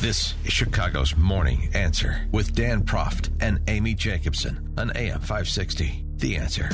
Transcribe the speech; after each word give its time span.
This 0.00 0.32
is 0.46 0.54
Chicago's 0.54 1.14
Morning 1.14 1.68
Answer 1.74 2.26
with 2.32 2.54
Dan 2.54 2.84
Proft 2.84 3.28
and 3.38 3.60
Amy 3.68 3.92
Jacobson 3.92 4.72
on 4.78 4.90
AM 4.96 5.20
560. 5.20 6.06
The 6.16 6.36
Answer. 6.36 6.70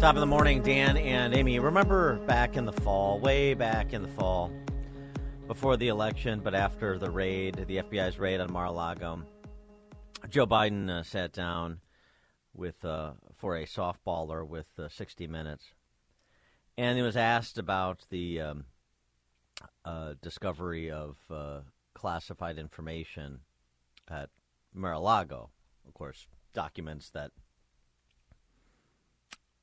Top 0.00 0.14
of 0.14 0.20
the 0.20 0.26
morning, 0.26 0.62
Dan 0.62 0.96
and 0.96 1.34
Amy. 1.34 1.58
Remember 1.58 2.16
back 2.20 2.56
in 2.56 2.64
the 2.64 2.72
fall, 2.72 3.20
way 3.20 3.52
back 3.52 3.92
in 3.92 4.00
the 4.00 4.08
fall, 4.08 4.50
before 5.52 5.76
the 5.76 5.88
election, 5.88 6.40
but 6.42 6.54
after 6.54 6.96
the 6.96 7.10
raid, 7.10 7.54
the 7.68 7.76
FBI's 7.76 8.18
raid 8.18 8.40
on 8.40 8.50
Mar-a-Lago, 8.50 9.22
Joe 10.30 10.46
Biden 10.46 10.88
uh, 10.88 11.02
sat 11.02 11.30
down 11.30 11.80
with 12.54 12.82
uh, 12.86 13.10
for 13.36 13.58
a 13.58 13.66
softballer 13.66 14.48
with 14.48 14.68
uh, 14.78 14.88
60 14.88 15.26
Minutes, 15.26 15.74
and 16.78 16.96
he 16.96 17.02
was 17.02 17.18
asked 17.18 17.58
about 17.58 18.06
the 18.08 18.40
um, 18.40 18.64
uh, 19.84 20.14
discovery 20.22 20.90
of 20.90 21.18
uh, 21.30 21.60
classified 21.92 22.56
information 22.56 23.40
at 24.08 24.30
Mar-a-Lago. 24.72 25.50
Of 25.86 25.92
course, 25.92 26.28
documents 26.54 27.10
that 27.10 27.30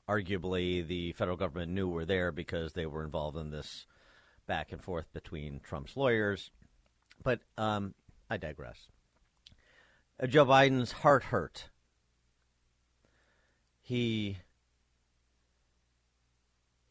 arguably 0.08 0.88
the 0.88 1.14
federal 1.14 1.36
government 1.36 1.72
knew 1.72 1.88
were 1.88 2.06
there 2.06 2.32
because 2.32 2.74
they 2.74 2.86
were 2.86 3.04
involved 3.04 3.38
in 3.38 3.50
this 3.50 3.88
back 4.50 4.74
and 4.74 4.84
forth 4.84 5.06
between 5.14 5.62
Trump's 5.64 5.96
lawyers. 5.96 6.52
But 7.24 7.40
um, 7.58 7.94
I 8.30 8.36
digress. 8.36 8.90
Uh, 10.22 10.28
Joe 10.28 10.46
Biden's 10.46 10.92
heart 10.92 11.24
hurt. 11.24 11.70
He 13.80 14.38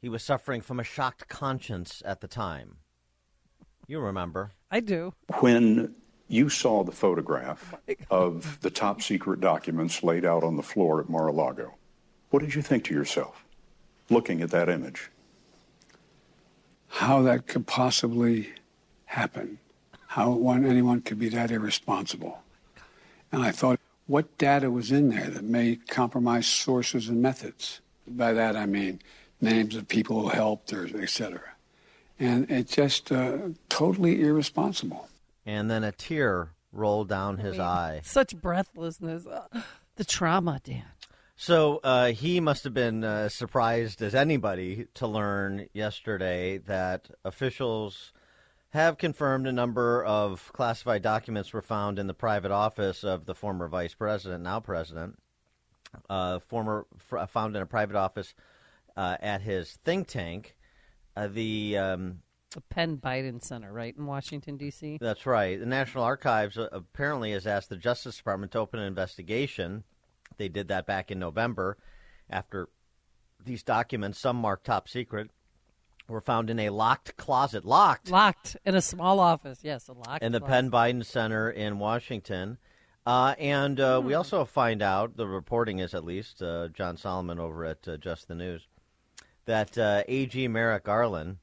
he 0.01 0.09
was 0.09 0.23
suffering 0.23 0.61
from 0.63 0.79
a 0.79 0.85
shocked 0.85 1.29
conscience 1.29 2.03
at 2.07 2.21
the 2.21 2.29
time. 2.29 2.77
You 3.89 4.01
remember? 4.01 4.53
I 4.71 4.81
do. 4.81 5.15
When 5.41 5.95
you 6.29 6.49
saw 6.49 6.85
the 6.85 6.93
photograph 6.93 7.75
oh 8.11 8.27
of 8.27 8.61
the 8.61 8.71
top 8.71 9.03
secret 9.03 9.41
documents 9.41 10.03
laid 10.03 10.25
out 10.25 10.45
on 10.45 10.57
the 10.57 10.63
floor 10.63 11.01
at 11.01 11.09
Mar-a-Lago, 11.09 11.75
what 12.31 12.41
did 12.41 12.55
you 12.55 12.63
think 12.63 12.85
to 12.85 12.95
yourself 12.95 13.45
looking 14.11 14.43
at 14.43 14.51
that 14.51 14.69
image? 14.69 15.11
How 16.89 17.23
that 17.23 17.47
could 17.47 17.67
possibly 17.67 18.51
happen, 19.05 19.59
how 20.09 20.31
one, 20.31 20.65
anyone 20.65 21.01
could 21.01 21.19
be 21.19 21.29
that 21.29 21.51
irresponsible. 21.51 22.43
And 23.31 23.43
I 23.43 23.51
thought, 23.51 23.79
what 24.07 24.39
data 24.39 24.71
was 24.71 24.91
in 24.91 25.11
there 25.11 25.29
that 25.29 25.45
may 25.45 25.77
compromise 25.77 26.47
sources 26.47 27.09
and 27.09 27.21
methods? 27.21 27.81
By 28.07 28.33
that 28.33 28.57
I 28.57 28.67
mean 28.67 29.01
names 29.41 29.77
of 29.77 29.87
people 29.87 30.23
who 30.23 30.29
helped 30.29 30.73
or 30.73 30.89
et 31.01 31.11
cetera. 31.11 31.53
And 32.19 32.51
it's 32.51 32.75
just 32.75 33.13
uh, 33.13 33.39
totally 33.69 34.23
irresponsible. 34.23 35.09
And 35.47 35.71
then 35.71 35.85
a 35.85 35.93
tear 35.93 36.51
rolled 36.73 37.09
down 37.09 37.39
his 37.39 37.59
eye. 37.59 38.01
Such 38.03 38.35
breathlessness. 38.35 39.27
Uh, 39.27 39.61
the 39.97 40.05
trauma, 40.05 40.61
Dan. 40.65 40.85
So 41.41 41.79
uh, 41.85 42.07
he 42.09 42.41
must 42.41 42.65
have 42.65 42.75
been 42.75 43.05
uh, 43.05 43.29
surprised 43.29 44.03
as 44.03 44.13
anybody 44.13 44.89
to 44.95 45.07
learn 45.07 45.69
yesterday 45.73 46.59
that 46.67 47.11
officials 47.25 48.13
have 48.71 48.99
confirmed 48.99 49.47
a 49.47 49.53
number 49.53 50.05
of 50.05 50.53
classified 50.53 51.03
documents 51.03 51.53
were 51.53 51.63
found 51.63 52.01
in 52.01 52.09
the 52.09 52.13
private 52.13 52.51
office 52.51 53.05
of 53.05 53.25
the 53.25 53.37
former 53.37 53.69
vice 53.69 53.95
president, 53.95 54.43
now 54.43 54.59
president, 54.59 55.17
uh, 56.11 56.41
former 56.41 56.89
f- 57.13 57.31
found 57.31 57.55
in 57.55 57.63
a 57.63 57.67
private 57.67 57.95
office 57.95 58.35
uh, 58.97 59.17
at 59.21 59.41
his 59.41 59.79
think 59.85 60.09
tank. 60.09 60.57
Uh, 61.17 61.29
the 61.29 61.79
um, 61.79 62.19
the 62.51 62.63
Penn 62.63 62.97
Biden 62.97 63.41
Center, 63.45 63.73
right 63.73 63.95
in 63.97 64.07
Washington 64.07 64.57
D.C. 64.57 64.99
That's 65.01 65.25
right. 65.25 65.61
The 65.61 65.67
National 65.67 66.03
Archives 66.03 66.59
uh, 66.59 66.69
apparently 66.73 67.31
has 67.31 67.47
asked 67.47 67.69
the 67.69 67.77
Justice 67.77 68.17
Department 68.17 68.51
to 68.53 68.59
open 68.59 68.81
an 68.81 68.87
investigation 68.87 69.85
they 70.37 70.49
did 70.49 70.69
that 70.69 70.87
back 70.87 71.11
in 71.11 71.19
November 71.19 71.77
after 72.31 72.69
these 73.45 73.63
documents, 73.63 74.19
some 74.19 74.37
marked 74.37 74.67
top 74.67 74.89
secret, 74.89 75.31
were 76.09 76.21
found 76.21 76.51
in 76.51 76.59
a 76.59 76.71
locked 76.71 77.17
closet. 77.17 77.65
Locked. 77.65 78.11
Locked 78.11 78.57
in 78.65 78.75
a 78.75 78.83
small 78.83 79.21
office. 79.21 79.61
Yes, 79.63 79.89
a 79.89 79.93
locked. 79.93 80.23
In 80.23 80.33
the 80.33 80.41
closet. 80.41 80.53
Penn 80.53 80.71
Biden 80.71 81.05
Center 81.05 81.51
in 81.51 81.79
Washington. 81.79 82.59
Uh, 83.07 83.35
and 83.39 83.81
uh, 83.81 84.01
hmm. 84.01 84.07
we 84.07 84.15
also 84.15 84.45
find 84.45 84.83
out, 84.83 85.17
the 85.17 85.27
reporting 85.27 85.79
is 85.79 85.95
at 85.95 86.05
least, 86.05 86.43
uh, 86.43 86.69
John 86.69 86.97
Solomon 86.97 87.39
over 87.39 87.65
at 87.65 87.87
uh, 87.89 87.97
Just 87.97 88.29
the 88.29 88.35
News, 88.35 88.67
that 89.47 89.79
uh, 89.79 90.03
AG 90.09 90.47
Merrick 90.49 90.85
Garland 90.85 91.39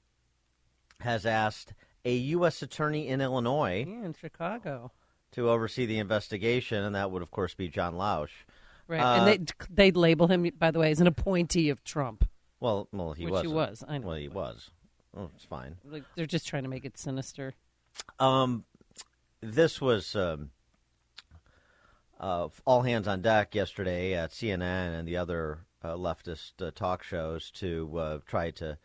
has 1.00 1.26
asked 1.26 1.74
a 2.04 2.14
U.S. 2.14 2.62
attorney 2.62 3.08
in 3.08 3.22
Illinois. 3.22 3.86
Yeah, 3.88 4.06
in 4.06 4.14
Chicago. 4.14 4.92
To 5.32 5.50
oversee 5.50 5.86
the 5.86 5.98
investigation, 5.98 6.84
and 6.84 6.96
that 6.96 7.12
would, 7.12 7.22
of 7.22 7.32
course, 7.32 7.56
be 7.56 7.68
John 7.68 7.96
Lausch. 7.96 8.46
Right, 8.88 9.02
uh, 9.02 9.16
and 9.16 9.28
they 9.28 9.46
they 9.70 9.92
label 9.92 10.28
him, 10.28 10.50
by 10.58 10.72
the 10.72 10.80
way, 10.80 10.92
as 10.92 11.02
an 11.02 11.08
appointee 11.08 11.70
of 11.70 11.84
Trump. 11.84 12.28
Well, 12.60 12.88
well, 12.92 13.14
he 13.14 13.26
was. 13.26 13.42
He 13.42 13.48
was. 13.48 13.84
I 13.88 13.98
know. 13.98 14.08
Well, 14.08 14.16
he 14.18 14.28
was. 14.28 14.70
Oh, 15.18 15.30
it's 15.36 15.46
fine. 15.46 15.78
Like 15.86 16.04
they're 16.16 16.26
just 16.26 16.48
trying 16.48 16.64
to 16.64 16.70
make 16.70 16.86
it 16.86 16.98
sinister. 16.98 17.54
Um, 18.20 18.66
this 19.42 19.80
was 19.80 20.16
um, 20.16 20.52
uh, 22.20 22.50
all 22.66 22.82
hands 22.82 23.08
on 23.08 23.22
deck 23.22 23.56
yesterday 23.56 24.14
at 24.14 24.32
CNN 24.32 25.00
and 25.00 25.08
the 25.08 25.18
other 25.18 25.60
uh, 25.84 25.96
leftist 25.96 26.54
uh, 26.62 26.72
talk 26.74 27.04
shows 27.04 27.52
to 27.52 27.98
uh, 27.98 28.20
try 28.26 28.52
to 28.52 28.78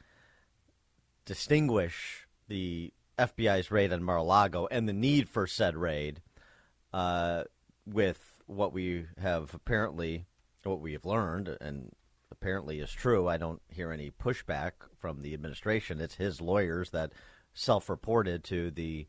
distinguish 1.25 2.27
the 2.49 2.93
FBI's 3.19 3.71
raid 3.71 3.93
on 3.93 4.03
Mar-a-Lago 4.03 4.67
and 4.71 4.89
the 4.89 4.93
need 4.93 5.29
for 5.29 5.47
said 5.47 5.77
raid 5.77 6.21
uh, 6.93 7.45
with 7.87 8.30
what 8.51 8.73
we 8.73 9.07
have 9.21 9.55
apparently, 9.55 10.27
what 10.65 10.81
we 10.81 10.93
have 10.93 11.05
learned, 11.05 11.57
and 11.61 11.93
apparently 12.31 12.81
is 12.81 12.91
true. 12.91 13.29
I 13.29 13.37
don't 13.37 13.63
hear 13.69 13.93
any 13.93 14.11
pushback 14.11 14.73
from 14.99 15.23
the 15.23 15.35
administration. 15.35 16.01
It's 16.01 16.17
his 16.17 16.41
lawyers 16.41 16.91
that 16.91 17.13
self-reported 17.55 18.45
to 18.45 18.71
the 18.71 19.07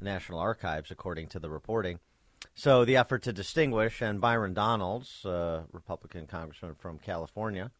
National 0.00 0.38
Archives, 0.38 0.90
according 0.90 1.28
to 1.28 1.38
the 1.38 1.50
reporting. 1.50 1.98
So 2.54 2.84
the 2.84 2.96
effort 2.96 3.22
to 3.24 3.32
distinguish, 3.32 4.00
and 4.00 4.20
Byron 4.20 4.54
Donalds, 4.54 5.24
uh, 5.24 5.62
Republican 5.72 6.26
congressman 6.26 6.74
from 6.74 6.98
California, 6.98 7.70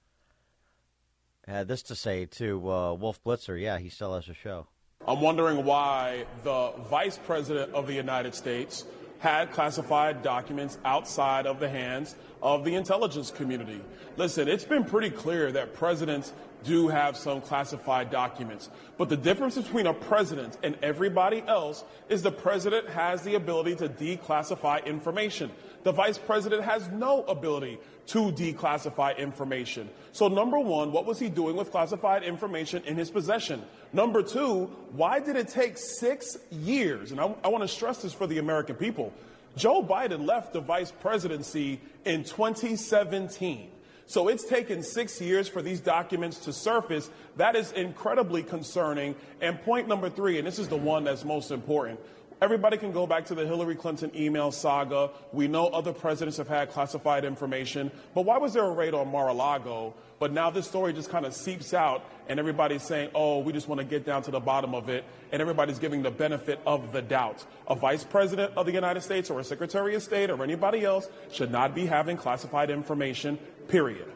had 1.46 1.66
this 1.66 1.82
to 1.84 1.96
say 1.96 2.26
to 2.26 2.70
uh, 2.70 2.92
Wolf 2.94 3.22
Blitzer. 3.24 3.60
Yeah, 3.60 3.78
he 3.78 3.88
still 3.88 4.14
has 4.14 4.28
a 4.28 4.34
show. 4.34 4.68
I'm 5.08 5.20
wondering 5.20 5.64
why 5.64 6.26
the 6.44 6.72
vice 6.90 7.18
president 7.18 7.72
of 7.72 7.86
the 7.86 7.94
United 7.94 8.34
States 8.34 8.84
had 9.20 9.52
classified 9.52 10.22
documents 10.22 10.78
outside 10.84 11.46
of 11.46 11.60
the 11.60 11.68
hands 11.68 12.16
of 12.42 12.64
the 12.64 12.74
intelligence 12.74 13.30
community. 13.30 13.80
Listen, 14.16 14.48
it's 14.48 14.64
been 14.64 14.84
pretty 14.84 15.10
clear 15.10 15.52
that 15.52 15.74
presidents 15.74 16.32
do 16.64 16.88
have 16.88 17.16
some 17.16 17.40
classified 17.40 18.10
documents. 18.10 18.70
But 18.98 19.08
the 19.08 19.16
difference 19.16 19.56
between 19.56 19.86
a 19.86 19.94
president 19.94 20.58
and 20.62 20.76
everybody 20.82 21.42
else 21.46 21.84
is 22.08 22.22
the 22.22 22.32
president 22.32 22.88
has 22.88 23.22
the 23.22 23.34
ability 23.34 23.76
to 23.76 23.88
declassify 23.88 24.84
information. 24.84 25.50
The 25.82 25.92
vice 25.92 26.18
president 26.18 26.64
has 26.64 26.88
no 26.88 27.22
ability 27.24 27.78
to 28.08 28.32
declassify 28.32 29.16
information. 29.16 29.88
So, 30.12 30.28
number 30.28 30.58
one, 30.58 30.92
what 30.92 31.06
was 31.06 31.18
he 31.18 31.28
doing 31.28 31.56
with 31.56 31.70
classified 31.70 32.22
information 32.22 32.82
in 32.84 32.96
his 32.96 33.10
possession? 33.10 33.62
Number 33.92 34.22
two, 34.22 34.64
why 34.92 35.20
did 35.20 35.36
it 35.36 35.48
take 35.48 35.78
six 35.78 36.36
years? 36.50 37.12
And 37.12 37.20
I, 37.20 37.34
I 37.44 37.48
want 37.48 37.62
to 37.62 37.68
stress 37.68 38.02
this 38.02 38.12
for 38.12 38.26
the 38.26 38.38
American 38.38 38.76
people. 38.76 39.12
Joe 39.56 39.82
Biden 39.82 40.26
left 40.26 40.52
the 40.52 40.60
vice 40.60 40.92
presidency 40.92 41.80
in 42.04 42.24
2017. 42.24 43.70
So 44.10 44.26
it's 44.26 44.42
taken 44.42 44.82
six 44.82 45.20
years 45.20 45.46
for 45.46 45.62
these 45.62 45.78
documents 45.78 46.40
to 46.40 46.52
surface. 46.52 47.08
That 47.36 47.54
is 47.54 47.70
incredibly 47.70 48.42
concerning. 48.42 49.14
And 49.40 49.62
point 49.62 49.86
number 49.86 50.10
three, 50.10 50.36
and 50.36 50.44
this 50.44 50.58
is 50.58 50.66
the 50.66 50.76
one 50.76 51.04
that's 51.04 51.24
most 51.24 51.52
important. 51.52 52.00
Everybody 52.42 52.78
can 52.78 52.90
go 52.90 53.06
back 53.06 53.26
to 53.26 53.34
the 53.34 53.46
Hillary 53.46 53.74
Clinton 53.74 54.10
email 54.16 54.50
saga. 54.50 55.10
We 55.30 55.46
know 55.46 55.66
other 55.66 55.92
presidents 55.92 56.38
have 56.38 56.48
had 56.48 56.70
classified 56.70 57.26
information, 57.26 57.90
but 58.14 58.22
why 58.22 58.38
was 58.38 58.54
there 58.54 58.64
a 58.64 58.70
raid 58.70 58.94
on 58.94 59.08
Mar-a-Lago? 59.08 59.92
But 60.18 60.32
now 60.32 60.48
this 60.48 60.66
story 60.66 60.94
just 60.94 61.10
kind 61.10 61.26
of 61.26 61.34
seeps 61.34 61.74
out, 61.74 62.02
and 62.28 62.40
everybody's 62.40 62.82
saying, 62.82 63.10
oh, 63.14 63.40
we 63.40 63.52
just 63.52 63.68
want 63.68 63.80
to 63.80 63.84
get 63.84 64.06
down 64.06 64.22
to 64.22 64.30
the 64.30 64.40
bottom 64.40 64.74
of 64.74 64.88
it, 64.88 65.04
and 65.32 65.42
everybody's 65.42 65.78
giving 65.78 66.02
the 66.02 66.10
benefit 66.10 66.58
of 66.66 66.92
the 66.92 67.02
doubt. 67.02 67.44
A 67.68 67.74
vice 67.74 68.04
president 68.04 68.54
of 68.56 68.64
the 68.64 68.72
United 68.72 69.02
States 69.02 69.28
or 69.28 69.38
a 69.40 69.44
secretary 69.44 69.94
of 69.94 70.02
state 70.02 70.30
or 70.30 70.42
anybody 70.42 70.82
else 70.82 71.10
should 71.30 71.50
not 71.50 71.74
be 71.74 71.84
having 71.84 72.16
classified 72.16 72.70
information, 72.70 73.38
period. 73.68 74.10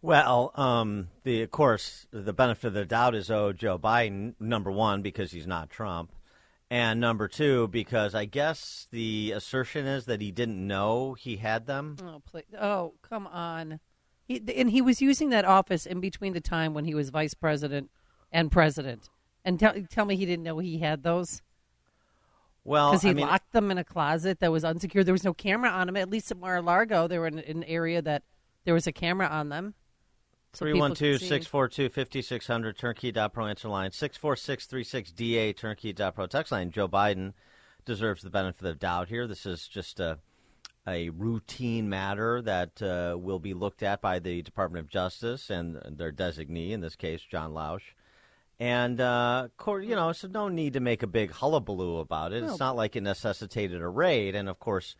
Well, 0.00 0.50
um, 0.56 1.10
the 1.22 1.42
of 1.42 1.52
course 1.52 2.08
the 2.10 2.32
benefit 2.32 2.66
of 2.66 2.74
the 2.74 2.84
doubt 2.84 3.14
is 3.14 3.30
owed 3.30 3.56
Joe 3.56 3.78
Biden, 3.78 4.34
number 4.40 4.72
one, 4.72 5.02
because 5.02 5.30
he's 5.30 5.46
not 5.46 5.70
Trump. 5.70 6.10
And 6.72 7.00
number 7.00 7.28
two, 7.28 7.68
because 7.68 8.14
I 8.14 8.24
guess 8.24 8.88
the 8.90 9.32
assertion 9.32 9.86
is 9.86 10.06
that 10.06 10.22
he 10.22 10.30
didn't 10.30 10.66
know 10.66 11.12
he 11.12 11.36
had 11.36 11.66
them. 11.66 11.96
Oh, 12.02 12.22
please. 12.24 12.46
oh, 12.58 12.94
come 13.02 13.26
on. 13.26 13.78
He, 14.24 14.42
and 14.56 14.70
he 14.70 14.80
was 14.80 15.02
using 15.02 15.28
that 15.28 15.44
office 15.44 15.84
in 15.84 16.00
between 16.00 16.32
the 16.32 16.40
time 16.40 16.72
when 16.72 16.86
he 16.86 16.94
was 16.94 17.10
vice 17.10 17.34
president 17.34 17.90
and 18.32 18.50
president. 18.50 19.10
And 19.44 19.60
tell, 19.60 19.74
tell 19.90 20.06
me 20.06 20.16
he 20.16 20.24
didn't 20.24 20.44
know 20.44 20.60
he 20.60 20.78
had 20.78 21.02
those? 21.02 21.42
Well, 22.64 22.92
Because 22.92 23.02
he 23.02 23.10
I 23.10 23.12
mean, 23.12 23.26
locked 23.26 23.52
them 23.52 23.70
in 23.70 23.76
a 23.76 23.84
closet 23.84 24.40
that 24.40 24.50
was 24.50 24.64
unsecured. 24.64 25.04
There 25.04 25.12
was 25.12 25.24
no 25.24 25.34
camera 25.34 25.68
on 25.68 25.88
them. 25.88 25.98
At 25.98 26.08
least 26.08 26.30
at 26.30 26.38
Mar-a-Lago, 26.38 27.06
they 27.06 27.18
were 27.18 27.26
in 27.26 27.38
an 27.40 27.64
area 27.64 28.00
that 28.00 28.22
there 28.64 28.72
was 28.72 28.86
a 28.86 28.92
camera 28.92 29.26
on 29.26 29.50
them. 29.50 29.74
So 30.52 30.66
people 30.66 30.88
could 30.88 30.98
312 30.98 31.20
see. 31.20 31.28
642 31.28 31.88
5600 31.88 32.78
turnkey.pro 32.78 33.46
answer 33.46 33.68
line 33.68 33.90
64636 33.90 35.12
DA 35.12 35.52
turnkey.pro 35.52 36.26
text 36.26 36.52
line. 36.52 36.70
Joe 36.70 36.88
Biden 36.88 37.32
deserves 37.84 38.22
the 38.22 38.30
benefit 38.30 38.60
of 38.60 38.66
the 38.66 38.74
doubt 38.74 39.08
here. 39.08 39.26
This 39.26 39.46
is 39.46 39.66
just 39.66 39.98
a, 39.98 40.18
a 40.86 41.08
routine 41.10 41.88
matter 41.88 42.42
that 42.42 42.82
uh, 42.82 43.16
will 43.18 43.38
be 43.38 43.54
looked 43.54 43.82
at 43.82 44.00
by 44.00 44.18
the 44.18 44.42
Department 44.42 44.84
of 44.84 44.90
Justice 44.90 45.50
and 45.50 45.80
their 45.96 46.12
designee, 46.12 46.70
in 46.70 46.80
this 46.80 46.96
case, 46.96 47.22
John 47.22 47.52
Lausch. 47.52 47.94
And, 48.60 49.00
uh, 49.00 49.48
cor- 49.56 49.80
you 49.80 49.96
know, 49.96 50.12
so 50.12 50.28
no 50.28 50.48
need 50.48 50.74
to 50.74 50.80
make 50.80 51.02
a 51.02 51.08
big 51.08 51.32
hullabaloo 51.32 51.98
about 51.98 52.32
it. 52.32 52.44
It's 52.44 52.60
not 52.60 52.76
like 52.76 52.94
it 52.94 53.00
necessitated 53.00 53.82
a 53.82 53.88
raid. 53.88 54.36
And, 54.36 54.48
of 54.48 54.60
course, 54.60 54.94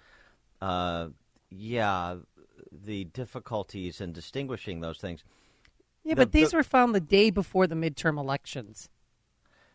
uh, 0.61 1.09
yeah, 1.51 2.17
the 2.73 3.05
difficulties 3.05 4.01
in 4.01 4.13
distinguishing 4.13 4.81
those 4.81 4.99
things. 4.99 5.23
Yeah, 6.05 6.15
The- 6.15 6.23
but 6.23 6.33
these 6.33 6.51
the- 6.51 6.59
were 6.59 6.63
found 6.65 6.95
the 6.95 7.01
day 7.01 7.31
before 7.31 7.67
the 7.67 7.75
midterm 7.75 8.19
elections. 8.19 8.89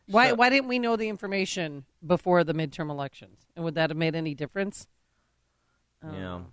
Why 0.08 0.30
So- 0.30 0.36
why 0.36 0.50
didn't 0.50 0.68
we 0.68 0.80
know 0.80 0.96
the 0.96 1.10
information 1.10 1.86
before 2.06 2.44
the 2.44 2.54
midterm 2.54 2.90
elections? 2.90 3.46
And 3.56 3.66
would 3.66 3.76
that 3.76 3.90
have 3.90 3.98
made 3.98 4.16
any 4.16 4.34
difference? 4.36 4.88
Yeah. 6.04 6.44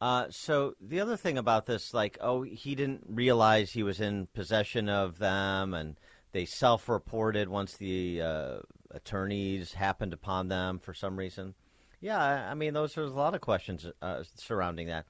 Uh, 0.00 0.26
so 0.30 0.74
the 0.80 1.00
other 1.00 1.16
thing 1.16 1.38
about 1.38 1.66
this, 1.66 1.94
like, 1.94 2.18
oh, 2.20 2.42
he 2.42 2.74
didn't 2.74 3.04
realize 3.08 3.70
he 3.72 3.82
was 3.84 4.00
in 4.00 4.26
possession 4.34 4.88
of 4.88 5.18
them, 5.18 5.74
and 5.74 5.98
they 6.32 6.44
self-reported 6.44 7.48
once 7.48 7.76
the 7.76 8.20
uh, 8.20 8.58
attorneys 8.90 9.74
happened 9.74 10.12
upon 10.12 10.48
them 10.48 10.78
for 10.78 10.92
some 10.92 11.16
reason. 11.16 11.54
Yeah, 12.00 12.20
I 12.50 12.54
mean, 12.54 12.74
those 12.74 12.98
are 12.98 13.04
a 13.04 13.10
lot 13.10 13.34
of 13.36 13.40
questions 13.40 13.86
uh, 14.02 14.24
surrounding 14.34 14.88
that. 14.88 15.06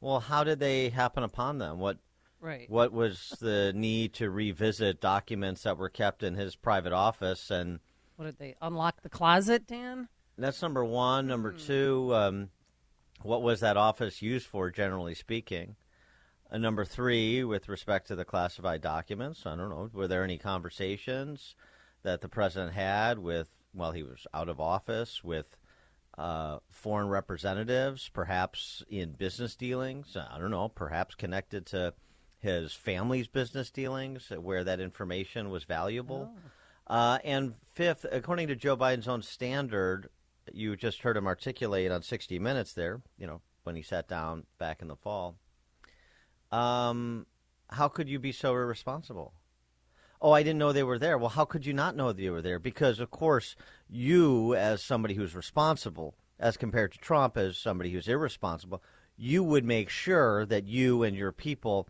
Well, 0.00 0.20
how 0.20 0.44
did 0.44 0.60
they 0.60 0.90
happen 0.90 1.24
upon 1.24 1.58
them? 1.58 1.78
What 1.80 1.98
Right. 2.46 2.70
what 2.70 2.92
was 2.92 3.34
the 3.40 3.72
need 3.74 4.12
to 4.14 4.30
revisit 4.30 5.00
documents 5.00 5.64
that 5.64 5.78
were 5.78 5.88
kept 5.88 6.22
in 6.22 6.36
his 6.36 6.54
private 6.54 6.92
office 6.92 7.50
and 7.50 7.80
What 8.14 8.26
did 8.26 8.38
they 8.38 8.54
unlock 8.62 9.02
the 9.02 9.08
closet, 9.08 9.66
Dan? 9.66 10.08
That's 10.38 10.62
number 10.62 10.84
one. 10.84 11.26
Number 11.26 11.50
two, 11.50 12.14
um, 12.14 12.50
what 13.22 13.42
was 13.42 13.60
that 13.60 13.76
office 13.76 14.22
used 14.22 14.46
for, 14.46 14.70
generally 14.70 15.14
speaking? 15.14 15.74
Uh, 16.50 16.58
number 16.58 16.84
three, 16.84 17.42
with 17.42 17.68
respect 17.68 18.06
to 18.08 18.14
the 18.14 18.24
classified 18.24 18.80
documents, 18.80 19.44
I 19.44 19.56
don't 19.56 19.70
know, 19.70 19.90
were 19.92 20.06
there 20.06 20.22
any 20.22 20.38
conversations 20.38 21.56
that 22.04 22.20
the 22.20 22.28
president 22.28 22.74
had 22.74 23.18
with, 23.18 23.48
while 23.72 23.90
he 23.92 24.04
was 24.04 24.26
out 24.32 24.48
of 24.48 24.60
office, 24.60 25.24
with 25.24 25.56
uh, 26.16 26.58
foreign 26.70 27.08
representatives, 27.08 28.08
perhaps 28.12 28.84
in 28.88 29.12
business 29.12 29.56
dealings? 29.56 30.16
I 30.16 30.38
don't 30.38 30.52
know, 30.52 30.68
perhaps 30.68 31.14
connected 31.16 31.66
to 31.66 31.94
his 32.38 32.72
family's 32.72 33.28
business 33.28 33.70
dealings, 33.70 34.30
where 34.30 34.64
that 34.64 34.80
information 34.80 35.50
was 35.50 35.64
valuable. 35.64 36.30
Uh, 36.86 37.18
and 37.24 37.54
fifth, 37.74 38.06
according 38.10 38.48
to 38.48 38.56
Joe 38.56 38.76
Biden's 38.76 39.08
own 39.08 39.22
standard, 39.22 40.08
you 40.52 40.76
just 40.76 41.02
heard 41.02 41.16
him 41.16 41.26
articulate 41.26 41.90
on 41.90 42.02
60 42.02 42.38
Minutes 42.38 42.72
there, 42.72 43.00
you 43.18 43.26
know, 43.26 43.40
when 43.64 43.74
he 43.74 43.82
sat 43.82 44.08
down 44.08 44.44
back 44.58 44.82
in 44.82 44.88
the 44.88 44.96
fall. 44.96 45.36
Um, 46.52 47.26
how 47.68 47.88
could 47.88 48.08
you 48.08 48.18
be 48.18 48.32
so 48.32 48.52
irresponsible? 48.52 49.32
Oh, 50.22 50.32
I 50.32 50.42
didn't 50.42 50.58
know 50.58 50.72
they 50.72 50.82
were 50.82 50.98
there. 50.98 51.18
Well, 51.18 51.28
how 51.30 51.44
could 51.44 51.66
you 51.66 51.72
not 51.72 51.96
know 51.96 52.08
that 52.08 52.16
they 52.16 52.30
were 52.30 52.42
there? 52.42 52.58
Because, 52.58 53.00
of 53.00 53.10
course, 53.10 53.56
you, 53.88 54.54
as 54.54 54.82
somebody 54.82 55.14
who's 55.14 55.34
responsible, 55.34 56.14
as 56.38 56.56
compared 56.56 56.92
to 56.92 56.98
Trump 56.98 57.36
as 57.36 57.56
somebody 57.56 57.90
who's 57.90 58.08
irresponsible, 58.08 58.82
you 59.16 59.42
would 59.42 59.64
make 59.64 59.88
sure 59.88 60.46
that 60.46 60.66
you 60.66 61.02
and 61.02 61.16
your 61.16 61.32
people 61.32 61.88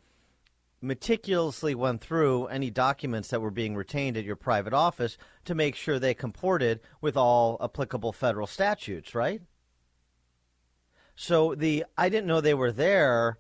meticulously 0.87 1.75
went 1.75 2.01
through 2.01 2.47
any 2.47 2.71
documents 2.71 3.29
that 3.29 3.41
were 3.41 3.51
being 3.51 3.75
retained 3.75 4.17
at 4.17 4.25
your 4.25 4.37
private 4.37 4.73
office 4.73 5.19
to 5.45 5.55
make 5.55 5.75
sure 5.75 5.99
they 5.99 6.15
comported 6.15 6.81
with 7.01 7.17
all 7.17 7.59
applicable 7.61 8.13
federal 8.13 8.47
statutes, 8.47 9.15
right? 9.15 9.43
So 11.15 11.55
the 11.55 11.85
I 11.97 12.09
didn't 12.09 12.27
know 12.27 12.41
they 12.41 12.55
were 12.55 12.73
there 12.73 13.39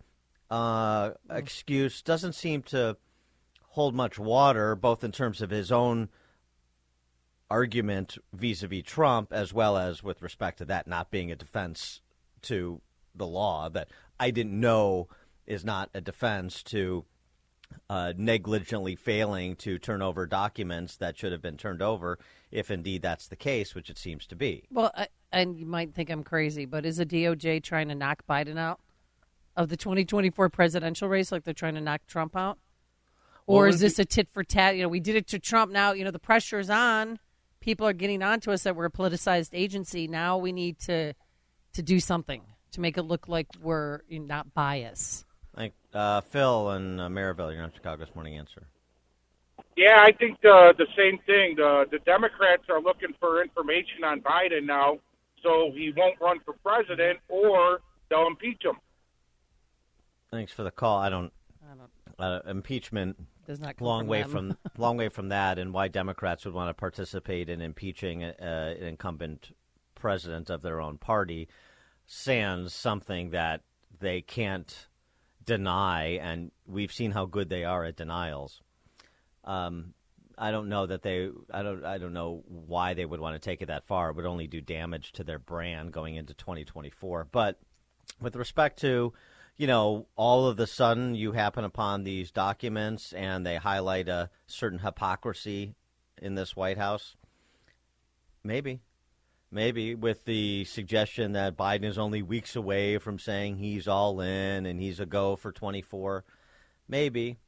uh, 0.51 1.11
excuse 1.31 2.03
doesn't 2.03 2.35
seem 2.35 2.63
to 2.63 2.97
hold 3.71 3.95
much 3.95 4.19
water, 4.19 4.75
both 4.75 5.03
in 5.03 5.13
terms 5.13 5.43
of 5.43 5.51
his 5.51 5.73
own 5.73 6.09
argument 7.51 8.19
vis-a-vis 8.33 8.83
Trump, 8.83 9.33
as 9.33 9.53
well 9.53 9.77
as 9.77 10.03
with 10.03 10.23
respect 10.23 10.59
to 10.59 10.65
that 10.65 10.87
not 10.87 11.11
being 11.11 11.31
a 11.31 11.37
defense 11.37 12.01
to 12.43 12.81
the 13.15 13.27
law. 13.27 13.69
That 13.69 13.89
I 14.19 14.31
didn't 14.31 14.59
know 14.59 15.09
is 15.47 15.65
not 15.65 15.91
a 15.95 16.01
defense 16.01 16.63
to 16.65 17.05
uh, 17.89 18.13
negligently 18.17 18.97
failing 18.97 19.57
to 19.57 19.79
turn 19.79 20.03
over 20.03 20.27
documents 20.27 20.97
that 20.97 21.17
should 21.17 21.33
have 21.33 21.43
been 21.43 21.57
turned 21.57 21.83
over, 21.83 22.19
if 22.51 22.71
indeed 22.71 23.03
that's 23.03 23.29
the 23.29 23.37
case, 23.37 23.75
which 23.75 23.90
it 23.90 23.99
seems 23.99 24.26
to 24.26 24.37
be. 24.37 24.67
Well, 24.71 24.90
I, 24.95 25.09
and 25.33 25.59
you 25.59 25.67
might 25.67 25.95
think 25.95 26.11
I'm 26.11 26.25
crazy, 26.25 26.64
but 26.64 26.85
is 26.85 26.97
the 26.97 27.07
DOJ 27.07 27.62
trying 27.62 27.88
to 27.88 27.95
knock 27.95 28.25
Biden 28.29 28.59
out 28.59 28.81
of 29.57 29.69
the 29.69 29.76
2024 29.76 30.49
presidential 30.49 31.09
race, 31.09 31.31
like 31.31 31.45
they're 31.45 31.55
trying 31.55 31.75
to 31.75 31.81
knock 31.81 32.02
Trump 32.07 32.37
out? 32.37 32.59
Or 33.47 33.62
Well, 33.62 33.69
is 33.69 33.76
if 33.76 33.81
this 33.81 33.99
a 34.00 34.05
tit 34.05 34.29
for 34.29 34.43
tat? 34.43 34.76
You 34.76 34.83
know, 34.83 34.88
we 34.88 35.00
did 35.00 35.14
it 35.14 35.29
to 35.29 35.38
Trump. 35.38 35.71
Now, 35.71 35.93
you 35.93 36.05
know, 36.05 36.11
the 36.11 36.19
pressure's 36.19 36.69
on. 36.69 37.19
People 37.61 37.87
are 37.87 37.93
getting 37.93 38.23
on 38.23 38.40
to 38.40 38.52
us 38.52 38.64
that 38.64 38.75
we're 38.75 38.87
a 38.87 38.90
politicized 38.90 39.50
agency. 39.52 40.09
Now 40.09 40.38
we 40.38 40.52
need 40.52 40.79
to 40.81 41.14
to 41.75 41.83
do 41.83 42.00
something 42.00 42.43
to 42.73 42.81
make 42.81 42.97
it 42.97 43.02
look 43.02 43.29
like 43.29 43.49
we're 43.61 44.00
not 44.11 44.55
biased. 44.55 45.25
Like 45.57 45.73
uh, 45.95 46.21
Phil 46.21 46.71
and 46.71 47.01
uh, 47.01 47.09
Maryville, 47.09 47.53
you're 47.55 47.63
on 47.63 47.73
Chicago's 47.73 48.15
Morning 48.15 48.37
Answer. 48.37 48.67
Yeah, 49.77 50.03
I 50.03 50.13
think 50.13 50.41
the 50.43 50.75
the 50.77 50.87
same 50.97 51.19
thing. 51.27 51.57
The 51.57 51.87
the 51.91 51.99
Democrats 52.01 52.65
are 52.69 52.81
looking 52.81 53.15
for 53.21 53.43
information 53.43 54.05
on 54.05 54.21
Biden 54.21 54.65
now, 54.65 54.99
so 55.43 55.71
he 55.75 55.93
won't 55.97 56.21
run 56.21 56.39
for 56.45 56.55
president, 56.65 57.19
or 57.29 57.81
they'll 58.09 58.27
impeach 58.27 58.65
him. 58.65 58.77
Thanks 60.31 60.53
for 60.53 60.63
the 60.63 60.71
call. 60.71 60.99
I 60.99 61.09
don't. 61.09 61.33
I 61.63 61.75
don't. 61.75 61.91
Uh, 62.19 62.41
impeachment 62.51 63.17
Does 63.47 63.61
not 63.61 63.77
come 63.77 63.87
long 63.87 64.01
from 64.01 64.09
way 64.09 64.23
them. 64.23 64.31
from 64.31 64.59
long 64.79 64.97
way 64.97 65.09
from 65.09 65.29
that, 65.29 65.59
and 65.59 65.73
why 65.73 65.89
Democrats 65.89 66.45
would 66.45 66.55
want 66.55 66.71
to 66.71 66.75
participate 66.75 67.49
in 67.49 67.61
impeaching 67.61 68.25
uh, 68.25 68.33
an 68.79 68.83
incumbent 68.83 69.55
president 69.95 70.49
of 70.49 70.63
their 70.63 70.81
own 70.81 70.97
party, 70.99 71.49
sans 72.07 72.73
something 72.73 73.31
that 73.31 73.63
they 73.99 74.21
can't 74.23 74.89
deny, 75.47 76.19
and 76.23 76.50
we've 76.67 76.93
seen 76.93 77.12
how 77.12 77.26
good 77.26 77.49
they 77.49 77.65
are 77.65 77.85
at 77.85 77.97
denials. 77.97 78.61
Um, 79.45 79.95
I 80.37 80.50
don't 80.50 80.69
know 80.69 80.87
that 80.87 81.03
they. 81.03 81.31
I 81.50 81.62
don't. 81.62 81.85
I 81.85 81.99
don't 81.99 82.12
know 82.12 82.45
why 82.47 82.95
they 82.95 83.07
would 83.07 83.21
want 83.21 83.41
to 83.41 83.49
take 83.50 83.62
it 83.62 83.67
that 83.67 83.87
far. 83.87 84.11
It 84.11 84.17
would 84.17 84.26
only 84.26 84.47
do 84.47 84.61
damage 84.61 85.12
to 85.12 85.25
their 85.25 85.38
brand 85.38 85.93
going 85.93 86.17
into 86.17 86.35
2024. 86.35 87.29
But 87.33 87.59
with 88.21 88.37
respect 88.37 88.81
to, 88.81 89.15
you 89.57 89.67
know, 89.67 90.07
all 90.15 90.47
of 90.47 90.57
the 90.57 90.67
sudden 90.67 91.15
you 91.15 91.33
happen 91.33 91.65
upon 91.65 92.05
these 92.05 92.31
documents 92.31 93.12
and 93.12 93.47
they 93.47 93.57
highlight 93.57 94.09
a 94.09 94.31
certain 94.47 94.81
hypocrisy 94.81 95.75
in 96.21 96.35
this 96.35 96.55
White 96.55 96.79
House. 96.79 97.17
Maybe. 98.45 98.81
Maybe 99.50 99.95
with 99.95 100.25
the 100.25 100.65
suggestion 100.65 101.33
that 101.33 101.57
Biden 101.57 101.85
is 101.85 101.99
only 101.99 102.23
weeks 102.23 102.57
away 102.57 102.99
from 102.99 103.19
saying 103.19 103.57
he's 103.57 103.87
all 103.87 104.21
in 104.21 104.67
and 104.67 104.81
he's 104.81 105.00
a 105.00 105.07
go 105.07 105.37
for 105.37 105.53
24. 105.53 106.25
maybe 106.88 107.38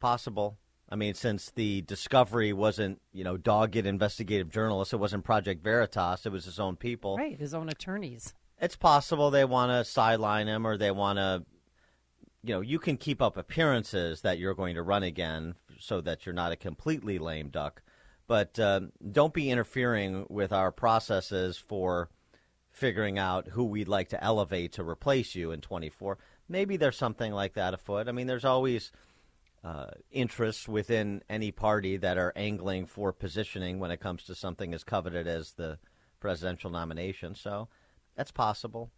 possible. 0.00 0.58
I 0.88 0.94
mean, 0.96 1.14
since 1.14 1.50
the 1.50 1.82
discovery 1.82 2.52
wasn't, 2.52 3.00
you 3.12 3.24
know, 3.24 3.36
dogged 3.36 3.76
investigative 3.76 4.50
journalists, 4.50 4.94
it 4.94 5.00
wasn't 5.00 5.24
Project 5.24 5.64
Veritas, 5.64 6.26
it 6.26 6.32
was 6.32 6.44
his 6.44 6.60
own 6.60 6.76
people. 6.76 7.16
Right, 7.16 7.38
his 7.38 7.54
own 7.54 7.68
attorneys. 7.68 8.34
It's 8.60 8.76
possible 8.76 9.30
they 9.30 9.44
want 9.44 9.72
to 9.72 9.84
sideline 9.84 10.46
him 10.46 10.66
or 10.66 10.76
they 10.76 10.90
want 10.90 11.18
to, 11.18 11.44
you 12.42 12.54
know, 12.54 12.60
you 12.60 12.78
can 12.78 12.96
keep 12.96 13.20
up 13.20 13.36
appearances 13.36 14.20
that 14.22 14.38
you're 14.38 14.54
going 14.54 14.76
to 14.76 14.82
run 14.82 15.02
again 15.02 15.56
so 15.78 16.00
that 16.02 16.24
you're 16.24 16.34
not 16.34 16.52
a 16.52 16.56
completely 16.56 17.18
lame 17.18 17.48
duck. 17.48 17.82
But 18.26 18.58
uh, 18.58 18.80
don't 19.12 19.32
be 19.32 19.50
interfering 19.50 20.26
with 20.28 20.52
our 20.52 20.72
processes 20.72 21.56
for 21.56 22.10
figuring 22.70 23.18
out 23.18 23.48
who 23.48 23.64
we'd 23.64 23.88
like 23.88 24.10
to 24.10 24.22
elevate 24.22 24.72
to 24.72 24.84
replace 24.84 25.34
you 25.34 25.52
in 25.52 25.60
24. 25.60 26.18
Maybe 26.48 26.76
there's 26.76 26.96
something 26.96 27.32
like 27.32 27.54
that 27.54 27.74
afoot. 27.74 28.08
I 28.08 28.12
mean, 28.12 28.26
there's 28.26 28.44
always 28.44 28.92
uh, 29.64 29.86
interests 30.10 30.68
within 30.68 31.22
any 31.28 31.50
party 31.50 31.96
that 31.96 32.18
are 32.18 32.32
angling 32.36 32.86
for 32.86 33.12
positioning 33.12 33.78
when 33.78 33.90
it 33.90 34.00
comes 34.00 34.24
to 34.24 34.34
something 34.34 34.74
as 34.74 34.84
coveted 34.84 35.26
as 35.26 35.52
the 35.52 35.78
presidential 36.20 36.70
nomination. 36.70 37.34
So 37.34 37.68
that's 38.16 38.30
possible. 38.30 38.90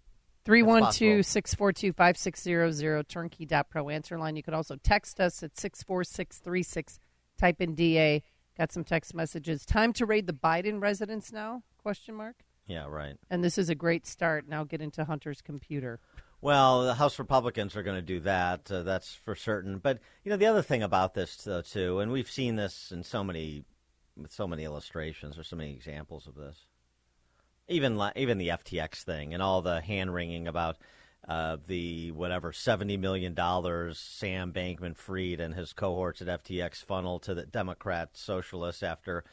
312 0.45 1.25
642 1.25 1.93
5600 1.93 3.09
turnkey.pro 3.09 3.89
answer 3.89 4.19
line. 4.19 4.37
You 4.37 4.43
could 4.43 4.55
also 4.55 4.77
text 4.77 5.21
us 5.21 5.43
at 5.43 5.59
64636. 5.59 6.99
Type 7.39 7.61
in 7.61 7.75
DA. 7.75 8.23
Got 8.59 8.73
some 8.73 8.83
text 8.83 9.15
messages. 9.15 9.65
Time 9.65 9.93
to 9.95 10.05
raid 10.05 10.27
the 10.27 10.33
Biden 10.33 10.83
residence 10.83 11.33
now? 11.33 11.63
Question 11.81 12.17
mark. 12.17 12.37
Yeah, 12.67 12.87
right. 12.89 13.17
And 13.31 13.43
this 13.43 13.57
is 13.57 13.69
a 13.69 13.75
great 13.75 14.05
start. 14.05 14.49
Now 14.49 14.65
get 14.65 14.83
into 14.83 15.05
Hunter's 15.05 15.41
computer. 15.41 16.01
Well, 16.41 16.85
the 16.85 16.95
House 16.95 17.21
Republicans 17.21 17.77
are 17.77 17.85
going 17.85 17.97
to 17.97 18.03
do 18.03 18.21
that. 18.21 18.71
Uh, 18.71 18.83
that's 18.83 19.15
for 19.15 19.37
certain. 19.37 19.79
But 19.79 20.01
you 20.25 20.31
know, 20.31 20.37
the 20.37 20.47
other 20.47 20.63
thing 20.63 20.83
about 20.83 21.15
this, 21.15 21.37
though, 21.37 21.63
too, 21.63 22.01
and 22.01 22.11
we've 22.11 22.31
seen 22.31 22.57
this 22.57 22.91
in 22.91 23.05
so 23.05 23.23
many, 23.23 23.65
with 24.17 24.33
so 24.33 24.49
many 24.49 24.65
illustrations 24.65 25.39
or 25.39 25.45
so 25.45 25.57
many 25.57 25.73
examples 25.73 26.27
of 26.27 26.35
this. 26.35 26.67
Even 27.69 28.01
even 28.17 28.39
the 28.39 28.49
FTX 28.49 29.03
thing 29.05 29.35
and 29.35 29.43
all 29.43 29.63
the 29.63 29.81
hand 29.81 30.13
wringing 30.13 30.49
about 30.49 30.79
uh, 31.27 31.57
the 31.67 32.11
whatever 32.13 32.53
seventy 32.53 32.97
million 32.97 33.35
dollars 33.35 33.99
Sam 33.99 34.53
Bankman-Fried 34.53 35.41
and 35.41 35.55
his 35.55 35.73
cohorts 35.73 36.23
at 36.23 36.45
FTX 36.45 36.85
funnel 36.85 37.19
to 37.21 37.35
the 37.35 37.47
Democrat 37.47 38.11
socialists 38.13 38.83
after 38.83 39.25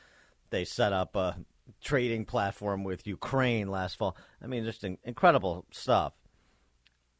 they 0.49 0.65
set 0.65 0.93
up 0.93 1.15
a 1.15 1.37
trading 1.81 2.25
platform 2.25 2.83
with 2.83 3.07
Ukraine 3.07 3.69
last 3.69 3.97
fall. 3.97 4.17
I 4.41 4.47
mean, 4.47 4.63
just 4.65 4.83
in- 4.83 4.97
incredible 5.03 5.65
stuff. 5.71 6.13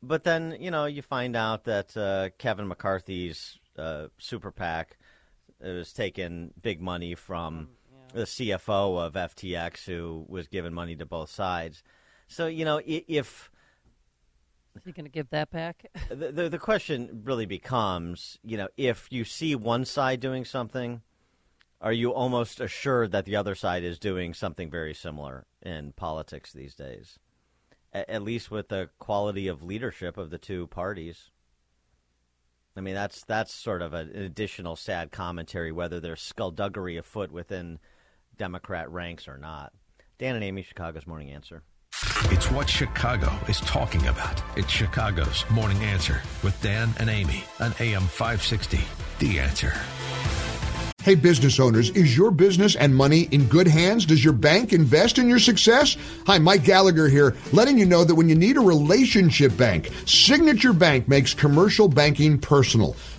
But 0.02 0.24
then 0.24 0.58
you 0.60 0.72
know 0.72 0.86
you 0.86 1.02
find 1.02 1.36
out 1.36 1.64
that 1.66 1.96
uh, 1.98 2.30
Kevin 2.38 2.68
McCarthy's 2.68 3.58
uh, 3.78 4.08
super 4.18 4.52
PAC 4.52 4.98
was 5.60 5.94
taking 5.94 6.52
big 6.62 6.82
money 6.82 7.16
from 7.16 7.70
the 8.14 8.24
CFO 8.24 9.06
of 9.06 9.14
FTX, 9.14 9.86
who 9.86 10.26
was 10.28 10.48
giving 10.48 10.74
money 10.74 10.96
to 10.96 11.06
both 11.06 11.30
sides. 11.30 11.84
So 12.28 12.48
you 12.48 12.66
know 12.66 12.82
if 12.86 13.50
is 14.76 14.82
he 14.86 14.92
going 14.92 15.06
to 15.06 15.12
give 15.12 15.30
that 15.30 15.50
back? 15.50 15.86
the, 16.10 16.32
the, 16.32 16.50
the 16.50 16.58
question 16.58 17.22
really 17.24 17.46
becomes, 17.46 18.38
you 18.44 18.58
know, 18.58 18.68
if 18.78 19.08
you 19.10 19.24
see 19.24 19.56
one 19.56 19.86
side 19.86 20.20
doing 20.20 20.46
something, 20.46 21.02
are 21.82 21.94
you 21.94 22.14
almost 22.14 22.60
assured 22.60 23.12
that 23.12 23.26
the 23.26 23.36
other 23.36 23.56
side 23.56 23.84
is 23.84 24.00
doing 24.00 24.34
something 24.34 24.70
very 24.70 24.94
similar 24.94 25.46
in 25.62 25.94
politics 25.94 26.52
these 26.52 26.76
days? 26.76 27.20
A- 27.94 28.10
at 28.10 28.24
least 28.24 28.52
with 28.52 28.70
the 28.70 28.90
quality 29.00 29.48
of 29.48 29.64
leadership 29.64 30.18
of 30.18 30.30
the 30.30 30.38
two 30.38 30.68
parties. 30.68 31.32
I 32.78 32.82
mean, 32.82 32.96
that's 32.96 33.24
that's 33.24 33.54
sort 33.54 33.82
of 33.82 33.94
an 33.94 34.10
additional 34.16 34.76
sad 34.76 35.12
commentary 35.12 35.72
whether 35.72 36.02
there's 36.02 36.22
skullduggery 36.22 36.98
afoot 36.98 37.32
within 37.32 37.80
Democrat 38.38 38.92
ranks 38.92 39.28
or 39.30 39.38
not. 39.38 39.72
Dan 40.18 40.36
and 40.36 40.44
Amy, 40.44 40.62
Chicago's 40.62 41.08
Morning 41.08 41.32
Answer. 41.32 41.64
It's 42.30 42.52
what 42.52 42.70
Chicago 42.70 43.32
is 43.48 43.62
talking 43.62 44.08
about. 44.08 44.44
It's 44.58 44.70
Chicago's 44.70 45.50
Morning 45.50 45.82
Answer 45.82 46.22
with 46.44 46.60
Dan 46.62 46.90
and 47.00 47.10
Amy 47.10 47.46
on 47.62 47.74
AM 47.80 48.02
560. 48.02 48.80
The 49.20 49.40
Answer. 49.40 49.74
Hey, 51.02 51.16
business 51.16 51.58
owners, 51.58 51.92
is 51.92 52.18
your 52.18 52.32
business 52.32 52.76
and 52.76 52.94
money 52.94 53.30
in 53.32 53.46
good 53.46 53.68
hands? 53.68 54.06
Does 54.06 54.24
your 54.26 54.34
bank 54.34 54.74
invest 54.74 55.20
in 55.20 55.30
your 55.30 55.40
success? 55.40 55.96
Hi, 56.26 56.38
Mike 56.38 56.66
Gallagher 56.66 57.08
here, 57.08 57.36
letting 57.54 57.78
you 57.78 57.86
know 57.86 58.04
that 58.04 58.16
when 58.16 58.28
you 58.28 58.36
need 58.36 58.58
a 58.58 58.62
relationship 58.62 59.56
bank, 59.56 59.92
Signature 60.06 60.74
Bank 60.74 61.08
makes 61.08 61.34
commercial 61.34 61.88
banking 61.88 62.38
personal. 62.40 62.98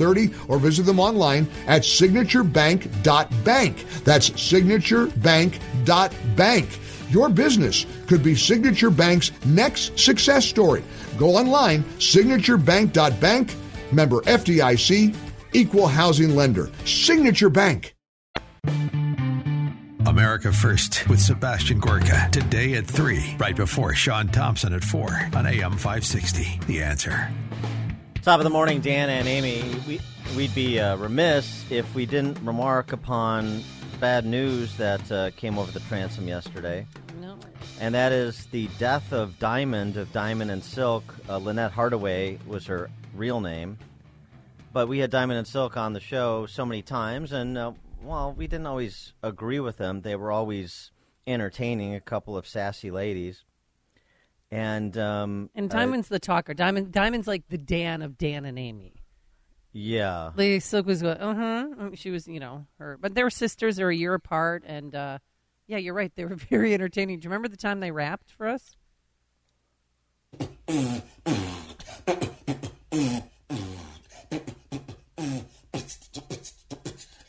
or 0.00 0.58
visit 0.58 0.84
them 0.84 1.00
online 1.00 1.48
at 1.66 1.82
signaturebank.bank. 1.82 3.84
That's 4.04 4.30
signaturebank.bank. 4.30 6.78
Your 7.10 7.28
business 7.30 7.86
could 8.06 8.22
be 8.22 8.34
Signature 8.34 8.90
Bank's 8.90 9.32
next 9.46 9.98
success 9.98 10.44
story. 10.46 10.84
Go 11.16 11.36
online, 11.36 11.82
signaturebank.bank, 11.98 13.54
member 13.92 14.20
FDIC, 14.22 15.14
equal 15.52 15.86
housing 15.86 16.34
lender. 16.36 16.70
Signature 16.84 17.50
Bank. 17.50 17.94
America 20.06 20.52
First 20.52 21.08
with 21.08 21.20
Sebastian 21.20 21.80
Gorka 21.80 22.28
today 22.32 22.74
at 22.74 22.86
3, 22.86 23.36
right 23.38 23.54
before 23.54 23.94
Sean 23.94 24.26
Thompson 24.28 24.72
at 24.72 24.82
4 24.82 25.30
on 25.34 25.46
AM 25.46 25.72
560. 25.72 26.60
The 26.66 26.82
answer. 26.82 27.30
Top 28.28 28.40
of 28.40 28.44
the 28.44 28.50
morning, 28.50 28.82
Dan 28.82 29.08
and 29.08 29.26
Amy. 29.26 29.64
We, 29.86 30.00
we'd 30.36 30.54
be 30.54 30.78
uh, 30.78 30.98
remiss 30.98 31.64
if 31.70 31.94
we 31.94 32.04
didn't 32.04 32.38
remark 32.44 32.92
upon 32.92 33.64
bad 34.00 34.26
news 34.26 34.76
that 34.76 35.10
uh, 35.10 35.30
came 35.30 35.58
over 35.58 35.72
the 35.72 35.80
transom 35.80 36.28
yesterday. 36.28 36.86
No. 37.22 37.38
And 37.80 37.94
that 37.94 38.12
is 38.12 38.44
the 38.48 38.68
death 38.78 39.14
of 39.14 39.38
Diamond, 39.38 39.96
of 39.96 40.12
Diamond 40.12 40.50
and 40.50 40.62
Silk. 40.62 41.14
Uh, 41.26 41.38
Lynette 41.38 41.72
Hardaway 41.72 42.38
was 42.46 42.66
her 42.66 42.90
real 43.14 43.40
name. 43.40 43.78
But 44.74 44.88
we 44.88 44.98
had 44.98 45.10
Diamond 45.10 45.38
and 45.38 45.48
Silk 45.48 45.78
on 45.78 45.94
the 45.94 46.00
show 46.00 46.44
so 46.44 46.66
many 46.66 46.82
times, 46.82 47.32
and, 47.32 47.56
uh, 47.56 47.72
well, 48.02 48.34
we 48.36 48.46
didn't 48.46 48.66
always 48.66 49.14
agree 49.22 49.60
with 49.60 49.78
them. 49.78 50.02
They 50.02 50.16
were 50.16 50.32
always 50.32 50.90
entertaining, 51.26 51.94
a 51.94 52.00
couple 52.02 52.36
of 52.36 52.46
sassy 52.46 52.90
ladies. 52.90 53.44
And 54.50 54.96
um, 54.96 55.50
And 55.54 55.72
uh, 55.72 55.76
Diamond's 55.76 56.08
the 56.08 56.18
talker. 56.18 56.54
Diamond 56.54 56.90
Diamond's 56.92 57.26
like 57.26 57.48
the 57.48 57.58
Dan 57.58 58.02
of 58.02 58.16
Dan 58.16 58.44
and 58.46 58.58
Amy. 58.58 58.94
yeah, 59.72 60.30
Lady 60.36 60.58
Silk 60.60 60.86
was 60.86 61.02
going, 61.02 61.18
uh 61.18 61.34
huh. 61.34 61.90
She 61.94 62.10
was, 62.10 62.26
you 62.26 62.40
know, 62.40 62.66
her, 62.78 62.96
but 63.00 63.14
they 63.14 63.22
were 63.22 63.30
sisters. 63.30 63.76
They're 63.76 63.90
a 63.90 63.94
year 63.94 64.14
apart, 64.14 64.64
and 64.66 64.94
uh, 64.94 65.18
yeah, 65.66 65.76
you're 65.76 65.94
right. 65.94 66.10
They 66.16 66.24
were 66.24 66.34
very 66.50 66.72
entertaining. 66.72 67.20
Do 67.20 67.24
you 67.26 67.30
remember 67.30 67.48
the 67.48 67.56
time 67.58 67.80
they 67.80 67.90
rapped 67.90 68.30
for 68.30 68.46
us? 68.48 68.74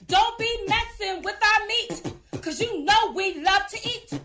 Don't 0.07 0.37
be 0.37 0.49
messing 0.67 1.21
with 1.23 1.35
our 1.41 1.67
meat, 1.67 2.41
cause 2.41 2.59
you 2.59 2.83
know 2.83 3.11
we 3.13 3.41
love 3.41 3.67
to 3.67 3.77
eat. 3.87 4.19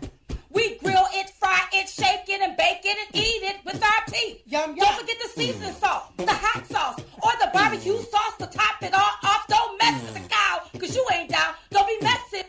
We 0.55 0.77
grill 0.77 1.05
it, 1.13 1.29
fry 1.31 1.59
it, 1.73 1.87
shake 1.89 2.27
it, 2.29 2.41
and 2.41 2.55
bake 2.57 2.81
it, 2.83 2.97
and 3.07 3.15
eat 3.23 3.43
it 3.43 3.57
with 3.65 3.83
our 3.83 4.05
teeth. 4.07 4.41
Yum, 4.45 4.75
yum. 4.75 4.85
Don't 4.85 4.99
forget 5.01 5.17
the 5.21 5.29
seasoning 5.29 5.73
salt, 5.73 6.15
the 6.17 6.25
hot 6.31 6.65
sauce, 6.67 6.99
or 7.21 7.31
the 7.41 7.49
barbecue 7.53 7.97
sauce 7.97 8.37
to 8.39 8.47
top 8.47 8.81
it 8.81 8.93
all 8.93 9.01
off. 9.23 9.45
Don't 9.47 9.77
mess 9.77 10.01
with 10.03 10.13
the 10.23 10.29
cow, 10.29 10.61
cause 10.79 10.95
you 10.95 11.05
ain't 11.13 11.29
down. 11.29 11.53
Don't 11.71 11.87
be 11.87 11.97
messing. 12.05 12.43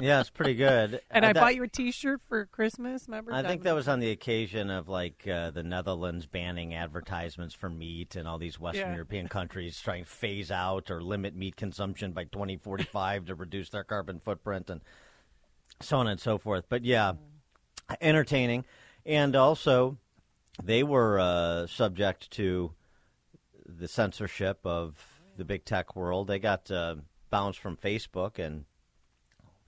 yeah, 0.00 0.20
it's 0.20 0.30
pretty 0.30 0.54
good. 0.54 1.00
And 1.10 1.24
Uh, 1.24 1.28
I 1.28 1.32
that- 1.34 1.40
bought 1.40 1.54
you 1.54 1.62
a 1.62 1.68
T-shirt 1.68 2.20
for 2.26 2.46
Christmas. 2.46 3.06
Remember? 3.06 3.32
I 3.34 3.42
think 3.42 3.62
that 3.64 3.74
was 3.74 3.86
on 3.88 4.00
the 4.00 4.10
occasion 4.10 4.70
of 4.70 4.88
like 4.88 5.26
uh, 5.28 5.50
the 5.50 5.62
Netherlands 5.62 6.24
banning 6.26 6.74
advertisements 6.74 7.54
for 7.54 7.68
meat 7.68 8.16
and 8.16 8.26
all 8.26 8.38
these 8.38 8.58
Western 8.58 8.88
Yeah. 8.88 8.94
European 8.94 9.28
countries 9.28 9.78
trying 9.78 10.04
to 10.04 10.10
phase 10.10 10.50
out 10.50 10.90
or 10.90 11.02
limit 11.02 11.34
meat 11.36 11.56
consumption 11.56 12.12
by 12.12 12.24
2045 12.24 13.26
to 13.26 13.34
reduce 13.34 13.68
their 13.70 13.84
carbon 13.84 14.20
footprint 14.20 14.70
and 14.70 14.80
so 15.80 15.98
on 15.98 16.06
and 16.06 16.18
so 16.20 16.38
forth. 16.38 16.64
But 16.68 16.84
yeah, 16.84 17.12
entertaining. 18.00 18.64
And 19.04 19.34
also, 19.34 19.98
they 20.62 20.82
were 20.82 21.18
uh, 21.18 21.66
subject 21.66 22.30
to 22.32 22.72
the 23.66 23.88
censorship 23.88 24.60
of 24.64 24.94
the 25.36 25.44
big 25.44 25.64
tech 25.64 25.96
world. 25.96 26.26
They 26.26 26.38
got 26.38 26.70
uh, 26.70 26.96
bounced 27.30 27.58
from 27.58 27.76
Facebook, 27.76 28.38
and 28.38 28.64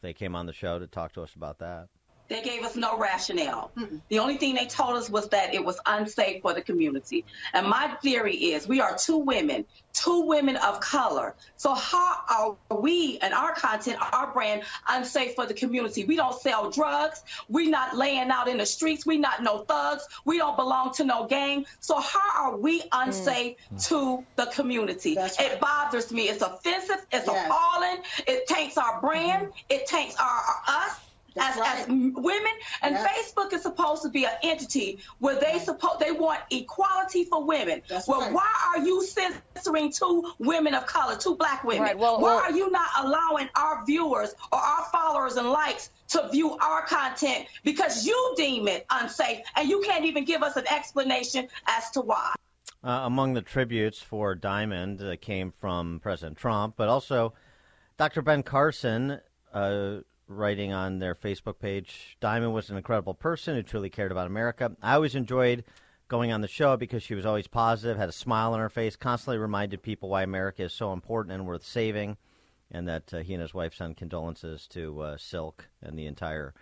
they 0.02 0.12
came 0.12 0.34
on 0.34 0.46
the 0.46 0.52
show 0.52 0.78
to 0.78 0.86
talk 0.86 1.12
to 1.14 1.22
us 1.22 1.34
about 1.34 1.58
that. 1.58 1.88
They 2.28 2.42
gave 2.42 2.64
us 2.64 2.74
no 2.74 2.98
rationale. 2.98 3.70
The 4.08 4.18
only 4.18 4.38
thing 4.38 4.54
they 4.54 4.66
told 4.66 4.96
us 4.96 5.10
was 5.10 5.28
that 5.28 5.54
it 5.54 5.64
was 5.64 5.78
unsafe 5.84 6.42
for 6.42 6.54
the 6.54 6.62
community. 6.62 7.24
And 7.52 7.66
my 7.66 7.96
theory 8.02 8.34
is 8.34 8.66
we 8.66 8.80
are 8.80 8.96
two 8.96 9.18
women, 9.18 9.66
two 9.92 10.22
women 10.22 10.56
of 10.56 10.80
color. 10.80 11.34
So 11.56 11.74
how 11.74 12.56
are 12.70 12.76
we 12.76 13.18
and 13.18 13.34
our 13.34 13.52
content, 13.54 13.98
our 14.00 14.32
brand, 14.32 14.62
unsafe 14.88 15.34
for 15.34 15.46
the 15.46 15.54
community? 15.54 16.04
We 16.04 16.16
don't 16.16 16.38
sell 16.40 16.70
drugs. 16.70 17.22
We're 17.48 17.70
not 17.70 17.96
laying 17.96 18.30
out 18.30 18.48
in 18.48 18.56
the 18.56 18.66
streets. 18.66 19.04
We're 19.04 19.20
not 19.20 19.42
no 19.42 19.58
thugs. 19.58 20.06
We 20.24 20.38
don't 20.38 20.56
belong 20.56 20.94
to 20.94 21.04
no 21.04 21.26
gang. 21.26 21.66
So 21.80 22.00
how 22.00 22.46
are 22.52 22.56
we 22.56 22.82
unsafe 22.90 23.56
mm. 23.56 23.76
Mm. 23.76 23.88
to 23.88 24.24
the 24.36 24.46
community? 24.46 25.16
It 25.18 25.60
bothers 25.60 26.10
me. 26.10 26.28
It's 26.28 26.42
offensive. 26.42 27.04
It's 27.12 27.28
appalling. 27.28 27.98
It 28.26 28.46
taints 28.46 28.78
our 28.78 29.00
brand. 29.00 29.48
Mm-hmm. 29.48 29.58
It 29.68 29.86
taints 29.86 30.16
our, 30.16 30.26
our 30.26 30.62
us 30.68 31.00
as, 31.36 31.56
as 31.58 31.88
women 31.88 32.52
and 32.82 32.96
Facebook 32.96 33.52
is 33.52 33.62
supposed 33.62 34.02
to 34.02 34.08
be 34.08 34.24
an 34.24 34.32
entity 34.42 34.98
where 35.18 35.38
they 35.38 35.58
suppose 35.58 35.96
they 35.98 36.12
want 36.12 36.40
equality 36.50 37.24
for 37.24 37.44
women. 37.44 37.82
well, 38.06 38.32
why 38.32 38.50
are 38.68 38.84
you 38.84 39.04
censoring 39.04 39.92
two 39.92 40.32
women 40.38 40.74
of 40.74 40.86
color, 40.86 41.16
two 41.16 41.36
black 41.36 41.64
women? 41.64 41.82
Right, 41.82 41.98
well- 41.98 42.20
why 42.20 42.34
well- 42.34 42.38
are 42.38 42.52
you 42.52 42.70
not 42.70 42.88
allowing 43.00 43.48
our 43.56 43.84
viewers 43.84 44.34
or 44.52 44.58
our 44.58 44.84
followers 44.92 45.36
and 45.36 45.50
likes 45.50 45.90
to 46.08 46.28
view 46.30 46.56
our 46.58 46.82
content 46.82 47.46
because 47.64 48.06
you 48.06 48.34
deem 48.36 48.68
it 48.68 48.86
unsafe 48.90 49.40
and 49.56 49.68
you 49.68 49.80
can't 49.82 50.04
even 50.04 50.24
give 50.24 50.42
us 50.42 50.56
an 50.56 50.64
explanation 50.70 51.48
as 51.66 51.90
to 51.92 52.00
why? 52.00 52.34
Uh, 52.82 53.00
among 53.04 53.32
the 53.32 53.40
tributes 53.40 53.98
for 53.98 54.34
Diamond 54.34 55.00
uh, 55.00 55.16
came 55.16 55.50
from 55.50 56.00
President 56.00 56.36
Trump, 56.36 56.74
but 56.76 56.88
also 56.88 57.32
Dr. 57.96 58.20
Ben 58.20 58.42
Carson 58.42 59.20
uh, 59.54 60.00
writing 60.28 60.72
on 60.72 60.98
their 60.98 61.14
Facebook 61.14 61.58
page 61.58 62.16
Diamond 62.20 62.54
was 62.54 62.70
an 62.70 62.76
incredible 62.76 63.14
person 63.14 63.54
who 63.54 63.62
truly 63.62 63.90
cared 63.90 64.12
about 64.12 64.26
America. 64.26 64.74
I 64.82 64.94
always 64.94 65.14
enjoyed 65.14 65.64
going 66.08 66.32
on 66.32 66.40
the 66.40 66.48
show 66.48 66.76
because 66.76 67.02
she 67.02 67.14
was 67.14 67.26
always 67.26 67.46
positive, 67.46 67.96
had 67.96 68.08
a 68.08 68.12
smile 68.12 68.52
on 68.52 68.60
her 68.60 68.68
face, 68.68 68.96
constantly 68.96 69.38
reminded 69.38 69.82
people 69.82 70.08
why 70.08 70.22
America 70.22 70.62
is 70.62 70.72
so 70.72 70.92
important 70.92 71.34
and 71.34 71.46
worth 71.46 71.64
saving, 71.64 72.16
and 72.70 72.86
that 72.88 73.12
uh, 73.12 73.18
he 73.18 73.34
and 73.34 73.42
his 73.42 73.54
wife 73.54 73.74
send 73.74 73.96
condolences 73.96 74.66
to 74.68 75.00
uh, 75.00 75.16
Silk 75.16 75.68
and 75.82 75.98
the 75.98 76.06
entire 76.06 76.54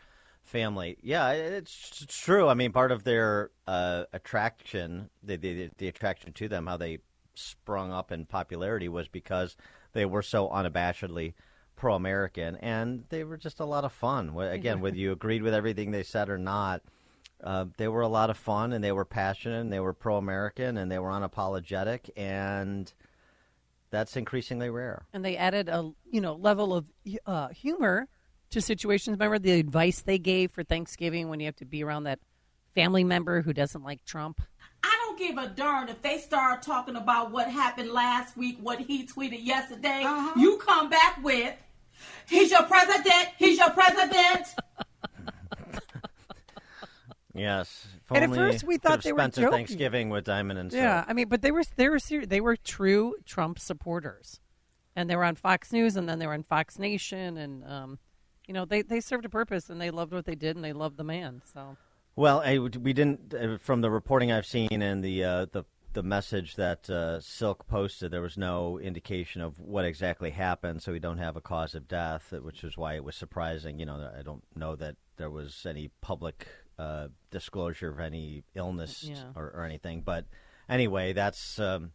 family. 0.42 0.96
Yeah, 1.02 1.30
it's, 1.30 2.02
it's 2.02 2.16
true. 2.16 2.48
I 2.48 2.54
mean, 2.54 2.72
part 2.72 2.92
of 2.92 3.04
their 3.04 3.50
uh, 3.66 4.04
attraction, 4.12 5.10
the, 5.22 5.36
the 5.36 5.70
the 5.78 5.88
attraction 5.88 6.32
to 6.34 6.48
them, 6.48 6.66
how 6.66 6.76
they 6.76 6.98
sprung 7.34 7.92
up 7.92 8.12
in 8.12 8.26
popularity 8.26 8.88
was 8.88 9.08
because 9.08 9.56
they 9.92 10.04
were 10.04 10.22
so 10.22 10.48
unabashedly 10.48 11.34
pro-American, 11.82 12.54
and 12.58 13.02
they 13.08 13.24
were 13.24 13.36
just 13.36 13.58
a 13.58 13.64
lot 13.64 13.84
of 13.84 13.92
fun. 13.92 14.38
Again, 14.38 14.80
whether 14.80 14.96
you 14.96 15.10
agreed 15.10 15.42
with 15.42 15.52
everything 15.52 15.90
they 15.90 16.04
said 16.04 16.28
or 16.28 16.38
not, 16.38 16.80
uh, 17.42 17.64
they 17.76 17.88
were 17.88 18.02
a 18.02 18.08
lot 18.08 18.30
of 18.30 18.36
fun, 18.36 18.72
and 18.72 18.84
they 18.84 18.92
were 18.92 19.04
passionate, 19.04 19.60
and 19.62 19.72
they 19.72 19.80
were 19.80 19.92
pro-American, 19.92 20.76
and 20.76 20.92
they 20.92 21.00
were 21.00 21.08
unapologetic, 21.10 22.08
and 22.16 22.92
that's 23.90 24.16
increasingly 24.16 24.70
rare. 24.70 25.06
and 25.12 25.24
they 25.24 25.36
added 25.36 25.68
a 25.68 25.90
you 26.08 26.20
know 26.20 26.34
level 26.34 26.72
of 26.72 26.84
uh, 27.26 27.48
humor 27.48 28.06
to 28.50 28.60
situations. 28.60 29.14
Remember 29.14 29.40
the 29.40 29.58
advice 29.58 30.02
they 30.02 30.18
gave 30.18 30.52
for 30.52 30.62
Thanksgiving 30.62 31.30
when 31.30 31.40
you 31.40 31.46
have 31.46 31.56
to 31.56 31.64
be 31.64 31.82
around 31.82 32.04
that 32.04 32.20
family 32.76 33.02
member 33.02 33.42
who 33.42 33.52
doesn't 33.52 33.82
like 33.82 34.04
Trump. 34.04 34.40
I 34.84 34.96
don't 35.04 35.18
give 35.18 35.36
a 35.36 35.48
darn 35.48 35.88
if 35.88 36.00
they 36.00 36.18
start 36.18 36.62
talking 36.62 36.94
about 36.94 37.32
what 37.32 37.48
happened 37.48 37.90
last 37.90 38.36
week, 38.36 38.58
what 38.60 38.78
he 38.78 39.04
tweeted 39.06 39.44
yesterday. 39.44 40.02
You 40.36 40.58
come 40.58 40.88
back 40.88 41.22
with, 41.22 41.54
he's 42.28 42.50
your 42.50 42.62
president, 42.64 43.28
he's 43.38 43.58
your 43.58 43.70
president. 43.70 44.46
Yes. 47.34 47.86
If 48.10 48.16
And 48.16 48.24
at 48.24 48.36
first 48.36 48.64
we 48.64 48.76
thought 48.76 48.92
have 48.92 49.02
they 49.02 49.12
were 49.12 49.20
spent 49.20 49.34
their 49.34 49.44
joking. 49.46 49.56
Thanksgiving 49.58 50.10
with 50.10 50.24
Diamond 50.24 50.58
and 50.58 50.70
Silk. 50.70 50.82
Yeah, 50.82 51.04
I 51.06 51.12
mean, 51.14 51.28
but 51.28 51.40
they 51.42 51.50
were 51.50 51.62
they 51.76 51.88
were 51.88 51.98
ser- 51.98 52.26
they 52.26 52.40
were 52.40 52.56
true 52.56 53.14
Trump 53.24 53.58
supporters, 53.58 54.40
and 54.94 55.08
they 55.08 55.16
were 55.16 55.24
on 55.24 55.36
Fox 55.36 55.72
News, 55.72 55.96
and 55.96 56.08
then 56.08 56.18
they 56.18 56.26
were 56.26 56.34
on 56.34 56.42
Fox 56.42 56.78
Nation, 56.78 57.38
and 57.38 57.64
um, 57.64 57.98
you 58.46 58.52
know 58.52 58.66
they 58.66 58.82
they 58.82 59.00
served 59.00 59.24
a 59.24 59.30
purpose, 59.30 59.70
and 59.70 59.80
they 59.80 59.90
loved 59.90 60.12
what 60.12 60.26
they 60.26 60.34
did, 60.34 60.56
and 60.56 60.64
they 60.64 60.74
loved 60.74 60.98
the 60.98 61.04
man. 61.04 61.40
So 61.54 61.78
Well, 62.16 62.42
I, 62.44 62.58
we 62.58 62.92
didn't 62.92 63.32
uh, 63.32 63.56
from 63.56 63.80
the 63.80 63.90
reporting 63.90 64.30
I've 64.30 64.46
seen 64.46 64.82
and 64.82 65.02
the 65.02 65.24
uh, 65.24 65.46
the 65.52 65.64
the 65.92 66.02
message 66.02 66.56
that 66.56 66.88
uh, 66.88 67.20
Silk 67.20 67.66
posted. 67.66 68.10
There 68.10 68.22
was 68.22 68.36
no 68.38 68.78
indication 68.78 69.40
of 69.40 69.58
what 69.60 69.84
exactly 69.84 70.30
happened, 70.30 70.82
so 70.82 70.92
we 70.92 70.98
don't 70.98 71.18
have 71.18 71.36
a 71.36 71.40
cause 71.40 71.74
of 71.74 71.88
death, 71.88 72.32
which 72.32 72.64
is 72.64 72.76
why 72.76 72.94
it 72.94 73.04
was 73.04 73.16
surprising. 73.16 73.78
You 73.78 73.86
know, 73.86 74.10
I 74.18 74.22
don't 74.22 74.42
know 74.54 74.76
that 74.76 74.96
there 75.16 75.30
was 75.30 75.66
any 75.68 75.90
public 76.00 76.46
uh, 76.78 77.08
disclosure 77.30 77.90
of 77.90 78.00
any 78.00 78.44
illness 78.54 79.04
Yeah. 79.04 79.24
or, 79.36 79.50
or 79.54 79.64
anything. 79.64 80.02
But 80.02 80.26
anyway, 80.68 81.12
that's 81.12 81.58
um, 81.58 81.92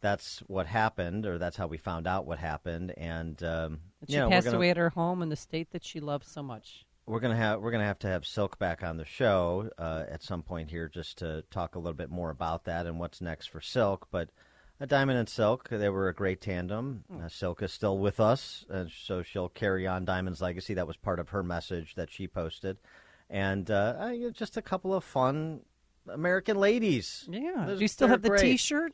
that's 0.00 0.40
what 0.46 0.66
happened, 0.66 1.26
or 1.26 1.38
that's 1.38 1.56
how 1.56 1.66
we 1.66 1.78
found 1.78 2.06
out 2.06 2.26
what 2.26 2.38
happened. 2.38 2.92
And 2.96 3.42
um, 3.42 3.80
she 4.08 4.14
you 4.14 4.20
know, 4.20 4.30
passed 4.30 4.46
gonna- 4.46 4.56
away 4.56 4.70
at 4.70 4.76
her 4.76 4.90
home 4.90 5.22
in 5.22 5.28
the 5.28 5.36
state 5.36 5.70
that 5.72 5.84
she 5.84 6.00
loved 6.00 6.26
so 6.26 6.42
much. 6.42 6.84
We're 7.06 7.20
gonna 7.20 7.36
have 7.36 7.60
we're 7.60 7.70
gonna 7.70 7.84
have 7.84 7.98
to 8.00 8.06
have 8.08 8.24
Silk 8.26 8.58
back 8.58 8.82
on 8.82 8.96
the 8.96 9.04
show 9.04 9.70
uh, 9.78 10.04
at 10.08 10.22
some 10.22 10.42
point 10.42 10.70
here 10.70 10.88
just 10.88 11.18
to 11.18 11.42
talk 11.50 11.74
a 11.74 11.78
little 11.78 11.96
bit 11.96 12.10
more 12.10 12.30
about 12.30 12.64
that 12.64 12.86
and 12.86 12.98
what's 12.98 13.20
next 13.20 13.46
for 13.48 13.60
Silk. 13.60 14.06
But 14.10 14.30
uh, 14.80 14.86
Diamond 14.86 15.18
and 15.18 15.28
Silk, 15.28 15.68
they 15.68 15.88
were 15.88 16.08
a 16.08 16.14
great 16.14 16.40
tandem. 16.40 17.04
Uh, 17.12 17.28
Silk 17.28 17.62
is 17.62 17.72
still 17.72 17.98
with 17.98 18.20
us, 18.20 18.64
and 18.70 18.90
so 18.90 19.22
she'll 19.22 19.48
carry 19.48 19.86
on 19.86 20.04
Diamond's 20.04 20.40
legacy. 20.40 20.74
That 20.74 20.86
was 20.86 20.96
part 20.96 21.18
of 21.18 21.30
her 21.30 21.42
message 21.42 21.94
that 21.96 22.10
she 22.10 22.26
posted, 22.28 22.78
and 23.28 23.70
uh, 23.70 24.12
just 24.32 24.56
a 24.56 24.62
couple 24.62 24.94
of 24.94 25.02
fun 25.04 25.60
American 26.08 26.56
ladies. 26.56 27.26
Yeah. 27.30 27.64
They're- 27.66 27.76
Do 27.76 27.82
you 27.82 27.88
still 27.88 28.08
have 28.08 28.22
the 28.22 28.28
great. 28.30 28.42
T-shirt? 28.42 28.92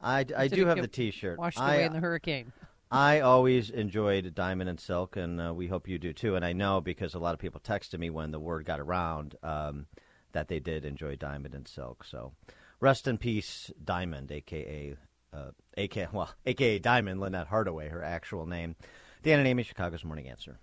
I, 0.00 0.24
I 0.36 0.46
do 0.46 0.64
have 0.66 0.76
get 0.76 0.82
the 0.82 0.88
T-shirt. 0.88 1.38
Washed 1.38 1.60
I- 1.60 1.74
away 1.74 1.84
in 1.84 1.92
the 1.92 1.98
hurricane. 2.00 2.52
I 2.90 3.20
always 3.20 3.68
enjoyed 3.68 4.34
Diamond 4.34 4.70
and 4.70 4.80
Silk, 4.80 5.16
and 5.16 5.40
uh, 5.40 5.52
we 5.54 5.66
hope 5.66 5.88
you 5.88 5.98
do 5.98 6.12
too. 6.12 6.36
And 6.36 6.44
I 6.44 6.54
know 6.54 6.80
because 6.80 7.14
a 7.14 7.18
lot 7.18 7.34
of 7.34 7.40
people 7.40 7.60
texted 7.60 7.98
me 7.98 8.08
when 8.08 8.30
the 8.30 8.40
word 8.40 8.64
got 8.64 8.80
around 8.80 9.36
um, 9.42 9.86
that 10.32 10.48
they 10.48 10.58
did 10.58 10.84
enjoy 10.84 11.16
Diamond 11.16 11.54
and 11.54 11.68
Silk. 11.68 12.04
So, 12.04 12.32
rest 12.80 13.06
in 13.06 13.18
peace, 13.18 13.70
Diamond, 13.84 14.32
aka, 14.32 14.96
uh, 15.34 15.50
aka, 15.76 16.08
well, 16.12 16.30
aka 16.46 16.78
Diamond, 16.78 17.20
Lynette 17.20 17.48
Hardaway, 17.48 17.88
her 17.88 18.02
actual 18.02 18.46
name. 18.46 18.74
Dan 19.22 19.38
and 19.38 19.48
Amy, 19.48 19.64
Chicago's 19.64 20.04
Morning 20.04 20.28
Answer. 20.28 20.58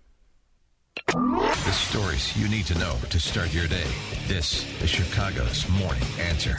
The 1.06 1.72
stories 1.72 2.36
you 2.36 2.48
need 2.48 2.66
to 2.66 2.78
know 2.78 2.96
to 3.10 3.20
start 3.20 3.54
your 3.54 3.68
day. 3.68 3.86
This 4.26 4.64
is 4.82 4.90
Chicago's 4.90 5.68
Morning 5.68 6.02
Answer 6.18 6.58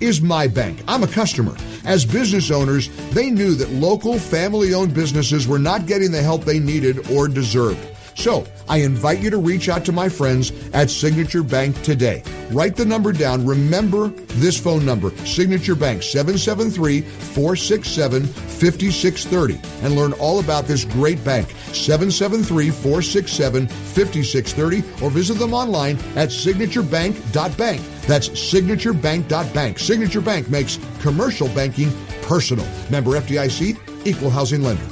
is 0.00 0.20
my 0.20 0.46
bank. 0.46 0.82
I'm 0.88 1.02
a 1.02 1.08
customer. 1.08 1.56
As 1.84 2.04
business 2.04 2.50
owners, 2.50 2.88
they 3.10 3.30
knew 3.30 3.54
that 3.54 3.70
local 3.70 4.18
family 4.18 4.74
owned 4.74 4.94
businesses 4.94 5.46
were 5.46 5.58
not 5.58 5.86
getting 5.86 6.10
the 6.10 6.22
help 6.22 6.44
they 6.44 6.58
needed 6.58 7.10
or 7.10 7.28
deserved. 7.28 7.86
So, 8.14 8.46
I 8.68 8.78
invite 8.78 9.20
you 9.20 9.30
to 9.30 9.38
reach 9.38 9.68
out 9.68 9.84
to 9.86 9.92
my 9.92 10.08
friends 10.08 10.52
at 10.74 10.90
Signature 10.90 11.42
Bank 11.42 11.80
today. 11.82 12.22
Write 12.50 12.76
the 12.76 12.84
number 12.84 13.12
down. 13.12 13.46
Remember 13.46 14.08
this 14.08 14.60
phone 14.60 14.84
number 14.84 15.10
Signature 15.24 15.74
Bank 15.74 16.02
773 16.02 17.00
467 17.00 18.26
5630 18.26 19.60
and 19.84 19.96
learn 19.96 20.12
all 20.14 20.40
about 20.40 20.66
this 20.66 20.84
great 20.84 21.24
bank 21.24 21.48
773 21.72 22.70
467 22.70 23.68
5630 23.68 25.04
or 25.04 25.10
visit 25.10 25.38
them 25.38 25.54
online 25.54 25.96
at 26.16 26.28
signaturebank.bank. 26.28 27.80
That's 28.10 28.28
signaturebank.bank. 28.28 29.78
Signature 29.78 30.20
Bank 30.20 30.50
makes 30.50 30.80
commercial 31.00 31.46
banking 31.50 31.92
personal. 32.22 32.66
Member 32.90 33.12
FDIC, 33.12 33.78
equal 34.04 34.30
housing 34.30 34.64
lender. 34.64 34.84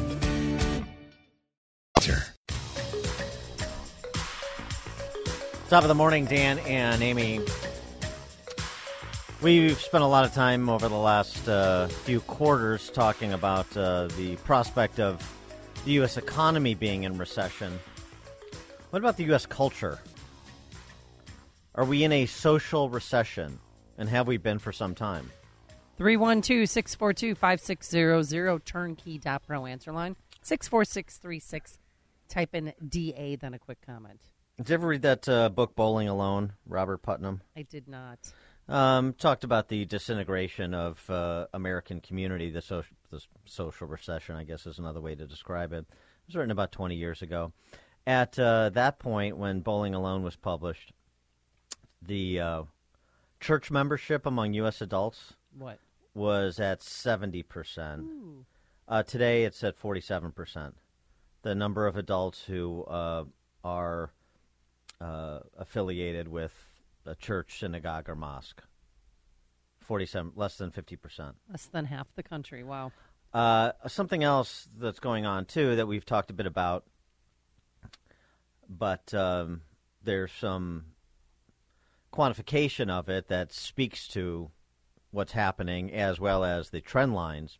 Top 5.68 5.83
of 5.83 5.88
the 5.88 5.96
morning, 5.96 6.26
Dan 6.26 6.61
and 6.61 7.02
Amy. 7.02 7.40
We've 9.42 9.81
spent 9.81 10.04
a 10.04 10.07
lot 10.07 10.24
of 10.24 10.33
time 10.33 10.68
over 10.68 10.88
the 10.88 10.94
last 10.94 11.48
uh, 11.48 11.88
few 11.88 12.20
quarters 12.20 12.88
talking 12.88 13.33
about 13.33 13.76
uh, 13.76 14.07
the 14.16 14.37
prospect 14.44 15.00
of 15.00 15.20
the 15.85 15.90
U.S. 15.94 16.18
economy 16.18 16.76
being 16.76 17.02
in 17.02 17.18
recession. 17.18 17.81
What 18.90 19.00
about 19.00 19.16
the 19.16 19.24
U.S. 19.24 19.44
culture? 19.44 19.98
Are 21.78 21.84
we 21.84 22.02
in 22.02 22.10
a 22.10 22.26
social 22.26 22.90
recession? 22.90 23.60
And 23.98 24.08
have 24.08 24.26
we 24.26 24.36
been 24.36 24.58
for 24.58 24.72
some 24.72 24.96
time? 24.96 25.30
312 25.96 26.68
642 26.68 27.36
5600 27.36 28.66
turnkey.pro 28.66 29.64
answer 29.64 29.92
line 29.92 30.16
64636. 30.42 31.78
Type 32.28 32.52
in 32.56 32.72
DA, 32.88 33.36
then 33.36 33.54
a 33.54 33.60
quick 33.60 33.78
comment. 33.86 34.20
Did 34.56 34.70
you 34.70 34.74
ever 34.74 34.88
read 34.88 35.02
that 35.02 35.28
uh, 35.28 35.50
book, 35.50 35.76
Bowling 35.76 36.08
Alone, 36.08 36.52
Robert 36.66 37.00
Putnam? 37.00 37.42
I 37.56 37.62
did 37.62 37.86
not. 37.86 38.18
Um, 38.68 39.12
talked 39.12 39.44
about 39.44 39.68
the 39.68 39.84
disintegration 39.84 40.74
of 40.74 41.08
uh, 41.08 41.46
American 41.54 42.00
community, 42.00 42.50
the, 42.50 42.60
social, 42.60 42.96
the 43.12 43.22
social 43.44 43.86
recession, 43.86 44.34
I 44.34 44.42
guess 44.42 44.66
is 44.66 44.80
another 44.80 45.00
way 45.00 45.14
to 45.14 45.28
describe 45.28 45.72
it. 45.72 45.86
It 45.86 46.26
was 46.26 46.34
written 46.34 46.50
about 46.50 46.72
20 46.72 46.96
years 46.96 47.22
ago. 47.22 47.52
At 48.04 48.36
uh, 48.36 48.70
that 48.70 48.98
point, 48.98 49.36
when 49.36 49.60
Bowling 49.60 49.94
Alone 49.94 50.24
was 50.24 50.34
published, 50.34 50.92
the 52.02 52.40
uh, 52.40 52.62
church 53.40 53.70
membership 53.70 54.26
among 54.26 54.52
U.S. 54.54 54.80
adults 54.80 55.34
What? 55.56 55.78
was 56.14 56.58
at 56.61 56.80
70%. 56.80 58.06
Uh, 58.88 59.02
today, 59.02 59.44
it's 59.44 59.62
at 59.64 59.80
47%. 59.80 60.72
The 61.42 61.54
number 61.54 61.87
of 61.87 61.96
adults 61.96 62.42
who 62.44 62.84
uh, 62.84 63.24
are 63.62 64.11
uh, 65.00 65.40
affiliated 65.56 66.28
with 66.28 66.52
a 67.06 67.14
church, 67.14 67.58
synagogue, 67.61 68.08
or 68.08 68.16
mosque. 68.16 68.62
47, 69.80 70.32
less 70.34 70.56
than 70.56 70.70
50%. 70.70 71.34
Less 71.50 71.66
than 71.66 71.87
half 71.87 72.08
the 72.14 72.22
country. 72.22 72.62
Wow. 72.62 72.92
Uh, 73.32 73.72
something 73.87 74.22
else 74.24 74.68
that's 74.78 75.00
going 75.00 75.26
on 75.26 75.44
too 75.44 75.76
that 75.76 75.87
we've 75.87 76.04
talked 76.04 76.30
a 76.30 76.34
bit 76.34 76.46
about, 76.46 76.84
but 78.68 79.12
um, 79.14 79.61
there's 80.02 80.32
some 80.32 80.84
quantification 82.12 82.90
of 82.90 83.09
it 83.09 83.29
that 83.29 83.53
speaks 83.53 84.09
to 84.09 84.51
what's 85.11 85.33
happening 85.33 85.92
as 85.92 86.21
well 86.21 86.44
as 86.44 86.71
the 86.71 86.81
trend 86.81 87.14
lines. 87.14 87.59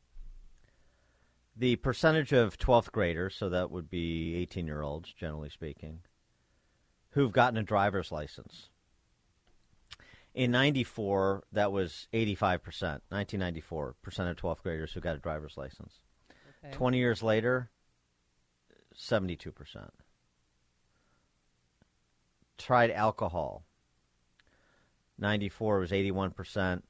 The 1.57 1.77
percentage 1.77 2.33
of 2.33 2.59
12th 2.59 2.93
graders, 2.93 3.35
so 3.35 3.49
that 3.49 3.71
would 3.71 3.91
be 3.91 4.37
18 4.37 4.67
year 4.67 4.83
olds, 4.83 5.13
generally 5.13 5.51
speaking, 5.51 6.01
who've 7.11 7.33
gotten 7.33 7.59
a 7.59 7.63
driver's 7.63 8.13
license. 8.13 8.69
In 10.35 10.53
94, 10.53 11.43
that 11.53 11.73
was 11.73 12.07
85%. 12.13 12.61
1994, 13.09 13.97
percent 14.03 14.29
of 14.29 14.37
12th 14.37 14.63
graders 14.63 14.93
who 14.93 15.01
got 15.01 15.17
a 15.17 15.21
driver's 15.21 15.57
license. 15.57 15.95
Okay. 16.65 16.77
20 16.77 16.99
years 16.99 17.23
later, 17.23 17.71
72%. 18.97 19.89
Tried 22.57 22.91
alcohol. 22.91 23.65
94 25.19 25.81
was 25.81 25.91
81%. 25.91 26.83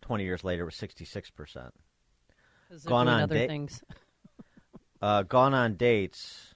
20 0.00 0.24
years 0.24 0.42
later, 0.44 0.62
it 0.62 0.66
was 0.66 0.74
66%. 0.76 1.70
Gone 2.84 3.08
on 3.08 3.22
other 3.22 3.34
da- 3.36 3.46
things. 3.46 3.82
Uh, 5.02 5.22
gone 5.22 5.54
on 5.54 5.76
dates. 5.76 6.54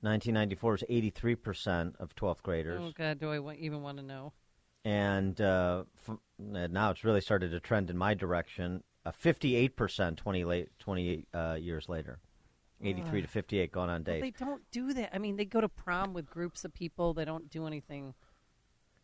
1994 0.00 0.72
was 0.72 0.82
83% 0.90 1.92
of 2.00 2.12
12th 2.16 2.42
graders. 2.42 2.80
Oh, 2.82 2.90
God, 2.92 3.20
do 3.20 3.30
I 3.30 3.54
even 3.54 3.82
want 3.82 3.98
to 3.98 4.02
know? 4.02 4.32
and 4.84 5.40
uh, 5.40 5.84
f- 6.08 6.16
and 6.40 6.72
now 6.72 6.90
it's 6.90 7.04
really 7.04 7.20
started 7.20 7.52
to 7.52 7.60
trend 7.60 7.88
in 7.88 7.96
my 7.96 8.14
direction. 8.14 8.82
Uh, 9.06 9.12
Fifty-eight 9.12 9.76
percent, 9.76 10.16
twenty 10.16 10.42
late, 10.44 10.70
twenty-eight 10.80 11.28
uh, 11.32 11.54
years 11.54 11.88
later, 11.88 12.18
eighty-three 12.82 13.22
to 13.22 13.28
fifty-eight, 13.28 13.70
gone 13.70 13.88
on 13.88 14.02
Well, 14.04 14.20
dates. 14.20 14.22
they 14.40 14.44
don't 14.44 14.62
do 14.72 14.92
that. 14.94 15.10
I 15.14 15.18
mean, 15.18 15.36
they 15.36 15.44
go 15.44 15.60
to 15.60 15.68
prom 15.68 16.14
with 16.14 16.28
groups 16.28 16.64
of 16.64 16.74
people. 16.74 17.14
They 17.14 17.24
don't 17.24 17.48
do 17.48 17.68
anything. 17.68 18.14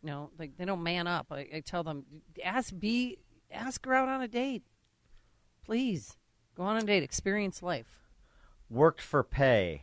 You 0.02 0.10
know, 0.10 0.30
like 0.38 0.56
they 0.56 0.64
don't 0.64 0.82
man 0.82 1.06
up. 1.06 1.26
I, 1.30 1.46
I 1.54 1.62
tell 1.64 1.82
them, 1.82 2.04
ask 2.44 2.72
be 2.78 3.18
ask 3.50 3.84
her 3.86 3.94
out 3.94 4.08
on 4.08 4.22
a 4.22 4.28
date, 4.28 4.62
please. 5.64 6.16
Go 6.56 6.64
on 6.64 6.76
a 6.76 6.82
date, 6.82 7.02
experience 7.02 7.62
life. 7.62 7.98
Worked 8.68 9.00
for 9.00 9.22
pay. 9.22 9.82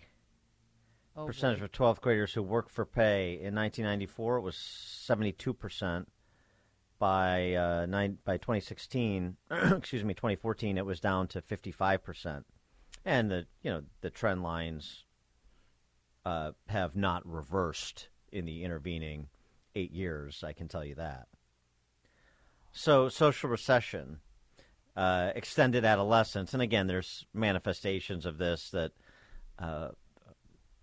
Oh, 1.17 1.25
Percentage 1.25 1.59
boy. 1.59 1.65
of 1.65 1.71
twelfth 1.71 2.01
graders 2.01 2.33
who 2.33 2.43
worked 2.43 2.69
for 2.71 2.85
pay 2.85 3.33
in 3.33 3.55
1994 3.55 4.37
it 4.37 4.41
was 4.41 4.55
72 4.57 5.53
percent. 5.53 6.09
By 6.97 7.53
uh, 7.55 7.85
nine, 7.87 8.19
by 8.23 8.37
2016, 8.37 9.35
excuse 9.51 10.03
me, 10.05 10.13
2014, 10.13 10.77
it 10.77 10.85
was 10.85 11.01
down 11.01 11.27
to 11.27 11.41
55 11.41 12.01
percent, 12.03 12.45
and 13.03 13.29
the 13.29 13.47
you 13.61 13.69
know 13.71 13.81
the 13.99 14.09
trend 14.09 14.43
lines 14.43 15.03
uh, 16.25 16.51
have 16.67 16.95
not 16.95 17.25
reversed 17.25 18.07
in 18.31 18.45
the 18.45 18.63
intervening 18.63 19.27
eight 19.75 19.91
years. 19.91 20.43
I 20.43 20.53
can 20.53 20.67
tell 20.67 20.83
you 20.83 20.95
that. 20.95 21.27
So 22.71 23.09
social 23.09 23.49
recession, 23.49 24.19
uh, 24.95 25.31
extended 25.35 25.85
adolescence, 25.85 26.53
and 26.53 26.61
again, 26.61 26.87
there's 26.87 27.25
manifestations 27.33 28.25
of 28.25 28.37
this 28.37 28.69
that 28.71 28.91
uh, 29.59 29.89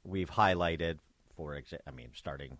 we've 0.05 0.31
highlighted. 0.31 0.99
For 1.37 1.55
example, 1.55 1.85
I 1.89 1.91
mean, 1.95 2.09
starting 2.15 2.57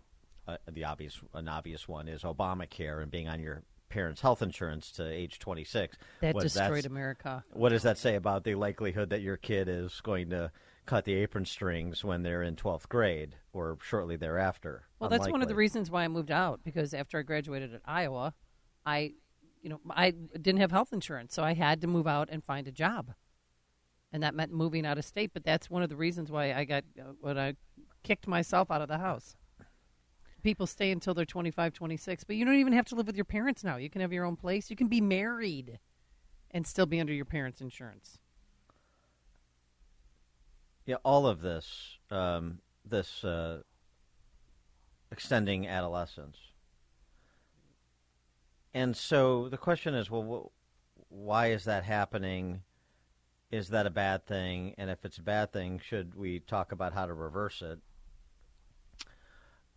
uh, 0.47 0.57
the 0.71 0.85
obvious, 0.85 1.19
an 1.33 1.47
obvious 1.47 1.87
one 1.87 2.07
is 2.07 2.21
Obamacare 2.23 3.01
and 3.01 3.09
being 3.09 3.27
on 3.27 3.39
your 3.39 3.63
parents' 3.89 4.21
health 4.21 4.41
insurance 4.41 4.91
to 4.91 5.07
age 5.07 5.39
26. 5.39 5.97
That 6.21 6.35
What 6.35 6.43
destroyed 6.43 6.85
America. 6.85 7.43
What 7.53 7.69
does 7.69 7.83
that 7.83 7.97
say 7.97 8.15
about 8.15 8.43
the 8.43 8.55
likelihood 8.55 9.11
that 9.11 9.21
your 9.21 9.37
kid 9.37 9.67
is 9.67 10.01
going 10.01 10.31
to 10.31 10.51
cut 10.85 11.05
the 11.05 11.13
apron 11.13 11.45
strings 11.45 12.03
when 12.03 12.23
they're 12.23 12.43
in 12.43 12.55
12th 12.55 12.87
grade 12.89 13.35
or 13.51 13.77
shortly 13.81 14.15
thereafter? 14.15 14.83
Well, 14.99 15.09
that's 15.09 15.27
one 15.27 15.41
of 15.41 15.47
the 15.47 15.55
reasons 15.55 15.89
why 15.89 16.03
I 16.03 16.07
moved 16.07 16.31
out 16.31 16.61
because 16.63 16.93
after 16.93 17.19
I 17.19 17.21
graduated 17.21 17.73
at 17.73 17.81
Iowa, 17.85 18.33
I, 18.85 19.13
you 19.61 19.69
know, 19.69 19.79
I 19.89 20.11
didn't 20.11 20.61
have 20.61 20.71
health 20.71 20.93
insurance, 20.93 21.33
so 21.33 21.43
I 21.43 21.53
had 21.53 21.81
to 21.81 21.87
move 21.87 22.07
out 22.07 22.29
and 22.31 22.43
find 22.43 22.67
a 22.67 22.71
job, 22.71 23.13
and 24.11 24.23
that 24.23 24.35
meant 24.35 24.51
moving 24.51 24.85
out 24.85 24.97
of 24.97 25.05
state. 25.05 25.31
But 25.33 25.43
that's 25.43 25.69
one 25.69 25.83
of 25.83 25.89
the 25.89 25.95
reasons 25.95 26.31
why 26.31 26.53
I 26.53 26.65
got 26.65 26.83
uh, 26.99 27.13
when 27.19 27.37
I 27.37 27.55
kicked 28.03 28.27
myself 28.27 28.69
out 28.71 28.81
of 28.81 28.87
the 28.87 28.97
house. 28.97 29.35
People 30.43 30.67
stay 30.67 30.91
until 30.91 31.13
they're 31.13 31.23
25, 31.23 31.71
26, 31.71 32.25
but 32.25 32.35
you 32.35 32.43
don't 32.43 32.55
even 32.55 32.73
have 32.73 32.85
to 32.87 32.95
live 32.95 33.07
with 33.07 33.15
your 33.15 33.23
parents 33.23 33.63
now. 33.63 33.77
You 33.77 33.89
can 33.89 34.01
have 34.01 34.11
your 34.11 34.25
own 34.25 34.35
place. 34.35 34.69
You 34.69 34.75
can 34.75 34.89
be 34.89 34.99
married 34.99 35.79
and 36.51 36.67
still 36.67 36.85
be 36.85 36.99
under 36.99 37.13
your 37.13 37.23
parents' 37.23 37.61
insurance. 37.61 38.19
Yeah, 40.85 40.97
all 41.03 41.27
of 41.27 41.41
this, 41.41 41.97
um, 42.11 42.59
this 42.85 43.23
uh, 43.23 43.61
extending 45.11 45.67
adolescence. 45.67 46.37
And 48.73 48.97
so 48.97 49.47
the 49.49 49.57
question 49.57 49.93
is, 49.93 50.09
well, 50.09 50.51
wh- 50.99 51.11
why 51.11 51.51
is 51.51 51.65
that 51.65 51.83
happening? 51.83 52.61
Is 53.51 53.69
that 53.69 53.85
a 53.85 53.91
bad 53.91 54.25
thing? 54.25 54.73
And 54.77 54.89
if 54.89 55.05
it's 55.05 55.19
a 55.19 55.23
bad 55.23 55.53
thing, 55.53 55.79
should 55.79 56.15
we 56.15 56.39
talk 56.39 56.71
about 56.71 56.93
how 56.93 57.05
to 57.05 57.13
reverse 57.13 57.61
it? 57.61 57.79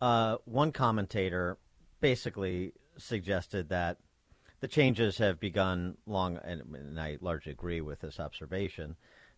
Uh, 0.01 0.37
one 0.45 0.71
commentator 0.71 1.57
basically 2.01 2.73
suggested 2.97 3.69
that 3.69 3.97
the 4.59 4.67
changes 4.67 5.19
have 5.19 5.39
begun 5.39 5.97
long, 6.05 6.37
and, 6.43 6.61
and 6.73 6.99
I 6.99 7.17
largely 7.21 7.51
agree 7.51 7.81
with 7.81 8.01
this 8.01 8.19
observation. 8.19 8.95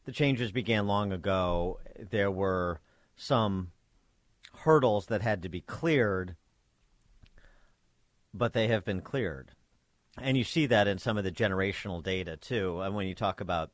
The 0.09 0.15
changes 0.15 0.51
began 0.51 0.87
long 0.87 1.13
ago. 1.13 1.79
There 2.09 2.31
were 2.31 2.81
some 3.15 3.73
hurdles 4.55 5.05
that 5.05 5.21
had 5.21 5.43
to 5.43 5.49
be 5.49 5.61
cleared, 5.61 6.35
but 8.33 8.53
they 8.53 8.69
have 8.69 8.83
been 8.83 9.01
cleared. 9.01 9.51
And 10.19 10.35
you 10.35 10.43
see 10.43 10.65
that 10.65 10.87
in 10.87 10.97
some 10.97 11.19
of 11.19 11.25
the 11.25 11.31
generational 11.31 12.01
data, 12.01 12.37
too. 12.37 12.81
And 12.81 12.95
when 12.95 13.05
you 13.05 13.13
talk 13.13 13.39
about 13.39 13.69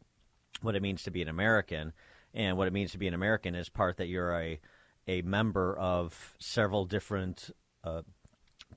what 0.62 0.76
it 0.76 0.82
means 0.82 1.04
to 1.04 1.10
be 1.10 1.22
an 1.22 1.30
American, 1.30 1.94
and 2.34 2.58
what 2.58 2.68
it 2.68 2.74
means 2.74 2.92
to 2.92 2.98
be 2.98 3.08
an 3.08 3.14
American 3.14 3.56
is 3.56 3.70
part 3.70 3.96
that 3.96 4.10
you're 4.10 4.38
a, 4.38 4.60
a 5.08 5.22
member 5.22 5.74
of 5.80 6.36
several 6.38 6.84
different 6.84 7.50
uh, 7.86 8.02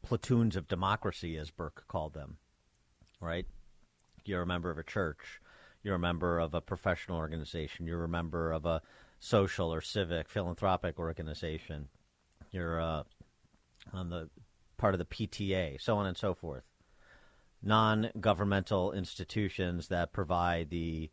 platoons 0.02 0.54
of 0.54 0.68
democracy, 0.68 1.36
as 1.36 1.50
Burke 1.50 1.88
called 1.88 2.14
them, 2.14 2.36
right? 3.20 3.46
You're 4.24 4.42
a 4.42 4.46
member 4.46 4.70
of 4.70 4.78
a 4.78 4.84
church. 4.84 5.40
You're 5.82 5.96
a 5.96 5.98
member 5.98 6.38
of 6.38 6.54
a 6.54 6.60
professional 6.60 7.18
organization. 7.18 7.86
You're 7.86 8.04
a 8.04 8.08
member 8.08 8.52
of 8.52 8.66
a 8.66 8.82
social 9.20 9.72
or 9.72 9.80
civic, 9.80 10.28
philanthropic 10.28 10.98
organization. 10.98 11.88
You're 12.50 12.80
uh, 12.80 13.04
on 13.92 14.10
the 14.10 14.28
part 14.76 14.94
of 14.94 14.98
the 14.98 15.04
PTA, 15.04 15.80
so 15.80 15.96
on 15.96 16.06
and 16.06 16.16
so 16.16 16.34
forth. 16.34 16.64
Non 17.62 18.10
governmental 18.20 18.92
institutions 18.92 19.88
that 19.88 20.12
provide 20.12 20.70
the 20.70 21.10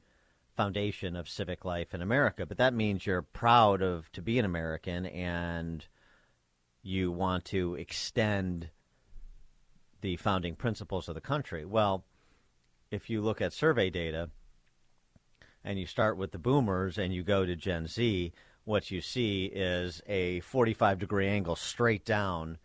foundation 0.56 1.16
of 1.16 1.28
civic 1.28 1.66
life 1.66 1.94
in 1.94 2.02
America. 2.02 2.46
But 2.46 2.58
that 2.58 2.74
means 2.74 3.06
you're 3.06 3.22
proud 3.22 3.82
of 3.82 4.12
to 4.14 4.22
be 4.22 4.40
an 4.40 4.46
American 4.46 5.06
and 5.06 5.86
you 6.82 7.12
want 7.12 7.46
to 7.46 7.76
extend 7.76 8.70
the 10.02 10.18
founding 10.18 10.56
principles 10.56 11.10
of 11.10 11.16
the 11.16 11.22
country. 11.22 11.66
Well, 11.66 12.06
if 12.92 13.10
you 13.10 13.22
look 13.22 13.42
at 13.42 13.54
survey 13.54 13.90
data, 13.90 14.30
and 15.66 15.80
you 15.80 15.88
start 15.88 16.16
with 16.16 16.32
the 16.32 16.38
boomers 16.38 16.98
and 17.00 17.12
you 17.12 17.24
go 17.24 17.44
to 17.44 17.56
Gen 17.56 17.88
Z, 17.88 18.32
what 18.66 18.92
you 18.92 19.02
see 19.02 19.46
is 19.46 20.02
a 20.08 20.40
45 20.42 21.00
degree 21.00 21.28
angle 21.28 21.56
straight 21.56 22.06
down 22.06 22.60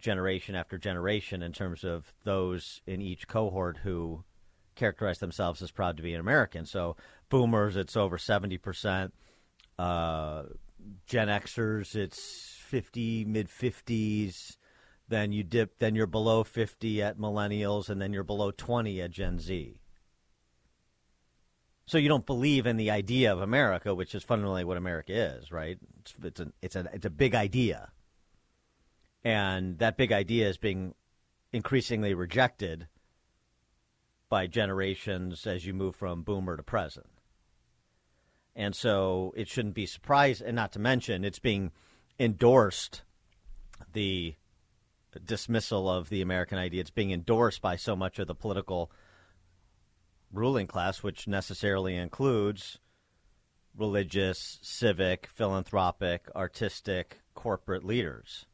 generation 0.00 0.56
after 0.56 0.76
generation 0.76 1.42
in 1.42 1.52
terms 1.52 1.84
of 1.84 2.12
those 2.24 2.82
in 2.86 3.00
each 3.00 3.28
cohort 3.28 3.78
who 3.78 4.24
characterize 4.74 5.18
themselves 5.18 5.62
as 5.62 5.70
proud 5.70 5.96
to 5.96 6.02
be 6.02 6.12
an 6.12 6.20
American. 6.20 6.66
So 6.66 6.96
boomers, 7.28 7.76
it's 7.76 7.96
over 7.96 8.18
70%. 8.18 9.12
Uh, 9.78 10.42
Gen 11.06 11.28
Xers, 11.28 11.94
it's 11.94 12.56
50, 12.66 13.26
mid 13.26 13.48
50s. 13.48 14.56
Then 15.08 15.32
you 15.32 15.44
dip, 15.44 15.78
then 15.78 15.94
you're 15.94 16.06
below 16.06 16.42
50 16.44 17.02
at 17.02 17.18
millennials, 17.18 17.88
and 17.90 18.00
then 18.00 18.12
you're 18.12 18.24
below 18.24 18.50
20 18.50 19.00
at 19.02 19.10
Gen 19.10 19.38
Z. 19.38 19.79
So 21.90 21.98
you 21.98 22.08
don't 22.08 22.24
believe 22.24 22.66
in 22.66 22.76
the 22.76 22.92
idea 22.92 23.32
of 23.32 23.40
America, 23.40 23.92
which 23.92 24.14
is 24.14 24.22
fundamentally 24.22 24.62
what 24.62 24.76
America 24.76 25.12
is, 25.12 25.50
right? 25.50 25.76
It's, 25.98 26.14
it's 26.22 26.38
a 26.38 26.52
it's 26.62 26.76
a 26.76 26.88
it's 26.92 27.04
a 27.04 27.10
big 27.10 27.34
idea, 27.34 27.90
and 29.24 29.76
that 29.80 29.96
big 29.96 30.12
idea 30.12 30.48
is 30.48 30.56
being 30.56 30.94
increasingly 31.52 32.14
rejected 32.14 32.86
by 34.28 34.46
generations 34.46 35.48
as 35.48 35.66
you 35.66 35.74
move 35.74 35.96
from 35.96 36.22
boomer 36.22 36.56
to 36.56 36.62
present. 36.62 37.10
And 38.54 38.76
so 38.76 39.34
it 39.36 39.48
shouldn't 39.48 39.74
be 39.74 39.86
surprised, 39.86 40.42
and 40.42 40.54
not 40.54 40.70
to 40.74 40.78
mention 40.78 41.24
it's 41.24 41.40
being 41.40 41.72
endorsed 42.20 43.02
the 43.94 44.36
dismissal 45.24 45.90
of 45.90 46.08
the 46.08 46.22
American 46.22 46.56
idea. 46.56 46.82
It's 46.82 46.90
being 46.90 47.10
endorsed 47.10 47.60
by 47.60 47.74
so 47.74 47.96
much 47.96 48.20
of 48.20 48.28
the 48.28 48.34
political 48.36 48.92
ruling 50.32 50.66
class, 50.66 51.02
which 51.02 51.26
necessarily 51.26 51.96
includes 51.96 52.78
religious, 53.76 54.58
civic, 54.62 55.28
philanthropic, 55.32 56.28
artistic, 56.34 57.20
corporate 57.34 57.84
leaders. 57.84 58.46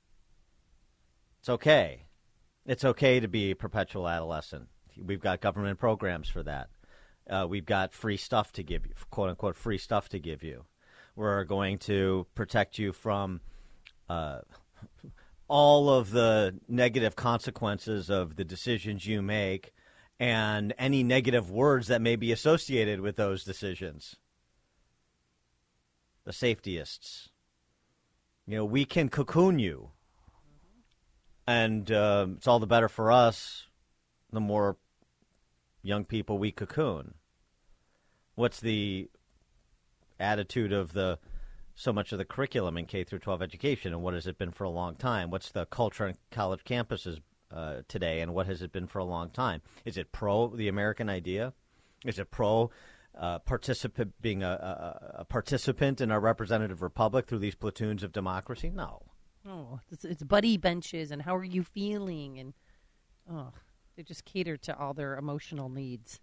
It's 1.40 1.48
okay. 1.48 2.06
It's 2.64 2.84
okay 2.84 3.20
to 3.20 3.28
be 3.28 3.50
a 3.50 3.56
perpetual 3.56 4.08
adolescent. 4.08 4.68
We've 5.00 5.20
got 5.20 5.40
government 5.40 5.78
programs 5.78 6.28
for 6.28 6.42
that. 6.42 6.68
Uh, 7.28 7.46
we've 7.48 7.66
got 7.66 7.92
free 7.92 8.16
stuff 8.16 8.52
to 8.52 8.62
give 8.62 8.86
you, 8.86 8.92
quote 9.10 9.30
unquote, 9.30 9.56
free 9.56 9.78
stuff 9.78 10.08
to 10.10 10.18
give 10.18 10.42
you. 10.42 10.64
We're 11.16 11.44
going 11.44 11.78
to 11.80 12.26
protect 12.34 12.78
you 12.78 12.92
from 12.92 13.40
uh, 14.08 14.40
all 15.48 15.90
of 15.90 16.10
the 16.10 16.58
negative 16.68 17.16
consequences 17.16 18.10
of 18.10 18.36
the 18.36 18.44
decisions 18.44 19.06
you 19.06 19.22
make 19.22 19.72
and 20.18 20.74
any 20.78 21.02
negative 21.02 21.50
words 21.50 21.88
that 21.88 22.00
may 22.00 22.16
be 22.16 22.32
associated 22.32 23.00
with 23.00 23.16
those 23.16 23.44
decisions. 23.44 24.16
The 26.24 26.32
safetyists. 26.32 27.28
You 28.46 28.56
know, 28.56 28.64
we 28.64 28.84
can 28.84 29.08
cocoon 29.08 29.58
you. 29.58 29.90
And 31.46 31.90
uh, 31.90 32.26
it's 32.36 32.46
all 32.46 32.58
the 32.58 32.66
better 32.66 32.88
for 32.88 33.12
us 33.12 33.66
the 34.32 34.40
more 34.40 34.76
young 35.82 36.04
people 36.04 36.38
we 36.38 36.50
cocoon. 36.50 37.14
What's 38.34 38.60
the 38.60 39.08
attitude 40.18 40.72
of 40.72 40.92
the 40.92 41.18
so 41.74 41.92
much 41.92 42.10
of 42.12 42.18
the 42.18 42.24
curriculum 42.24 42.78
in 42.78 42.86
K 42.86 43.04
through 43.04 43.18
12 43.18 43.42
education, 43.42 43.92
and 43.92 44.02
what 44.02 44.14
has 44.14 44.26
it 44.26 44.38
been 44.38 44.50
for 44.50 44.64
a 44.64 44.70
long 44.70 44.96
time? 44.96 45.30
What's 45.30 45.50
the 45.50 45.66
culture 45.66 46.06
on 46.06 46.14
college 46.30 46.64
campuses 46.64 47.20
uh, 47.56 47.82
today, 47.88 48.20
and 48.20 48.34
what 48.34 48.46
has 48.46 48.60
it 48.62 48.72
been 48.72 48.86
for 48.86 48.98
a 48.98 49.04
long 49.04 49.30
time? 49.30 49.62
Is 49.84 49.96
it 49.96 50.12
pro 50.12 50.48
the 50.48 50.68
American 50.68 51.08
idea? 51.08 51.54
Is 52.04 52.18
it 52.18 52.30
pro 52.30 52.70
uh, 53.18 53.38
participant 53.40 54.12
being 54.20 54.42
a, 54.42 54.48
a, 54.48 55.20
a, 55.20 55.24
participant 55.24 56.02
in 56.02 56.10
our 56.10 56.20
representative 56.20 56.82
republic 56.82 57.26
through 57.26 57.38
these 57.38 57.54
platoons 57.54 58.02
of 58.02 58.12
democracy? 58.12 58.70
No. 58.70 59.00
Oh, 59.48 59.80
it's, 59.90 60.04
it's 60.04 60.22
buddy 60.22 60.58
benches, 60.58 61.10
and 61.10 61.22
how 61.22 61.34
are 61.34 61.44
you 61.44 61.62
feeling? 61.62 62.38
And 62.38 62.54
oh, 63.32 63.52
they 63.96 64.02
just 64.02 64.26
cater 64.26 64.58
to 64.58 64.76
all 64.78 64.92
their 64.92 65.16
emotional 65.16 65.70
needs 65.70 66.20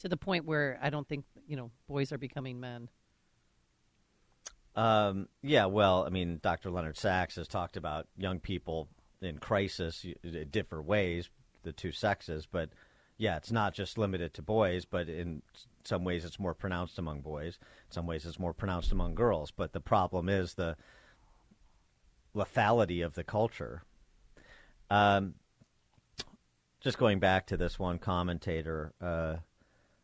to 0.00 0.08
the 0.08 0.16
point 0.16 0.46
where 0.46 0.80
I 0.82 0.90
don't 0.90 1.08
think 1.08 1.24
you 1.46 1.56
know 1.56 1.70
boys 1.86 2.12
are 2.12 2.18
becoming 2.18 2.58
men. 2.58 2.88
Um, 4.74 5.28
yeah, 5.42 5.66
well, 5.66 6.04
I 6.04 6.08
mean, 6.08 6.40
Dr. 6.42 6.70
Leonard 6.70 6.96
Sax 6.96 7.36
has 7.36 7.46
talked 7.46 7.76
about 7.76 8.08
young 8.16 8.40
people 8.40 8.88
in 9.24 9.38
crisis 9.38 10.04
in 10.22 10.48
different 10.50 10.86
ways, 10.86 11.28
the 11.62 11.72
two 11.72 11.92
sexes, 11.92 12.46
but 12.50 12.70
yeah, 13.18 13.36
it's 13.36 13.52
not 13.52 13.74
just 13.74 13.98
limited 13.98 14.34
to 14.34 14.42
boys, 14.42 14.84
but 14.84 15.08
in 15.08 15.42
some 15.84 16.04
ways 16.04 16.24
it's 16.24 16.40
more 16.40 16.54
pronounced 16.54 16.98
among 16.98 17.20
boys. 17.20 17.58
In 17.88 17.92
some 17.92 18.06
ways 18.06 18.26
it's 18.26 18.38
more 18.38 18.52
pronounced 18.52 18.92
among 18.92 19.14
girls. 19.14 19.50
But 19.50 19.72
the 19.72 19.80
problem 19.80 20.28
is 20.28 20.54
the 20.54 20.76
lethality 22.34 23.04
of 23.04 23.14
the 23.14 23.24
culture. 23.24 23.82
Um, 24.90 25.34
just 26.80 26.98
going 26.98 27.20
back 27.20 27.46
to 27.46 27.56
this 27.56 27.78
one 27.78 27.98
commentator, 27.98 28.92
uh, 29.00 29.36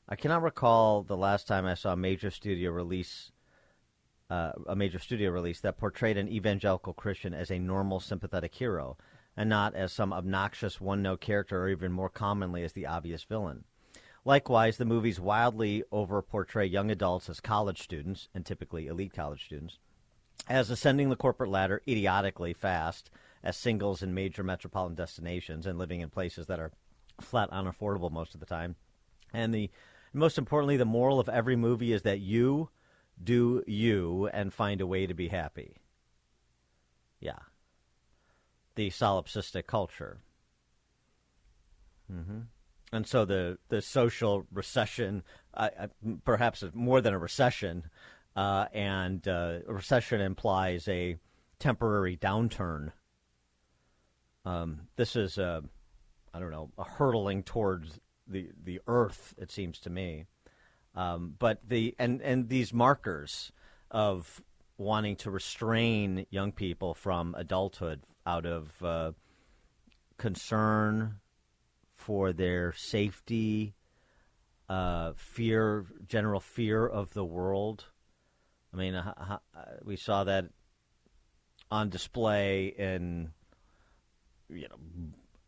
I 0.08 0.16
cannot 0.16 0.42
recall 0.42 1.02
the 1.02 1.16
last 1.16 1.48
time 1.48 1.66
I 1.66 1.74
saw 1.74 1.92
a 1.92 1.96
major 1.96 2.30
studio 2.30 2.70
release 2.70 3.32
uh, 4.30 4.52
a 4.66 4.76
major 4.76 4.98
studio 4.98 5.30
release 5.30 5.60
that 5.60 5.78
portrayed 5.78 6.18
an 6.18 6.28
evangelical 6.28 6.92
Christian 6.92 7.32
as 7.32 7.50
a 7.50 7.58
normal, 7.58 7.98
sympathetic 7.98 8.54
hero, 8.54 8.98
and 9.38 9.48
not 9.48 9.72
as 9.76 9.92
some 9.92 10.12
obnoxious 10.12 10.80
one 10.80 11.00
note 11.00 11.20
character 11.20 11.62
or 11.62 11.68
even 11.68 11.92
more 11.92 12.08
commonly 12.08 12.64
as 12.64 12.72
the 12.72 12.86
obvious 12.86 13.22
villain. 13.22 13.62
Likewise, 14.24 14.76
the 14.76 14.84
movies 14.84 15.20
wildly 15.20 15.84
over 15.92 16.20
portray 16.20 16.66
young 16.66 16.90
adults 16.90 17.30
as 17.30 17.38
college 17.38 17.80
students, 17.80 18.28
and 18.34 18.44
typically 18.44 18.88
elite 18.88 19.14
college 19.14 19.44
students, 19.44 19.78
as 20.48 20.70
ascending 20.70 21.08
the 21.08 21.14
corporate 21.14 21.50
ladder 21.50 21.80
idiotically 21.86 22.52
fast 22.52 23.12
as 23.44 23.56
singles 23.56 24.02
in 24.02 24.12
major 24.12 24.42
metropolitan 24.42 24.96
destinations 24.96 25.66
and 25.66 25.78
living 25.78 26.00
in 26.00 26.10
places 26.10 26.48
that 26.48 26.58
are 26.58 26.72
flat 27.20 27.48
unaffordable 27.52 28.10
most 28.10 28.34
of 28.34 28.40
the 28.40 28.46
time. 28.46 28.74
And 29.32 29.54
the 29.54 29.70
most 30.12 30.36
importantly, 30.36 30.76
the 30.76 30.84
moral 30.84 31.20
of 31.20 31.28
every 31.28 31.54
movie 31.54 31.92
is 31.92 32.02
that 32.02 32.18
you 32.18 32.70
do 33.22 33.62
you 33.68 34.26
and 34.32 34.52
find 34.52 34.80
a 34.80 34.86
way 34.86 35.06
to 35.06 35.14
be 35.14 35.28
happy. 35.28 35.76
Yeah. 37.20 37.38
The 38.78 38.90
solipsistic 38.90 39.66
culture. 39.66 40.18
Mm-hmm. 42.08 42.42
And 42.92 43.04
so 43.04 43.24
the, 43.24 43.58
the 43.70 43.82
social 43.82 44.46
recession, 44.52 45.24
uh, 45.52 45.88
perhaps 46.24 46.62
more 46.74 47.00
than 47.00 47.12
a 47.12 47.18
recession, 47.18 47.82
uh, 48.36 48.66
and 48.72 49.26
uh, 49.26 49.58
a 49.66 49.74
recession 49.74 50.20
implies 50.20 50.86
a 50.86 51.16
temporary 51.58 52.16
downturn. 52.16 52.92
Um, 54.44 54.82
this 54.94 55.16
is, 55.16 55.38
a, 55.38 55.64
I 56.32 56.38
don't 56.38 56.52
know, 56.52 56.70
a 56.78 56.84
hurtling 56.84 57.42
towards 57.42 57.98
the, 58.28 58.48
the 58.62 58.80
earth, 58.86 59.34
it 59.38 59.50
seems 59.50 59.80
to 59.80 59.90
me. 59.90 60.26
Um, 60.94 61.34
but 61.36 61.68
the 61.68 61.96
and 61.98 62.22
and 62.22 62.48
these 62.48 62.72
markers 62.72 63.50
of 63.90 64.40
wanting 64.76 65.16
to 65.16 65.32
restrain 65.32 66.26
young 66.30 66.52
people 66.52 66.94
from 66.94 67.34
adulthood 67.36 68.02
out 68.28 68.44
of 68.44 68.82
uh, 68.82 69.12
concern 70.18 71.14
for 71.94 72.34
their 72.34 72.74
safety, 72.74 73.74
uh, 74.68 75.12
fear, 75.16 75.86
general 76.06 76.38
fear 76.38 76.86
of 76.86 77.14
the 77.14 77.24
world. 77.24 77.86
I 78.72 78.76
mean, 78.76 78.94
uh, 78.94 79.38
we 79.82 79.96
saw 79.96 80.24
that 80.24 80.44
on 81.70 81.88
display 81.88 82.74
in 82.78 83.30
you 84.50 84.68
know 84.68 84.76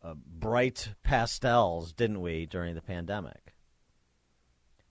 uh, 0.03 0.15
bright 0.15 0.89
pastels, 1.03 1.93
didn't 1.93 2.21
we, 2.21 2.47
during 2.47 2.73
the 2.73 2.81
pandemic? 2.81 3.53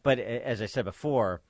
But 0.05 0.21
as 0.21 0.63
I 0.63 0.67
said 0.67 0.85
before, 0.85 1.43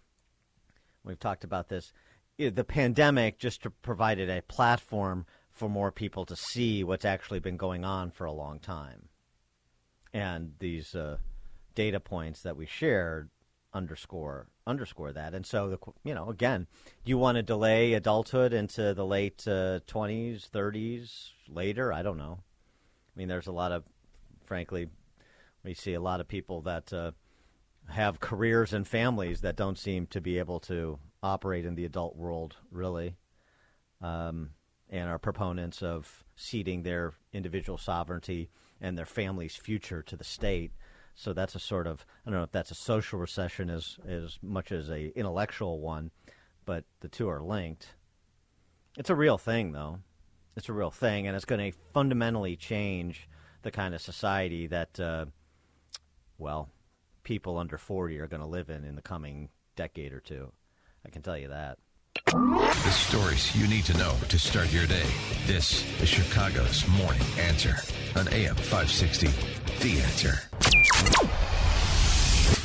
we've 1.05 1.20
talked 1.20 1.44
about 1.44 1.68
this. 1.68 1.92
The 2.38 2.64
pandemic 2.64 3.38
just 3.38 3.66
provided 3.83 4.31
a 4.31 4.40
platform 4.40 5.26
for 5.61 5.68
more 5.68 5.92
people 5.92 6.25
to 6.25 6.35
see 6.35 6.83
what's 6.83 7.05
actually 7.05 7.40
been 7.40 7.57
going 7.57 7.85
on 7.85 8.11
for 8.11 8.25
a 8.25 8.33
long 8.33 8.59
time, 8.59 9.11
and 10.12 10.55
these 10.59 10.94
uh, 10.94 11.18
data 11.75 12.01
points 12.01 12.42
that 12.42 12.57
we 12.57 12.66
shared 12.66 13.31
underscore 13.73 14.49
underscore 14.66 15.12
that. 15.12 15.35
And 15.35 15.46
so, 15.46 15.68
the, 15.68 15.79
you 16.03 16.14
know, 16.14 16.31
again, 16.31 16.66
you 17.05 17.18
want 17.18 17.37
to 17.37 17.42
delay 17.42 17.92
adulthood 17.92 18.53
into 18.53 18.94
the 18.94 19.05
late 19.05 19.46
uh, 19.46 19.81
twenties, 19.87 20.49
thirties, 20.51 21.31
later. 21.46 21.92
I 21.92 22.03
don't 22.03 22.18
know. 22.18 22.38
I 22.40 23.12
mean, 23.14 23.29
there's 23.29 23.46
a 23.46 23.53
lot 23.53 23.73
of, 23.73 23.85
frankly, 24.46 24.88
we 25.62 25.75
see 25.75 25.94
a 25.94 26.01
lot 26.01 26.20
of 26.20 26.29
people 26.29 26.62
that. 26.62 26.92
Uh, 26.92 27.12
have 27.88 28.20
careers 28.20 28.73
and 28.73 28.87
families 28.87 29.40
that 29.40 29.57
don't 29.57 29.79
seem 29.79 30.07
to 30.07 30.20
be 30.20 30.38
able 30.38 30.61
to 30.61 30.96
operate 31.23 31.64
in 31.64 31.75
the 31.75 31.85
adult 31.85 32.14
world, 32.14 32.55
really, 32.70 33.16
um, 34.01 34.51
and 34.90 35.09
are 35.09 35.18
proponents 35.18 35.83
of 35.83 36.24
ceding 36.37 36.83
their 36.83 37.14
individual 37.33 37.79
sovereignty 37.79 38.50
and 38.81 38.98
their 38.98 39.07
family's 39.07 39.57
future 39.57 40.03
to 40.03 40.16
the 40.16 40.24
state. 40.24 40.72
So 41.14 41.33
that's 41.33 41.55
a 41.55 41.61
sort 41.61 41.87
of 41.87 42.05
I 42.26 42.31
don't 42.31 42.38
know 42.38 42.44
if 42.44 42.53
that's 42.53 42.70
a 42.70 42.74
social 42.76 43.18
recession 43.18 43.70
as 43.70 43.98
as 44.07 44.38
much 44.42 44.72
as 44.72 44.90
a 44.90 45.16
intellectual 45.16 45.81
one, 45.81 46.11
but 46.64 46.85
the 47.00 47.09
two 47.09 47.29
are 47.29 47.42
linked. 47.42 47.94
It's 48.96 49.11
a 49.11 49.14
real 49.14 49.38
thing, 49.38 49.72
though. 49.72 50.00
It's 50.57 50.68
a 50.68 50.72
real 50.72 50.90
thing, 50.90 51.26
and 51.26 51.37
it's 51.37 51.44
going 51.44 51.72
to 51.72 51.79
fundamentally 51.94 52.57
change 52.57 53.29
the 53.62 53.70
kind 53.70 53.94
of 53.94 54.00
society 54.00 54.66
that, 54.66 54.98
uh, 54.98 55.26
well, 56.38 56.68
people 57.22 57.59
under 57.59 57.79
40 57.79 58.18
are 58.18 58.26
going 58.26 58.40
to 58.40 58.46
live 58.46 58.68
in 58.68 58.85
in 58.85 58.96
the 58.96 59.03
coming 59.03 59.48
decade 59.76 60.12
or 60.12 60.20
two. 60.20 60.53
I 61.07 61.11
can 61.11 61.22
tell 61.22 61.38
you 61.38 61.48
that. 61.48 61.79
The 62.90 62.96
stories 62.96 63.55
you 63.55 63.68
need 63.68 63.85
to 63.85 63.96
know 63.98 64.16
to 64.31 64.37
start 64.37 64.72
your 64.72 64.85
day. 64.85 65.07
This 65.46 65.85
is 66.03 66.09
Chicago's 66.09 66.88
Morning 66.88 67.22
Answer 67.38 67.76
on 68.16 68.26
AM 68.33 68.57
560. 68.57 69.29
The 69.79 70.00
Answer. 70.00 70.40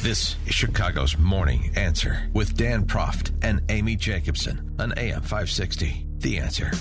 This 0.01 0.35
is 0.47 0.55
Chicago's 0.55 1.15
Morning 1.19 1.71
Answer 1.75 2.27
with 2.33 2.57
Dan 2.57 2.87
Proft 2.87 3.33
and 3.43 3.61
Amy 3.69 3.95
Jacobson 3.95 4.75
on 4.79 4.97
AM 4.97 5.21
560. 5.21 6.07
The 6.17 6.39
Answer. 6.39 6.71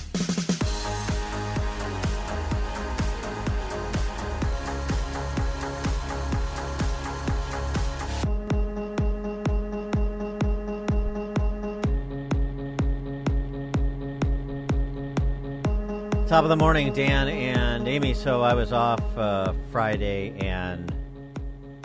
Top 16.35 16.43
of 16.43 16.51
the 16.51 16.57
morning, 16.57 16.93
Dan 16.93 17.29
and 17.29 17.87
Amy. 17.87 18.13
So 18.13 18.43
I 18.43 18.55
was 18.55 18.73
off 18.73 19.01
uh, 19.17 19.53
Friday 19.71 20.37
and 20.41 20.93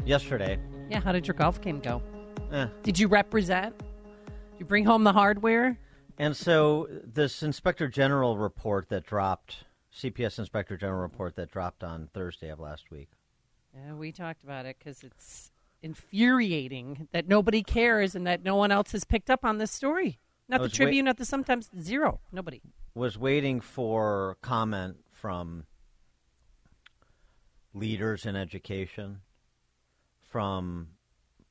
yesterday. 0.06 0.58
Yeah, 0.90 1.02
how 1.02 1.12
did 1.12 1.28
your 1.28 1.36
golf 1.36 1.62
game 1.62 1.80
go? 1.80 2.02
Eh. 2.52 2.66
Did 2.82 2.98
you 2.98 3.08
represent? 3.08 3.78
Did 3.78 4.62
you 4.62 4.66
bring 4.66 4.86
home 4.86 5.04
the 5.04 5.14
hardware? 5.14 5.78
And 6.18 6.36
so 6.36 6.88
this 6.90 7.44
Inspector 7.44 7.88
General 7.90 8.40
report 8.40 8.90
that 8.90 9.06
dropped, 9.06 9.66
CPS 9.96 10.40
Inspector 10.40 10.76
General 10.78 11.02
report 11.04 11.36
that 11.36 11.52
dropped 11.52 11.84
on 11.84 12.10
Thursday 12.16 12.50
of 12.50 12.60
last 12.60 12.90
week. 12.90 13.10
Yeah, 13.76 13.94
we 13.94 14.12
talked 14.12 14.44
about 14.44 14.66
it 14.66 14.78
because 14.80 15.04
it's 15.04 15.52
infuriating 15.84 17.08
that 17.12 17.28
nobody 17.28 17.62
cares 17.62 18.16
and 18.16 18.26
that 18.26 18.42
no 18.42 18.56
one 18.56 18.72
else 18.72 18.94
has 18.94 19.04
picked 19.04 19.30
up 19.30 19.46
on 19.46 19.60
this 19.60 19.70
story. 19.70 20.18
Not 20.50 20.56
I 20.56 20.58
the 20.58 20.64
was 20.64 20.74
Tribune, 20.74 21.06
not 21.06 21.18
the 21.18 21.26
Sun-Times, 21.26 21.70
zero. 21.80 22.20
Nobody. 22.32 22.62
Was 22.96 23.20
waiting 23.20 23.62
for 23.62 24.36
comment 24.42 24.98
from 25.12 25.66
leaders 27.74 28.26
in 28.26 28.36
education, 28.36 29.20
from 30.28 30.88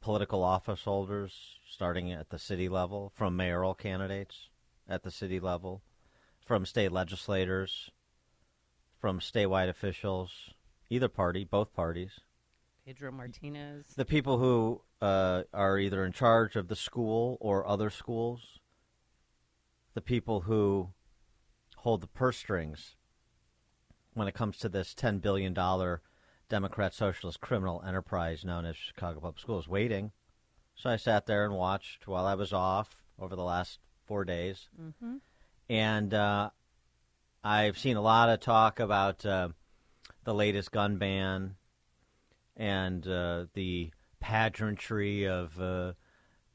political 0.01 0.43
office 0.43 0.83
holders, 0.83 1.33
starting 1.71 2.11
at 2.11 2.31
the 2.31 2.41
city 2.41 2.69
level, 2.69 3.13
from 3.15 3.37
mayoral 3.37 3.73
candidates 3.73 4.49
at 4.89 5.05
the 5.05 5.13
city 5.13 5.39
level, 5.39 5.81
from 6.45 6.67
state 6.67 6.91
legislators, 6.91 7.91
from 8.99 9.21
statewide 9.21 9.69
officials, 9.69 10.51
either 10.91 11.09
party, 11.09 11.45
both 11.45 11.73
parties. 11.73 12.21
Pedro 12.85 13.13
Martinez. 13.13 13.87
The 13.97 14.05
people 14.05 14.39
who 14.39 14.81
uh, 15.01 15.45
are 15.55 15.79
either 15.79 16.05
in 16.05 16.13
charge 16.13 16.57
of 16.57 16.67
the 16.67 16.75
school 16.75 17.37
or 17.41 17.67
other 17.67 17.91
schools, 17.91 18.59
the 19.95 20.01
people 20.01 20.43
who 20.43 20.91
hold 21.77 22.01
the 22.01 22.07
purse 22.07 22.37
strings 22.37 22.97
when 24.15 24.29
it 24.29 24.35
comes 24.35 24.59
to 24.59 24.69
this 24.69 24.95
$10 24.95 25.21
billion 25.21 25.55
Democrat 26.49 26.95
socialist 26.95 27.41
criminal 27.41 27.83
enterprise 27.87 28.45
known 28.45 28.65
as 28.65 28.77
Chicago 28.77 29.21
Public 29.21 29.39
Schools, 29.39 29.69
waiting. 29.69 30.13
So 30.75 30.91
I 30.91 30.97
sat 30.97 31.27
there 31.27 31.45
and 31.45 31.55
watched 31.55 32.07
while 32.07 32.27
I 32.27 32.35
was 32.35 32.53
off 32.53 32.97
over 33.19 33.37
the 33.37 33.43
last 33.43 33.79
four 34.07 34.25
days. 34.25 34.69
Mm-hmm. 34.81 35.17
And 35.69 36.15
uh, 36.15 36.51
I've 37.45 37.79
seen 37.79 37.97
a 37.97 38.03
lot 38.03 38.31
of 38.31 38.41
talk 38.41 38.81
about 38.81 39.25
uh, 39.27 39.51
the 40.25 40.35
latest 40.35 40.73
gun 40.73 40.97
ban 40.97 41.57
and 42.57 43.07
uh, 43.07 43.47
the 43.55 43.91
pageantry 44.21 45.29
of 45.29 45.61
uh, 45.61 45.93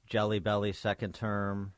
Jelly 0.08 0.40
Belly 0.40 0.74
second 0.74 1.14
term 1.14 1.74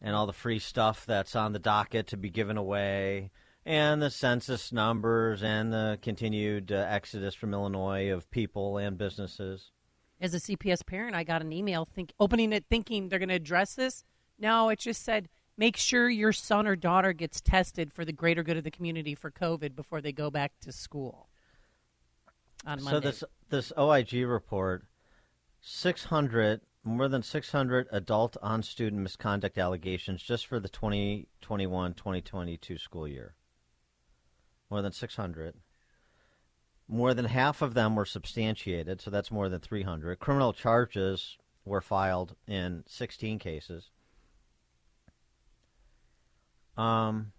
and 0.00 0.14
all 0.14 0.26
the 0.26 0.32
free 0.32 0.58
stuff 0.58 1.04
that's 1.06 1.36
on 1.36 1.52
the 1.52 1.58
docket 1.58 2.06
to 2.08 2.16
be 2.16 2.30
given 2.30 2.56
away 2.56 3.30
and 3.66 4.00
the 4.00 4.10
census 4.10 4.72
numbers 4.72 5.42
and 5.42 5.72
the 5.72 5.98
continued 6.02 6.72
uh, 6.72 6.86
exodus 6.88 7.34
from 7.34 7.52
Illinois 7.52 8.10
of 8.10 8.30
people 8.30 8.78
and 8.78 8.96
businesses. 8.96 9.70
As 10.20 10.34
a 10.34 10.38
CPS 10.38 10.84
parent, 10.84 11.14
I 11.14 11.24
got 11.24 11.42
an 11.42 11.52
email 11.52 11.84
think, 11.84 12.12
opening 12.18 12.52
it 12.52 12.64
thinking 12.68 13.08
they're 13.08 13.18
going 13.18 13.28
to 13.28 13.34
address 13.34 13.74
this. 13.74 14.04
No, 14.38 14.68
it 14.70 14.78
just 14.78 15.04
said 15.04 15.28
make 15.56 15.76
sure 15.76 16.08
your 16.08 16.32
son 16.32 16.66
or 16.66 16.76
daughter 16.76 17.12
gets 17.12 17.40
tested 17.40 17.92
for 17.92 18.04
the 18.04 18.12
greater 18.12 18.42
good 18.42 18.56
of 18.56 18.64
the 18.64 18.70
community 18.70 19.14
for 19.14 19.30
COVID 19.30 19.76
before 19.76 20.00
they 20.00 20.12
go 20.12 20.30
back 20.30 20.52
to 20.62 20.72
school 20.72 21.28
on 22.66 22.82
Monday. 22.82 22.90
So 22.90 23.00
this 23.00 23.24
this 23.50 23.72
OIG 23.76 24.26
report, 24.26 24.84
six 25.60 26.04
hundred 26.04 26.62
more 26.90 27.08
than 27.08 27.22
six 27.22 27.52
hundred 27.52 27.88
adult 27.92 28.36
on 28.42 28.62
student 28.62 29.02
misconduct 29.02 29.58
allegations 29.58 30.22
just 30.22 30.46
for 30.46 30.60
the 30.60 30.68
2021-2022 30.68 32.80
school 32.80 33.08
year. 33.08 33.34
More 34.70 34.82
than 34.82 34.92
six 34.92 35.16
hundred. 35.16 35.54
More 36.88 37.14
than 37.14 37.26
half 37.26 37.62
of 37.62 37.74
them 37.74 37.94
were 37.94 38.04
substantiated, 38.04 39.00
so 39.00 39.10
that's 39.10 39.30
more 39.30 39.48
than 39.48 39.60
300. 39.60 40.18
Criminal 40.18 40.52
charges 40.52 41.38
were 41.64 41.80
filed 41.80 42.34
in 42.48 42.82
16 42.88 43.38
cases. 43.38 43.90
Um, 46.76 47.32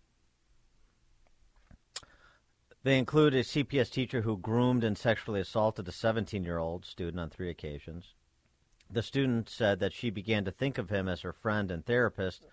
they 2.83 2.97
include 2.97 3.33
a 3.33 3.43
CPS 3.43 3.91
teacher 3.91 4.21
who 4.21 4.37
groomed 4.37 4.83
and 4.83 4.97
sexually 4.97 5.41
assaulted 5.41 5.87
a 5.87 5.91
17 5.91 6.43
year 6.43 6.57
old 6.57 6.85
student 6.85 7.19
on 7.19 7.29
three 7.29 7.49
occasions. 7.49 8.13
The 8.93 9.01
student 9.01 9.47
said 9.47 9.79
that 9.79 9.93
she 9.93 10.09
began 10.09 10.43
to 10.43 10.51
think 10.51 10.77
of 10.77 10.89
him 10.89 11.07
as 11.07 11.21
her 11.21 11.31
friend 11.31 11.71
and 11.71 11.85
therapist, 11.85 12.45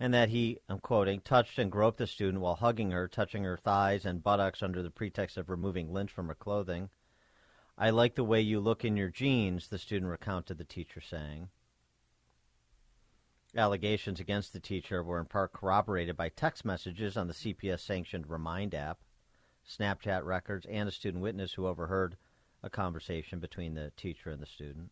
and 0.00 0.14
that 0.14 0.30
he, 0.30 0.58
I'm 0.66 0.78
quoting, 0.78 1.20
touched 1.20 1.58
and 1.58 1.70
groped 1.70 1.98
the 1.98 2.06
student 2.06 2.40
while 2.40 2.54
hugging 2.54 2.92
her, 2.92 3.06
touching 3.06 3.44
her 3.44 3.58
thighs 3.58 4.06
and 4.06 4.22
buttocks 4.22 4.62
under 4.62 4.82
the 4.82 4.90
pretext 4.90 5.36
of 5.36 5.50
removing 5.50 5.92
lint 5.92 6.10
from 6.10 6.28
her 6.28 6.34
clothing. 6.34 6.88
I 7.76 7.90
like 7.90 8.14
the 8.14 8.24
way 8.24 8.40
you 8.40 8.58
look 8.58 8.86
in 8.86 8.96
your 8.96 9.10
jeans, 9.10 9.68
the 9.68 9.78
student 9.78 10.10
recounted 10.10 10.56
the 10.56 10.64
teacher 10.64 11.02
saying. 11.02 11.50
Allegations 13.54 14.18
against 14.18 14.54
the 14.54 14.60
teacher 14.60 15.02
were 15.02 15.20
in 15.20 15.26
part 15.26 15.52
corroborated 15.52 16.16
by 16.16 16.30
text 16.30 16.64
messages 16.64 17.18
on 17.18 17.26
the 17.26 17.34
CPS 17.34 17.80
sanctioned 17.80 18.30
Remind 18.30 18.74
app, 18.74 19.00
Snapchat 19.68 20.24
records, 20.24 20.64
and 20.70 20.88
a 20.88 20.92
student 20.92 21.22
witness 21.22 21.52
who 21.52 21.66
overheard 21.66 22.16
a 22.62 22.70
conversation 22.70 23.40
between 23.40 23.74
the 23.74 23.92
teacher 23.94 24.30
and 24.30 24.40
the 24.40 24.46
student. 24.46 24.90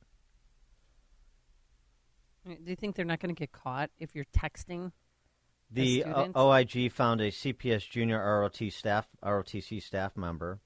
Do 2.44 2.56
you 2.64 2.76
think 2.76 2.96
they're 2.96 3.04
not 3.04 3.20
going 3.20 3.34
to 3.34 3.38
get 3.38 3.52
caught 3.52 3.90
if 3.98 4.14
you're 4.14 4.24
texting? 4.26 4.92
The 5.70 6.04
uh, 6.04 6.24
as 6.24 6.32
OIG 6.34 6.90
found 6.90 7.20
a 7.20 7.30
CPS 7.30 7.88
junior 7.88 8.18
ROT 8.18 8.60
staff 8.70 9.06
ROTC 9.22 9.82
staff 9.82 10.16
member 10.16 10.58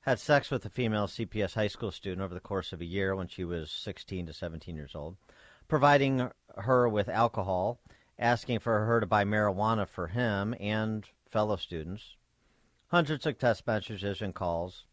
had 0.00 0.20
sex 0.20 0.50
with 0.50 0.64
a 0.64 0.70
female 0.70 1.08
CPS 1.08 1.54
high 1.54 1.66
school 1.66 1.90
student 1.90 2.22
over 2.22 2.32
the 2.32 2.40
course 2.40 2.72
of 2.72 2.80
a 2.80 2.86
year 2.86 3.16
when 3.16 3.26
she 3.26 3.44
was 3.44 3.70
16 3.72 4.26
to 4.26 4.32
17 4.32 4.76
years 4.76 4.94
old, 4.94 5.16
providing 5.66 6.30
her 6.56 6.88
with 6.88 7.08
alcohol, 7.08 7.80
asking 8.18 8.60
for 8.60 8.86
her 8.86 9.00
to 9.00 9.06
buy 9.06 9.24
marijuana 9.24 9.86
for 9.86 10.06
him 10.06 10.54
and 10.60 11.04
fellow 11.28 11.56
students. 11.56 12.14
Hundreds 12.86 13.26
of 13.26 13.36
text 13.36 13.66
messages 13.66 14.22
and 14.22 14.32
calls. 14.32 14.84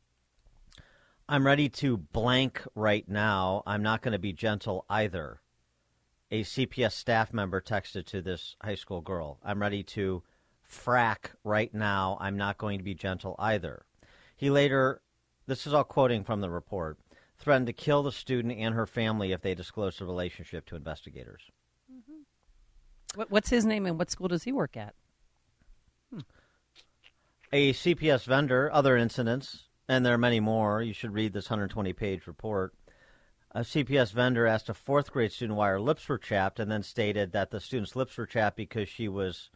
I'm 1.30 1.46
ready 1.46 1.70
to 1.70 1.96
blank 1.96 2.64
right 2.74 3.08
now. 3.08 3.62
I'm 3.68 3.84
not 3.84 4.02
going 4.02 4.14
to 4.14 4.20
be 4.20 4.34
gentle 4.34 4.84
either 4.90 5.40
a 6.34 6.42
CPS 6.42 6.94
staff 6.94 7.32
member 7.32 7.62
texted 7.62 8.08
to 8.08 8.20
this 8.20 8.56
high 8.60 8.74
school 8.74 9.02
girl, 9.02 9.38
I'm 9.44 9.62
ready 9.62 9.84
to 9.84 10.24
frack 10.68 11.28
right 11.44 11.72
now. 11.72 12.18
I'm 12.20 12.38
not 12.38 12.58
going 12.58 12.80
to 12.80 12.84
be 12.84 12.96
gentle 12.96 13.36
either. 13.38 13.86
He 14.36 14.50
later, 14.50 15.00
this 15.46 15.68
is 15.68 15.76
all 15.76 15.84
quoting 15.84 16.24
from 16.24 16.42
the 16.42 16.50
report, 16.50 16.98
threatened 17.38 17.68
to 17.68 17.74
kill 17.74 18.02
the 18.02 18.12
student 18.12 18.58
and 18.58 18.74
her 18.74 18.88
family 18.88 19.32
if 19.32 19.44
they 19.44 19.54
disclosed 19.54 20.00
the 20.00 20.06
relationship 20.06 20.66
to 20.66 20.76
investigators. 20.76 21.44
Mm-hmm. 21.94 22.22
What, 23.14 23.30
what's 23.30 23.52
his 23.52 23.64
name 23.64 23.86
and 23.86 24.00
what 24.00 24.10
school 24.10 24.28
does 24.28 24.42
he 24.42 24.52
work 24.52 24.76
at? 24.76 24.96
Hmm. 26.12 26.22
A 27.52 27.74
CPS 27.74 28.26
vendor, 28.26 28.72
other 28.74 28.98
incidents, 28.98 29.66
and 29.88 30.04
there 30.04 30.16
are 30.16 30.18
many 30.18 30.40
more. 30.40 30.82
You 30.82 30.94
should 30.94 31.14
read 31.14 31.34
this 31.34 31.52
120 31.52 31.94
page 31.94 32.26
report. 32.26 32.74
A 33.56 33.60
CPS 33.60 34.12
vendor 34.12 34.48
asked 34.48 34.68
a 34.70 34.74
fourth 34.74 35.12
grade 35.12 35.32
student 35.32 35.58
why 35.58 35.70
her 35.70 35.80
lips 35.80 36.10
were 36.10 36.18
chapped 36.18 36.60
and 36.60 36.72
then 36.72 36.82
stated 36.82 37.34
that 37.34 37.52
the 37.52 37.60
student's 37.60 37.96
lips 37.96 38.18
were 38.18 38.26
chapped 38.26 38.58
because 38.58 38.90
she 38.90 39.08
was 39.08 39.52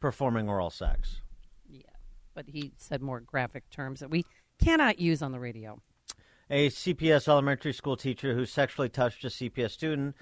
performing 0.00 0.48
oral 0.48 0.70
sex. 0.70 1.20
Yeah, 1.68 1.82
but 2.34 2.46
he 2.48 2.72
said 2.76 3.00
more 3.00 3.20
graphic 3.20 3.70
terms 3.70 4.00
that 4.00 4.10
we 4.10 4.24
cannot 4.60 4.98
use 4.98 5.22
on 5.22 5.30
the 5.30 5.38
radio. 5.38 5.80
A 6.50 6.70
CPS 6.70 7.28
elementary 7.28 7.72
school 7.72 7.96
teacher 7.96 8.34
who 8.34 8.46
sexually 8.46 8.88
touched 8.88 9.24
a 9.24 9.28
CPS 9.28 9.70
student 9.70 10.16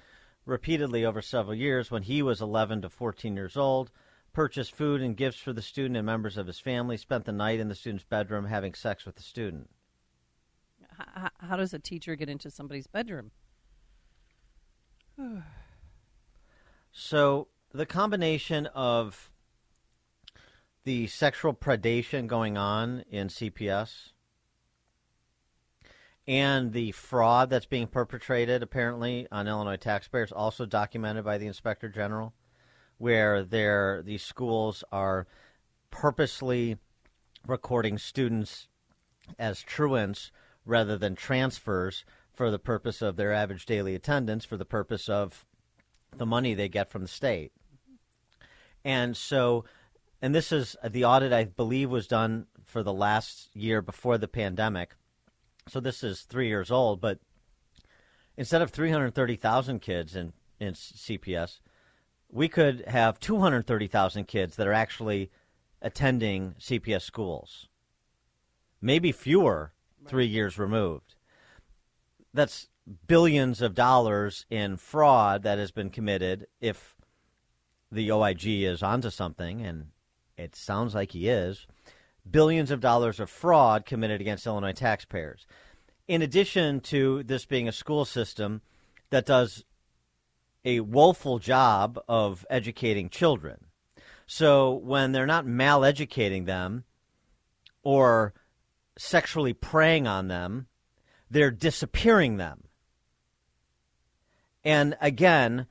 repeatedly 0.45 1.03
over 1.03 1.21
several 1.21 1.55
years 1.55 1.89
when 1.89 2.03
he 2.03 2.21
was 2.21 2.41
11 2.41 2.83
to 2.83 2.89
14 2.89 3.35
years 3.35 3.57
old, 3.57 3.89
purchased 4.33 4.75
food 4.75 5.01
and 5.01 5.17
gifts 5.17 5.39
for 5.39 5.51
the 5.51 5.63
student 5.63 5.97
and 5.97 6.05
members 6.05 6.37
of 6.37 6.45
his 6.45 6.59
family, 6.59 6.95
spent 6.95 7.25
the 7.25 7.31
night 7.31 7.59
in 7.59 7.69
the 7.69 7.75
student's 7.75 8.05
bedroom 8.05 8.45
having 8.45 8.75
sex 8.75 9.03
with 9.03 9.15
the 9.15 9.23
student. 9.23 9.67
How, 10.97 11.29
how 11.39 11.57
does 11.57 11.73
a 11.73 11.79
teacher 11.79 12.15
get 12.15 12.29
into 12.29 12.49
somebody's 12.49 12.87
bedroom? 12.87 13.31
So 16.99 17.49
the 17.71 17.85
combination 17.85 18.65
of 18.73 19.29
the 20.83 21.05
sexual 21.05 21.53
predation 21.53 22.25
going 22.25 22.57
on 22.57 23.03
in 23.11 23.27
CPS 23.27 24.13
and 26.27 26.73
the 26.73 26.91
fraud 26.93 27.49
that's 27.49 27.67
being 27.67 27.87
perpetrated 27.87 28.63
apparently 28.63 29.27
on 29.31 29.47
Illinois 29.47 29.77
taxpayers, 29.77 30.31
also 30.31 30.65
documented 30.65 31.23
by 31.23 31.37
the 31.37 31.45
inspector 31.45 31.87
general, 31.87 32.33
where 32.97 33.43
there 33.43 34.01
these 34.03 34.23
schools 34.23 34.83
are 34.91 35.27
purposely 35.91 36.77
recording 37.45 37.97
students 37.97 38.67
as 39.37 39.61
truants 39.61 40.31
rather 40.67 40.97
than 40.97 41.15
transfers 41.15 42.05
for 42.31 42.51
the 42.51 42.59
purpose 42.59 43.01
of 43.01 43.15
their 43.15 43.33
average 43.33 43.65
daily 43.65 43.95
attendance, 43.95 44.45
for 44.45 44.57
the 44.57 44.65
purpose 44.65 45.09
of 45.09 45.45
the 46.15 46.25
money 46.25 46.53
they 46.53 46.69
get 46.69 46.91
from 46.91 47.01
the 47.01 47.07
state. 47.07 47.51
And 48.85 49.17
so, 49.17 49.65
and 50.21 50.35
this 50.35 50.51
is 50.51 50.75
the 50.87 51.05
audit 51.05 51.33
I 51.33 51.45
believe 51.45 51.89
was 51.89 52.07
done 52.07 52.45
for 52.63 52.83
the 52.83 52.93
last 52.93 53.55
year 53.55 53.81
before 53.81 54.17
the 54.17 54.27
pandemic 54.27 54.95
so 55.67 55.79
this 55.79 56.03
is 56.03 56.21
three 56.21 56.47
years 56.47 56.71
old, 56.71 57.01
but 57.01 57.19
instead 58.37 58.61
of 58.61 58.71
330,000 58.71 59.79
kids 59.81 60.15
in, 60.15 60.33
in 60.59 60.73
CPS, 60.73 61.59
we 62.29 62.47
could 62.47 62.85
have 62.87 63.19
230,000 63.19 64.25
kids 64.25 64.55
that 64.55 64.67
are 64.67 64.73
actually 64.73 65.31
attending 65.81 66.55
CPS 66.59 67.01
schools. 67.01 67.67
Maybe 68.81 69.11
fewer 69.11 69.73
three 70.07 70.25
years 70.25 70.57
removed. 70.57 71.15
That's 72.33 72.67
billions 73.07 73.61
of 73.61 73.75
dollars 73.75 74.45
in 74.49 74.77
fraud 74.77 75.43
that 75.43 75.57
has 75.57 75.71
been 75.71 75.89
committed 75.89 76.47
if 76.61 76.95
the 77.91 78.11
OIG 78.11 78.45
is 78.45 78.83
onto 78.83 79.09
something, 79.09 79.61
and 79.61 79.87
it 80.37 80.55
sounds 80.55 80.93
like 80.93 81.11
he 81.11 81.27
is 81.29 81.67
billions 82.31 82.71
of 82.71 82.79
dollars 82.79 83.19
of 83.19 83.29
fraud 83.29 83.85
committed 83.85 84.21
against 84.21 84.45
Illinois 84.45 84.73
taxpayers. 84.73 85.45
In 86.07 86.21
addition 86.21 86.79
to 86.81 87.23
this 87.23 87.45
being 87.45 87.67
a 87.67 87.73
school 87.73 88.05
system 88.05 88.61
that 89.09 89.25
does 89.25 89.63
a 90.65 90.79
woeful 90.81 91.39
job 91.39 91.99
of 92.07 92.45
educating 92.49 93.09
children. 93.09 93.57
So 94.25 94.73
when 94.73 95.11
they're 95.11 95.25
not 95.25 95.45
maleducating 95.45 96.45
them 96.45 96.83
or 97.83 98.33
sexually 98.97 99.53
preying 99.53 100.07
on 100.07 100.27
them, 100.27 100.67
they're 101.29 101.51
disappearing 101.51 102.37
them. 102.37 102.63
And 104.63 104.97
again, 104.99 105.67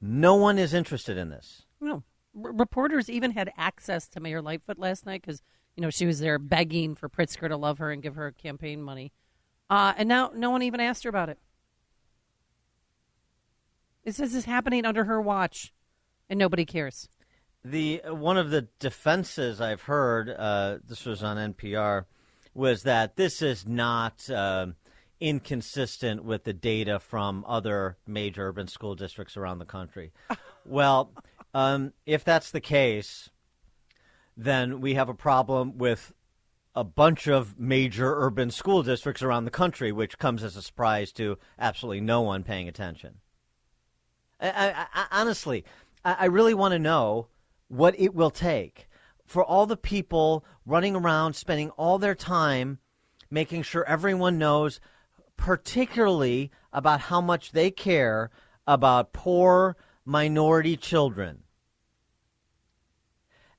no 0.00 0.34
one 0.34 0.58
is 0.58 0.74
interested 0.74 1.16
in 1.16 1.30
this. 1.30 1.62
No. 1.80 2.02
R- 2.36 2.52
reporters 2.52 3.08
even 3.08 3.30
had 3.30 3.52
access 3.56 4.08
to 4.08 4.20
Mayor 4.20 4.42
Lightfoot 4.42 4.78
last 4.78 5.06
night 5.06 5.22
because 5.22 5.42
you 5.76 5.82
know, 5.82 5.90
she 5.90 6.06
was 6.06 6.20
there 6.20 6.38
begging 6.38 6.94
for 6.94 7.08
Pritzker 7.08 7.48
to 7.48 7.56
love 7.56 7.78
her 7.78 7.90
and 7.90 8.02
give 8.02 8.14
her 8.16 8.30
campaign 8.32 8.82
money. 8.82 9.12
Uh, 9.70 9.94
and 9.96 10.08
now 10.08 10.30
no 10.34 10.50
one 10.50 10.62
even 10.62 10.80
asked 10.80 11.04
her 11.04 11.10
about 11.10 11.28
it. 11.28 11.38
It 14.04 14.14
says 14.14 14.34
it's 14.34 14.46
happening 14.46 14.84
under 14.84 15.04
her 15.04 15.20
watch, 15.20 15.72
and 16.28 16.38
nobody 16.38 16.64
cares. 16.64 17.08
The 17.64 18.02
one 18.06 18.36
of 18.36 18.50
the 18.50 18.68
defenses 18.80 19.60
I've 19.60 19.82
heard, 19.82 20.28
uh, 20.28 20.78
this 20.84 21.06
was 21.06 21.22
on 21.22 21.54
NPR, 21.54 22.04
was 22.54 22.82
that 22.82 23.16
this 23.16 23.42
is 23.42 23.66
not 23.66 24.28
uh, 24.30 24.66
inconsistent 25.20 26.24
with 26.24 26.44
the 26.44 26.52
data 26.52 26.98
from 26.98 27.44
other 27.46 27.96
major 28.06 28.48
urban 28.48 28.66
school 28.66 28.94
districts 28.94 29.36
around 29.36 29.58
the 29.58 29.64
country. 29.64 30.12
well, 30.66 31.12
um, 31.54 31.92
if 32.06 32.24
that's 32.24 32.50
the 32.50 32.60
case, 32.60 33.30
then 34.36 34.80
we 34.80 34.94
have 34.94 35.08
a 35.08 35.14
problem 35.14 35.78
with 35.78 36.12
a 36.74 36.84
bunch 36.84 37.28
of 37.28 37.58
major 37.58 38.14
urban 38.16 38.50
school 38.50 38.82
districts 38.82 39.22
around 39.22 39.44
the 39.44 39.50
country, 39.50 39.92
which 39.92 40.18
comes 40.18 40.42
as 40.42 40.56
a 40.56 40.62
surprise 40.62 41.12
to 41.12 41.38
absolutely 41.58 42.00
no 42.00 42.22
one 42.22 42.42
paying 42.42 42.66
attention. 42.66 43.18
I, 44.40 44.48
I, 44.48 44.86
I, 44.94 45.06
honestly, 45.12 45.64
I 46.04 46.26
really 46.26 46.54
want 46.54 46.72
to 46.72 46.78
know 46.78 47.28
what 47.68 47.98
it 47.98 48.14
will 48.14 48.30
take 48.30 48.88
for 49.32 49.44
all 49.44 49.66
the 49.66 49.76
people 49.76 50.44
running 50.66 50.94
around 50.94 51.34
spending 51.34 51.70
all 51.70 51.98
their 51.98 52.14
time 52.14 52.78
making 53.30 53.62
sure 53.62 53.84
everyone 53.88 54.38
knows, 54.38 54.78
particularly 55.36 56.50
about 56.72 57.00
how 57.00 57.20
much 57.20 57.52
they 57.52 57.70
care 57.70 58.30
about 58.66 59.12
poor 59.12 59.76
minority 60.04 60.76
children 60.76 61.42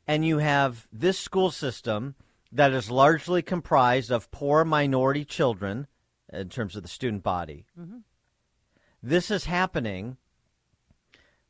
and 0.08 0.26
you 0.26 0.40
have 0.40 0.88
this 0.92 1.18
school 1.18 1.52
system 1.52 2.16
that 2.52 2.72
is 2.72 2.92
largely 2.92 3.42
comprised 3.42 4.12
of 4.12 4.30
poor 4.32 4.66
minority 4.66 5.26
children 5.26 5.88
in 6.32 6.50
terms 6.50 6.76
of 6.76 6.84
the 6.84 6.90
student 6.90 7.24
body. 7.24 7.66
Mm-hmm. 7.80 8.00
This 9.02 9.32
is 9.32 9.46
happening. 9.46 10.18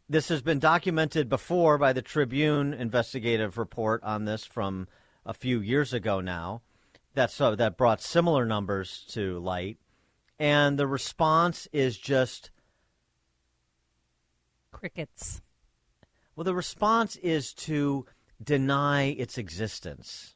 This 0.10 0.28
has 0.30 0.42
been 0.42 0.60
documented 0.60 1.30
before 1.30 1.78
by 1.78 1.94
the 1.94 2.02
Tribune 2.02 2.74
investigative 2.74 3.58
report 3.58 4.04
on 4.04 4.26
this 4.26 4.44
from 4.44 4.88
a 5.26 5.34
few 5.34 5.62
years 5.62 5.94
ago 5.94 6.20
now. 6.20 6.62
That's 7.14 7.40
uh, 7.40 7.56
that 7.56 7.78
brought 7.78 8.02
similar 8.02 8.46
numbers 8.46 9.06
to 9.12 9.40
light, 9.40 9.78
and 10.40 10.78
the 10.78 10.88
response 10.88 11.68
is 11.72 11.98
just 11.98 12.52
crickets. 14.72 15.42
Well, 16.36 16.44
the 16.44 16.56
response 16.56 17.16
is 17.18 17.54
to 17.54 18.06
deny 18.44 19.04
its 19.04 19.38
existence. 19.38 20.36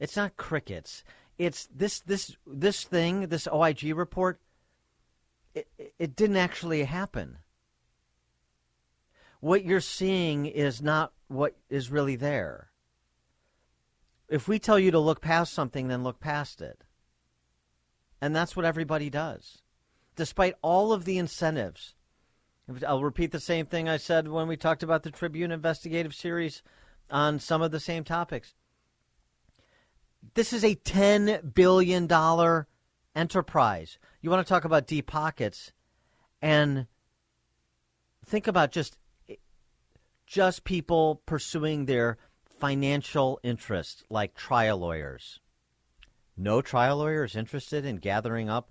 It's 0.00 0.16
not 0.16 0.36
crickets. 0.36 1.04
It's 1.38 1.66
this 1.74 2.00
this 2.00 2.36
this 2.46 2.84
thing, 2.84 3.28
this 3.28 3.46
OIG 3.46 3.96
report. 3.96 4.40
It, 5.54 5.68
it 5.98 6.16
didn't 6.16 6.36
actually 6.36 6.84
happen. 6.84 7.38
What 9.42 9.64
you're 9.64 9.80
seeing 9.80 10.46
is 10.46 10.80
not 10.80 11.12
what 11.26 11.56
is 11.68 11.90
really 11.90 12.14
there. 12.14 12.68
If 14.28 14.46
we 14.46 14.60
tell 14.60 14.78
you 14.78 14.92
to 14.92 15.00
look 15.00 15.20
past 15.20 15.52
something, 15.52 15.88
then 15.88 16.04
look 16.04 16.20
past 16.20 16.60
it. 16.60 16.84
And 18.20 18.36
that's 18.36 18.54
what 18.54 18.64
everybody 18.64 19.10
does. 19.10 19.58
Despite 20.14 20.54
all 20.62 20.92
of 20.92 21.04
the 21.04 21.18
incentives. 21.18 21.96
I'll 22.86 23.02
repeat 23.02 23.32
the 23.32 23.40
same 23.40 23.66
thing 23.66 23.88
I 23.88 23.96
said 23.96 24.28
when 24.28 24.46
we 24.46 24.56
talked 24.56 24.84
about 24.84 25.02
the 25.02 25.10
Tribune 25.10 25.50
investigative 25.50 26.14
series 26.14 26.62
on 27.10 27.40
some 27.40 27.62
of 27.62 27.72
the 27.72 27.80
same 27.80 28.04
topics. 28.04 28.54
This 30.34 30.52
is 30.52 30.62
a 30.62 30.76
$10 30.76 31.52
billion 31.52 32.64
enterprise. 33.16 33.98
You 34.20 34.30
want 34.30 34.46
to 34.46 34.48
talk 34.48 34.64
about 34.64 34.86
deep 34.86 35.08
pockets 35.08 35.72
and 36.40 36.86
think 38.24 38.46
about 38.46 38.70
just 38.70 38.98
just 40.32 40.64
people 40.64 41.20
pursuing 41.26 41.84
their 41.84 42.16
financial 42.58 43.38
interests 43.42 44.02
like 44.08 44.34
trial 44.34 44.78
lawyers. 44.78 45.40
No 46.38 46.62
trial 46.62 46.96
lawyer 46.96 47.24
is 47.24 47.36
interested 47.36 47.84
in 47.84 47.96
gathering 47.96 48.48
up 48.48 48.70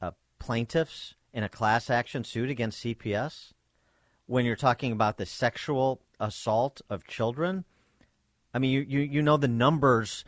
uh, 0.00 0.12
plaintiffs 0.38 1.16
in 1.32 1.42
a 1.42 1.48
class 1.48 1.90
action 1.90 2.22
suit 2.22 2.50
against 2.50 2.84
CPS 2.84 3.52
when 4.26 4.44
you're 4.44 4.54
talking 4.54 4.92
about 4.92 5.16
the 5.16 5.26
sexual 5.26 6.02
assault 6.20 6.82
of 6.88 7.04
children. 7.04 7.64
I 8.54 8.60
mean, 8.60 8.70
you, 8.70 8.86
you, 8.88 9.00
you 9.00 9.22
know 9.22 9.38
the 9.38 9.48
numbers 9.48 10.24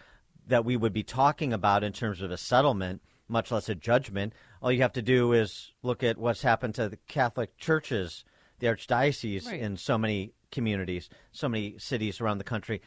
that 0.48 0.64
we 0.64 0.76
would 0.76 0.92
be 0.92 1.04
talking 1.04 1.52
about 1.52 1.84
in 1.84 1.92
terms 1.92 2.20
of 2.20 2.32
a 2.32 2.36
settlement, 2.36 3.00
much 3.28 3.52
less 3.52 3.68
a 3.68 3.76
judgment. 3.76 4.32
All 4.60 4.72
you 4.72 4.82
have 4.82 4.94
to 4.94 5.02
do 5.02 5.34
is 5.34 5.70
look 5.84 6.02
at 6.02 6.18
what's 6.18 6.42
happened 6.42 6.74
to 6.74 6.88
the 6.88 6.98
Catholic 7.06 7.56
churches, 7.58 8.24
the 8.60 8.68
archdiocese 8.68 9.46
right. 9.46 9.60
in 9.60 9.76
so 9.76 9.98
many 9.98 10.32
communities, 10.52 11.08
so 11.32 11.48
many 11.48 11.76
cities 11.78 12.20
around 12.20 12.38
the 12.38 12.44
country. 12.44 12.80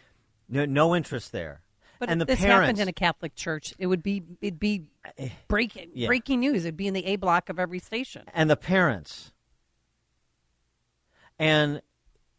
No, 0.48 0.66
no 0.66 0.96
interest 0.96 1.32
there. 1.32 1.62
But 2.00 2.10
and 2.10 2.22
if 2.22 2.28
the 2.28 2.34
this 2.34 2.42
parents, 2.42 2.66
happened 2.68 2.80
in 2.80 2.88
a 2.88 2.94
Catholic 2.94 3.36
church, 3.36 3.74
it 3.78 3.88
would 3.88 4.04
be 4.04 4.24
it'd 4.42 4.60
be 4.60 4.86
eh, 5.18 5.30
breaking 5.48 5.92
yeah. 5.94 6.08
breaking 6.08 6.40
news. 6.40 6.66
It'd 6.66 6.78
be 6.78 6.88
in 6.88 6.94
the 6.94 7.06
A 7.06 7.16
block 7.18 7.50
of 7.50 7.60
every 7.60 7.80
station. 7.80 8.24
And 8.34 8.50
the 8.50 8.58
parents. 8.58 9.32
And 11.40 11.82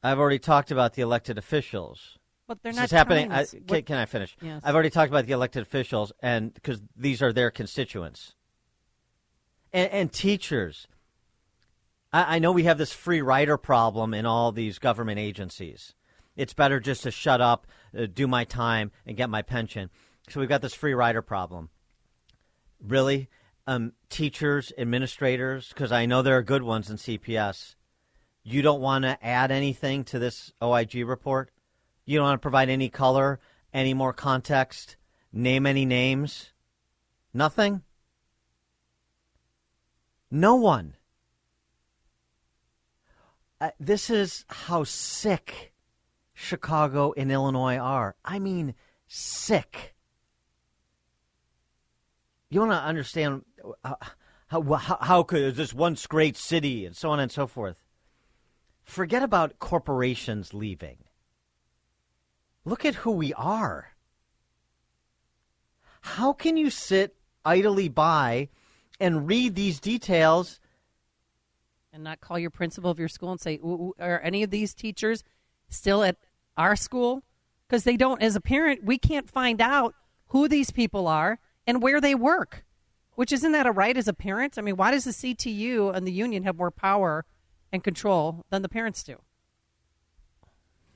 I've 0.03 0.19
already 0.19 0.39
talked 0.39 0.71
about 0.71 0.95
the 0.95 1.03
elected 1.03 1.39
officials. 1.39 2.19
But 2.47 2.63
they're 2.63 2.73
This 2.73 2.79
not 2.79 2.85
is 2.87 2.91
happening. 2.91 3.33
I, 3.33 3.47
can, 3.47 3.83
can 3.83 3.97
I 3.97 4.05
finish? 4.05 4.37
Yes. 4.43 4.61
I've 4.65 4.75
already 4.75 4.91
talked 4.91 5.11
about 5.11 5.25
the 5.27 5.33
elected 5.33 5.63
officials, 5.63 6.13
and 6.21 6.53
because 6.53 6.83
these 6.95 7.23
are 7.23 7.33
their 7.33 7.51
constituents 7.51 8.35
and, 9.73 9.91
and 9.91 10.13
teachers. 10.13 10.87
I, 12.15 12.37
I 12.37 12.39
know 12.39 12.53
we 12.53 12.63
have 12.63 12.79
this 12.79 12.93
free 12.93 13.21
rider 13.21 13.59
problem 13.59 14.15
in 14.15 14.25
all 14.25 14.53
these 14.53 14.79
government 14.79 15.19
agencies. 15.19 15.95
It's 16.37 16.55
better 16.55 16.81
just 16.81 17.03
to 17.03 17.11
shut 17.11 17.41
up, 17.41 17.67
uh, 17.99 18.07
do 18.07 18.27
my 18.27 18.45
time, 18.45 18.93
and 19.05 19.17
get 19.17 19.29
my 19.29 19.43
pension. 19.43 19.91
So 20.31 20.41
we've 20.41 20.49
got 20.49 20.63
this 20.63 20.75
free 20.75 20.95
rider 20.95 21.23
problem. 21.23 21.69
Really, 22.81 23.29
um, 23.67 23.93
teachers, 24.09 24.73
administrators, 24.79 25.69
because 25.69 25.93
I 25.93 26.07
know 26.07 26.23
there 26.23 26.39
are 26.39 26.43
good 26.43 26.63
ones 26.63 26.89
in 26.89 26.97
CPS. 26.97 27.75
You 28.43 28.63
don't 28.63 28.81
want 28.81 29.05
to 29.05 29.19
add 29.25 29.51
anything 29.51 30.05
to 30.05 30.19
this 30.19 30.53
OIG 30.63 31.07
report. 31.07 31.51
You 32.05 32.19
don't 32.19 32.27
want 32.27 32.41
to 32.41 32.45
provide 32.45 32.69
any 32.69 32.91
color, 32.91 33.41
any 33.73 33.95
more 33.95 34.13
context, 34.13 34.97
name 35.33 35.67
any 35.67 35.85
names. 35.85 36.53
Nothing. 37.33 37.83
No 40.31 40.55
one. 40.55 40.95
Uh, 43.65 43.71
this 43.81 44.11
is 44.11 44.45
how 44.49 44.85
sick 44.85 45.73
Chicago 46.35 47.15
and 47.17 47.33
Illinois 47.33 47.79
are. 47.79 48.15
I 48.23 48.39
mean, 48.39 48.75
sick. 49.07 49.95
You 52.51 52.61
want 52.61 52.73
to 52.73 52.77
understand 52.77 53.43
uh, 53.83 53.95
how, 54.49 54.61
how, 54.61 54.99
how 55.01 55.23
could 55.23 55.55
this 55.55 55.73
once 55.73 56.07
great 56.07 56.37
city 56.37 56.85
and 56.85 56.95
so 56.95 57.09
on 57.09 57.21
and 57.21 57.33
so 57.33 57.47
forth. 57.47 57.83
Forget 58.83 59.23
about 59.23 59.59
corporations 59.61 60.53
leaving. 60.53 60.99
Look 62.67 62.85
at 62.85 62.97
who 62.97 63.13
we 63.13 63.33
are. 63.33 63.93
How 66.03 66.35
can 66.35 66.59
you 66.59 66.69
sit 66.69 67.17
idly 67.47 67.89
by 67.89 68.51
and 69.01 69.27
read 69.27 69.55
these 69.55 69.81
details 69.81 70.61
and 71.95 72.05
not 72.05 72.21
call 72.21 72.39
your 72.39 72.51
principal 72.51 72.91
of 72.91 72.99
your 72.99 73.09
school 73.09 73.31
and 73.31 73.41
say, 73.41 73.57
"Ooh, 73.65 73.69
ooh, 73.69 73.95
are 74.01 74.21
any 74.21 74.43
of 74.43 74.51
these 74.51 74.75
teachers 74.75 75.23
still 75.69 76.03
at 76.03 76.17
our 76.57 76.77
school? 76.77 77.23
Because 77.67 77.85
they 77.85 77.97
don't, 77.97 78.21
as 78.21 78.37
a 78.37 78.41
parent, 78.41 78.85
we 78.85 78.99
can't 78.99 79.31
find 79.31 79.61
out 79.61 79.95
who 80.29 80.49
these 80.49 80.71
people 80.71 81.07
are 81.07 81.39
and 81.67 81.81
where 81.83 82.01
they 82.01 82.15
work. 82.15 82.65
Which 83.15 83.33
isn't 83.33 83.53
that 83.53 83.67
a 83.67 83.73
right 83.73 83.97
as 83.97 84.09
a 84.09 84.13
parent? 84.13 84.59
I 84.59 84.63
mean, 84.63 84.77
why 84.77 84.91
does 84.91 85.05
the 85.05 85.13
CTU 85.13 85.95
and 85.95 86.07
the 86.07 86.13
union 86.13 86.43
have 86.43 86.57
more 86.57 86.73
power 86.73 87.25
and 87.73 87.83
control 87.83 88.45
than 88.51 88.63
the 88.63 88.69
parents 88.69 89.05
do? 89.05 89.21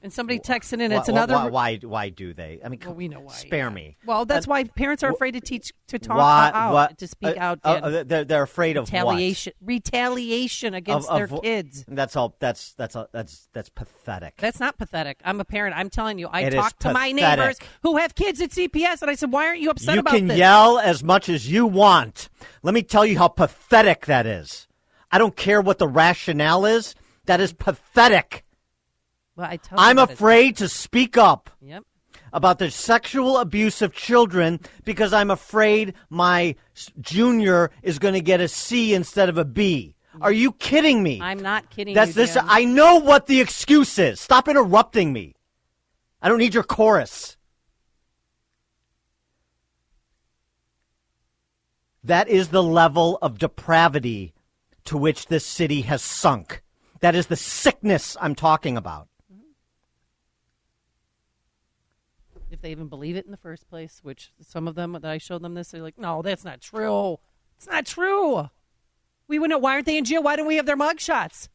And 0.00 0.12
somebody 0.12 0.38
texted 0.38 0.80
in, 0.80 0.92
it's 0.92 1.08
Why- 1.08 1.12
another. 1.24 1.34
Why, 1.34 1.48
why, 1.48 1.78
why 1.82 2.08
do 2.10 2.32
they? 2.32 2.60
I 2.64 2.68
mean, 2.68 2.78
Well, 2.84 2.94
we 2.94 3.08
know 3.08 3.18
why, 3.18 3.32
Spare 3.32 3.68
me. 3.68 3.96
well, 4.06 4.24
that's 4.24 4.46
Uh, 4.46 4.50
why 4.50 4.62
parents 4.64 5.02
are 5.02 5.10
afraid 5.10 5.32
to 5.32 5.40
teach 5.40 5.72
to 5.88 5.98
talk 5.98 6.16
why- 6.16 6.52
out, 6.54 6.72
what- 6.72 6.98
to 6.98 7.08
speak 7.08 7.36
uh, 7.36 7.40
out. 7.40 7.58
uh, 7.64 8.04
they're, 8.04 8.24
they're 8.24 8.42
afraid 8.44 8.76
of 8.76 8.84
what? 8.92 8.92
retaliation, 8.92 9.52
retaliation 9.60 10.74
against 10.74 11.08
Of- 11.08 11.16
their 11.16 11.24
of 11.24 11.30
wh- 11.30 11.42
kids. 11.42 11.84
That's 11.88 12.14
all. 12.14 12.36
That's 12.38 12.74
that's 12.74 12.94
all, 12.94 13.08
that's 13.12 13.48
that's 13.52 13.70
pathetic. 13.70 14.36
That's 14.38 14.60
not 14.60 14.78
pathetic. 14.78 15.20
I'm 15.24 15.40
a 15.40 15.44
parent. 15.44 15.76
I'm 15.76 15.90
telling 15.90 16.18
you. 16.18 16.28
I 16.28 16.42
It 16.42 16.54
is 16.54 16.60
talked 16.60 16.80
to 16.82 16.92
my 16.92 17.10
neighbors 17.12 17.58
who 17.82 17.96
have 17.96 18.14
kids 18.14 18.40
at 18.40 18.50
CPS, 18.50 19.02
and 19.02 19.10
I 19.10 19.14
said, 19.16 19.32
"Why 19.32 19.46
aren't 19.46 19.60
you 19.60 19.70
upset 19.70 19.94
you 19.94 20.00
about 20.00 20.14
can 20.14 20.28
yell 20.28 20.78
as 20.78 21.02
much 21.02 21.28
as 21.28 21.50
you 21.50 21.66
want. 21.66 22.28
Let 22.62 22.72
me 22.74 22.82
tell 22.82 23.04
you 23.04 23.18
how 23.18 23.28
pathetic 23.28 24.06
that 24.06 24.26
is. 24.26 24.68
I 25.10 25.18
don't 25.18 25.34
care 25.36 25.60
what 25.60 25.78
the 25.78 25.88
rationale 25.88 26.64
is. 26.66 26.94
That 27.26 27.40
is 27.40 27.52
pathetic. 27.52 28.44
Well, 29.38 29.46
I 29.48 29.56
tell 29.56 29.78
I'm 29.78 29.98
afraid 29.98 30.56
to 30.56 30.68
speak 30.68 31.16
up 31.16 31.48
Yep. 31.62 31.84
about 32.32 32.58
the 32.58 32.72
sexual 32.72 33.38
abuse 33.38 33.80
of 33.82 33.94
children 33.94 34.58
because 34.84 35.12
I'm 35.12 35.30
afraid 35.30 35.94
my 36.10 36.56
junior 37.00 37.70
is 37.84 38.00
going 38.00 38.14
to 38.14 38.20
get 38.20 38.40
a 38.40 38.48
C 38.48 38.94
instead 38.94 39.28
of 39.28 39.38
a 39.38 39.44
B. 39.44 39.94
Are 40.20 40.32
you 40.32 40.50
kidding 40.50 41.04
me? 41.04 41.20
I'm 41.22 41.38
not 41.38 41.70
kidding 41.70 41.94
That's 41.94 42.08
you. 42.08 42.14
this. 42.14 42.34
Dan. 42.34 42.46
I 42.48 42.64
know 42.64 42.96
what 42.96 43.26
the 43.28 43.40
excuse 43.40 43.96
is. 44.00 44.18
Stop 44.18 44.48
interrupting 44.48 45.12
me. 45.12 45.36
I 46.20 46.28
don't 46.28 46.38
need 46.38 46.52
your 46.54 46.64
chorus. 46.64 47.36
That 52.02 52.28
is 52.28 52.48
the 52.48 52.62
level 52.62 53.18
of 53.22 53.38
depravity 53.38 54.32
to 54.86 54.96
which 54.98 55.26
this 55.26 55.46
city 55.46 55.82
has 55.82 56.02
sunk. 56.02 56.62
That 57.00 57.14
is 57.14 57.28
the 57.28 57.36
sickness 57.36 58.16
I'm 58.20 58.34
talking 58.34 58.76
about. 58.76 59.07
If 62.58 62.62
they 62.62 62.72
even 62.72 62.88
believe 62.88 63.14
it 63.14 63.24
in 63.24 63.30
the 63.30 63.36
first 63.36 63.68
place, 63.70 64.00
which 64.02 64.32
some 64.40 64.66
of 64.66 64.74
them 64.74 64.92
that 64.92 65.04
I 65.04 65.18
showed 65.18 65.42
them 65.42 65.54
this, 65.54 65.70
they're 65.70 65.80
like, 65.80 65.96
"No, 65.96 66.22
that's 66.22 66.44
not 66.44 66.60
true. 66.60 67.18
It's 67.56 67.68
not 67.68 67.86
true. 67.86 68.50
We 69.28 69.38
wouldn't. 69.38 69.60
Why 69.60 69.74
aren't 69.74 69.86
they 69.86 69.96
in 69.96 70.04
jail? 70.04 70.24
Why 70.24 70.34
don't 70.34 70.46
we 70.46 70.56
have 70.56 70.66
their 70.66 70.76
mug 70.76 70.98
shots?" 70.98 71.48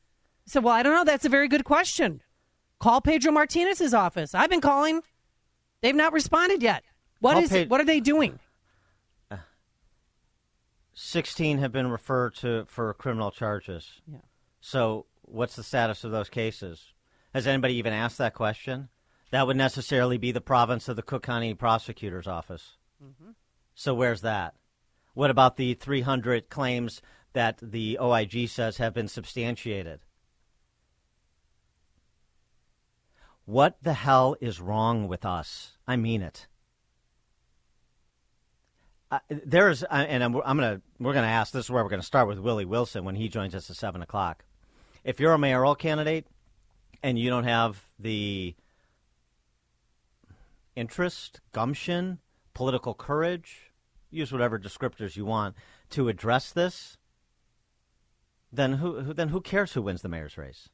I 0.47 0.49
said, 0.49 0.63
"Well, 0.63 0.73
I 0.73 0.81
don't 0.81 0.93
know. 0.93 1.03
That's 1.03 1.25
a 1.25 1.29
very 1.29 1.49
good 1.49 1.65
question. 1.65 2.21
Call 2.79 3.01
Pedro 3.01 3.33
Martinez's 3.33 3.93
office. 3.93 4.33
I've 4.33 4.49
been 4.49 4.61
calling. 4.61 5.01
They've 5.81 5.93
not 5.93 6.13
responded 6.13 6.63
yet. 6.63 6.83
What 7.19 7.33
Call 7.33 7.43
is? 7.43 7.49
Ped- 7.49 7.69
what 7.69 7.81
are 7.81 7.85
they 7.85 7.99
doing? 7.99 8.39
Uh, 9.29 9.37
16 10.93 11.57
have 11.57 11.73
been 11.73 11.87
referred 11.87 12.35
to 12.35 12.63
for 12.69 12.93
criminal 12.93 13.31
charges. 13.31 14.01
Yeah. 14.09 14.19
So, 14.61 15.05
what's 15.23 15.57
the 15.57 15.63
status 15.63 16.05
of 16.05 16.11
those 16.11 16.29
cases? 16.29 16.93
Has 17.33 17.45
anybody 17.45 17.73
even 17.75 17.91
asked 17.91 18.19
that 18.19 18.33
question? 18.33 18.87
That 19.33 19.47
would 19.47 19.57
necessarily 19.57 20.19
be 20.19 20.31
the 20.31 20.41
province 20.41 20.87
of 20.87 20.95
the 20.95 21.01
Cook 21.01 21.23
County 21.23 21.55
Prosecutor's 21.55 22.27
Office. 22.27 22.77
So, 23.73 23.95
where's 23.95 24.21
that? 24.21 24.53
What 25.15 25.31
about 25.31 25.57
the 25.57 25.73
300 25.73 26.51
claims 26.51 27.01
that 27.33 27.57
the 27.59 27.97
OIG 27.99 28.47
says 28.47 28.77
have 28.77 28.93
been 28.93 29.07
substantiated? 29.07 30.01
What 33.45 33.77
the 33.81 33.93
hell 33.93 34.35
is 34.39 34.61
wrong 34.61 35.07
with 35.07 35.25
us? 35.25 35.79
I 35.87 35.95
mean 35.95 36.21
it. 36.21 36.45
Uh, 39.09 39.17
there's, 39.29 39.81
and 39.81 40.23
I'm, 40.23 40.35
I'm 40.45 40.57
gonna, 40.57 40.81
we're 40.99 41.13
gonna 41.15 41.25
ask. 41.25 41.51
This 41.51 41.65
is 41.65 41.71
where 41.71 41.83
we're 41.83 41.89
gonna 41.89 42.03
start 42.03 42.27
with 42.27 42.37
Willie 42.37 42.65
Wilson 42.65 43.03
when 43.03 43.15
he 43.15 43.29
joins 43.29 43.55
us 43.55 43.67
at 43.71 43.77
seven 43.77 44.03
o'clock. 44.03 44.45
If 45.03 45.19
you're 45.19 45.33
a 45.33 45.39
mayoral 45.39 45.73
candidate 45.73 46.27
and 47.01 47.17
you 47.17 47.31
don't 47.31 47.45
have 47.45 47.83
the 47.97 48.53
interest, 50.75 51.41
gumption, 51.51 52.19
political 52.53 52.93
courage, 52.93 53.71
use 54.09 54.31
whatever 54.31 54.59
descriptors 54.59 55.15
you 55.15 55.25
want 55.25 55.55
to 55.91 56.07
address 56.07 56.51
this, 56.51 56.97
then 58.51 58.73
who, 58.73 59.01
who 59.01 59.13
then 59.13 59.29
who 59.29 59.41
cares 59.41 59.73
who 59.73 59.81
wins 59.81 60.01
the 60.01 60.09
mayor's 60.09 60.37
race? 60.37 60.69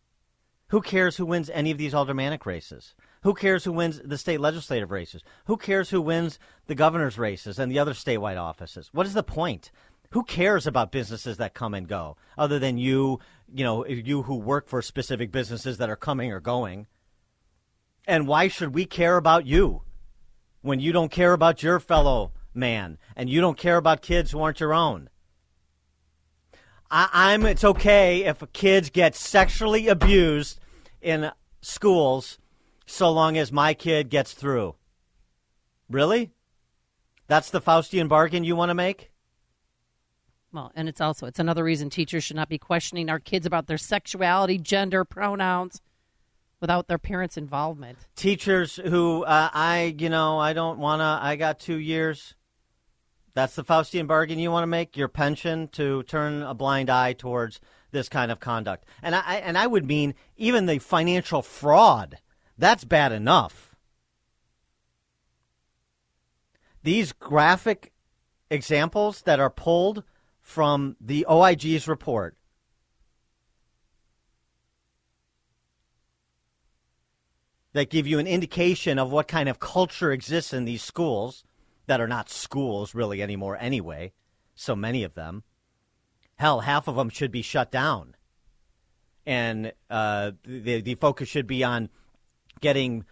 Who 0.69 0.81
cares 0.81 1.17
who 1.17 1.25
wins 1.25 1.49
any 1.49 1.71
of 1.71 1.77
these 1.77 1.95
aldermanic 1.95 2.45
races? 2.45 2.93
Who 3.23 3.33
cares 3.33 3.63
who 3.63 3.71
wins 3.71 3.99
the 4.03 4.17
state 4.17 4.39
legislative 4.39 4.91
races? 4.91 5.23
Who 5.45 5.57
cares 5.57 5.89
who 5.89 6.01
wins 6.01 6.37
the 6.67 6.75
governor's 6.75 7.17
races 7.17 7.57
and 7.57 7.71
the 7.71 7.79
other 7.79 7.93
statewide 7.93 8.39
offices? 8.39 8.89
What 8.93 9.07
is 9.07 9.13
the 9.13 9.23
point? 9.23 9.71
Who 10.11 10.23
cares 10.23 10.67
about 10.67 10.91
businesses 10.91 11.37
that 11.37 11.53
come 11.53 11.73
and 11.73 11.87
go 11.87 12.17
other 12.37 12.59
than 12.59 12.77
you, 12.77 13.19
you 13.51 13.63
know, 13.63 13.85
you 13.85 14.23
who 14.23 14.35
work 14.35 14.67
for 14.67 14.81
specific 14.81 15.31
businesses 15.31 15.77
that 15.77 15.89
are 15.89 15.95
coming 15.95 16.31
or 16.31 16.39
going? 16.39 16.87
And 18.05 18.27
why 18.27 18.47
should 18.47 18.73
we 18.73 18.85
care 18.85 19.17
about 19.17 19.45
you 19.45 19.81
when 20.61 20.79
you 20.79 20.91
don't 20.91 21.11
care 21.11 21.33
about 21.33 21.63
your 21.63 21.79
fellow 21.79 22.31
man 22.53 22.97
and 23.15 23.29
you 23.29 23.41
don't 23.41 23.57
care 23.57 23.77
about 23.77 24.01
kids 24.01 24.31
who 24.31 24.41
aren't 24.41 24.59
your 24.59 24.73
own? 24.73 25.09
I, 26.91 27.09
I'm. 27.11 27.45
It's 27.45 27.63
okay 27.63 28.23
if 28.23 28.43
kids 28.51 28.89
get 28.89 29.15
sexually 29.15 29.87
abused 29.87 30.59
in 31.01 31.31
schools, 31.61 32.39
so 32.85 33.11
long 33.11 33.37
as 33.37 33.51
my 33.51 33.73
kid 33.73 34.09
gets 34.09 34.33
through. 34.33 34.75
Really? 35.89 36.31
That's 37.27 37.51
the 37.51 37.61
Faustian 37.61 38.09
bargain 38.09 38.43
you 38.43 38.55
want 38.55 38.71
to 38.71 38.75
make? 38.75 39.11
Well, 40.51 40.71
and 40.75 40.89
it's 40.89 40.99
also 40.99 41.27
it's 41.27 41.39
another 41.39 41.63
reason 41.63 41.91
teachers 41.91 42.23
should 42.23 42.35
not 42.35 42.49
be 42.49 42.57
questioning 42.57 43.07
our 43.07 43.19
kids 43.19 43.45
about 43.45 43.67
their 43.67 43.77
sexuality, 43.77 44.57
gender, 44.57 45.05
pronouns, 45.05 45.79
without 46.59 46.87
their 46.87 46.97
parents' 46.97 47.37
involvement. 47.37 47.97
Teachers 48.15 48.75
who 48.75 49.23
uh, 49.23 49.49
I, 49.53 49.95
you 49.97 50.09
know, 50.09 50.39
I 50.39 50.53
don't 50.53 50.79
want 50.79 51.01
to. 51.01 51.19
I 51.21 51.35
got 51.35 51.59
two 51.59 51.77
years. 51.77 52.35
That's 53.33 53.55
the 53.55 53.63
Faustian 53.63 54.07
bargain 54.07 54.39
you 54.39 54.51
want 54.51 54.63
to 54.63 54.67
make. 54.67 54.97
Your 54.97 55.07
pension 55.07 55.67
to 55.69 56.03
turn 56.03 56.41
a 56.41 56.53
blind 56.53 56.89
eye 56.89 57.13
towards 57.13 57.59
this 57.91 58.09
kind 58.09 58.31
of 58.31 58.39
conduct, 58.39 58.85
and 59.01 59.15
I 59.15 59.35
and 59.35 59.57
I 59.57 59.67
would 59.67 59.85
mean 59.85 60.15
even 60.37 60.65
the 60.65 60.79
financial 60.79 61.41
fraud. 61.41 62.17
That's 62.57 62.83
bad 62.83 63.11
enough. 63.11 63.75
These 66.83 67.13
graphic 67.13 67.93
examples 68.49 69.21
that 69.23 69.39
are 69.39 69.49
pulled 69.49 70.03
from 70.41 70.95
the 70.99 71.25
OIG's 71.29 71.87
report 71.87 72.35
that 77.73 77.89
give 77.89 78.07
you 78.07 78.19
an 78.19 78.27
indication 78.27 78.97
of 78.97 79.11
what 79.11 79.27
kind 79.27 79.47
of 79.47 79.59
culture 79.59 80.11
exists 80.11 80.53
in 80.53 80.65
these 80.65 80.83
schools 80.83 81.43
that 81.87 82.01
are 82.01 82.07
not 82.07 82.29
schools 82.29 82.95
really 82.95 83.21
anymore 83.21 83.57
anyway. 83.59 84.11
So 84.55 84.75
many 84.75 85.03
of 85.03 85.13
them. 85.13 85.43
Hell, 86.35 86.61
half 86.61 86.87
of 86.87 86.95
them 86.95 87.09
should 87.09 87.31
be 87.31 87.41
shut 87.41 87.71
down. 87.71 88.15
And 89.25 89.73
uh, 89.89 90.31
the, 90.45 90.81
the 90.81 90.95
focus 90.95 91.29
should 91.29 91.47
be 91.47 91.63
on 91.63 91.89
getting 92.61 93.05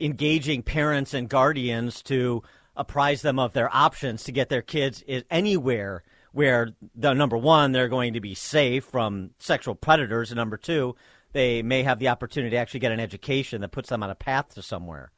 engaging 0.00 0.62
parents 0.62 1.14
and 1.14 1.28
guardians 1.28 2.02
to 2.02 2.42
apprise 2.76 3.22
them 3.22 3.38
of 3.38 3.52
their 3.52 3.74
options 3.74 4.24
to 4.24 4.32
get 4.32 4.48
their 4.48 4.62
kids 4.62 5.02
anywhere 5.30 6.02
where 6.32 6.70
the 6.94 7.12
number 7.12 7.36
one 7.36 7.72
they're 7.72 7.88
going 7.88 8.14
to 8.14 8.20
be 8.20 8.34
safe 8.34 8.84
from 8.84 9.30
sexual 9.38 9.74
predators 9.74 10.30
and 10.30 10.36
number 10.36 10.56
two 10.56 10.94
they 11.32 11.62
may 11.62 11.82
have 11.82 11.98
the 11.98 12.08
opportunity 12.08 12.50
to 12.50 12.56
actually 12.56 12.80
get 12.80 12.92
an 12.92 13.00
education 13.00 13.60
that 13.60 13.72
puts 13.72 13.88
them 13.88 14.02
on 14.02 14.10
a 14.10 14.14
path 14.14 14.54
to 14.54 14.62
somewhere 14.62 15.12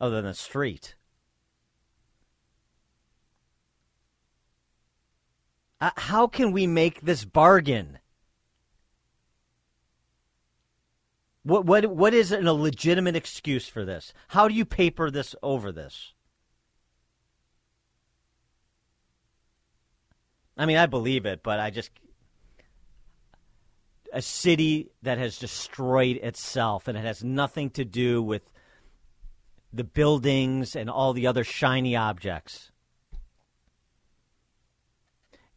other 0.00 0.16
than 0.16 0.26
the 0.26 0.34
street 0.34 0.94
uh, 5.80 5.90
how 5.96 6.26
can 6.26 6.52
we 6.52 6.66
make 6.66 7.00
this 7.00 7.24
bargain 7.24 7.98
What 11.44 11.66
what 11.66 11.84
what 11.86 12.14
is 12.14 12.32
an, 12.32 12.46
a 12.46 12.54
legitimate 12.54 13.16
excuse 13.16 13.68
for 13.68 13.84
this? 13.84 14.14
How 14.28 14.48
do 14.48 14.54
you 14.54 14.64
paper 14.64 15.10
this 15.10 15.36
over 15.42 15.70
this? 15.70 16.14
I 20.56 20.64
mean, 20.64 20.78
I 20.78 20.86
believe 20.86 21.26
it, 21.26 21.42
but 21.42 21.60
I 21.60 21.68
just 21.70 21.90
a 24.14 24.22
city 24.22 24.92
that 25.02 25.18
has 25.18 25.38
destroyed 25.38 26.16
itself 26.18 26.86
and 26.86 26.96
it 26.96 27.04
has 27.04 27.24
nothing 27.24 27.68
to 27.70 27.84
do 27.84 28.22
with 28.22 28.42
the 29.72 29.82
buildings 29.82 30.76
and 30.76 30.88
all 30.88 31.12
the 31.12 31.26
other 31.26 31.42
shiny 31.42 31.96
objects. 31.96 32.70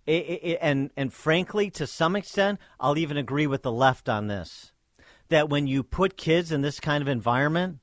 It, 0.08 0.26
it, 0.26 0.60
and 0.62 0.90
and 0.98 1.14
frankly, 1.14 1.70
to 1.72 1.86
some 1.86 2.16
extent, 2.16 2.60
I'll 2.80 2.98
even 2.98 3.18
agree 3.18 3.46
with 3.46 3.62
the 3.62 3.72
left 3.72 4.10
on 4.10 4.28
this 4.28 4.72
that 5.30 5.50
when 5.50 5.68
you 5.68 5.84
put 5.84 6.18
kids 6.18 6.52
in 6.52 6.62
this 6.62 6.80
kind 6.80 7.02
of 7.02 7.08
environment 7.08 7.80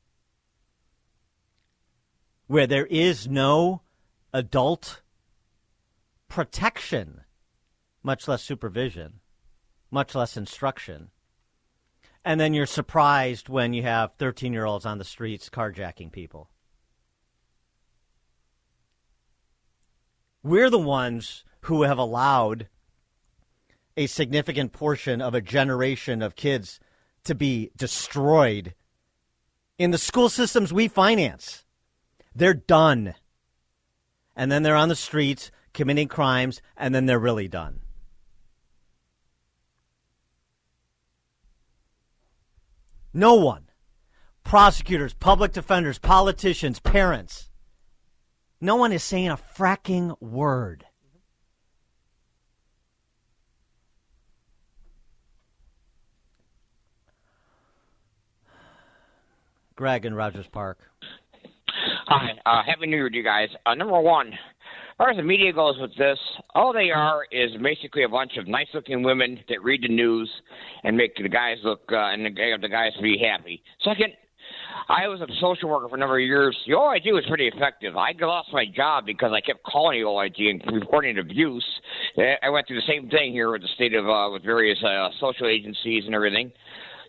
where 2.46 2.66
there 2.66 2.86
is 2.86 3.28
no 3.28 3.82
adult 4.32 5.02
protection, 6.28 7.20
much 8.02 8.26
less 8.26 8.42
supervision, 8.42 9.20
much 9.94 10.14
less 10.14 10.36
instruction, 10.36 11.08
and 12.24 12.40
then 12.40 12.52
you're 12.52 12.66
surprised 12.66 13.48
when 13.48 13.72
you 13.72 13.82
have 13.82 14.12
13 14.18 14.52
year 14.52 14.66
olds 14.66 14.84
on 14.84 14.98
the 14.98 15.04
streets 15.04 15.48
carjacking 15.48 16.10
people. 16.10 16.50
We're 20.42 20.68
the 20.68 20.78
ones 20.78 21.44
who 21.62 21.84
have 21.84 21.96
allowed 21.96 22.68
a 23.96 24.06
significant 24.08 24.72
portion 24.72 25.22
of 25.22 25.32
a 25.32 25.40
generation 25.40 26.20
of 26.20 26.34
kids 26.34 26.80
to 27.22 27.34
be 27.34 27.70
destroyed 27.76 28.74
in 29.78 29.92
the 29.92 29.98
school 29.98 30.28
systems 30.28 30.72
we 30.72 30.88
finance. 30.88 31.64
They're 32.34 32.52
done. 32.52 33.14
And 34.34 34.50
then 34.50 34.64
they're 34.64 34.74
on 34.74 34.88
the 34.88 34.96
streets 34.96 35.52
committing 35.72 36.08
crimes, 36.08 36.60
and 36.76 36.94
then 36.94 37.06
they're 37.06 37.18
really 37.18 37.48
done. 37.48 37.83
No 43.14 43.34
one. 43.34 43.68
Prosecutors, 44.42 45.14
public 45.14 45.52
defenders, 45.52 45.98
politicians, 46.00 46.80
parents. 46.80 47.48
No 48.60 48.74
one 48.74 48.92
is 48.92 49.04
saying 49.04 49.28
a 49.28 49.36
fracking 49.36 50.20
word. 50.20 50.84
Greg 59.76 60.04
in 60.04 60.14
Rogers 60.14 60.46
Park. 60.48 60.78
Hi, 62.06 62.30
uh, 62.44 62.62
happy 62.64 62.86
New 62.86 62.96
Year 62.96 63.10
to 63.10 63.16
you 63.16 63.24
guys. 63.24 63.48
Uh, 63.64 63.74
number 63.74 64.00
one, 64.00 64.32
far 64.98 65.10
as 65.10 65.16
the 65.16 65.22
media 65.22 65.52
goes 65.52 65.76
with 65.80 65.96
this, 65.96 66.18
all 66.54 66.72
they 66.72 66.90
are 66.90 67.22
is 67.30 67.50
basically 67.62 68.04
a 68.04 68.08
bunch 68.08 68.36
of 68.36 68.46
nice-looking 68.46 69.02
women 69.02 69.38
that 69.48 69.62
read 69.62 69.82
the 69.82 69.88
news 69.88 70.30
and 70.84 70.96
make 70.96 71.16
the 71.16 71.28
guys 71.28 71.56
look 71.64 71.82
uh, 71.92 72.12
and 72.12 72.24
the, 72.24 72.58
the 72.60 72.68
guys 72.68 72.92
be 73.02 73.18
happy. 73.18 73.62
Second, 73.82 74.12
I 74.88 75.08
was 75.08 75.20
a 75.20 75.26
social 75.40 75.68
worker 75.68 75.88
for 75.88 75.96
a 75.96 75.98
number 75.98 76.18
of 76.18 76.24
years. 76.24 76.56
The 76.66 76.74
OIG 76.74 77.06
was 77.06 77.24
pretty 77.28 77.48
effective. 77.48 77.96
I 77.96 78.12
lost 78.20 78.50
my 78.52 78.64
job 78.66 79.06
because 79.06 79.32
I 79.32 79.40
kept 79.40 79.62
calling 79.64 80.00
the 80.00 80.06
OIG 80.06 80.38
and 80.38 80.62
reporting 80.72 81.18
abuse. 81.18 81.64
I 82.42 82.48
went 82.50 82.66
through 82.66 82.76
the 82.76 82.86
same 82.86 83.08
thing 83.08 83.32
here 83.32 83.50
with 83.50 83.62
the 83.62 83.68
state 83.74 83.94
of 83.94 84.08
uh, 84.08 84.30
with 84.30 84.44
various 84.44 84.78
uh, 84.84 85.08
social 85.20 85.48
agencies 85.48 86.04
and 86.06 86.14
everything. 86.14 86.52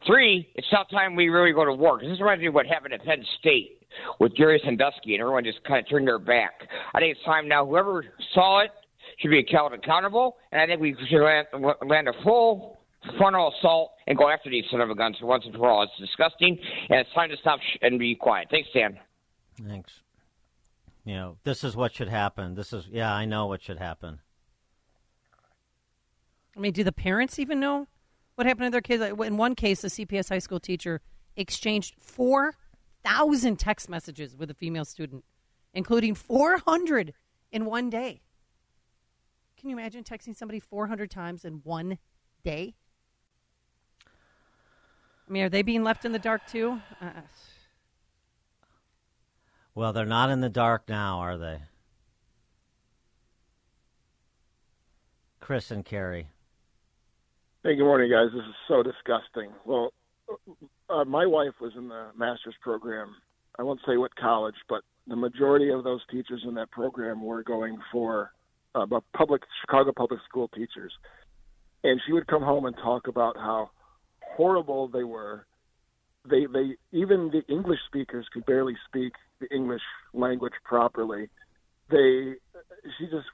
Three, 0.07 0.47
it's 0.55 0.67
about 0.71 0.89
time 0.89 1.15
we 1.15 1.29
really 1.29 1.51
go 1.51 1.65
to 1.65 1.73
work. 1.73 2.01
This 2.01 2.19
reminds 2.19 2.41
me 2.41 2.47
of 2.47 2.53
what 2.53 2.67
happened 2.67 2.93
at 2.93 3.03
Penn 3.03 3.25
State 3.39 3.81
with 4.19 4.35
Jerry 4.35 4.61
Sandusky, 4.63 5.13
and 5.13 5.21
everyone 5.21 5.43
just 5.43 5.63
kind 5.63 5.79
of 5.79 5.89
turned 5.89 6.07
their 6.07 6.19
back. 6.19 6.67
I 6.93 6.99
think 6.99 7.15
it's 7.15 7.25
time 7.25 7.47
now. 7.47 7.65
Whoever 7.65 8.05
saw 8.33 8.61
it 8.61 8.71
should 9.19 9.29
be 9.31 9.45
held 9.51 9.73
accountable, 9.73 10.37
and 10.51 10.61
I 10.61 10.65
think 10.67 10.81
we 10.81 10.95
should 11.09 11.23
land, 11.23 11.47
land 11.85 12.07
a 12.07 12.13
full 12.23 12.79
frontal 13.17 13.53
assault 13.57 13.91
and 14.07 14.17
go 14.17 14.29
after 14.29 14.49
these 14.49 14.65
son 14.71 14.81
of 14.81 14.89
a 14.89 14.95
guns 14.95 15.17
once 15.21 15.45
and 15.45 15.53
for 15.55 15.69
all. 15.69 15.83
It's 15.83 15.91
disgusting, 15.99 16.57
and 16.89 16.99
it's 16.99 17.13
time 17.13 17.29
to 17.29 17.37
stop 17.37 17.59
sh- 17.59 17.77
and 17.81 17.99
be 17.99 18.15
quiet. 18.15 18.47
Thanks, 18.49 18.69
Dan. 18.73 18.97
Thanks. 19.67 20.01
You 21.05 21.13
know, 21.13 21.37
this 21.43 21.63
is 21.63 21.75
what 21.75 21.93
should 21.93 22.09
happen. 22.09 22.55
This 22.55 22.73
is, 22.73 22.87
yeah, 22.91 23.13
I 23.13 23.25
know 23.25 23.45
what 23.45 23.61
should 23.61 23.77
happen. 23.77 24.19
I 26.55 26.59
mean, 26.59 26.73
do 26.73 26.83
the 26.83 26.91
parents 26.91 27.37
even 27.37 27.59
know? 27.59 27.87
What 28.35 28.47
happened 28.47 28.67
to 28.67 28.71
their 28.71 28.81
kids? 28.81 29.03
In 29.03 29.37
one 29.37 29.55
case, 29.55 29.83
a 29.83 29.87
CPS 29.87 30.29
high 30.29 30.39
school 30.39 30.59
teacher 30.59 31.01
exchanged 31.35 31.95
4,000 33.05 33.57
text 33.57 33.89
messages 33.89 34.35
with 34.35 34.49
a 34.49 34.53
female 34.53 34.85
student, 34.85 35.23
including 35.73 36.15
400 36.15 37.13
in 37.51 37.65
one 37.65 37.89
day. 37.89 38.21
Can 39.59 39.69
you 39.69 39.77
imagine 39.77 40.03
texting 40.03 40.35
somebody 40.35 40.59
400 40.59 41.09
times 41.11 41.45
in 41.45 41.61
one 41.63 41.99
day? 42.43 42.75
I 45.27 45.31
mean, 45.31 45.43
are 45.43 45.49
they 45.49 45.61
being 45.61 45.83
left 45.83 46.05
in 46.05 46.11
the 46.11 46.19
dark 46.19 46.45
too? 46.47 46.81
Uh, 47.01 47.21
well, 49.73 49.93
they're 49.93 50.05
not 50.05 50.29
in 50.29 50.41
the 50.41 50.49
dark 50.49 50.87
now, 50.87 51.19
are 51.19 51.37
they? 51.37 51.59
Chris 55.39 55.69
and 55.69 55.85
Carrie. 55.85 56.27
Hey, 57.63 57.75
good 57.75 57.85
morning, 57.85 58.09
guys. 58.09 58.27
This 58.33 58.43
is 58.43 58.55
so 58.67 58.83
disgusting. 58.83 59.51
Well, 59.63 59.91
uh, 60.89 61.05
my 61.05 61.25
wife 61.25 61.53
was 61.61 61.73
in 61.77 61.87
the 61.87 62.07
master's 62.17 62.55
program. 62.61 63.15
I 63.57 63.63
won't 63.63 63.79
say 63.87 63.97
what 63.97 64.15
college, 64.15 64.55
but 64.67 64.81
the 65.07 65.15
majority 65.15 65.69
of 65.69 65.83
those 65.83 66.01
teachers 66.11 66.43
in 66.47 66.55
that 66.55 66.71
program 66.71 67.23
were 67.23 67.43
going 67.43 67.77
for 67.91 68.31
uh, 68.73 68.85
public 69.15 69.41
Chicago 69.61 69.91
public 69.95 70.19
school 70.27 70.49
teachers. 70.49 70.91
And 71.83 72.01
she 72.05 72.13
would 72.13 72.27
come 72.27 72.41
home 72.41 72.65
and 72.65 72.75
talk 72.75 73.07
about 73.07 73.37
how 73.37 73.69
horrible 74.35 74.87
they 74.87 75.03
were. 75.03 75.45
They 76.29 76.47
they 76.51 76.75
even 76.91 77.31
the 77.31 77.43
English 77.53 77.79
speakers 77.87 78.25
could 78.33 78.45
barely 78.47 78.75
speak 78.87 79.13
the 79.39 79.47
English 79.53 79.83
language 80.13 80.53
properly. 80.63 81.29
They 81.91 82.33
she 82.97 83.05
just 83.05 83.27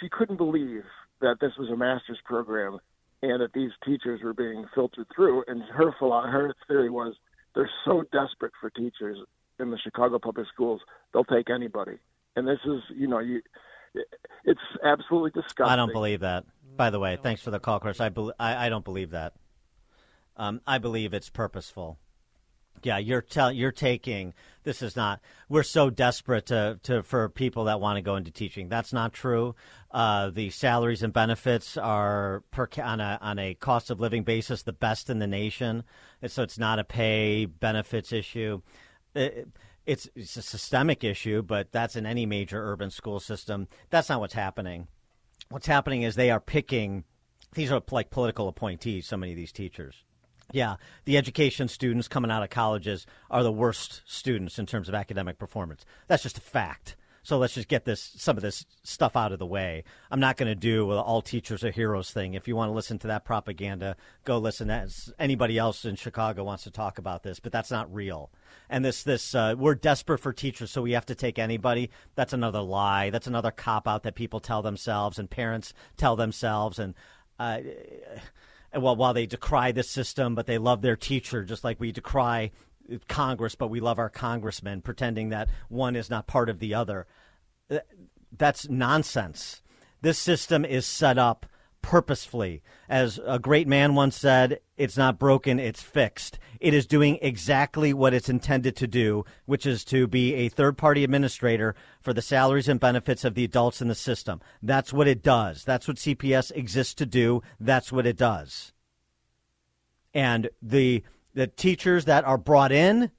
she 0.00 0.08
couldn't 0.08 0.38
believe 0.38 0.84
that 1.20 1.36
this 1.40 1.52
was 1.58 1.68
a 1.68 1.76
master's 1.76 2.18
program 2.24 2.78
and 3.22 3.40
that 3.40 3.52
these 3.52 3.72
teachers 3.84 4.20
were 4.22 4.34
being 4.34 4.66
filtered 4.74 5.06
through. 5.14 5.44
And 5.46 5.62
her 5.62 5.90
her 5.92 6.54
theory 6.66 6.90
was 6.90 7.14
they're 7.54 7.70
so 7.84 8.04
desperate 8.12 8.52
for 8.60 8.70
teachers 8.70 9.18
in 9.58 9.70
the 9.70 9.78
Chicago 9.78 10.18
public 10.18 10.46
schools, 10.52 10.80
they'll 11.12 11.24
take 11.24 11.50
anybody. 11.50 11.98
And 12.36 12.46
this 12.48 12.58
is, 12.64 12.80
you 12.94 13.06
know, 13.06 13.18
you, 13.18 13.42
it's 14.44 14.60
absolutely 14.84 15.30
disgusting. 15.30 15.70
I 15.70 15.76
don't 15.76 15.92
believe 15.92 16.20
that. 16.20 16.44
By 16.76 16.90
the 16.90 16.98
way, 16.98 17.18
thanks 17.20 17.42
for 17.42 17.50
the 17.50 17.60
call, 17.60 17.80
Chris. 17.80 18.00
I, 18.00 18.08
be, 18.08 18.30
I, 18.38 18.66
I 18.66 18.68
don't 18.68 18.84
believe 18.84 19.10
that. 19.10 19.34
Um, 20.36 20.60
I 20.66 20.78
believe 20.78 21.12
it's 21.12 21.28
purposeful. 21.28 21.98
Yeah, 22.82 22.98
you're 22.98 23.22
tell, 23.22 23.52
you're 23.52 23.72
taking 23.72 24.32
this 24.62 24.82
is 24.82 24.94
not. 24.94 25.20
We're 25.48 25.62
so 25.62 25.90
desperate 25.90 26.46
to, 26.46 26.78
to 26.82 27.02
for 27.02 27.28
people 27.28 27.64
that 27.64 27.80
want 27.80 27.96
to 27.96 28.02
go 28.02 28.16
into 28.16 28.30
teaching. 28.30 28.68
That's 28.68 28.92
not 28.92 29.12
true. 29.12 29.54
Uh, 29.90 30.30
the 30.30 30.50
salaries 30.50 31.02
and 31.02 31.12
benefits 31.12 31.76
are 31.76 32.42
per 32.50 32.68
on 32.82 33.00
a 33.00 33.18
on 33.20 33.38
a 33.38 33.54
cost 33.54 33.90
of 33.90 34.00
living 34.00 34.22
basis 34.22 34.62
the 34.62 34.72
best 34.72 35.08
in 35.10 35.18
the 35.18 35.26
nation. 35.26 35.84
so 36.26 36.42
it's 36.42 36.58
not 36.58 36.78
a 36.78 36.84
pay 36.84 37.46
benefits 37.46 38.12
issue. 38.12 38.60
It, 39.14 39.48
it's 39.86 40.08
it's 40.14 40.36
a 40.36 40.42
systemic 40.42 41.04
issue, 41.04 41.42
but 41.42 41.72
that's 41.72 41.96
in 41.96 42.04
any 42.04 42.26
major 42.26 42.62
urban 42.70 42.90
school 42.90 43.18
system. 43.18 43.66
That's 43.88 44.08
not 44.08 44.20
what's 44.20 44.34
happening. 44.34 44.88
What's 45.48 45.66
happening 45.66 46.02
is 46.02 46.14
they 46.14 46.30
are 46.30 46.40
picking. 46.40 47.04
These 47.54 47.72
are 47.72 47.82
like 47.90 48.10
political 48.10 48.46
appointees. 48.46 49.06
So 49.06 49.16
many 49.16 49.32
of 49.32 49.36
these 49.36 49.52
teachers 49.52 50.04
Yeah, 50.52 50.76
the 51.04 51.16
education 51.16 51.68
students 51.68 52.08
coming 52.08 52.30
out 52.30 52.42
of 52.42 52.50
colleges 52.50 53.06
are 53.30 53.42
the 53.42 53.52
worst 53.52 54.02
students 54.06 54.58
in 54.58 54.66
terms 54.66 54.88
of 54.88 54.94
academic 54.94 55.38
performance. 55.38 55.84
That's 56.08 56.22
just 56.22 56.38
a 56.38 56.42
fact. 56.42 56.96
So 57.22 57.38
let's 57.38 57.54
just 57.54 57.68
get 57.68 57.84
this 57.84 58.14
some 58.16 58.36
of 58.36 58.42
this 58.42 58.64
stuff 58.82 59.14
out 59.14 59.32
of 59.32 59.38
the 59.38 59.46
way. 59.46 59.84
I'm 60.10 60.20
not 60.20 60.36
going 60.36 60.48
to 60.48 60.54
do 60.54 60.86
the 60.88 61.00
all 61.00 61.20
teachers 61.20 61.62
are 61.62 61.70
heroes 61.70 62.10
thing. 62.10 62.34
If 62.34 62.48
you 62.48 62.56
want 62.56 62.70
to 62.70 62.74
listen 62.74 62.98
to 63.00 63.08
that 63.08 63.24
propaganda, 63.24 63.96
go 64.24 64.38
listen. 64.38 64.70
As 64.70 65.12
anybody 65.18 65.58
else 65.58 65.84
in 65.84 65.96
Chicago 65.96 66.44
wants 66.44 66.64
to 66.64 66.70
talk 66.70 66.98
about 66.98 67.22
this, 67.22 67.38
but 67.38 67.52
that's 67.52 67.70
not 67.70 67.92
real. 67.94 68.30
And 68.70 68.84
this 68.84 69.02
this 69.02 69.34
uh, 69.34 69.54
we're 69.58 69.74
desperate 69.74 70.18
for 70.18 70.32
teachers, 70.32 70.70
so 70.70 70.80
we 70.80 70.92
have 70.92 71.06
to 71.06 71.14
take 71.14 71.38
anybody. 71.38 71.90
That's 72.14 72.32
another 72.32 72.62
lie. 72.62 73.10
That's 73.10 73.26
another 73.26 73.50
cop 73.50 73.86
out 73.86 74.04
that 74.04 74.14
people 74.14 74.40
tell 74.40 74.62
themselves 74.62 75.18
and 75.18 75.28
parents 75.28 75.74
tell 75.98 76.16
themselves. 76.16 76.78
And 76.78 76.94
uh, 77.38 77.58
well, 78.74 78.96
while 78.96 79.14
they 79.14 79.26
decry 79.26 79.72
the 79.72 79.82
system, 79.82 80.34
but 80.34 80.46
they 80.46 80.58
love 80.58 80.82
their 80.82 80.96
teacher, 80.96 81.44
just 81.44 81.64
like 81.64 81.80
we 81.80 81.92
decry 81.92 82.50
Congress, 83.08 83.54
but 83.54 83.68
we 83.68 83.80
love 83.80 83.98
our 83.98 84.10
congressmen, 84.10 84.82
pretending 84.82 85.30
that 85.30 85.48
one 85.68 85.96
is 85.96 86.10
not 86.10 86.26
part 86.26 86.48
of 86.48 86.58
the 86.58 86.74
other. 86.74 87.06
That's 88.36 88.68
nonsense. 88.68 89.62
This 90.02 90.18
system 90.18 90.64
is 90.64 90.86
set 90.86 91.18
up 91.18 91.46
purposefully. 91.82 92.62
As 92.88 93.20
a 93.24 93.38
great 93.38 93.68
man 93.68 93.94
once 93.94 94.16
said, 94.16 94.60
it's 94.76 94.96
not 94.96 95.18
broken, 95.18 95.58
it's 95.58 95.82
fixed. 95.82 96.38
It 96.60 96.74
is 96.74 96.86
doing 96.86 97.18
exactly 97.22 97.92
what 97.92 98.14
it's 98.14 98.28
intended 98.28 98.76
to 98.76 98.86
do, 98.86 99.24
which 99.46 99.66
is 99.66 99.84
to 99.86 100.06
be 100.06 100.34
a 100.34 100.48
third 100.48 100.76
party 100.76 101.04
administrator 101.04 101.74
for 102.00 102.12
the 102.12 102.22
salaries 102.22 102.68
and 102.68 102.78
benefits 102.78 103.24
of 103.24 103.34
the 103.34 103.44
adults 103.44 103.80
in 103.80 103.88
the 103.88 103.94
system. 103.94 104.40
That's 104.62 104.92
what 104.92 105.08
it 105.08 105.22
does. 105.22 105.64
That's 105.64 105.88
what 105.88 105.96
CPS 105.96 106.52
exists 106.54 106.94
to 106.94 107.06
do. 107.06 107.42
That's 107.58 107.92
what 107.92 108.06
it 108.06 108.16
does. 108.16 108.72
And 110.12 110.50
the 110.60 111.04
the 111.32 111.46
teachers 111.46 112.06
that 112.06 112.24
are 112.24 112.38
brought 112.38 112.72
in 112.72 113.12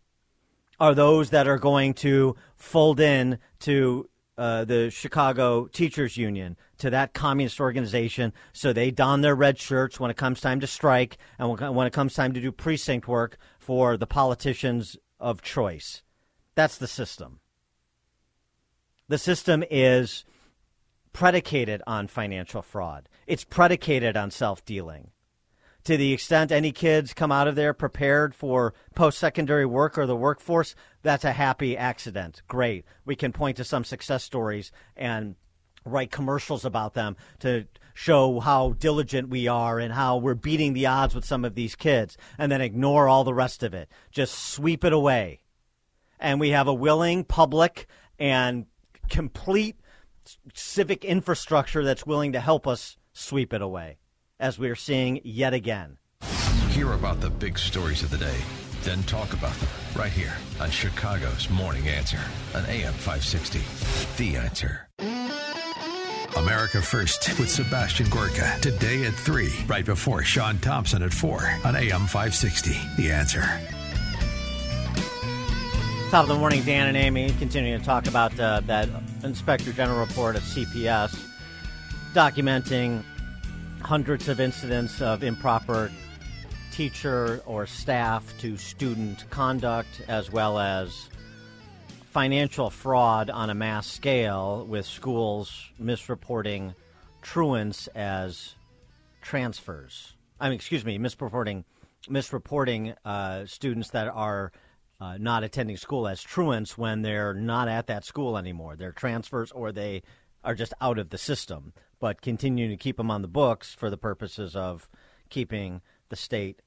are 0.79 0.93
those 0.93 1.29
that 1.29 1.47
are 1.47 1.59
going 1.59 1.93
to 1.93 2.35
fold 2.55 2.99
in 2.99 3.37
to 3.59 4.09
uh, 4.41 4.65
the 4.65 4.89
Chicago 4.89 5.67
Teachers 5.67 6.17
Union, 6.17 6.57
to 6.79 6.89
that 6.89 7.13
communist 7.13 7.59
organization, 7.59 8.33
so 8.53 8.73
they 8.73 8.89
don 8.89 9.21
their 9.21 9.35
red 9.35 9.59
shirts 9.59 9.99
when 9.99 10.09
it 10.09 10.17
comes 10.17 10.41
time 10.41 10.59
to 10.61 10.65
strike 10.65 11.19
and 11.37 11.75
when 11.75 11.85
it 11.85 11.93
comes 11.93 12.15
time 12.15 12.33
to 12.33 12.41
do 12.41 12.51
precinct 12.51 13.07
work 13.07 13.37
for 13.59 13.97
the 13.97 14.07
politicians 14.07 14.97
of 15.19 15.43
choice. 15.43 16.01
That's 16.55 16.79
the 16.79 16.87
system. 16.87 17.39
The 19.09 19.19
system 19.19 19.63
is 19.69 20.25
predicated 21.13 21.83
on 21.85 22.07
financial 22.07 22.63
fraud. 22.63 23.09
It's 23.27 23.43
predicated 23.43 24.17
on 24.17 24.31
self 24.31 24.65
dealing 24.65 25.11
to 25.83 25.97
the 25.97 26.13
extent 26.13 26.51
any 26.51 26.71
kids 26.71 27.13
come 27.13 27.31
out 27.31 27.47
of 27.47 27.55
there 27.55 27.73
prepared 27.73 28.35
for 28.35 28.73
post 28.95 29.17
secondary 29.17 29.65
work 29.65 29.97
or 29.97 30.05
the 30.05 30.15
workforce, 30.15 30.75
that's 31.01 31.25
a 31.25 31.31
happy 31.31 31.77
accident. 31.77 32.41
Great. 32.47 32.85
We 33.05 33.15
can 33.15 33.31
point 33.31 33.57
to 33.57 33.63
some 33.63 33.83
success 33.83 34.23
stories 34.23 34.71
and 34.95 35.35
write 35.85 36.11
commercials 36.11 36.63
about 36.65 36.93
them 36.93 37.17
to 37.39 37.65
show 37.93 38.39
how 38.39 38.73
diligent 38.73 39.29
we 39.29 39.47
are 39.47 39.79
and 39.79 39.93
how 39.93 40.17
we're 40.17 40.33
beating 40.33 40.73
the 40.73 40.85
odds 40.85 41.15
with 41.15 41.25
some 41.25 41.43
of 41.43 41.55
these 41.55 41.75
kids 41.75 42.17
and 42.37 42.51
then 42.51 42.61
ignore 42.61 43.07
all 43.07 43.23
the 43.23 43.33
rest 43.33 43.63
of 43.63 43.73
it. 43.73 43.89
Just 44.11 44.53
sweep 44.53 44.83
it 44.83 44.93
away. 44.93 45.41
And 46.19 46.39
we 46.39 46.49
have 46.49 46.67
a 46.67 46.73
willing 46.73 47.23
public 47.23 47.87
and 48.19 48.65
complete 49.09 49.75
civic 50.53 51.03
infrastructure 51.03 51.83
that's 51.83 52.05
willing 52.05 52.33
to 52.33 52.39
help 52.39 52.67
us 52.67 52.95
sweep 53.13 53.53
it 53.53 53.61
away 53.61 53.97
as 54.39 54.57
we 54.57 54.69
are 54.69 54.75
seeing 54.75 55.19
yet 55.23 55.53
again. 55.53 55.97
Hear 56.69 56.93
about 56.93 57.19
the 57.19 57.29
big 57.29 57.59
stories 57.59 58.03
of 58.03 58.11
the 58.11 58.17
day, 58.17 58.37
then 58.83 59.03
talk 59.03 59.33
about 59.33 59.53
them 59.55 59.69
right 59.95 60.11
here 60.11 60.33
on 60.59 60.69
Chicago's 60.69 61.49
Morning 61.49 61.87
Answer 61.87 62.19
on 62.55 62.65
AM 62.65 62.93
560. 62.93 63.59
The 64.17 64.37
Answer. 64.37 64.87
America 66.37 66.81
First 66.81 67.37
with 67.39 67.49
Sebastian 67.49 68.09
Gorka 68.09 68.57
today 68.61 69.05
at 69.05 69.13
3, 69.13 69.49
right 69.67 69.85
before 69.85 70.23
Sean 70.23 70.57
Thompson 70.59 71.03
at 71.03 71.13
4 71.13 71.59
on 71.65 71.75
AM 71.75 72.07
560. 72.07 72.71
The 72.97 73.11
Answer. 73.11 73.41
Top 76.09 76.23
of 76.23 76.29
the 76.29 76.35
morning, 76.35 76.63
Dan 76.63 76.87
and 76.87 76.97
Amy 76.97 77.33
continuing 77.39 77.79
to 77.79 77.85
talk 77.85 78.07
about 78.07 78.37
uh, 78.39 78.61
that 78.65 78.89
Inspector 79.23 79.71
General 79.73 79.99
report 79.99 80.35
of 80.35 80.41
CPS 80.43 81.17
documenting 82.13 83.03
hundreds 83.81 84.27
of 84.27 84.39
incidents 84.39 85.01
of 85.01 85.23
improper 85.23 85.91
teacher 86.71 87.41
or 87.45 87.65
staff 87.65 88.33
to 88.39 88.57
student 88.57 89.29
conduct, 89.29 90.01
as 90.07 90.31
well 90.31 90.57
as 90.57 91.09
financial 92.05 92.69
fraud 92.69 93.29
on 93.29 93.49
a 93.49 93.53
mass 93.53 93.87
scale, 93.87 94.65
with 94.67 94.85
schools 94.85 95.69
misreporting 95.81 96.73
truants 97.21 97.87
as 97.87 98.55
transfers. 99.21 100.13
I 100.39 100.49
mean, 100.49 100.55
excuse 100.55 100.85
me, 100.85 100.97
misreporting 100.97 101.63
misreporting 102.09 102.95
uh, 103.05 103.45
students 103.45 103.91
that 103.91 104.07
are 104.07 104.51
uh, 104.99 105.17
not 105.19 105.43
attending 105.43 105.77
school 105.77 106.07
as 106.07 106.23
truants 106.23 106.77
when 106.77 107.03
they're 107.03 107.35
not 107.35 107.67
at 107.67 107.87
that 107.87 108.05
school 108.05 108.37
anymore. 108.37 108.75
They're 108.75 108.91
transfers 108.91 109.51
or 109.51 109.71
they 109.71 110.01
are 110.43 110.55
just 110.55 110.73
out 110.81 110.97
of 110.97 111.11
the 111.11 111.19
system 111.19 111.73
but 112.01 112.21
continuing 112.21 112.71
to 112.71 112.77
keep 112.77 112.97
them 112.97 113.09
on 113.09 113.21
the 113.21 113.27
books 113.29 113.73
for 113.73 113.89
the 113.89 113.97
purposes 113.97 114.55
of 114.55 114.89
keeping 115.29 115.81
the 116.11 116.15
state 116.15 116.61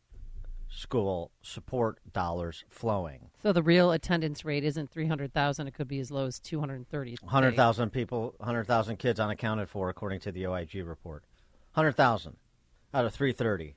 school 0.68 1.30
support 1.40 1.99
dollars 2.12 2.64
flowing. 2.68 3.30
So 3.42 3.53
the 3.53 3.62
real 3.62 3.92
attendance 3.92 4.45
rate 4.45 4.64
isn't 4.64 4.90
300,000, 4.90 5.68
it 5.68 5.74
could 5.74 5.86
be 5.86 6.01
as 6.01 6.11
low 6.11 6.26
as 6.26 6.40
230. 6.40 7.18
100,000 7.20 7.90
people, 7.90 8.34
100,000 8.38 8.97
kids 8.97 9.20
unaccounted 9.20 9.68
for 9.68 9.88
according 9.88 10.18
to 10.20 10.32
the 10.32 10.47
OIG 10.47 10.74
report. 10.84 11.22
100,000 11.74 12.36
out 12.92 13.05
of 13.05 13.14
330. 13.14 13.76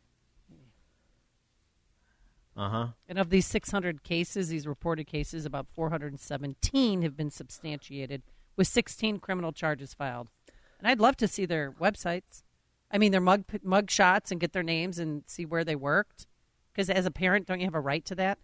Uh-huh. 2.55 2.88
And 3.07 3.20
of 3.20 3.30
these 3.30 3.45
600 3.45 4.03
cases, 4.03 4.49
these 4.49 4.65
reported 4.65 5.05
cases, 5.05 5.45
about 5.45 5.68
417 5.70 7.03
have 7.03 7.15
been 7.15 7.30
substantiated 7.30 8.24
with 8.55 8.68
16 8.68 9.20
criminal 9.20 9.51
charges 9.51 9.93
filed. 9.93 10.30
And 10.80 10.88
I'd 10.88 10.99
love 10.99 11.18
to 11.18 11.28
see 11.28 11.45
their 11.45 11.72
websites. 11.72 12.43
I 12.91 12.97
mean, 12.97 13.11
their 13.11 13.21
mug 13.21 13.43
mug 13.63 13.91
shots 13.91 14.31
and 14.31 14.39
get 14.39 14.53
their 14.53 14.63
names 14.63 14.99
and 14.99 15.23
see 15.27 15.45
where 15.45 15.63
they 15.63 15.75
worked. 15.75 16.27
Because 16.73 16.89
as 16.89 17.05
a 17.05 17.11
parent, 17.11 17.47
don't 17.47 17.59
you 17.59 17.65
have 17.65 17.75
a 17.75 17.79
right 17.79 18.05
to 18.05 18.15
that? 18.15 18.38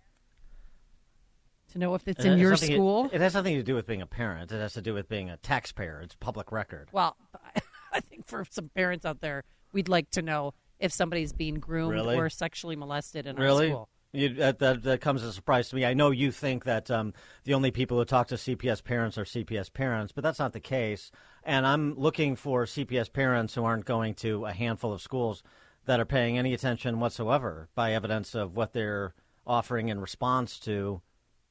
To 1.71 1.79
know 1.79 1.95
if 1.95 2.07
it's 2.07 2.25
it 2.25 2.33
in 2.33 2.39
your 2.39 2.55
school? 2.55 3.05
It, 3.05 3.15
it 3.15 3.21
has 3.21 3.33
nothing 3.35 3.55
to 3.55 3.63
do 3.63 3.75
with 3.75 3.87
being 3.87 4.01
a 4.01 4.07
parent. 4.07 4.51
It 4.51 4.59
has 4.59 4.73
to 4.73 4.81
do 4.81 4.93
with 4.93 5.07
being 5.07 5.29
a 5.29 5.37
taxpayer. 5.37 6.01
It's 6.01 6.15
public 6.15 6.51
record. 6.51 6.89
Well, 6.91 7.15
I 7.93 7.99
think 7.99 8.27
for 8.27 8.45
some 8.49 8.69
parents 8.69 9.05
out 9.05 9.21
there, 9.21 9.43
we'd 9.71 9.89
like 9.89 10.09
to 10.11 10.21
know 10.21 10.53
if 10.79 10.91
somebody's 10.91 11.31
being 11.31 11.55
groomed 11.55 11.93
really? 11.93 12.15
or 12.15 12.29
sexually 12.29 12.75
molested 12.75 13.25
in 13.25 13.37
really? 13.37 13.67
our 13.67 13.71
school. 13.71 13.89
You, 14.13 14.29
that, 14.35 14.59
that, 14.59 14.83
that, 14.83 15.01
comes 15.01 15.23
as 15.23 15.29
a 15.29 15.33
surprise 15.33 15.69
to 15.69 15.75
me. 15.75 15.85
I 15.85 15.95
know 15.95 16.11
you 16.11 16.31
think 16.31 16.65
that 16.65 16.91
um, 16.91 17.13
the 17.45 17.55
only 17.55 17.71
people 17.71 17.97
who 17.97 18.05
talk 18.05 18.27
to 18.27 18.35
CPS 18.35 18.83
parents 18.83 19.17
are 19.17 19.23
CPS 19.23 19.73
parents, 19.73 20.11
but 20.11 20.23
that's 20.23 20.37
not 20.37 20.53
the 20.53 20.59
case. 20.59 21.09
And 21.43 21.65
I'm 21.65 21.95
looking 21.95 22.35
for 22.35 22.65
CPS 22.65 23.11
parents 23.11 23.55
who 23.55 23.65
aren't 23.65 23.85
going 23.85 24.13
to 24.15 24.45
a 24.45 24.53
handful 24.53 24.93
of 24.93 25.01
schools 25.01 25.41
that 25.85 25.99
are 25.99 26.05
paying 26.05 26.37
any 26.37 26.53
attention 26.53 26.99
whatsoever 26.99 27.69
by 27.73 27.93
evidence 27.93 28.35
of 28.35 28.55
what 28.55 28.73
they're 28.73 29.15
offering 29.47 29.89
in 29.89 29.99
response 29.99 30.59
to 30.59 31.01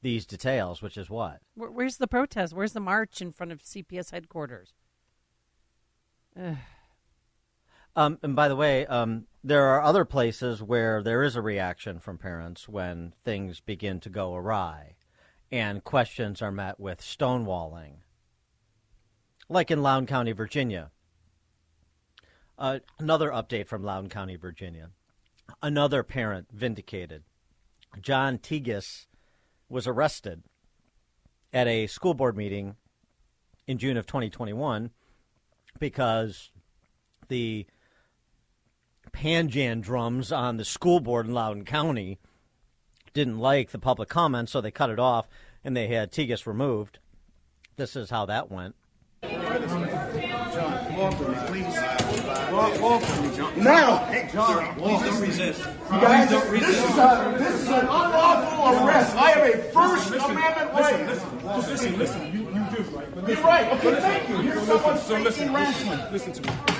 these 0.01 0.25
details, 0.25 0.81
which 0.81 0.97
is 0.97 1.09
what? 1.09 1.39
Where's 1.55 1.97
the 1.97 2.07
protest? 2.07 2.53
Where's 2.53 2.73
the 2.73 2.79
march 2.79 3.21
in 3.21 3.33
front 3.33 3.51
of 3.51 3.61
CPS 3.61 4.11
headquarters? 4.11 4.73
Um, 7.95 8.17
and 8.23 8.35
by 8.35 8.47
the 8.47 8.55
way, 8.55 8.85
um, 8.87 9.25
there 9.43 9.65
are 9.65 9.81
other 9.81 10.05
places 10.05 10.63
where 10.63 11.03
there 11.03 11.23
is 11.23 11.35
a 11.35 11.41
reaction 11.41 11.99
from 11.99 12.17
parents 12.17 12.69
when 12.69 13.13
things 13.25 13.59
begin 13.59 13.99
to 13.99 14.09
go 14.09 14.33
awry 14.35 14.95
and 15.51 15.83
questions 15.83 16.41
are 16.41 16.51
met 16.51 16.79
with 16.79 16.99
stonewalling, 17.01 17.97
like 19.49 19.69
in 19.69 19.83
Loudoun 19.83 20.07
County, 20.07 20.31
Virginia. 20.31 20.89
Uh, 22.57 22.79
another 22.97 23.29
update 23.29 23.67
from 23.67 23.83
Loudoun 23.83 24.09
County, 24.09 24.35
Virginia. 24.35 24.89
Another 25.61 26.03
parent 26.03 26.47
vindicated. 26.51 27.23
John 28.01 28.37
Tigges 28.37 29.07
was 29.69 29.85
arrested 29.85 30.43
at 31.51 31.67
a 31.67 31.87
school 31.87 32.13
board 32.13 32.37
meeting 32.37 32.77
in 33.67 33.77
June 33.77 33.97
of 33.97 34.07
2021 34.07 34.89
because 35.79 36.51
the 37.27 37.67
panjandrums 39.13 40.35
on 40.35 40.57
the 40.57 40.65
school 40.65 40.99
board 40.99 41.27
in 41.27 41.33
Loudoun 41.33 41.63
County 41.65 42.19
didn't 43.13 43.39
like 43.39 43.69
the 43.69 43.79
public 43.79 44.09
comment, 44.09 44.49
so 44.49 44.59
they 44.59 44.71
cut 44.71 44.89
it 44.89 44.99
off 44.99 45.27
and 45.63 45.77
they 45.77 45.87
had 45.87 46.11
Tigges 46.11 46.45
removed. 46.45 46.99
This 47.77 47.95
is 47.95 48.09
how 48.09 48.25
that 48.25 48.51
went. 48.51 48.75
John, 49.23 50.97
walk 50.97 51.19
with 51.19 51.29
me, 51.29 51.35
please. 51.47 51.75
Walk, 52.51 52.81
walk 52.81 53.01
with 53.01 53.21
me, 53.21 53.37
John. 53.37 53.63
Now! 53.63 53.97
Hey, 54.05 54.29
John, 54.31 54.75
please 54.75 55.01
don't 55.01 55.21
resist. 55.21 55.59
You 55.59 56.01
guys, 56.01 56.29
this 56.29 56.67
is, 56.69 56.97
a, 56.97 57.35
this 57.37 57.61
is 57.61 57.67
an 57.69 57.79
unlawful 57.79 58.85
arrest. 58.87 59.15
I 59.15 59.31
have 59.31 59.47
a 59.47 59.57
First 59.71 60.11
Listen, 60.11 60.31
Amendment 60.31 60.75
listen, 60.75 60.93
right. 60.95 61.07
Listen, 61.07 61.43
listen, 61.43 61.69
listen, 61.69 61.99
listen. 61.99 62.33
You, 62.33 62.39
you 62.39 62.75
do, 62.75 62.83
right? 62.95 63.15
But 63.15 63.27
You're 63.27 63.27
listen, 63.27 63.43
right. 63.43 63.73
Okay, 63.73 63.89
listen, 63.89 64.01
thank 64.01 64.29
you. 64.29 64.37
Here's 64.37 64.67
so 64.67 64.77
someone 64.77 64.93
listen, 64.95 65.07
so 65.07 65.17
listen, 65.17 65.33
speaking 65.33 65.53
rationally. 65.53 65.97
listen, 66.11 66.29
listen 66.29 66.43
to 66.43 66.51
me. 66.51 66.72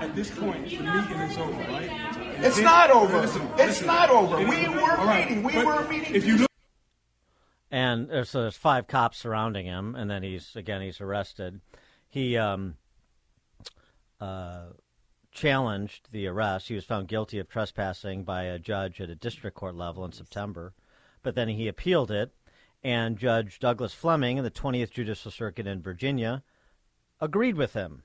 At 0.00 0.14
this 0.14 0.30
point, 0.30 0.64
the 0.68 0.78
meeting 0.78 1.20
is 1.20 1.38
over, 1.38 1.52
right? 1.52 1.90
It's 2.38 2.56
Then- 2.56 2.64
not 2.64 2.90
over. 2.90 3.20
Listen, 3.20 3.42
It's 3.52 3.56
listen. 3.58 3.86
not 3.86 4.10
over. 4.10 4.36
We 4.38 4.68
were 4.68 4.80
all 4.96 5.06
right, 5.06 5.28
meeting. 5.28 5.42
We 5.42 5.52
but 5.54 5.66
were 5.66 5.88
meeting. 5.88 6.14
If 6.14 6.24
you 6.24 6.38
look. 6.38 6.50
and 7.70 8.08
there's, 8.08 8.30
so 8.30 8.42
there's 8.42 8.56
five 8.56 8.86
cops 8.86 9.18
surrounding 9.18 9.66
him, 9.66 9.94
and 9.94 10.10
then 10.10 10.22
he's 10.22 10.54
again 10.56 10.80
he's 10.82 11.00
arrested. 11.00 11.60
He 12.08 12.36
um, 12.36 12.76
uh, 14.20 14.66
challenged 15.32 16.08
the 16.12 16.26
arrest. 16.26 16.68
He 16.68 16.74
was 16.74 16.84
found 16.84 17.08
guilty 17.08 17.38
of 17.38 17.48
trespassing 17.48 18.24
by 18.24 18.44
a 18.44 18.58
judge 18.58 19.00
at 19.00 19.10
a 19.10 19.14
district 19.14 19.56
court 19.56 19.74
level 19.74 20.04
in 20.04 20.12
September, 20.12 20.74
but 21.22 21.34
then 21.34 21.48
he 21.48 21.68
appealed 21.68 22.10
it, 22.10 22.32
and 22.82 23.18
Judge 23.18 23.58
Douglas 23.58 23.92
Fleming 23.94 24.38
in 24.38 24.44
the 24.44 24.50
20th 24.50 24.90
Judicial 24.90 25.30
Circuit 25.30 25.66
in 25.66 25.82
Virginia 25.82 26.42
agreed 27.20 27.56
with 27.56 27.72
him, 27.74 28.02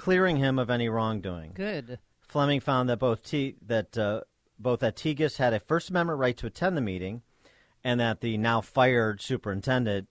clearing 0.00 0.38
him 0.38 0.58
of 0.58 0.70
any 0.70 0.88
wrongdoing. 0.88 1.52
Good. 1.54 1.98
Fleming 2.22 2.60
found 2.60 2.88
that 2.88 2.98
both 2.98 3.22
T- 3.22 3.56
that 3.66 3.98
uh, 3.98 4.22
both 4.58 4.80
that 4.80 4.96
Tigges 4.96 5.36
had 5.36 5.52
a 5.52 5.60
First 5.60 5.90
Amendment 5.90 6.18
right 6.18 6.36
to 6.38 6.46
attend 6.46 6.76
the 6.76 6.80
meeting, 6.80 7.20
and 7.84 8.00
that 8.00 8.22
the 8.22 8.38
now 8.38 8.62
fired 8.62 9.20
superintendent 9.20 10.08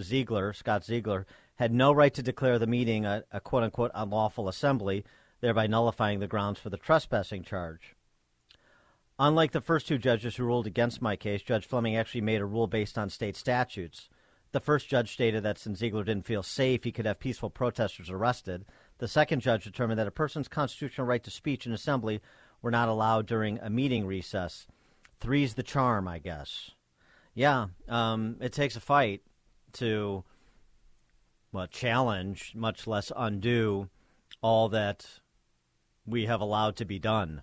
Ziegler, 0.00 0.52
Scott 0.52 0.84
Ziegler, 0.84 1.26
had 1.56 1.72
no 1.72 1.92
right 1.92 2.14
to 2.14 2.22
declare 2.22 2.58
the 2.58 2.68
meeting 2.68 3.04
a, 3.04 3.24
a 3.32 3.40
quote 3.40 3.64
unquote 3.64 3.90
unlawful 3.94 4.48
assembly, 4.48 5.04
thereby 5.40 5.66
nullifying 5.66 6.20
the 6.20 6.28
grounds 6.28 6.60
for 6.60 6.70
the 6.70 6.76
trespassing 6.76 7.42
charge. 7.42 7.96
Unlike 9.18 9.50
the 9.50 9.60
first 9.60 9.88
two 9.88 9.98
judges 9.98 10.36
who 10.36 10.44
ruled 10.44 10.68
against 10.68 11.02
my 11.02 11.16
case, 11.16 11.42
Judge 11.42 11.66
Fleming 11.66 11.96
actually 11.96 12.20
made 12.20 12.40
a 12.40 12.46
rule 12.46 12.68
based 12.68 12.96
on 12.96 13.10
state 13.10 13.36
statutes. 13.36 14.08
The 14.52 14.60
first 14.60 14.88
judge 14.88 15.12
stated 15.12 15.42
that 15.42 15.58
since 15.58 15.80
Ziegler 15.80 16.04
didn't 16.04 16.26
feel 16.26 16.42
safe, 16.42 16.84
he 16.84 16.92
could 16.92 17.06
have 17.06 17.18
peaceful 17.18 17.50
protesters 17.50 18.10
arrested. 18.10 18.64
The 19.02 19.08
second 19.08 19.40
judge 19.40 19.64
determined 19.64 19.98
that 19.98 20.06
a 20.06 20.12
person's 20.12 20.46
constitutional 20.46 21.08
right 21.08 21.24
to 21.24 21.30
speech 21.32 21.66
and 21.66 21.74
assembly 21.74 22.20
were 22.62 22.70
not 22.70 22.88
allowed 22.88 23.26
during 23.26 23.58
a 23.58 23.68
meeting 23.68 24.06
recess. 24.06 24.68
Three's 25.18 25.54
the 25.54 25.64
charm, 25.64 26.06
I 26.06 26.20
guess. 26.20 26.70
Yeah, 27.34 27.66
um, 27.88 28.36
it 28.40 28.52
takes 28.52 28.76
a 28.76 28.80
fight 28.80 29.22
to 29.72 30.22
well 31.50 31.66
challenge, 31.66 32.52
much 32.54 32.86
less 32.86 33.10
undo, 33.16 33.88
all 34.40 34.68
that 34.68 35.04
we 36.06 36.26
have 36.26 36.40
allowed 36.40 36.76
to 36.76 36.84
be 36.84 37.00
done, 37.00 37.42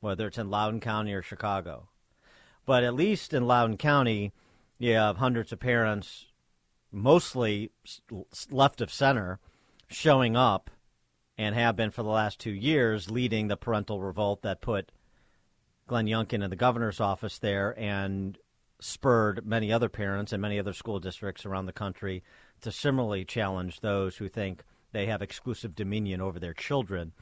whether 0.00 0.26
it's 0.26 0.38
in 0.38 0.48
Loudoun 0.48 0.80
County 0.80 1.12
or 1.12 1.20
Chicago. 1.20 1.90
But 2.64 2.84
at 2.84 2.94
least 2.94 3.34
in 3.34 3.46
Loudoun 3.46 3.76
County, 3.76 4.32
you 4.78 4.94
have 4.94 5.18
hundreds 5.18 5.52
of 5.52 5.60
parents, 5.60 6.28
mostly 6.90 7.70
left 8.50 8.80
of 8.80 8.90
center, 8.90 9.40
showing 9.88 10.36
up 10.36 10.70
and 11.38 11.54
have 11.54 11.76
been 11.76 11.90
for 11.90 12.02
the 12.02 12.08
last 12.08 12.40
two 12.40 12.50
years, 12.50 13.10
leading 13.10 13.48
the 13.48 13.56
parental 13.56 14.00
revolt 14.00 14.42
that 14.42 14.60
put 14.60 14.90
Glenn 15.86 16.06
Youngkin 16.06 16.42
in 16.42 16.50
the 16.50 16.56
governor's 16.56 17.00
office 17.00 17.38
there 17.38 17.78
and 17.78 18.38
spurred 18.80 19.46
many 19.46 19.72
other 19.72 19.88
parents 19.88 20.32
and 20.32 20.42
many 20.42 20.58
other 20.58 20.72
school 20.72 21.00
districts 21.00 21.46
around 21.46 21.66
the 21.66 21.72
country 21.72 22.22
to 22.60 22.72
similarly 22.72 23.24
challenge 23.24 23.80
those 23.80 24.16
who 24.16 24.28
think 24.28 24.64
they 24.92 25.06
have 25.06 25.22
exclusive 25.22 25.74
dominion 25.74 26.20
over 26.20 26.38
their 26.38 26.54
children, 26.54 27.12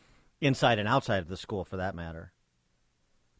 inside 0.40 0.78
and 0.78 0.88
outside 0.88 1.18
of 1.18 1.28
the 1.28 1.36
school 1.36 1.64
for 1.64 1.76
that 1.76 1.94
matter. 1.94 2.32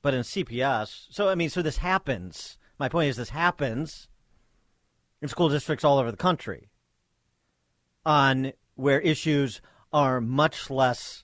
But 0.02 0.14
in 0.14 0.20
CPS, 0.20 1.06
so 1.10 1.28
I 1.28 1.34
mean, 1.34 1.50
so 1.50 1.62
this 1.62 1.78
happens. 1.78 2.58
My 2.78 2.88
point 2.88 3.10
is, 3.10 3.16
this 3.16 3.30
happens 3.30 4.08
in 5.22 5.28
school 5.28 5.48
districts 5.48 5.84
all 5.84 5.98
over 5.98 6.10
the 6.10 6.16
country 6.16 6.68
on 8.04 8.52
where 8.74 9.00
issues 9.00 9.60
are 9.94 10.20
much 10.20 10.70
less 10.70 11.22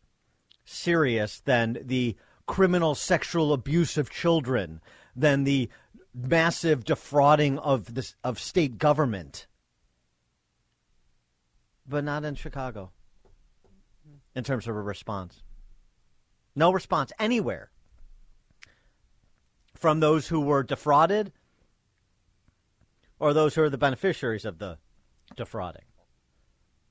serious 0.64 1.40
than 1.40 1.76
the 1.82 2.16
criminal 2.46 2.94
sexual 2.94 3.52
abuse 3.52 3.98
of 3.98 4.10
children, 4.10 4.80
than 5.16 5.42
the 5.42 5.68
massive 6.14 6.84
defrauding 6.84 7.58
of 7.58 7.92
the, 7.94 8.08
of 8.22 8.38
state 8.38 8.78
government. 8.78 9.48
But 11.84 12.04
not 12.04 12.24
in 12.24 12.36
Chicago 12.36 12.92
in 14.36 14.44
terms 14.44 14.68
of 14.68 14.76
a 14.76 14.80
response. 14.80 15.42
No 16.54 16.72
response 16.72 17.12
anywhere 17.18 17.72
from 19.74 19.98
those 19.98 20.28
who 20.28 20.42
were 20.42 20.62
defrauded 20.62 21.32
or 23.18 23.34
those 23.34 23.56
who 23.56 23.62
are 23.64 23.70
the 23.70 23.78
beneficiaries 23.78 24.44
of 24.44 24.58
the 24.58 24.78
defrauding. 25.34 25.82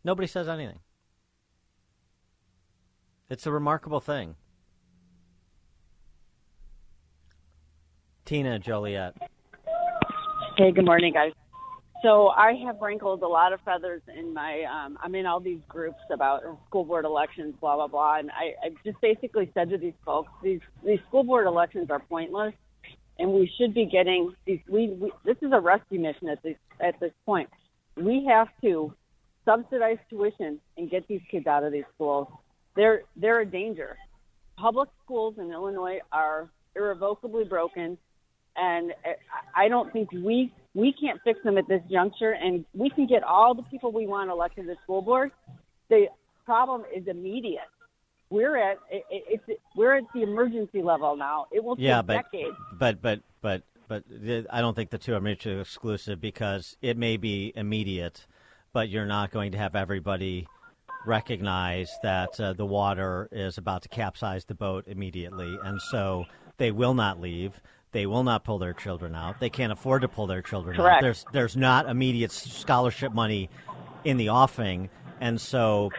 Nobody 0.03 0.27
says 0.27 0.49
anything. 0.49 0.79
It's 3.29 3.45
a 3.45 3.51
remarkable 3.51 3.99
thing. 3.99 4.35
Tina 8.25 8.57
Joliet. 8.57 9.15
Hey, 10.57 10.71
good 10.71 10.85
morning, 10.85 11.13
guys. 11.13 11.31
So 12.01 12.29
I 12.29 12.53
have 12.65 12.77
wrinkled 12.81 13.21
a 13.23 13.27
lot 13.27 13.53
of 13.53 13.59
feathers 13.61 14.01
in 14.17 14.33
my. 14.33 14.63
Um, 14.63 14.97
I'm 15.03 15.13
in 15.15 15.25
all 15.25 15.39
these 15.39 15.59
groups 15.67 15.99
about 16.11 16.41
school 16.67 16.85
board 16.85 17.05
elections, 17.05 17.55
blah 17.59 17.75
blah 17.75 17.87
blah, 17.87 18.19
and 18.19 18.31
I, 18.31 18.67
I 18.67 18.69
just 18.85 18.99
basically 19.01 19.51
said 19.53 19.69
to 19.69 19.77
these 19.77 19.93
folks, 20.05 20.31
these 20.41 20.61
these 20.85 20.99
school 21.07 21.23
board 21.23 21.45
elections 21.45 21.89
are 21.89 21.99
pointless, 21.99 22.53
and 23.19 23.31
we 23.31 23.51
should 23.57 23.73
be 23.73 23.85
getting 23.85 24.33
these. 24.45 24.59
We, 24.69 24.89
we 24.89 25.11
this 25.25 25.35
is 25.41 25.51
a 25.51 25.59
rescue 25.59 25.99
mission 25.99 26.29
at 26.29 26.41
this 26.41 26.55
at 26.79 26.99
this 27.01 27.11
point. 27.25 27.49
We 27.97 28.25
have 28.29 28.47
to 28.63 28.93
subsidize 29.43 29.97
tuition 30.09 30.59
and 30.77 30.89
get 30.89 31.07
these 31.07 31.21
kids 31.29 31.47
out 31.47 31.63
of 31.63 31.73
these 31.73 31.85
schools. 31.95 32.27
They're 32.79 33.01
they're 33.17 33.41
a 33.41 33.45
danger. 33.45 33.97
Public 34.57 34.89
schools 35.03 35.35
in 35.37 35.51
Illinois 35.51 35.99
are 36.11 36.49
irrevocably 36.75 37.43
broken 37.43 37.97
and 38.55 38.93
I 39.55 39.67
don't 39.67 39.91
think 39.91 40.11
we 40.11 40.53
we 40.73 40.93
can't 40.93 41.19
fix 41.23 41.39
them 41.43 41.57
at 41.57 41.67
this 41.67 41.81
juncture. 41.91 42.31
And 42.31 42.65
we 42.73 42.89
can 42.89 43.05
get 43.05 43.23
all 43.23 43.53
the 43.53 43.63
people 43.63 43.91
we 43.91 44.07
want 44.07 44.29
elected 44.29 44.65
to 44.65 44.71
the 44.71 44.77
school 44.83 45.01
board. 45.01 45.31
The 45.89 46.07
problem 46.45 46.83
is 46.95 47.07
immediate. 47.07 47.69
We're 48.29 48.57
at 48.57 48.77
it, 48.89 49.03
it's 49.09 49.43
we're 49.75 49.97
at 49.97 50.03
the 50.13 50.23
emergency 50.23 50.81
level 50.81 51.17
now. 51.17 51.47
It 51.51 51.61
will 51.63 51.75
take 51.75 51.85
yeah, 51.85 52.01
but, 52.01 52.25
decades. 52.31 52.55
but 52.77 53.01
but 53.01 53.21
but 53.41 53.63
but 53.89 54.03
I 54.49 54.61
don't 54.61 54.75
think 54.75 54.89
the 54.89 54.99
two 54.99 55.15
are 55.15 55.21
mutually 55.21 55.59
exclusive 55.59 56.21
because 56.21 56.77
it 56.81 56.95
may 56.95 57.17
be 57.17 57.51
immediate, 57.55 58.25
but 58.71 58.87
you're 58.87 59.07
not 59.07 59.31
going 59.31 59.51
to 59.51 59.57
have 59.57 59.75
everybody 59.75 60.47
recognize 61.05 61.89
that 62.03 62.39
uh, 62.39 62.53
the 62.53 62.65
water 62.65 63.29
is 63.31 63.57
about 63.57 63.83
to 63.83 63.89
capsize 63.89 64.45
the 64.45 64.55
boat 64.55 64.85
immediately, 64.87 65.57
and 65.65 65.81
so 65.81 66.25
they 66.57 66.71
will 66.71 66.93
not 66.93 67.19
leave. 67.19 67.59
They 67.91 68.05
will 68.05 68.23
not 68.23 68.43
pull 68.43 68.59
their 68.59 68.73
children 68.73 69.15
out. 69.15 69.39
They 69.39 69.49
can't 69.49 69.71
afford 69.71 70.03
to 70.03 70.07
pull 70.07 70.27
their 70.27 70.41
children 70.41 70.79
out. 70.79 70.83
Correct. 70.83 71.01
There's 71.01 71.25
there's 71.31 71.57
not 71.57 71.89
immediate 71.89 72.31
scholarship 72.31 73.13
money 73.13 73.49
in 74.03 74.17
the 74.17 74.29
offing, 74.29 74.89
and 75.19 75.41
so 75.41 75.89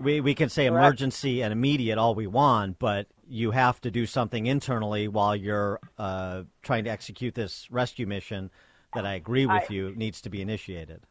we 0.00 0.20
we 0.20 0.34
can 0.34 0.48
say 0.48 0.68
Correct. 0.68 0.84
emergency 0.84 1.42
and 1.42 1.52
immediate 1.52 1.98
all 1.98 2.14
we 2.14 2.26
want, 2.26 2.78
but 2.78 3.08
you 3.28 3.50
have 3.50 3.80
to 3.80 3.90
do 3.90 4.06
something 4.06 4.46
internally 4.46 5.08
while 5.08 5.34
you're 5.34 5.80
uh, 5.98 6.42
trying 6.62 6.84
to 6.84 6.90
execute 6.90 7.34
this 7.34 7.66
rescue 7.70 8.06
mission 8.06 8.50
that 8.94 9.04
I 9.04 9.14
agree 9.14 9.46
with 9.46 9.68
I- 9.68 9.72
you 9.74 9.92
needs 9.96 10.20
to 10.22 10.30
be 10.30 10.40
initiated. 10.40 11.02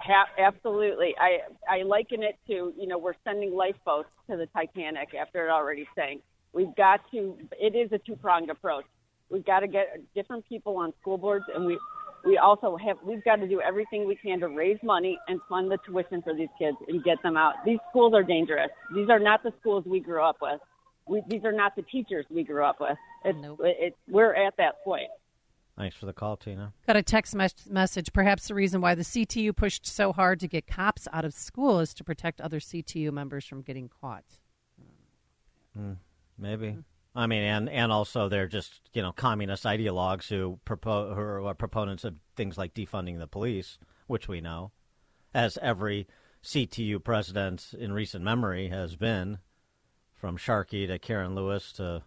Ha- 0.00 0.28
absolutely. 0.38 1.14
I 1.18 1.40
I 1.68 1.82
liken 1.82 2.22
it 2.22 2.38
to 2.46 2.72
you 2.76 2.86
know 2.86 2.98
we're 2.98 3.14
sending 3.24 3.54
lifeboats 3.54 4.08
to 4.30 4.36
the 4.36 4.46
Titanic 4.46 5.14
after 5.14 5.46
it 5.46 5.50
already 5.50 5.86
sank. 5.94 6.22
We've 6.52 6.74
got 6.76 7.00
to. 7.12 7.36
It 7.60 7.76
is 7.76 7.92
a 7.92 7.98
two 7.98 8.16
pronged 8.16 8.50
approach. 8.50 8.84
We've 9.28 9.44
got 9.44 9.60
to 9.60 9.68
get 9.68 10.00
different 10.14 10.48
people 10.48 10.76
on 10.78 10.92
school 11.00 11.18
boards, 11.18 11.44
and 11.54 11.66
we 11.66 11.78
we 12.24 12.38
also 12.38 12.76
have 12.76 12.96
we've 13.04 13.22
got 13.24 13.36
to 13.36 13.48
do 13.48 13.60
everything 13.60 14.06
we 14.06 14.16
can 14.16 14.40
to 14.40 14.48
raise 14.48 14.78
money 14.82 15.18
and 15.28 15.40
fund 15.48 15.70
the 15.70 15.78
tuition 15.86 16.22
for 16.22 16.34
these 16.34 16.48
kids 16.58 16.76
and 16.88 17.02
get 17.04 17.22
them 17.22 17.36
out. 17.36 17.54
These 17.64 17.78
schools 17.90 18.14
are 18.14 18.22
dangerous. 18.22 18.70
These 18.94 19.08
are 19.08 19.18
not 19.18 19.42
the 19.42 19.52
schools 19.60 19.84
we 19.86 20.00
grew 20.00 20.22
up 20.22 20.36
with. 20.40 20.60
We, 21.06 21.22
these 21.28 21.44
are 21.44 21.52
not 21.52 21.76
the 21.76 21.82
teachers 21.82 22.26
we 22.30 22.44
grew 22.44 22.64
up 22.64 22.80
with. 22.80 22.96
It's, 23.24 23.38
it, 23.60 23.96
we're 24.08 24.34
at 24.34 24.56
that 24.58 24.82
point. 24.84 25.08
Thanks 25.80 25.96
for 25.96 26.04
the 26.04 26.12
call, 26.12 26.36
Tina. 26.36 26.74
Got 26.86 26.96
a 26.96 27.02
text 27.02 27.34
mes- 27.34 27.66
message. 27.66 28.12
Perhaps 28.12 28.48
the 28.48 28.54
reason 28.54 28.82
why 28.82 28.94
the 28.94 29.02
CTU 29.02 29.56
pushed 29.56 29.86
so 29.86 30.12
hard 30.12 30.38
to 30.40 30.46
get 30.46 30.66
cops 30.66 31.08
out 31.10 31.24
of 31.24 31.32
school 31.32 31.80
is 31.80 31.94
to 31.94 32.04
protect 32.04 32.38
other 32.38 32.60
CTU 32.60 33.10
members 33.10 33.46
from 33.46 33.62
getting 33.62 33.88
caught. 33.88 34.26
Hmm, 35.74 35.94
maybe. 36.36 36.76
I 37.14 37.26
mean, 37.26 37.42
and 37.44 37.70
and 37.70 37.90
also 37.90 38.28
they're 38.28 38.46
just 38.46 38.90
you 38.92 39.00
know 39.00 39.12
communist 39.12 39.64
ideologues 39.64 40.28
who 40.28 40.60
propose 40.66 41.16
who 41.16 41.46
are 41.46 41.54
proponents 41.54 42.04
of 42.04 42.16
things 42.36 42.58
like 42.58 42.74
defunding 42.74 43.18
the 43.18 43.26
police, 43.26 43.78
which 44.06 44.28
we 44.28 44.42
know, 44.42 44.72
as 45.32 45.58
every 45.62 46.06
CTU 46.44 47.02
president 47.02 47.72
in 47.72 47.94
recent 47.94 48.22
memory 48.22 48.68
has 48.68 48.96
been, 48.96 49.38
from 50.12 50.36
Sharkey 50.36 50.86
to 50.86 50.98
Karen 50.98 51.34
Lewis 51.34 51.72
to 51.72 52.02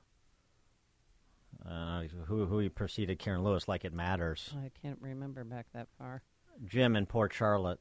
uh, 1.69 2.03
who 2.25 2.45
who 2.45 2.59
he 2.59 2.69
preceded 2.69 3.19
Karen 3.19 3.43
Lewis, 3.43 3.67
like 3.67 3.85
it 3.85 3.93
matters. 3.93 4.53
I 4.57 4.71
can't 4.81 4.99
remember 5.01 5.43
back 5.43 5.67
that 5.73 5.87
far. 5.97 6.21
Jim 6.65 6.95
in 6.95 7.05
Port 7.05 7.33
Charlotte. 7.33 7.79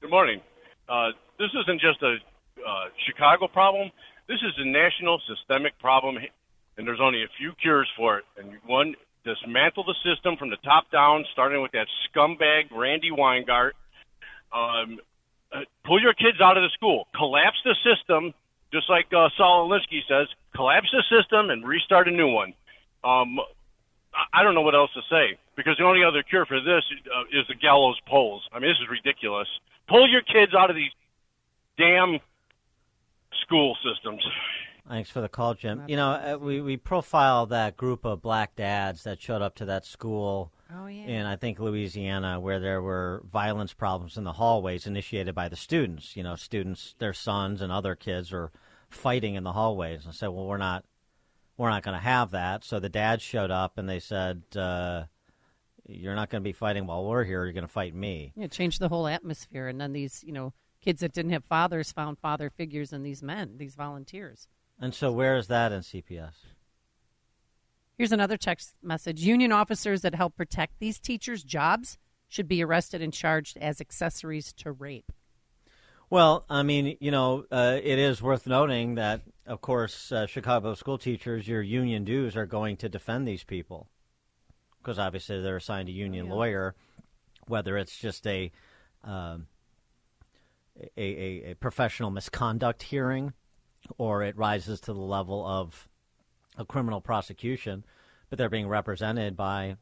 Good 0.00 0.10
morning. 0.10 0.40
Uh, 0.88 1.10
this 1.38 1.50
isn't 1.62 1.80
just 1.80 2.02
a 2.02 2.16
uh, 2.66 2.84
Chicago 3.06 3.48
problem. 3.48 3.90
This 4.28 4.38
is 4.38 4.52
a 4.58 4.64
national 4.64 5.20
systemic 5.28 5.78
problem, 5.78 6.16
and 6.76 6.86
there's 6.86 7.00
only 7.00 7.22
a 7.22 7.28
few 7.38 7.52
cures 7.60 7.88
for 7.96 8.18
it. 8.18 8.24
And 8.36 8.54
one, 8.66 8.94
dismantle 9.24 9.84
the 9.84 9.94
system 10.02 10.36
from 10.36 10.50
the 10.50 10.56
top 10.64 10.90
down, 10.90 11.24
starting 11.32 11.62
with 11.62 11.72
that 11.72 11.86
scumbag 12.08 12.70
Randi 12.70 13.10
Weingarten. 13.10 13.78
Um, 14.52 14.98
uh, 15.52 15.60
pull 15.84 16.00
your 16.00 16.14
kids 16.14 16.40
out 16.40 16.56
of 16.56 16.62
the 16.62 16.70
school. 16.74 17.06
Collapse 17.14 17.58
the 17.64 17.76
system, 17.84 18.34
just 18.72 18.88
like 18.88 19.06
uh, 19.12 19.28
Saul 19.36 19.68
Alinsky 19.68 20.00
says. 20.08 20.28
Collapse 20.54 20.88
the 20.92 21.02
system 21.08 21.50
and 21.50 21.66
restart 21.66 22.08
a 22.08 22.10
new 22.10 22.28
one. 22.28 22.54
Um, 23.04 23.38
I 24.32 24.42
don't 24.42 24.54
know 24.54 24.62
what 24.62 24.74
else 24.74 24.90
to 24.94 25.00
say 25.10 25.38
because 25.56 25.76
the 25.78 25.84
only 25.84 26.04
other 26.04 26.22
cure 26.22 26.46
for 26.46 26.60
this 26.60 26.84
uh, 27.06 27.24
is 27.38 27.46
the 27.48 27.54
gallows 27.54 27.98
poles. 28.06 28.42
I 28.52 28.58
mean, 28.58 28.70
this 28.70 28.78
is 28.82 28.88
ridiculous. 28.90 29.48
Pull 29.88 30.08
your 30.08 30.22
kids 30.22 30.52
out 30.56 30.70
of 30.70 30.76
these 30.76 30.90
damn 31.78 32.18
school 33.42 33.76
systems. 33.82 34.22
Thanks 34.88 35.10
for 35.10 35.20
the 35.20 35.28
call, 35.28 35.54
Jim. 35.54 35.84
You 35.86 35.96
know, 35.96 36.10
uh, 36.10 36.38
we 36.40 36.60
we 36.60 36.76
profiled 36.76 37.50
that 37.50 37.76
group 37.76 38.04
of 38.04 38.20
black 38.20 38.56
dads 38.56 39.04
that 39.04 39.20
showed 39.20 39.40
up 39.40 39.54
to 39.56 39.64
that 39.66 39.86
school 39.86 40.52
Oh, 40.74 40.86
yeah. 40.86 41.02
in 41.02 41.26
I 41.26 41.36
think 41.36 41.58
Louisiana, 41.58 42.40
where 42.40 42.60
there 42.60 42.80
were 42.80 43.22
violence 43.30 43.74
problems 43.74 44.16
in 44.16 44.24
the 44.24 44.32
hallways 44.32 44.86
initiated 44.86 45.34
by 45.34 45.48
the 45.48 45.56
students. 45.56 46.16
You 46.16 46.22
know, 46.22 46.36
students, 46.36 46.94
their 46.98 47.12
sons 47.12 47.60
and 47.60 47.72
other 47.72 47.94
kids 47.94 48.32
are 48.32 48.50
fighting 48.90 49.34
in 49.34 49.44
the 49.44 49.52
hallways, 49.52 50.04
and 50.04 50.14
said, 50.14 50.28
"Well, 50.28 50.46
we're 50.46 50.56
not, 50.56 50.84
we're 51.56 51.70
not 51.70 51.82
going 51.82 51.96
to 51.96 52.02
have 52.02 52.30
that." 52.30 52.64
So 52.64 52.80
the 52.80 52.88
dads 52.88 53.22
showed 53.22 53.50
up 53.50 53.78
and 53.78 53.88
they 53.88 54.00
said, 54.00 54.42
uh, 54.56 55.04
"You're 55.86 56.14
not 56.14 56.30
going 56.30 56.42
to 56.42 56.48
be 56.48 56.52
fighting 56.52 56.86
while 56.86 57.04
we're 57.04 57.24
here. 57.24 57.44
You're 57.44 57.52
going 57.52 57.66
to 57.66 57.72
fight 57.72 57.94
me." 57.94 58.32
Yeah, 58.36 58.44
it 58.44 58.52
changed 58.52 58.80
the 58.80 58.88
whole 58.88 59.06
atmosphere, 59.06 59.68
and 59.68 59.80
then 59.80 59.92
these, 59.92 60.24
you 60.26 60.32
know, 60.32 60.52
kids 60.80 61.00
that 61.00 61.12
didn't 61.12 61.32
have 61.32 61.44
fathers 61.44 61.92
found 61.92 62.18
father 62.18 62.50
figures 62.50 62.92
in 62.92 63.02
these 63.02 63.22
men, 63.22 63.56
these 63.56 63.74
volunteers. 63.74 64.48
And 64.80 64.94
so, 64.94 65.12
where 65.12 65.36
is 65.36 65.48
that 65.48 65.70
in 65.72 65.80
CPS? 65.80 66.32
Here's 67.96 68.12
another 68.12 68.36
text 68.36 68.74
message: 68.82 69.22
Union 69.22 69.52
officers 69.52 70.02
that 70.02 70.14
help 70.14 70.36
protect 70.36 70.78
these 70.78 70.98
teachers' 70.98 71.42
jobs 71.42 71.98
should 72.28 72.48
be 72.48 72.62
arrested 72.62 73.02
and 73.02 73.12
charged 73.12 73.58
as 73.58 73.80
accessories 73.80 74.52
to 74.54 74.72
rape. 74.72 75.12
Well, 76.08 76.44
I 76.50 76.62
mean, 76.62 76.96
you 77.00 77.10
know, 77.10 77.44
uh, 77.50 77.78
it 77.82 77.98
is 77.98 78.20
worth 78.20 78.46
noting 78.46 78.96
that, 78.96 79.22
of 79.46 79.60
course, 79.60 80.12
uh, 80.12 80.26
Chicago 80.26 80.74
school 80.74 80.98
teachers, 80.98 81.48
your 81.48 81.62
union 81.62 82.04
dues 82.04 82.36
are 82.36 82.44
going 82.44 82.76
to 82.78 82.88
defend 82.88 83.26
these 83.26 83.44
people. 83.44 83.88
Because 84.78 84.98
obviously 84.98 85.40
they're 85.40 85.56
assigned 85.56 85.88
a 85.88 85.92
union 85.92 86.28
lawyer, 86.28 86.74
whether 87.46 87.78
it's 87.78 87.96
just 87.96 88.26
a, 88.26 88.50
um, 89.04 89.46
a, 90.96 91.02
a 91.02 91.50
a 91.52 91.54
professional 91.54 92.10
misconduct 92.10 92.82
hearing 92.82 93.32
or 93.96 94.22
it 94.22 94.36
rises 94.36 94.80
to 94.82 94.92
the 94.92 95.00
level 95.00 95.46
of 95.46 95.88
a 96.56 96.64
criminal 96.64 97.00
prosecution, 97.00 97.84
but 98.28 98.38
they're 98.38 98.48
being 98.48 98.68
represented 98.68 99.36
by 99.36 99.76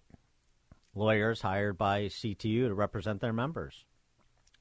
lawyers 0.94 1.40
hired 1.40 1.78
by 1.78 2.02
CTU 2.06 2.68
to 2.68 2.74
represent 2.74 3.20
their 3.20 3.32
members, 3.32 3.84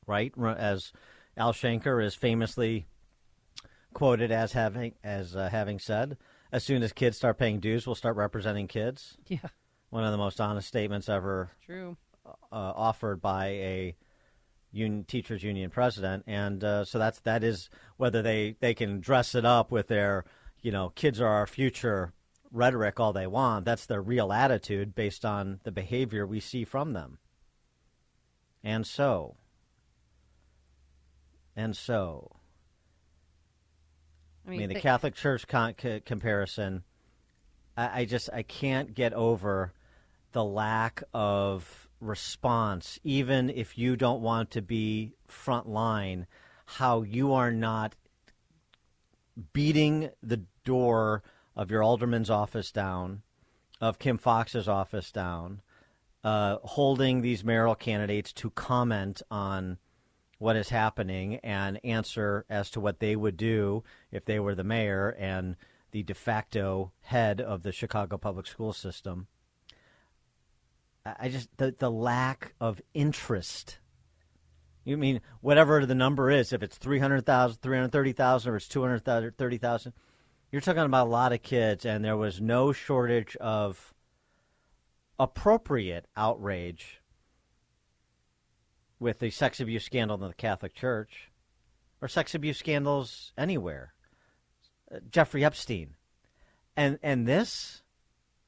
right? 0.05 0.33
As 0.37 0.91
Al 1.37 1.53
Shanker 1.53 2.03
is 2.03 2.15
famously 2.15 2.85
quoted 3.93 4.31
as 4.31 4.51
having 4.53 4.93
as 5.03 5.35
uh, 5.35 5.49
having 5.49 5.79
said, 5.79 6.17
"As 6.51 6.63
soon 6.63 6.83
as 6.83 6.93
kids 6.93 7.17
start 7.17 7.37
paying 7.37 7.59
dues, 7.59 7.85
we'll 7.85 7.95
start 7.95 8.15
representing 8.15 8.67
kids." 8.67 9.17
Yeah. 9.27 9.39
One 9.89 10.03
of 10.03 10.11
the 10.11 10.17
most 10.17 10.39
honest 10.39 10.67
statements 10.67 11.09
ever 11.09 11.49
True. 11.65 11.97
uh, 12.25 12.31
offered 12.51 13.21
by 13.21 13.47
a 13.47 13.95
union, 14.71 15.03
teachers 15.05 15.41
union 15.43 15.71
president, 15.71 16.25
and 16.27 16.63
uh, 16.63 16.85
so 16.85 16.99
that's 16.99 17.19
that 17.21 17.43
is 17.43 17.69
whether 17.97 18.21
they 18.21 18.55
they 18.59 18.73
can 18.73 18.99
dress 18.99 19.33
it 19.35 19.45
up 19.45 19.71
with 19.71 19.87
their 19.87 20.25
you 20.61 20.71
know 20.71 20.89
kids 20.89 21.19
are 21.21 21.27
our 21.27 21.47
future 21.47 22.13
rhetoric 22.51 22.99
all 22.99 23.13
they 23.13 23.27
want. 23.27 23.65
That's 23.65 23.85
their 23.85 24.01
real 24.01 24.31
attitude 24.31 24.95
based 24.95 25.25
on 25.25 25.59
the 25.63 25.71
behavior 25.71 26.25
we 26.25 26.39
see 26.39 26.63
from 26.65 26.93
them. 26.93 27.19
And 28.63 28.85
so, 28.85 29.37
and 31.55 31.75
so, 31.77 32.35
I 34.45 34.49
I 34.49 34.51
mean, 34.51 34.59
mean, 34.59 34.69
the 34.69 34.75
Catholic 34.75 35.15
Church 35.15 35.47
con- 35.47 35.75
c- 35.81 36.01
comparison, 36.01 36.83
I, 37.77 38.01
I 38.01 38.05
just 38.05 38.29
I 38.33 38.43
can't 38.43 38.93
get 38.93 39.13
over 39.13 39.73
the 40.31 40.43
lack 40.43 41.03
of 41.13 41.87
response, 42.01 42.99
even 43.03 43.49
if 43.49 43.77
you 43.77 43.95
don't 43.95 44.21
want 44.21 44.51
to 44.51 44.61
be 44.61 45.13
front 45.27 45.67
line, 45.67 46.27
how 46.65 47.01
you 47.01 47.33
are 47.33 47.51
not 47.51 47.95
beating 49.53 50.09
the 50.21 50.41
door 50.63 51.23
of 51.55 51.71
your 51.71 51.83
alderman's 51.83 52.29
office 52.29 52.71
down, 52.71 53.21
of 53.81 53.99
Kim 53.99 54.17
Foxx's 54.17 54.67
office 54.67 55.11
down, 55.11 55.61
uh, 56.23 56.57
holding 56.63 57.21
these 57.21 57.43
mayoral 57.43 57.75
candidates 57.75 58.33
to 58.33 58.49
comment 58.51 59.21
on 59.31 59.77
what 60.37 60.55
is 60.55 60.69
happening 60.69 61.35
and 61.37 61.79
answer 61.83 62.45
as 62.49 62.69
to 62.71 62.79
what 62.79 62.99
they 62.99 63.15
would 63.15 63.37
do 63.37 63.83
if 64.11 64.25
they 64.25 64.39
were 64.39 64.55
the 64.55 64.63
mayor 64.63 65.09
and 65.19 65.55
the 65.91 66.03
de 66.03 66.13
facto 66.13 66.91
head 67.01 67.41
of 67.41 67.63
the 67.63 67.71
Chicago 67.71 68.17
public 68.17 68.47
school 68.47 68.73
system. 68.73 69.27
I 71.05 71.29
just 71.29 71.49
the 71.57 71.75
the 71.77 71.91
lack 71.91 72.53
of 72.59 72.81
interest. 72.93 73.79
You 74.83 74.97
mean 74.97 75.21
whatever 75.41 75.85
the 75.85 75.95
number 75.95 76.29
is, 76.31 76.53
if 76.53 76.63
it's 76.63 76.77
300,000, 76.77 77.61
330,000 77.61 78.51
or 78.51 78.55
it's 78.55 78.67
230,000, 78.67 79.93
you're 80.51 80.61
talking 80.61 80.81
about 80.83 81.07
a 81.07 81.09
lot 81.09 81.33
of 81.33 81.41
kids 81.43 81.85
and 81.85 82.03
there 82.03 82.17
was 82.17 82.41
no 82.41 82.71
shortage 82.71 83.35
of 83.37 83.93
appropriate 85.19 86.05
outrage 86.15 87.01
with 88.99 89.19
the 89.19 89.29
sex 89.29 89.59
abuse 89.59 89.83
scandal 89.83 90.21
in 90.21 90.27
the 90.27 90.33
Catholic 90.33 90.73
Church 90.73 91.29
or 92.01 92.07
sex 92.07 92.33
abuse 92.33 92.57
scandals 92.57 93.31
anywhere. 93.37 93.93
Uh, 94.93 94.99
Jeffrey 95.11 95.43
Epstein. 95.43 95.95
And 96.75 96.97
and 97.03 97.27
this 97.27 97.83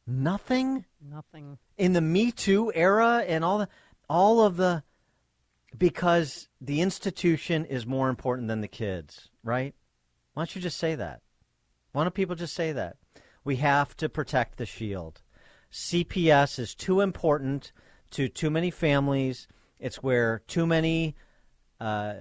nothing 0.08 0.86
Nothing. 1.02 1.58
in 1.78 1.94
the 1.94 2.02
Me 2.02 2.32
Too 2.32 2.72
era 2.74 3.24
and 3.28 3.44
all 3.44 3.60
the 3.60 3.68
all 4.10 4.42
of 4.42 4.58
the 4.58 4.84
because 5.78 6.48
the 6.60 6.82
institution 6.82 7.66
is 7.66 7.86
more 7.86 8.10
important 8.10 8.48
than 8.48 8.62
the 8.62 8.68
kids, 8.68 9.30
right? 9.44 9.74
Why 10.34 10.42
don't 10.42 10.56
you 10.56 10.62
just 10.62 10.78
say 10.78 10.96
that? 10.96 11.22
Why 11.92 12.04
don't 12.04 12.14
people 12.14 12.36
just 12.36 12.54
say 12.54 12.72
that? 12.72 12.98
We 13.44 13.58
have 13.58 13.96
to 13.98 14.10
protect 14.10 14.58
the 14.58 14.66
shield. 14.66 15.22
CPS 15.72 16.60
is 16.60 16.76
too 16.76 17.02
important 17.02 17.72
to 18.12 18.28
too 18.28 18.50
many 18.50 18.72
families. 18.72 19.48
It's 19.80 20.04
where 20.04 20.44
too 20.48 20.68
many, 20.68 21.16
uh, 21.80 22.14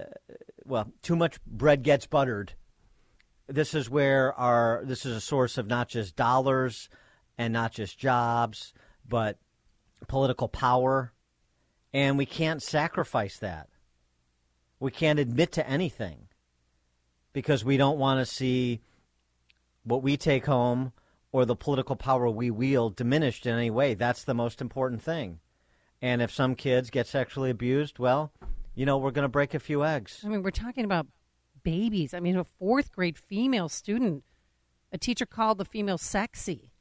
well, 0.65 0.91
too 1.01 1.15
much 1.15 1.43
bread 1.45 1.83
gets 1.83 2.07
buttered. 2.07 2.53
This 3.47 3.73
is 3.73 3.89
where 3.89 4.33
our 4.33 4.81
this 4.85 5.05
is 5.05 5.15
a 5.15 5.21
source 5.21 5.57
of 5.57 5.67
not 5.67 5.89
just 5.89 6.15
dollars 6.15 6.89
and 7.37 7.53
not 7.53 7.73
just 7.73 7.99
jobs, 7.99 8.73
but 9.07 9.37
political 10.07 10.47
power, 10.47 11.11
and 11.93 12.17
we 12.17 12.25
can't 12.25 12.63
sacrifice 12.63 13.37
that. 13.39 13.67
We 14.79 14.91
can't 14.91 15.19
admit 15.19 15.51
to 15.53 15.69
anything 15.69 16.27
because 17.33 17.65
we 17.65 17.77
don't 17.77 17.99
want 17.99 18.19
to 18.19 18.25
see 18.25 18.81
what 19.83 20.03
we 20.03 20.17
take 20.17 20.45
home 20.45 20.93
or 21.31 21.45
the 21.45 21.55
political 21.55 21.95
power 21.95 22.29
we 22.29 22.51
wield 22.51 22.95
diminished 22.95 23.45
in 23.45 23.55
any 23.55 23.69
way. 23.69 23.93
That's 23.93 24.23
the 24.23 24.33
most 24.33 24.61
important 24.61 25.01
thing. 25.01 25.39
And 26.01 26.21
if 26.21 26.31
some 26.31 26.55
kids 26.55 26.89
get 26.89 27.07
sexually 27.07 27.49
abused, 27.49 27.99
well, 27.99 28.31
you 28.75 28.85
know, 28.85 28.97
we're 28.97 29.11
going 29.11 29.23
to 29.23 29.29
break 29.29 29.53
a 29.53 29.59
few 29.59 29.85
eggs. 29.85 30.21
I 30.25 30.29
mean, 30.29 30.43
we're 30.43 30.51
talking 30.51 30.85
about 30.85 31.07
babies. 31.63 32.13
I 32.13 32.19
mean, 32.19 32.37
a 32.37 32.43
fourth 32.43 32.91
grade 32.91 33.17
female 33.17 33.69
student, 33.69 34.23
a 34.91 34.97
teacher 34.97 35.25
called 35.25 35.57
the 35.57 35.65
female 35.65 35.97
sexy 35.97 36.71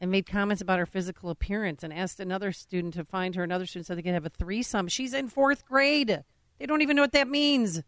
and 0.00 0.10
made 0.10 0.26
comments 0.26 0.62
about 0.62 0.78
her 0.78 0.86
physical 0.86 1.28
appearance 1.28 1.82
and 1.82 1.92
asked 1.92 2.20
another 2.20 2.52
student 2.52 2.94
to 2.94 3.04
find 3.04 3.34
her 3.34 3.44
another 3.44 3.66
student 3.66 3.86
said 3.86 3.98
they 3.98 4.02
could 4.02 4.14
have 4.14 4.26
a 4.26 4.30
threesome. 4.30 4.88
She's 4.88 5.12
in 5.12 5.28
fourth 5.28 5.66
grade. 5.66 6.24
They 6.58 6.66
don't 6.66 6.82
even 6.82 6.96
know 6.96 7.02
what 7.02 7.12
that 7.12 7.28
means. 7.28 7.82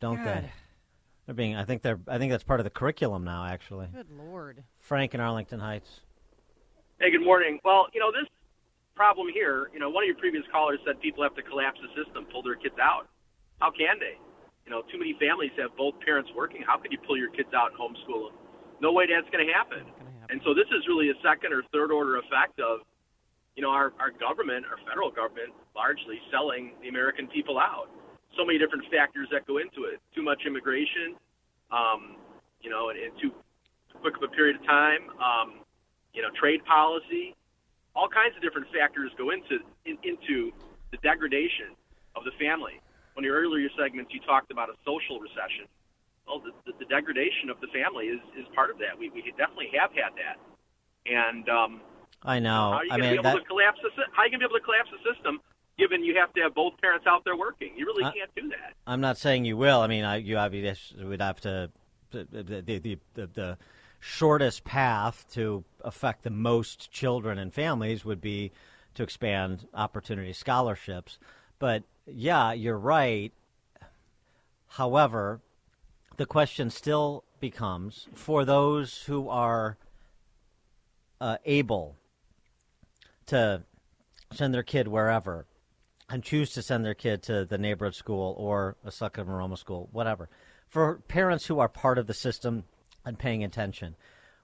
Don't 0.00 0.16
God. 0.16 0.44
they? 0.44 0.52
They're 1.26 1.34
being. 1.34 1.56
I 1.56 1.64
think 1.64 1.82
they're. 1.82 1.98
I 2.06 2.18
think 2.18 2.30
that's 2.32 2.44
part 2.44 2.60
of 2.60 2.64
the 2.64 2.70
curriculum 2.70 3.24
now. 3.24 3.46
Actually, 3.46 3.88
Good 3.94 4.10
lord. 4.10 4.62
Frank 4.80 5.14
in 5.14 5.20
Arlington 5.20 5.60
Heights. 5.60 6.00
Hey, 7.00 7.10
good 7.10 7.24
morning. 7.24 7.58
Well, 7.64 7.86
you 7.92 8.00
know 8.00 8.12
this 8.12 8.28
problem 8.94 9.26
here, 9.32 9.70
you 9.72 9.78
know, 9.78 9.90
one 9.90 10.04
of 10.04 10.06
your 10.06 10.16
previous 10.16 10.44
callers 10.50 10.78
said 10.86 11.00
people 11.00 11.22
have 11.22 11.34
to 11.34 11.42
collapse 11.42 11.78
the 11.82 11.90
system, 11.98 12.26
pull 12.30 12.42
their 12.42 12.54
kids 12.54 12.78
out. 12.80 13.10
How 13.60 13.70
can 13.70 13.98
they? 13.98 14.18
You 14.64 14.70
know, 14.70 14.82
too 14.90 14.98
many 14.98 15.18
families 15.20 15.50
have 15.58 15.76
both 15.76 15.98
parents 16.00 16.30
working. 16.34 16.62
How 16.62 16.78
can 16.78 16.90
you 16.90 16.98
pull 17.02 17.18
your 17.18 17.30
kids 17.30 17.50
out 17.52 17.74
and 17.74 17.78
homeschool 17.78 18.30
them? 18.30 18.36
No 18.80 18.92
way 18.92 19.06
that's 19.06 19.28
going 19.30 19.44
to 19.44 19.52
happen. 19.52 19.84
And 20.30 20.40
so 20.44 20.54
this 20.54 20.66
is 20.72 20.86
really 20.88 21.10
a 21.10 21.18
second 21.20 21.52
or 21.52 21.62
third 21.72 21.92
order 21.92 22.16
effect 22.16 22.58
of, 22.58 22.80
you 23.56 23.62
know, 23.62 23.70
our, 23.70 23.92
our 24.00 24.10
government, 24.10 24.64
our 24.64 24.78
federal 24.88 25.10
government, 25.10 25.52
largely 25.76 26.16
selling 26.30 26.72
the 26.80 26.88
American 26.88 27.28
people 27.28 27.58
out. 27.58 27.90
So 28.36 28.44
many 28.44 28.58
different 28.58 28.84
factors 28.90 29.28
that 29.30 29.46
go 29.46 29.58
into 29.58 29.84
it. 29.84 30.00
Too 30.14 30.22
much 30.22 30.42
immigration, 30.46 31.14
um, 31.70 32.16
you 32.60 32.70
know, 32.70 32.90
in, 32.90 32.96
in 32.96 33.10
too 33.20 33.32
quick 34.00 34.16
of 34.16 34.22
a 34.22 34.28
period 34.28 34.56
of 34.56 34.66
time. 34.66 35.10
Um, 35.22 35.60
you 36.12 36.22
know, 36.22 36.28
trade 36.38 36.64
policy, 36.64 37.34
all 37.94 38.08
kinds 38.08 38.34
of 38.36 38.42
different 38.42 38.66
factors 38.70 39.10
go 39.18 39.30
into 39.30 39.58
in, 39.84 39.98
into 40.02 40.52
the 40.90 40.98
degradation 41.02 41.74
of 42.14 42.22
the 42.24 42.30
family. 42.38 42.80
One 43.14 43.22
of 43.22 43.26
your 43.26 43.38
earlier 43.38 43.68
segments, 43.78 44.14
you 44.14 44.20
talked 44.22 44.50
about 44.50 44.70
a 44.70 44.74
social 44.86 45.18
recession. 45.18 45.66
Well, 46.26 46.40
the, 46.40 46.50
the, 46.66 46.72
the 46.78 46.88
degradation 46.88 47.50
of 47.50 47.60
the 47.60 47.68
family 47.68 48.06
is, 48.10 48.22
is 48.38 48.46
part 48.54 48.70
of 48.70 48.78
that. 48.78 48.98
We, 48.98 49.10
we 49.10 49.22
definitely 49.36 49.70
have 49.78 49.92
had 49.92 50.16
that, 50.16 50.40
and 51.04 51.44
um, 51.50 51.80
I 52.22 52.38
know. 52.40 52.72
how 52.72 52.80
are 52.80 52.84
you 52.86 52.92
I 52.92 52.96
going 52.96 53.10
to 53.10 53.14
mean, 53.14 53.22
be 53.22 53.28
able 53.28 53.38
that, 53.38 53.44
to 53.44 53.50
collapse 53.50 53.78
the 53.82 53.90
how 54.16 54.22
are 54.22 54.26
you 54.26 54.32
going 54.32 54.40
to 54.40 54.48
be 54.48 54.50
able 54.50 54.58
to 54.58 54.64
collapse 54.64 54.90
the 54.90 55.02
system 55.04 55.42
given 55.78 56.04
you 56.04 56.16
have 56.16 56.32
to 56.34 56.40
have 56.42 56.54
both 56.54 56.80
parents 56.80 57.06
out 57.06 57.24
there 57.24 57.36
working? 57.36 57.72
You 57.76 57.86
really 57.86 58.04
Uh, 58.04 58.12
can't 58.12 58.34
do 58.34 58.48
that. 58.48 58.74
I'm 58.86 59.00
not 59.00 59.18
saying 59.18 59.44
you 59.44 59.56
will. 59.56 59.80
I 59.80 59.86
mean, 59.86 60.04
I, 60.04 60.16
you 60.16 60.36
obviously 60.36 61.04
would 61.04 61.20
have 61.20 61.40
to 61.42 61.70
the 62.10 62.24
the, 62.30 62.62
the 62.62 62.98
the 63.14 63.26
the 63.26 63.58
shortest 64.00 64.64
path 64.64 65.24
to 65.32 65.64
affect 65.82 66.22
the 66.22 66.30
most 66.30 66.90
children 66.90 67.38
and 67.38 67.52
families 67.52 68.04
would 68.04 68.20
be 68.20 68.52
to 68.94 69.02
expand 69.02 69.66
opportunity 69.74 70.32
scholarships. 70.32 71.18
But 71.58 71.82
yeah, 72.06 72.52
you're 72.52 72.78
right. 72.78 73.32
However, 74.68 75.40
the 76.16 76.26
question 76.26 76.68
still 76.70 77.24
becomes 77.40 78.08
for 78.14 78.44
those 78.44 79.04
who 79.04 79.28
are 79.28 79.78
uh, 81.20 81.38
able 81.44 81.96
to 83.26 83.62
send 84.32 84.52
their 84.52 84.62
kid 84.62 84.88
wherever 84.88 85.46
and 86.14 86.22
choose 86.22 86.50
to 86.52 86.62
send 86.62 86.84
their 86.84 86.94
kid 86.94 87.24
to 87.24 87.44
the 87.44 87.58
neighborhood 87.58 87.96
school 87.96 88.36
or 88.38 88.76
a 88.84 88.90
Succa 88.90 89.24
Maroma 89.26 89.58
school, 89.58 89.88
whatever. 89.90 90.28
For 90.68 91.00
parents 91.08 91.46
who 91.46 91.58
are 91.58 91.68
part 91.68 91.98
of 91.98 92.06
the 92.06 92.14
system 92.14 92.62
and 93.04 93.18
paying 93.18 93.42
attention, 93.42 93.96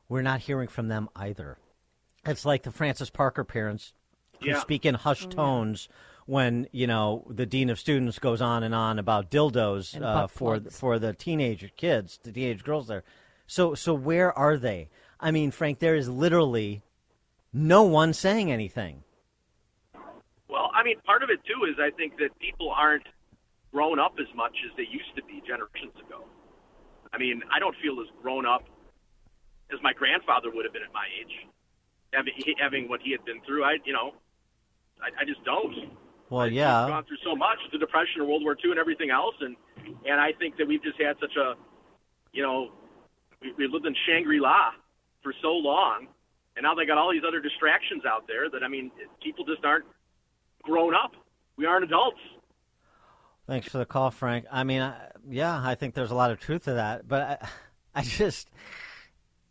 we're 0.09 0.23
not 0.23 0.41
hearing 0.41 0.67
from 0.67 0.89
them 0.89 1.09
either. 1.15 1.59
It's 2.27 2.45
like 2.45 2.65
the 2.65 2.73
Francis 2.73 3.09
Parker 3.09 3.45
parents 3.45 3.93
who 4.41 4.49
Yeah. 4.49 4.59
speak 4.61 4.85
in 4.85 4.97
hushed 4.97 5.31
tones 5.31 5.89
when 6.27 6.67
you 6.73 6.89
know 6.89 7.25
the 7.31 7.47
dean 7.47 7.71
of 7.71 7.79
students 7.79 8.19
goes 8.19 8.43
on 8.43 8.65
and 8.65 8.75
on 8.75 8.99
about 8.99 9.31
dildos 9.31 10.01
uh, 10.03 10.27
for 10.27 10.59
for 10.71 10.99
the 10.99 11.13
teenage 11.13 11.73
kids, 11.77 12.19
the 12.25 12.33
teenage 12.33 12.65
girls 12.65 12.89
there. 12.89 13.05
So 13.47 13.77
so 13.77 13.95
where 13.95 14.37
are 14.37 14.57
they? 14.57 14.89
I 15.21 15.31
mean, 15.31 15.53
Frank, 15.53 15.79
there 15.79 15.95
is 15.95 16.09
literally 16.09 16.83
no 17.53 17.85
one 17.85 18.13
saying 18.13 18.51
anything. 18.51 19.05
I 20.81 20.83
mean, 20.83 20.97
part 21.05 21.23
of 21.23 21.29
it 21.29 21.45
too 21.45 21.69
is 21.69 21.77
I 21.77 21.93
think 21.93 22.17
that 22.25 22.33
people 22.41 22.73
aren't 22.73 23.05
grown 23.71 24.01
up 24.01 24.17
as 24.17 24.33
much 24.35 24.57
as 24.65 24.73
they 24.81 24.89
used 24.89 25.13
to 25.15 25.23
be 25.29 25.45
generations 25.45 25.93
ago. 26.01 26.25
I 27.13 27.19
mean, 27.19 27.43
I 27.53 27.61
don't 27.61 27.77
feel 27.85 28.01
as 28.01 28.09
grown 28.23 28.47
up 28.47 28.65
as 29.69 29.79
my 29.83 29.93
grandfather 29.93 30.49
would 30.49 30.65
have 30.65 30.73
been 30.73 30.83
at 30.83 30.93
my 30.97 31.05
age, 31.21 31.45
having 32.15 32.33
having 32.59 32.89
what 32.89 33.01
he 33.05 33.13
had 33.13 33.23
been 33.27 33.45
through. 33.45 33.63
I, 33.63 33.77
you 33.85 33.93
know, 33.93 34.17
I, 35.05 35.13
I 35.21 35.25
just 35.29 35.45
don't. 35.45 35.93
Well, 36.31 36.47
We've 36.47 36.55
yeah. 36.55 36.89
gone 36.89 37.05
through 37.05 37.21
so 37.25 37.37
much, 37.37 37.59
the 37.73 37.79
Depression, 37.79 38.25
World 38.27 38.43
War 38.43 38.57
II, 38.57 38.71
and 38.71 38.81
everything 38.81 39.11
else, 39.11 39.35
and 39.41 39.57
and 40.09 40.17
I 40.19 40.33
think 40.33 40.57
that 40.57 40.67
we've 40.67 40.83
just 40.83 40.97
had 40.97 41.21
such 41.21 41.37
a, 41.37 41.61
you 42.33 42.43
know, 42.43 42.73
we, 43.43 43.53
we 43.59 43.69
lived 43.69 43.85
in 43.85 43.95
Shangri 44.09 44.41
La 44.41 44.73
for 45.23 45.35
so 45.43 45.53
long, 45.53 46.09
and 46.57 46.63
now 46.63 46.75
they 46.75 46.87
got 46.87 46.97
all 46.97 47.13
these 47.13 47.27
other 47.27 47.41
distractions 47.41 48.07
out 48.09 48.25
there 48.27 48.49
that 48.49 48.65
I 48.65 48.69
mean, 48.69 48.91
people 49.21 49.45
just 49.45 49.63
aren't 49.63 49.85
grown 50.63 50.95
up. 50.95 51.13
We 51.57 51.67
aren't 51.67 51.85
adults. 51.85 52.21
Thanks 53.47 53.69
for 53.69 53.79
the 53.79 53.87
call, 53.87 54.11
Frank. 54.11 54.47
I 54.51 54.65
mean, 54.65 54.81
I, 54.81 54.95
yeah, 55.29 55.61
I 55.63 55.75
think 55.75 55.95
there's 55.95 56.13
a 56.13 56.15
lot 56.15 56.31
of 56.31 56.39
truth 56.39 56.65
to 56.65 56.75
that, 56.75 57.09
but 57.09 57.23
I, 57.23 57.49
I 58.01 58.03
just 58.03 58.49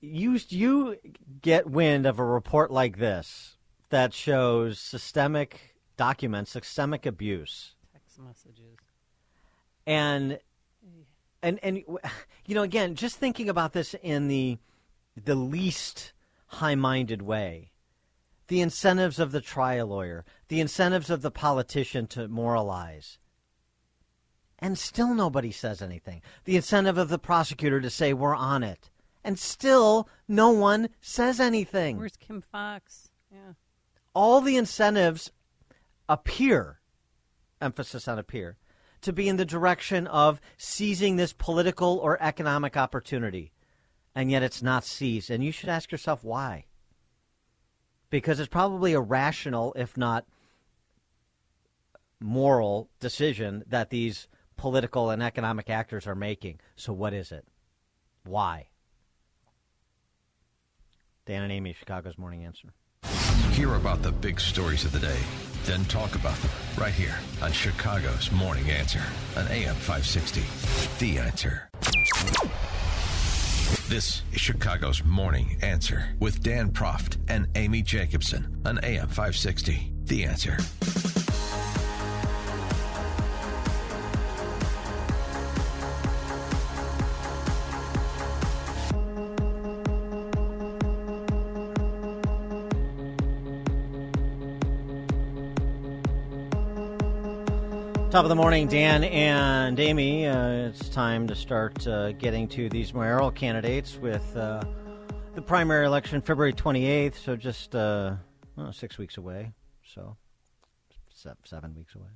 you 0.01 0.39
you 0.47 0.97
get 1.41 1.67
wind 1.69 2.05
of 2.05 2.19
a 2.19 2.23
report 2.23 2.71
like 2.71 2.97
this 2.97 3.57
that 3.89 4.13
shows 4.13 4.79
systemic 4.79 5.75
documents 5.97 6.51
systemic 6.51 7.05
abuse 7.05 7.75
Text 7.91 8.19
messages. 8.19 8.77
and 9.85 10.39
and 11.43 11.59
and 11.61 11.83
you 12.45 12.55
know 12.55 12.63
again 12.63 12.95
just 12.95 13.17
thinking 13.17 13.49
about 13.49 13.73
this 13.73 13.93
in 14.01 14.27
the 14.27 14.57
the 15.21 15.35
least 15.35 16.13
high-minded 16.47 17.21
way 17.21 17.71
the 18.47 18.61
incentives 18.61 19.19
of 19.19 19.31
the 19.31 19.41
trial 19.41 19.87
lawyer 19.87 20.23
the 20.49 20.59
incentives 20.59 21.09
of 21.09 21.21
the 21.21 21.31
politician 21.31 22.05
to 22.07 22.27
moralize 22.27 23.17
and 24.59 24.77
still 24.77 25.13
nobody 25.13 25.51
says 25.51 25.81
anything 25.81 26.21
the 26.45 26.55
incentive 26.57 26.97
of 26.97 27.09
the 27.09 27.19
prosecutor 27.19 27.79
to 27.81 27.89
say 27.89 28.13
we're 28.13 28.35
on 28.35 28.61
it 28.63 28.89
and 29.23 29.39
still 29.39 30.07
no 30.27 30.49
one 30.49 30.89
says 31.01 31.39
anything 31.39 31.97
Where's 31.97 32.17
Kim 32.17 32.41
Foxx? 32.41 33.09
Yeah. 33.31 33.53
all 34.13 34.41
the 34.41 34.57
incentives 34.57 35.31
appear, 36.09 36.79
emphasis 37.61 38.07
on 38.07 38.17
appear, 38.19 38.57
to 39.01 39.13
be 39.13 39.29
in 39.29 39.37
the 39.37 39.45
direction 39.45 40.07
of 40.07 40.41
seizing 40.57 41.15
this 41.15 41.31
political 41.31 41.99
or 41.99 42.21
economic 42.21 42.75
opportunity. 42.75 43.53
And 44.15 44.29
yet 44.29 44.43
it's 44.43 44.61
not 44.61 44.83
seized. 44.83 45.29
And 45.29 45.43
you 45.43 45.51
should 45.51 45.69
ask 45.69 45.91
yourself 45.91 46.23
why. 46.23 46.65
Because 48.09 48.39
it's 48.39 48.49
probably 48.49 48.93
a 48.93 48.99
rational, 48.99 49.73
if 49.77 49.95
not 49.95 50.25
moral, 52.19 52.89
decision 52.99 53.63
that 53.67 53.89
these 53.89 54.27
political 54.57 55.09
and 55.09 55.23
economic 55.23 55.69
actors 55.69 56.05
are 56.05 56.15
making. 56.15 56.59
So 56.75 56.93
what 56.93 57.13
is 57.13 57.31
it? 57.31 57.45
Why? 58.25 58.67
Dan 61.25 61.43
and 61.43 61.51
Amy, 61.51 61.73
Chicago's 61.73 62.17
Morning 62.17 62.43
Answer. 62.43 62.69
Hear 63.51 63.75
about 63.75 64.01
the 64.01 64.11
big 64.11 64.39
stories 64.39 64.83
of 64.83 64.91
the 64.91 64.99
day, 64.99 65.19
then 65.63 65.85
talk 65.85 66.15
about 66.15 66.35
them 66.37 66.51
right 66.77 66.93
here 66.93 67.15
on 67.41 67.51
Chicago's 67.51 68.31
Morning 68.31 68.69
Answer 68.69 69.03
on 69.37 69.47
AM 69.47 69.75
560. 69.75 70.41
The 70.99 71.19
Answer. 71.19 71.69
This 73.87 74.23
is 74.33 74.41
Chicago's 74.41 75.03
Morning 75.03 75.57
Answer 75.61 76.15
with 76.19 76.41
Dan 76.41 76.71
Proft 76.71 77.17
and 77.27 77.47
Amy 77.55 77.81
Jacobson 77.81 78.61
on 78.65 78.79
AM 78.83 79.07
560. 79.07 79.93
The 80.05 80.23
Answer. 80.23 80.57
Top 98.11 98.25
of 98.25 98.29
the 98.29 98.35
morning, 98.35 98.67
Dan 98.67 99.03
and 99.03 99.79
Amy. 99.79 100.25
Uh, 100.25 100.69
it's 100.69 100.89
time 100.89 101.27
to 101.27 101.35
start 101.35 101.85
uh, 101.85 102.11
getting 102.13 102.47
to 102.47 102.67
these 102.67 102.91
mayoral 102.91 103.29
candidates 103.29 103.97
with 103.97 104.35
uh, 104.35 104.63
the 105.35 105.41
primary 105.43 105.85
election 105.85 106.19
February 106.19 106.51
28th, 106.53 107.23
so 107.23 107.35
just 107.35 107.75
uh, 107.75 108.15
well, 108.55 108.73
six 108.73 108.97
weeks 108.97 109.17
away. 109.17 109.53
So 109.85 110.17
seven 111.13 111.75
weeks 111.75 111.93
away. 111.93 112.07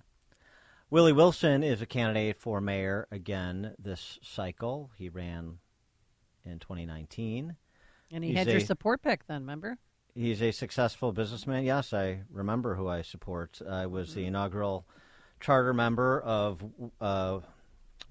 Willie 0.90 1.14
Wilson 1.14 1.61
is 1.61 1.84
a 1.84 1.86
candidate 1.86 2.40
for 2.40 2.60
mayor 2.60 3.07
again 3.11 3.76
this 3.78 4.18
cycle. 4.24 4.90
He 4.98 5.10
ran 5.10 5.60
in 6.44 6.57
2019. 6.57 7.56
And 8.11 8.24
he 8.24 8.32
He's 8.32 8.40
had 8.40 8.48
a- 8.48 8.52
your 8.53 8.61
support 8.61 9.03
pick 9.03 9.28
then, 9.28 9.41
remember? 9.41 9.78
He's 10.15 10.41
a 10.41 10.52
successful 10.52 11.11
businessman. 11.11 11.64
Yes, 11.64 11.94
I 11.94 12.22
remember 12.32 12.76
who 12.76 12.88
I 12.88 13.03
support. 13.03 13.61
I 13.68 13.86
was 13.86 14.14
the 14.15 14.26
inaugural 14.26 14.86
charter 15.44 15.74
member 15.74 16.20
of 16.22 16.64
uh, 16.99 17.40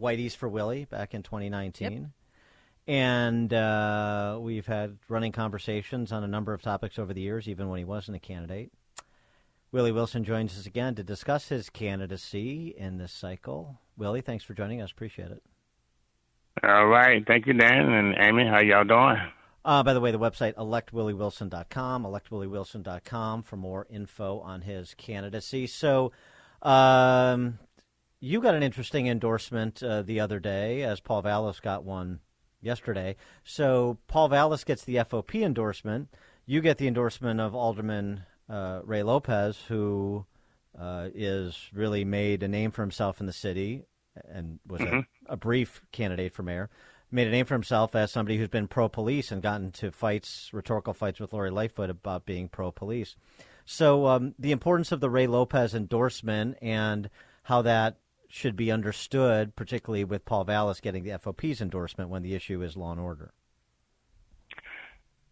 Whitey's 0.01 0.35
for 0.35 0.49
Willie 0.49 0.85
back 0.85 1.15
in 1.15 1.23
2019. 1.23 2.13
And 2.87 3.53
uh, 3.53 4.39
we've 4.41 4.67
had 4.67 4.99
running 5.09 5.33
conversations 5.33 6.13
on 6.13 6.25
a 6.25 6.29
number 6.29 6.53
of 6.53 6.63
topics 6.63 6.99
over 6.99 7.15
the 7.15 7.21
years, 7.21 7.49
even 7.49 7.69
when 7.69 7.79
he 7.79 7.85
wasn't 7.85 8.17
a 8.17 8.21
candidate. 8.21 8.73
Willie 9.71 9.93
Wilson 9.93 10.25
joins 10.25 10.59
us 10.59 10.67
again 10.67 10.95
to 10.97 11.03
discuss 11.03 11.49
his 11.49 11.71
candidacy 11.71 12.75
in 12.77 12.99
this 12.99 13.13
cycle. 13.13 13.79
Willie, 13.97 14.21
thanks 14.21 14.45
for 14.45 14.53
joining 14.53 14.83
us. 14.83 14.91
Appreciate 14.91 15.31
it. 15.31 15.43
All 16.63 16.87
right. 16.87 17.27
Thank 17.27 17.47
you, 17.47 17.55
Dan 17.55 17.93
and 17.93 18.15
Amy. 18.19 18.47
How 18.47 18.61
y'all 18.61 18.85
doing? 18.85 19.17
Uh, 19.65 19.83
by 19.83 19.95
the 19.95 20.01
way, 20.01 20.11
the 20.11 20.19
website 20.19 20.55
electwilliewilson.com, 20.55 22.05
electwilliewilson.com 22.05 23.43
for 23.45 23.57
more 23.57 23.87
info 23.89 24.41
on 24.41 24.61
his 24.61 24.95
candidacy. 24.95 25.67
So, 25.67 26.13
um, 26.63 27.59
you 28.21 28.41
got 28.41 28.55
an 28.55 28.63
interesting 28.63 29.09
endorsement 29.09 29.83
uh, 29.83 30.03
the 30.03 30.21
other 30.21 30.39
day, 30.39 30.83
as 30.83 31.01
Paul 31.01 31.23
Vallas 31.23 31.61
got 31.61 31.85
one 31.85 32.21
yesterday. 32.61 33.17
So, 33.45 33.99
Paul 34.07 34.29
Vallas 34.29 34.65
gets 34.65 34.85
the 34.85 34.97
FOP 34.97 35.43
endorsement. 35.43 36.09
You 36.47 36.61
get 36.61 36.79
the 36.79 36.87
endorsement 36.89 37.41
of 37.41 37.55
Alderman 37.55 38.23
uh, 38.49 38.81
Ray 38.85 39.03
Lopez, 39.03 39.59
who 39.69 40.25
uh, 40.79 41.09
is 41.15 41.69
really 41.73 42.05
made 42.05 42.43
a 42.43 42.49
name 42.49 42.71
for 42.71 42.83
himself 42.83 43.21
in 43.21 43.27
the 43.27 43.33
city 43.33 43.85
and 44.29 44.59
was 44.67 44.81
Mhm. 44.81 45.07
a, 45.29 45.33
a 45.33 45.37
brief 45.37 45.83
candidate 45.93 46.33
for 46.35 46.43
mayor. 46.43 46.71
Made 47.11 47.29
a 47.29 47.31
name 47.31 47.45
for 47.45 47.55
himself 47.55 47.95
as 47.95 48.11
somebody 48.11 48.39
who's 48.39 48.49
been 48.49 48.69
pro 48.69 48.89
police 48.89 49.31
and 49.31 49.43
gotten 49.43 49.67
into 49.67 49.91
fights, 49.91 50.49
rhetorical 50.53 50.95
fights 50.95 51.21
with 51.21 51.33
Lori 51.33 51.51
Lightfoot 51.51 51.91
about 51.91 52.25
being 52.25 52.49
pro 52.49 52.71
police. 52.73 53.17
So, 53.65 54.07
um, 54.07 54.35
the 54.39 54.53
importance 54.53 54.93
of 54.93 55.01
the 55.01 55.11
Ray 55.11 55.27
Lopez 55.27 55.75
endorsement 55.75 56.59
and 56.61 57.09
how 57.45 57.63
that 57.63 57.99
should 58.29 58.57
be 58.57 58.71
understood, 58.73 59.55
particularly 59.57 60.05
with 60.05 60.25
Paul 60.25 60.45
Vallas 60.45 60.81
getting 60.81 61.05
the 61.05 61.19
FOP's 61.19 61.61
endorsement 61.61 62.11
when 62.11 62.23
the 62.23 62.35
issue 62.35 62.63
is 62.63 62.77
law 62.77 62.93
and 62.93 63.01
order. 63.01 63.33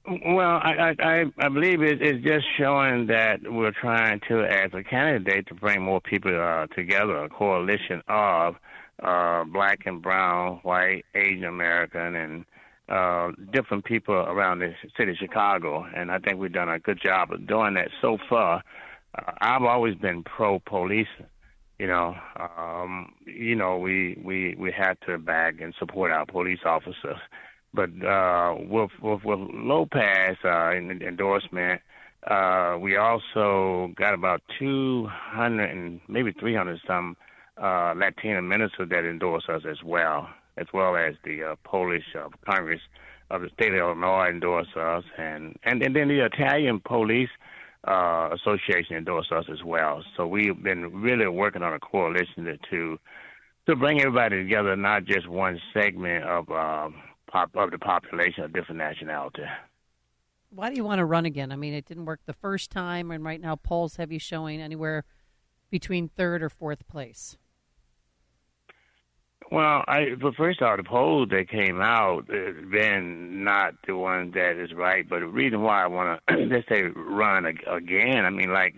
Well, 0.07 0.61
I 0.63 0.95
I, 0.99 1.25
I- 1.39 1.49
believe 1.49 1.83
it, 1.83 2.01
it's 2.03 2.25
just 2.25 2.47
showing 2.59 3.07
that 3.07 3.41
we're 3.45 3.71
trying 3.73 4.21
to, 4.29 4.45
as 4.45 4.73
a 4.73 4.83
candidate, 4.83 5.47
to 5.49 5.55
bring 5.55 5.83
more 5.83 6.01
people 6.01 6.35
uh, 6.41 6.67
together, 6.69 7.25
a 7.25 7.29
coalition 7.29 8.03
of 8.09 8.57
uh, 9.03 9.45
black 9.45 9.81
and 9.87 10.03
brown, 10.03 10.61
white, 10.63 11.05
Asian 11.15 11.45
American, 11.45 12.15
and 12.17 12.45
uh, 12.91 13.31
different 13.53 13.85
people 13.85 14.15
around 14.15 14.59
the 14.59 14.75
city 14.97 15.13
of 15.13 15.17
Chicago. 15.17 15.87
And 15.95 16.11
I 16.11 16.19
think 16.19 16.39
we've 16.39 16.53
done 16.53 16.69
a 16.69 16.79
good 16.79 17.01
job 17.01 17.33
of 17.33 17.47
doing 17.47 17.75
that 17.75 17.89
so 18.01 18.19
far. 18.29 18.63
Uh, 19.17 19.33
I've 19.41 19.63
always 19.63 19.95
been 19.95 20.23
pro 20.25 20.59
police. 20.61 21.09
You 21.79 21.87
know, 21.87 22.15
um, 22.39 23.15
you 23.25 23.55
know, 23.55 23.79
we 23.79 24.21
we 24.23 24.55
we 24.59 24.71
had 24.71 24.99
to 25.07 25.17
back 25.19 25.61
and 25.61 25.75
support 25.79 26.11
our 26.11 26.27
police 26.27 26.61
officers. 26.67 27.17
But 27.73 27.91
uh, 28.05 28.57
with, 28.59 28.91
with 29.01 29.25
with 29.25 29.39
Lopez 29.55 30.37
uh, 30.45 30.73
endorsement, 30.73 31.81
uh, 32.27 32.77
we 32.81 32.97
also 32.97 33.93
got 33.97 34.13
about 34.13 34.43
200 34.59 35.71
and 35.71 36.01
maybe 36.09 36.33
300 36.33 36.81
some 36.87 37.17
uh, 37.61 37.95
Latino 37.97 38.43
ministers 38.43 38.89
that 38.91 39.05
endorse 39.05 39.45
us 39.49 39.63
as 39.69 39.83
well, 39.85 40.29
as 40.61 40.67
well 40.73 40.97
as 40.97 41.15
the 41.25 41.43
uh, 41.43 41.57
Polish 41.65 42.05
uh, 42.15 42.29
Congress 42.49 42.81
of 43.31 43.43
the 43.43 43.49
state 43.55 43.73
of 43.73 43.79
Illinois 43.79 44.29
endorse 44.29 44.69
us, 44.77 45.05
and 45.19 45.57
and, 45.65 45.83
and 45.83 45.97
then 45.97 46.09
the 46.09 46.25
Italian 46.25 46.81
Police 46.81 47.31
uh, 47.85 48.29
Association 48.35 48.97
endorse 48.97 49.31
us 49.33 49.47
as 49.51 49.63
well. 49.65 50.05
So 50.17 50.27
we've 50.27 50.63
been 50.63 51.01
really 51.01 51.29
working 51.29 51.63
on 51.63 51.73
a 51.73 51.79
coalition 51.79 52.45
to 52.45 52.57
to, 52.71 52.99
to 53.67 53.77
bring 53.77 54.01
everybody 54.01 54.43
together, 54.43 54.77
not 54.77 55.05
just 55.05 55.29
one 55.29 55.61
segment 55.73 56.25
of 56.25 56.51
um, 56.51 56.97
pop 57.31 57.51
of 57.55 57.71
the 57.71 57.79
population 57.79 58.45
of 58.45 58.53
different 58.53 58.79
nationality. 58.79 59.45
Why 60.51 60.69
do 60.69 60.75
you 60.77 60.85
want 60.85 60.99
to 60.99 61.05
run 61.05 61.27
again? 61.27 61.53
I 61.53 61.57
mean, 61.57 61.75
it 61.75 61.87
didn't 61.87 62.07
work 62.07 62.21
the 62.27 62.33
first 62.33 62.71
time, 62.71 63.13
and 63.13 63.25
right 63.25 63.41
now 63.41 63.55
polls 63.55 63.97
have 63.97 64.11
you 64.11 64.19
showing 64.19 64.61
anywhere 64.61 65.05
between 65.71 66.09
third 66.09 66.43
or 66.43 66.49
fourth 66.49 66.89
place. 66.89 67.39
Well, 69.51 69.83
I 69.89 70.15
but 70.21 70.37
first 70.37 70.63
off, 70.63 70.77
the 70.77 70.85
polls 70.85 71.29
that 71.31 71.49
came 71.49 71.81
out 71.81 72.31
has 72.31 72.55
been 72.71 73.43
not 73.43 73.75
the 73.85 73.97
one 73.97 74.31
that 74.33 74.63
is 74.63 74.73
right. 74.73 75.09
But 75.09 75.21
the 75.21 75.27
reason 75.27 75.63
why 75.63 75.83
I 75.83 75.87
want 75.89 76.21
to 76.29 76.37
let's 76.37 76.69
say 76.69 76.85
run 76.95 77.47
again, 77.47 78.25
I 78.25 78.31
mean, 78.31 78.53
like 78.53 78.77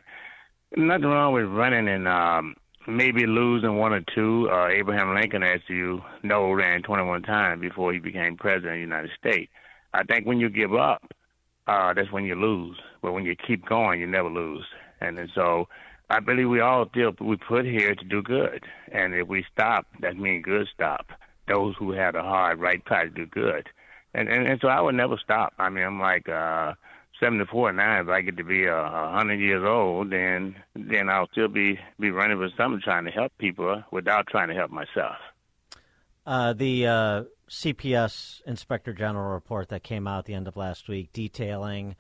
nothing 0.75 1.07
wrong 1.07 1.35
with 1.35 1.45
running 1.45 1.89
and 1.89 2.09
um, 2.09 2.55
maybe 2.87 3.27
losing 3.27 3.77
one 3.77 3.93
or 3.93 4.03
two. 4.15 4.49
Uh, 4.51 4.69
Abraham 4.69 5.15
Lincoln, 5.15 5.43
as 5.43 5.61
you 5.69 6.01
know, 6.23 6.51
ran 6.53 6.83
21 6.83 7.23
times 7.23 7.61
before 7.61 7.93
he 7.93 7.99
became 7.99 8.37
president 8.37 8.73
of 8.73 8.77
the 8.77 8.81
United 8.81 9.11
States. 9.19 9.53
I 9.93 10.05
think 10.05 10.27
when 10.27 10.41
you 10.41 10.49
give 10.49 10.75
up, 10.75 11.03
uh, 11.67 11.93
that's 11.93 12.11
when 12.11 12.25
you 12.25 12.35
lose. 12.35 12.79
But 13.03 13.13
when 13.13 13.25
you 13.25 13.37
keep 13.37 13.67
going, 13.67 14.01
you 14.01 14.07
never 14.07 14.31
lose. 14.31 14.65
And, 15.03 15.19
and 15.19 15.31
so 15.35 15.69
I 16.13 16.21
believe 16.21 16.51
we 16.51 16.61
all 16.61 16.87
still 16.91 17.15
we 17.21 17.37
put 17.37 17.65
here 17.65 17.95
to 17.95 18.05
do 18.05 18.23
good. 18.23 18.65
And 18.93 19.15
if 19.15 19.27
we 19.29 19.47
stop, 19.51 19.87
that 20.01 20.15
means 20.17 20.45
good 20.45 20.69
stop. 20.73 21.07
Those 21.49 21.75
who 21.79 21.93
have 21.93 22.15
a 22.15 22.23
hard 22.23 22.61
right 22.61 22.85
try 22.85 23.05
to 23.05 23.11
do 23.11 23.25
good. 23.25 23.67
And, 24.13 24.29
and 24.29 24.47
and 24.47 24.61
so 24.61 24.69
I 24.69 24.83
would 24.83 24.95
never 24.95 25.17
stop. 25.17 25.55
I 25.59 25.71
mean, 25.71 25.85
I'm 25.85 25.99
like 25.99 26.29
uh, 26.29 26.75
74 27.19 27.73
now. 27.73 28.03
If 28.03 28.09
I 28.09 28.21
get 28.21 28.37
to 28.37 28.45
be 28.45 28.67
a 28.67 28.77
uh, 28.77 29.11
100 29.13 29.41
years 29.41 29.65
old, 29.67 30.11
then 30.11 30.55
then 30.77 31.09
I'll 31.09 31.29
still 31.33 31.49
be 31.49 31.81
be 31.99 32.11
running 32.11 32.37
for 32.37 32.51
something, 32.59 32.83
trying 32.83 33.07
to 33.07 33.11
help 33.11 33.33
people 33.39 33.83
without 33.91 34.27
trying 34.27 34.49
to 34.49 34.55
help 34.55 34.71
myself. 34.71 35.17
Uh, 36.27 36.53
the 36.53 36.87
uh, 36.87 37.23
CPS 37.49 38.43
Inspector 38.47 38.93
General 38.93 39.33
report 39.33 39.71
that 39.71 39.83
came 39.83 40.07
out 40.07 40.21
at 40.21 40.25
the 40.27 40.35
end 40.35 40.47
of 40.47 40.59
last 40.59 40.89
week 40.89 41.11
detailing 41.15 41.97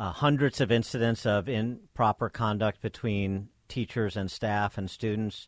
uh, 0.00 0.10
hundreds 0.12 0.62
of 0.62 0.72
incidents 0.72 1.26
of 1.26 1.46
improper 1.46 2.30
conduct 2.30 2.80
between 2.80 3.50
teachers 3.68 4.16
and 4.16 4.30
staff 4.30 4.78
and 4.78 4.90
students, 4.90 5.46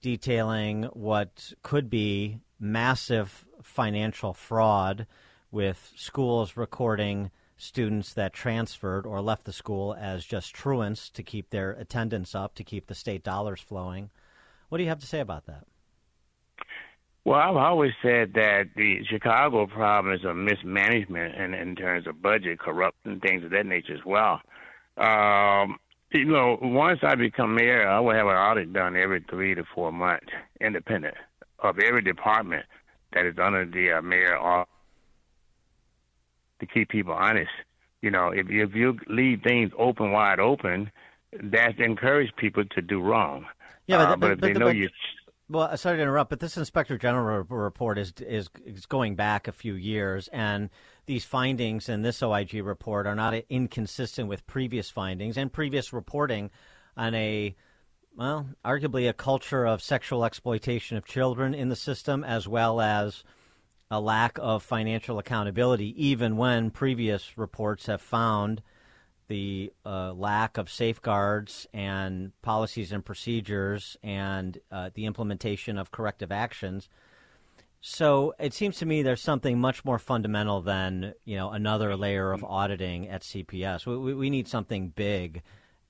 detailing 0.00 0.82
what 0.92 1.52
could 1.62 1.88
be 1.88 2.40
massive 2.58 3.46
financial 3.62 4.34
fraud 4.34 5.06
with 5.52 5.92
schools 5.94 6.56
recording 6.56 7.30
students 7.56 8.12
that 8.14 8.32
transferred 8.32 9.06
or 9.06 9.22
left 9.22 9.44
the 9.44 9.52
school 9.52 9.94
as 9.94 10.24
just 10.24 10.52
truants 10.52 11.08
to 11.08 11.22
keep 11.22 11.50
their 11.50 11.70
attendance 11.70 12.34
up, 12.34 12.56
to 12.56 12.64
keep 12.64 12.88
the 12.88 12.96
state 12.96 13.22
dollars 13.22 13.60
flowing. 13.60 14.10
What 14.68 14.78
do 14.78 14.84
you 14.84 14.90
have 14.90 14.98
to 14.98 15.06
say 15.06 15.20
about 15.20 15.46
that? 15.46 15.64
Well, 17.24 17.38
I've 17.38 17.56
always 17.56 17.92
said 18.02 18.32
that 18.34 18.70
the 18.74 19.04
Chicago 19.04 19.66
problem 19.66 20.12
is 20.12 20.24
a 20.24 20.34
mismanagement 20.34 21.36
in, 21.36 21.54
in 21.54 21.76
terms 21.76 22.06
of 22.08 22.20
budget, 22.20 22.58
corrupt, 22.58 22.96
and 23.04 23.22
things 23.22 23.44
of 23.44 23.50
that 23.50 23.64
nature 23.64 23.94
as 23.94 24.04
well. 24.04 24.40
Um, 24.96 25.78
you 26.12 26.24
know, 26.24 26.58
once 26.60 27.00
I 27.02 27.14
become 27.14 27.54
mayor, 27.54 27.88
I 27.88 28.00
will 28.00 28.14
have 28.14 28.26
an 28.26 28.34
audit 28.34 28.72
done 28.72 28.96
every 28.96 29.24
three 29.30 29.54
to 29.54 29.64
four 29.72 29.92
months, 29.92 30.26
independent 30.60 31.14
of 31.60 31.78
every 31.78 32.02
department 32.02 32.66
that 33.12 33.24
is 33.24 33.38
under 33.38 33.64
the 33.64 33.92
uh, 33.92 34.02
mayor 34.02 34.36
office 34.36 34.68
to 36.60 36.66
keep 36.66 36.88
people 36.88 37.14
honest. 37.14 37.50
You 38.02 38.10
know, 38.10 38.30
if 38.30 38.50
if 38.50 38.74
you 38.74 38.98
leave 39.06 39.42
things 39.42 39.70
open, 39.78 40.10
wide 40.10 40.40
open, 40.40 40.90
that 41.40 41.78
encourages 41.78 42.32
people 42.36 42.64
to 42.64 42.82
do 42.82 43.00
wrong. 43.00 43.46
Yeah, 43.86 43.98
but, 43.98 44.08
uh, 44.08 44.16
but, 44.16 44.30
if 44.32 44.40
they 44.40 44.52
know 44.52 44.66
but- 44.66 44.76
you 44.76 44.88
Well, 45.52 45.68
uh, 45.70 45.76
sorry 45.76 45.98
to 45.98 46.02
interrupt, 46.02 46.30
but 46.30 46.40
this 46.40 46.56
Inspector 46.56 46.96
General 46.96 47.42
report 47.42 47.98
is, 47.98 48.14
is 48.20 48.48
is 48.64 48.86
going 48.86 49.16
back 49.16 49.46
a 49.48 49.52
few 49.52 49.74
years, 49.74 50.28
and 50.28 50.70
these 51.04 51.26
findings 51.26 51.90
in 51.90 52.00
this 52.00 52.22
OIG 52.22 52.64
report 52.64 53.06
are 53.06 53.14
not 53.14 53.34
inconsistent 53.50 54.30
with 54.30 54.46
previous 54.46 54.88
findings 54.88 55.36
and 55.36 55.52
previous 55.52 55.92
reporting 55.92 56.50
on 56.96 57.14
a 57.14 57.54
well, 58.16 58.46
arguably 58.64 59.06
a 59.10 59.12
culture 59.12 59.66
of 59.66 59.82
sexual 59.82 60.24
exploitation 60.24 60.96
of 60.96 61.04
children 61.04 61.52
in 61.52 61.68
the 61.68 61.76
system, 61.76 62.24
as 62.24 62.48
well 62.48 62.80
as 62.80 63.22
a 63.90 64.00
lack 64.00 64.38
of 64.40 64.62
financial 64.62 65.18
accountability, 65.18 65.94
even 66.02 66.38
when 66.38 66.70
previous 66.70 67.36
reports 67.36 67.84
have 67.86 68.00
found 68.00 68.62
the 69.32 69.72
uh, 69.86 70.12
lack 70.12 70.58
of 70.58 70.68
safeguards 70.68 71.66
and 71.72 72.32
policies 72.42 72.92
and 72.92 73.02
procedures 73.02 73.96
and 74.02 74.58
uh, 74.70 74.90
the 74.92 75.06
implementation 75.06 75.78
of 75.78 75.90
corrective 75.90 76.30
actions. 76.30 76.90
So 77.80 78.34
it 78.38 78.52
seems 78.52 78.76
to 78.80 78.86
me 78.86 79.02
there's 79.02 79.22
something 79.22 79.58
much 79.58 79.86
more 79.86 79.98
fundamental 79.98 80.60
than 80.60 81.14
you 81.24 81.36
know 81.36 81.48
another 81.48 81.96
layer 81.96 82.30
of 82.30 82.44
auditing 82.44 83.08
at 83.08 83.22
CPS. 83.22 83.86
We, 83.86 83.96
we, 83.96 84.12
we 84.12 84.28
need 84.28 84.48
something 84.48 84.90
big 84.90 85.40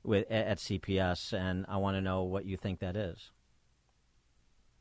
with 0.05 0.31
at 0.31 0.59
CPS, 0.59 1.32
and 1.32 1.66
I 1.69 1.78
want 1.78 1.97
to 1.97 2.01
know 2.01 2.23
what 2.23 2.44
you 2.44 2.56
think 2.56 2.78
that 2.78 2.94
is. 2.94 3.32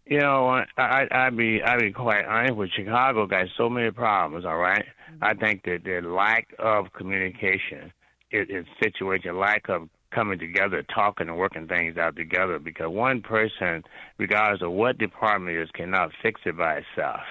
You 0.06 0.20
know, 0.20 0.50
I, 0.50 0.66
I 0.78 1.08
I'd 1.10 1.36
be 1.36 1.64
I'd 1.64 1.80
be 1.80 1.92
quite 1.92 2.26
honest 2.26 2.56
with 2.56 2.70
Chicago. 2.74 3.26
Got 3.26 3.48
so 3.58 3.72
many 3.72 3.90
problems. 3.90 4.46
All 4.46 4.58
right? 4.58 4.86
I 5.20 5.34
think 5.34 5.64
that 5.64 5.84
the 5.84 6.08
lack 6.08 6.54
of 6.60 6.94
communication 6.94 7.92
is, 8.32 8.48
is 8.50 8.66
situation, 8.82 9.38
lack 9.38 9.70
of 9.70 9.90
coming 10.12 10.40
together, 10.40 10.84
talking 10.94 11.30
and 11.30 11.38
working 11.38 11.68
things 11.68 11.98
out 11.98 12.16
together. 12.16 12.60
Because 12.60 12.90
one 12.90 13.22
person, 13.22 13.84
regardless 14.18 14.62
of 14.62 14.72
what 14.72 14.98
department 14.98 15.56
it 15.56 15.62
is, 15.62 15.70
cannot 15.74 16.12
fix 16.22 16.42
it 16.46 16.58
by 16.58 16.82
itself. 16.82 17.22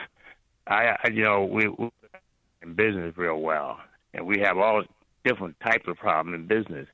I, 0.66 0.96
I 1.02 1.08
you 1.08 1.24
know, 1.24 1.44
we, 1.44 1.68
we 1.68 1.90
in 2.62 2.74
business 2.74 3.16
real 3.16 3.40
well, 3.40 3.78
and 4.14 4.26
we 4.26 4.40
have 4.40 4.58
all 4.58 4.82
different 5.24 5.56
types 5.60 5.84
of 5.86 5.96
problems 5.96 6.34
in 6.34 6.46
business, 6.46 6.86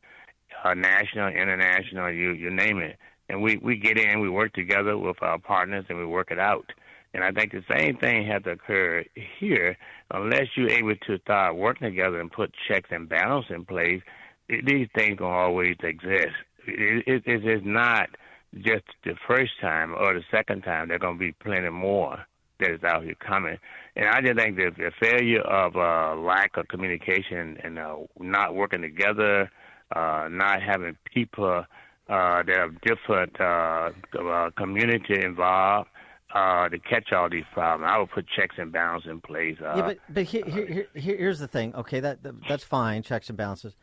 uh, 0.65 0.75
national, 0.75 1.29
international, 1.29 2.11
you 2.13 2.33
you 2.33 2.51
name 2.51 2.79
it. 2.79 2.97
And 3.29 3.43
we 3.43 3.57
we 3.57 3.77
get 3.77 3.99
in, 3.99 4.21
we 4.21 4.29
work 4.29 4.53
together 4.53 4.97
with 4.97 5.21
our 5.23 5.39
partners, 5.39 5.85
and 5.89 5.99
we 5.99 6.07
work 6.07 6.31
it 6.31 6.39
out. 6.39 6.67
And 7.15 7.25
I 7.25 7.33
think 7.33 7.53
the 7.53 7.65
same 7.75 7.97
thing 7.97 8.27
has 8.27 8.43
to 8.43 8.51
occur 8.51 9.05
here 9.39 9.77
unless 10.11 10.49
you're 10.55 10.71
able 10.71 10.97
to 11.07 11.19
start 11.21 11.57
working 11.57 11.89
together 11.89 12.21
and 12.21 12.31
put 12.31 12.53
checks 12.69 12.91
and 12.93 13.09
balances 13.09 13.53
in 13.55 13.65
place. 13.65 14.03
These 14.49 14.89
things 14.95 15.19
gonna 15.19 15.35
always 15.35 15.77
exist. 15.83 16.35
It, 16.67 17.05
it, 17.07 17.23
it 17.27 17.45
is 17.45 17.63
not 17.65 18.11
just 18.55 18.85
the 19.05 19.15
first 19.27 19.53
time 19.61 19.95
or 19.95 20.15
the 20.15 20.25
second 20.31 20.63
time. 20.63 20.89
There's 20.89 21.01
gonna 21.01 21.19
be 21.19 21.33
plenty 21.33 21.71
more 21.71 22.27
that 22.61 22.71
is 22.71 22.85
out 22.85 23.05
here 23.05 23.15
coming. 23.15 23.59
And 23.97 24.09
I 24.09 24.21
just 24.21 24.39
think 24.39 24.57
that 24.57 24.77
the 24.77 24.91
failure 25.01 25.41
of 25.41 25.77
uh, 25.77 26.21
lack 26.21 26.57
of 26.57 26.69
communication 26.69 27.59
and 27.63 27.79
uh, 27.79 27.97
not 28.19 28.55
working 28.55 28.83
together, 28.83 29.51
uh, 29.95 30.29
not 30.31 30.63
having 30.63 30.97
people 31.13 31.65
uh, 32.09 32.43
that 32.43 32.57
have 32.57 32.81
different 32.83 33.41
uh, 33.41 33.91
uh, 34.19 34.51
community 34.57 35.21
involved 35.23 35.89
uh, 36.37 36.69
to 36.69 36.79
catch 36.79 37.13
all 37.13 37.31
these 37.31 37.45
problems. 37.53 37.91
I 37.91 37.99
would 37.99 38.11
put 38.11 38.27
checks 38.29 38.57
and 38.59 38.71
balances 38.71 39.11
in 39.11 39.21
place. 39.21 39.57
Uh, 39.61 39.75
yeah, 39.77 39.83
but 39.83 39.99
but 40.11 40.25
here, 40.25 40.45
here, 40.47 40.87
here, 40.95 41.17
here's 41.17 41.39
the 41.39 41.49
thing. 41.49 41.75
Okay, 41.75 42.01
that, 42.01 42.23
that 42.23 42.35
that's 42.47 42.65
fine. 42.65 43.03
Checks 43.03 43.29
and 43.31 43.39
balances. 43.39 43.75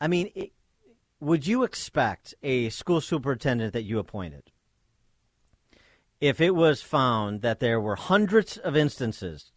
I 0.00 0.08
mean, 0.08 0.30
it, 0.34 0.52
would 1.20 1.46
you 1.46 1.62
expect 1.62 2.34
a 2.42 2.70
school 2.70 3.00
superintendent 3.00 3.72
that 3.72 3.84
you 3.84 3.98
appointed, 4.00 4.50
if 6.20 6.40
it 6.40 6.56
was 6.56 6.82
found 6.82 7.42
that 7.42 7.60
there 7.60 7.80
were 7.80 7.96
hundreds 7.96 8.56
of 8.56 8.76
instances 8.76 9.52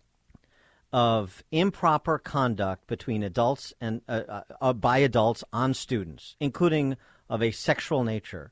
of 0.94 1.44
improper 1.52 2.20
conduct 2.20 2.86
between 2.88 3.24
adults 3.24 3.74
and 3.82 4.02
uh, 4.08 4.22
uh, 4.28 4.42
uh 4.62 4.74
by 4.74 5.00
adults 5.00 5.44
on 5.52 5.74
students, 5.74 6.36
including 6.40 6.96
of 7.28 7.42
a 7.42 7.50
sexual 7.50 8.04
nature? 8.04 8.52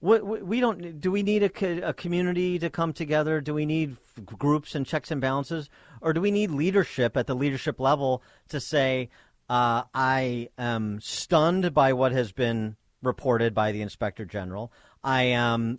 We 0.00 0.60
don't. 0.60 1.00
Do 1.00 1.10
we 1.10 1.22
need 1.22 1.42
a, 1.42 1.88
a 1.88 1.92
community 1.94 2.58
to 2.58 2.70
come 2.70 2.92
together? 2.92 3.40
Do 3.40 3.54
we 3.54 3.64
need 3.64 3.96
groups 4.24 4.74
and 4.74 4.86
checks 4.86 5.10
and 5.10 5.20
balances, 5.20 5.70
or 6.00 6.12
do 6.12 6.20
we 6.20 6.30
need 6.30 6.50
leadership 6.50 7.16
at 7.16 7.26
the 7.26 7.34
leadership 7.34 7.80
level 7.80 8.22
to 8.48 8.60
say, 8.60 9.08
uh, 9.48 9.84
"I 9.94 10.50
am 10.58 11.00
stunned 11.00 11.72
by 11.72 11.92
what 11.92 12.12
has 12.12 12.32
been 12.32 12.76
reported 13.02 13.54
by 13.54 13.72
the 13.72 13.82
inspector 13.82 14.24
general. 14.24 14.70
I 15.02 15.22
am 15.24 15.78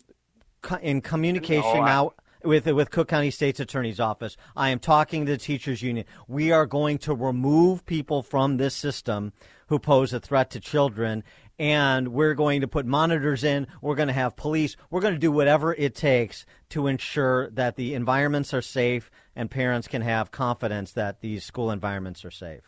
in 0.81 1.01
communication 1.01 1.75
no, 1.75 1.81
I- 1.81 1.85
now." 1.85 2.13
with 2.43 2.67
with 2.67 2.91
Cook 2.91 3.07
County 3.07 3.31
State's 3.31 3.59
Attorney's 3.59 3.99
Office. 3.99 4.37
I 4.55 4.69
am 4.69 4.79
talking 4.79 5.25
to 5.25 5.33
the 5.33 5.37
teachers 5.37 5.81
union. 5.81 6.05
We 6.27 6.51
are 6.51 6.65
going 6.65 6.97
to 6.99 7.13
remove 7.13 7.85
people 7.85 8.23
from 8.23 8.57
this 8.57 8.75
system 8.75 9.33
who 9.67 9.79
pose 9.79 10.13
a 10.13 10.19
threat 10.19 10.49
to 10.51 10.59
children 10.59 11.23
and 11.59 12.09
we're 12.09 12.33
going 12.33 12.61
to 12.61 12.67
put 12.67 12.85
monitors 12.85 13.43
in. 13.43 13.67
We're 13.81 13.95
going 13.95 14.07
to 14.07 14.13
have 14.13 14.35
police. 14.35 14.75
We're 14.89 15.01
going 15.01 15.13
to 15.13 15.19
do 15.19 15.31
whatever 15.31 15.73
it 15.73 15.95
takes 15.95 16.45
to 16.69 16.87
ensure 16.87 17.49
that 17.51 17.75
the 17.75 17.93
environments 17.93 18.53
are 18.53 18.61
safe 18.61 19.09
and 19.35 19.49
parents 19.49 19.87
can 19.87 20.01
have 20.01 20.31
confidence 20.31 20.93
that 20.93 21.21
these 21.21 21.43
school 21.43 21.71
environments 21.71 22.23
are 22.25 22.31
safe. 22.31 22.61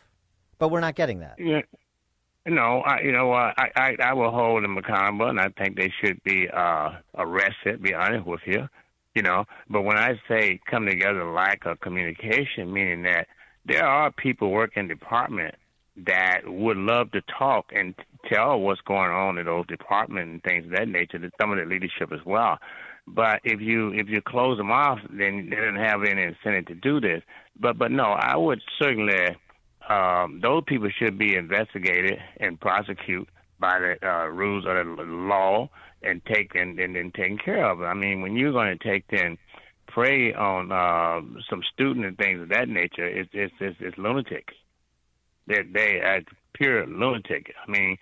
But 0.58 0.68
we're 0.68 0.80
not 0.80 0.94
getting 0.94 1.20
that. 1.20 1.36
Yeah. 1.38 1.62
No, 2.46 2.80
I, 2.80 3.00
you 3.02 3.12
know, 3.12 3.32
I, 3.32 3.52
I, 3.76 3.96
I 4.02 4.14
will 4.14 4.30
hold 4.30 4.64
them 4.64 4.76
accountable, 4.78 5.28
and 5.28 5.38
I 5.38 5.50
think 5.50 5.76
they 5.76 5.92
should 6.02 6.22
be 6.24 6.48
uh, 6.48 6.92
arrested. 7.16 7.82
Be 7.82 7.92
honest 7.92 8.26
with 8.26 8.40
you, 8.46 8.66
you 9.14 9.22
know. 9.22 9.44
But 9.68 9.82
when 9.82 9.98
I 9.98 10.18
say 10.26 10.58
come 10.68 10.86
together, 10.86 11.30
lack 11.30 11.66
of 11.66 11.80
communication, 11.80 12.72
meaning 12.72 13.02
that 13.02 13.26
there 13.66 13.84
are 13.84 14.10
people 14.10 14.50
working 14.50 14.88
department 14.88 15.54
that 15.96 16.40
would 16.46 16.76
love 16.76 17.10
to 17.12 17.20
talk 17.38 17.66
and 17.74 17.94
tell 18.32 18.58
what's 18.58 18.80
going 18.82 19.10
on 19.10 19.38
in 19.38 19.46
those 19.46 19.66
departments 19.66 20.30
and 20.32 20.42
things 20.42 20.64
of 20.64 20.72
that 20.72 20.88
nature 20.88 21.18
to 21.18 21.30
some 21.40 21.50
of 21.52 21.58
the 21.58 21.64
leadership 21.64 22.12
as 22.12 22.24
well. 22.24 22.58
But 23.06 23.40
if 23.44 23.60
you 23.60 23.92
if 23.92 24.08
you 24.08 24.20
close 24.22 24.56
them 24.56 24.70
off, 24.70 24.98
then 25.10 25.48
they 25.50 25.56
don't 25.56 25.76
have 25.76 26.04
any 26.04 26.22
incentive 26.22 26.66
to 26.66 26.74
do 26.74 27.00
this. 27.00 27.22
But 27.58 27.78
but 27.78 27.90
no, 27.90 28.04
I 28.04 28.36
would 28.36 28.60
certainly 28.80 29.36
um, 29.88 30.40
those 30.42 30.62
people 30.66 30.88
should 30.96 31.18
be 31.18 31.34
investigated 31.34 32.18
and 32.38 32.60
prosecuted 32.60 33.26
by 33.58 33.78
the 33.78 34.08
uh, 34.08 34.26
rules 34.26 34.64
of 34.66 34.74
the 34.74 35.02
law 35.02 35.68
and 36.02 36.24
taken 36.24 36.78
and, 36.78 36.96
and 36.96 37.12
taken 37.12 37.38
care 37.38 37.68
of. 37.68 37.82
I 37.82 37.94
mean, 37.94 38.22
when 38.22 38.36
you're 38.36 38.52
going 38.52 38.78
to 38.78 38.88
take 38.88 39.04
then 39.10 39.36
prey 39.88 40.32
on 40.32 40.70
uh, 40.70 41.20
some 41.48 41.62
student 41.74 42.06
and 42.06 42.16
things 42.16 42.40
of 42.40 42.48
that 42.50 42.68
nature, 42.68 43.06
it's 43.06 43.30
it's 43.32 43.54
it's, 43.60 43.76
it's 43.80 43.98
lunatic 43.98 44.50
that 45.46 45.72
they 45.72 46.00
are 46.00 46.20
pure 46.54 46.86
lunatic. 46.86 47.52
I 47.66 47.70
mean, 47.70 47.98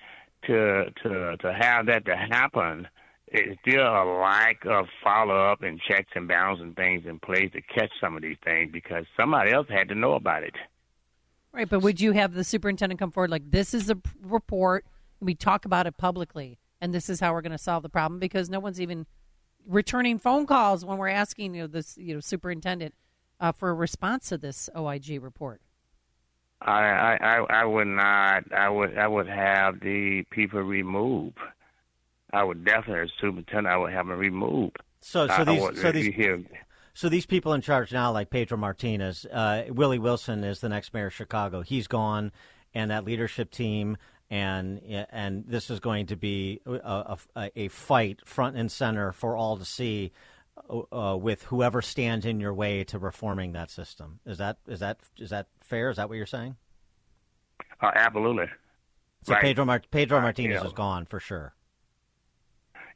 to 0.46 0.86
to 1.02 1.36
to 1.36 1.52
have 1.52 1.86
that 1.86 2.04
to 2.06 2.16
happen 2.16 2.88
is 3.32 3.56
still 3.60 3.82
a 3.82 4.04
lack 4.20 4.64
of 4.64 4.86
follow 5.04 5.50
up 5.50 5.62
and 5.62 5.80
checks 5.80 6.10
and 6.14 6.26
balances 6.26 6.62
and 6.62 6.76
things 6.76 7.04
in 7.06 7.18
place 7.18 7.50
to 7.52 7.60
catch 7.60 7.90
some 8.00 8.16
of 8.16 8.22
these 8.22 8.38
things 8.42 8.70
because 8.72 9.04
somebody 9.16 9.52
else 9.52 9.66
had 9.68 9.88
to 9.88 9.94
know 9.94 10.14
about 10.14 10.42
it. 10.42 10.54
Right, 11.52 11.68
but 11.68 11.80
would 11.80 12.00
you 12.00 12.12
have 12.12 12.34
the 12.34 12.44
superintendent 12.44 12.98
come 12.98 13.10
forward 13.10 13.30
like 13.30 13.50
this 13.50 13.74
is 13.74 13.90
a 13.90 13.98
report 14.22 14.84
we 15.20 15.34
talk 15.34 15.64
about 15.64 15.86
it 15.86 15.96
publicly 15.96 16.58
and 16.80 16.94
this 16.94 17.10
is 17.10 17.20
how 17.20 17.32
we're 17.32 17.42
going 17.42 17.52
to 17.52 17.58
solve 17.58 17.82
the 17.82 17.88
problem 17.88 18.20
because 18.20 18.48
no 18.48 18.60
one's 18.60 18.80
even 18.80 19.06
returning 19.66 20.18
phone 20.18 20.46
calls 20.46 20.84
when 20.84 20.98
we're 20.98 21.08
asking 21.08 21.54
you 21.54 21.62
know 21.62 21.66
this 21.66 21.98
you 21.98 22.14
know 22.14 22.20
superintendent 22.20 22.94
uh, 23.40 23.52
for 23.52 23.70
a 23.70 23.74
response 23.74 24.28
to 24.28 24.38
this 24.38 24.68
OIG 24.76 25.22
report. 25.22 25.60
I, 26.60 27.16
I 27.20 27.36
I 27.48 27.64
would 27.64 27.86
not. 27.86 28.52
I 28.52 28.68
would 28.68 28.98
I 28.98 29.06
would 29.06 29.28
have 29.28 29.80
the 29.80 30.24
people 30.30 30.60
removed. 30.60 31.38
I 32.32 32.44
would 32.44 32.64
definitely, 32.64 33.04
as 33.04 33.10
superintendent, 33.20 33.68
I 33.68 33.76
would 33.78 33.92
have 33.92 34.06
them 34.06 34.18
removed. 34.18 34.76
So 35.00 35.28
so 35.28 35.44
these 35.44 35.80
so 35.80 35.92
these 35.92 36.14
so 36.94 37.08
these 37.08 37.26
people 37.26 37.52
in 37.52 37.60
charge 37.60 37.92
now, 37.92 38.10
like 38.10 38.30
Pedro 38.30 38.58
Martinez, 38.58 39.24
uh, 39.26 39.64
Willie 39.68 40.00
Wilson 40.00 40.42
is 40.42 40.60
the 40.60 40.68
next 40.68 40.92
mayor 40.92 41.06
of 41.06 41.14
Chicago. 41.14 41.62
He's 41.62 41.86
gone, 41.86 42.32
and 42.74 42.90
that 42.90 43.04
leadership 43.04 43.50
team. 43.50 43.96
And 44.30 44.82
and 45.10 45.44
this 45.46 45.70
is 45.70 45.80
going 45.80 46.06
to 46.06 46.16
be 46.16 46.60
a, 46.66 47.16
a, 47.34 47.50
a 47.56 47.68
fight 47.68 48.20
front 48.26 48.58
and 48.58 48.70
center 48.70 49.12
for 49.12 49.34
all 49.34 49.56
to 49.56 49.64
see 49.64 50.12
uh, 50.92 51.16
with 51.20 51.42
whoever 51.44 51.82
stands 51.82 52.26
in 52.26 52.40
your 52.40 52.54
way 52.54 52.84
to 52.84 52.98
reforming 52.98 53.52
that 53.52 53.70
system. 53.70 54.20
Is 54.26 54.38
that 54.38 54.58
is 54.66 54.80
that 54.80 54.98
is 55.18 55.30
that 55.30 55.46
fair? 55.60 55.90
Is 55.90 55.96
that 55.96 56.08
what 56.08 56.16
you're 56.16 56.26
saying? 56.26 56.56
Uh, 57.80 57.90
absolutely. 57.94 58.46
So 59.22 59.34
right. 59.34 59.42
Pedro 59.42 59.64
Mar- 59.64 59.82
Pedro 59.90 60.20
Martinez 60.20 60.62
is 60.62 60.72
gone 60.72 61.06
for 61.06 61.20
sure. 61.20 61.54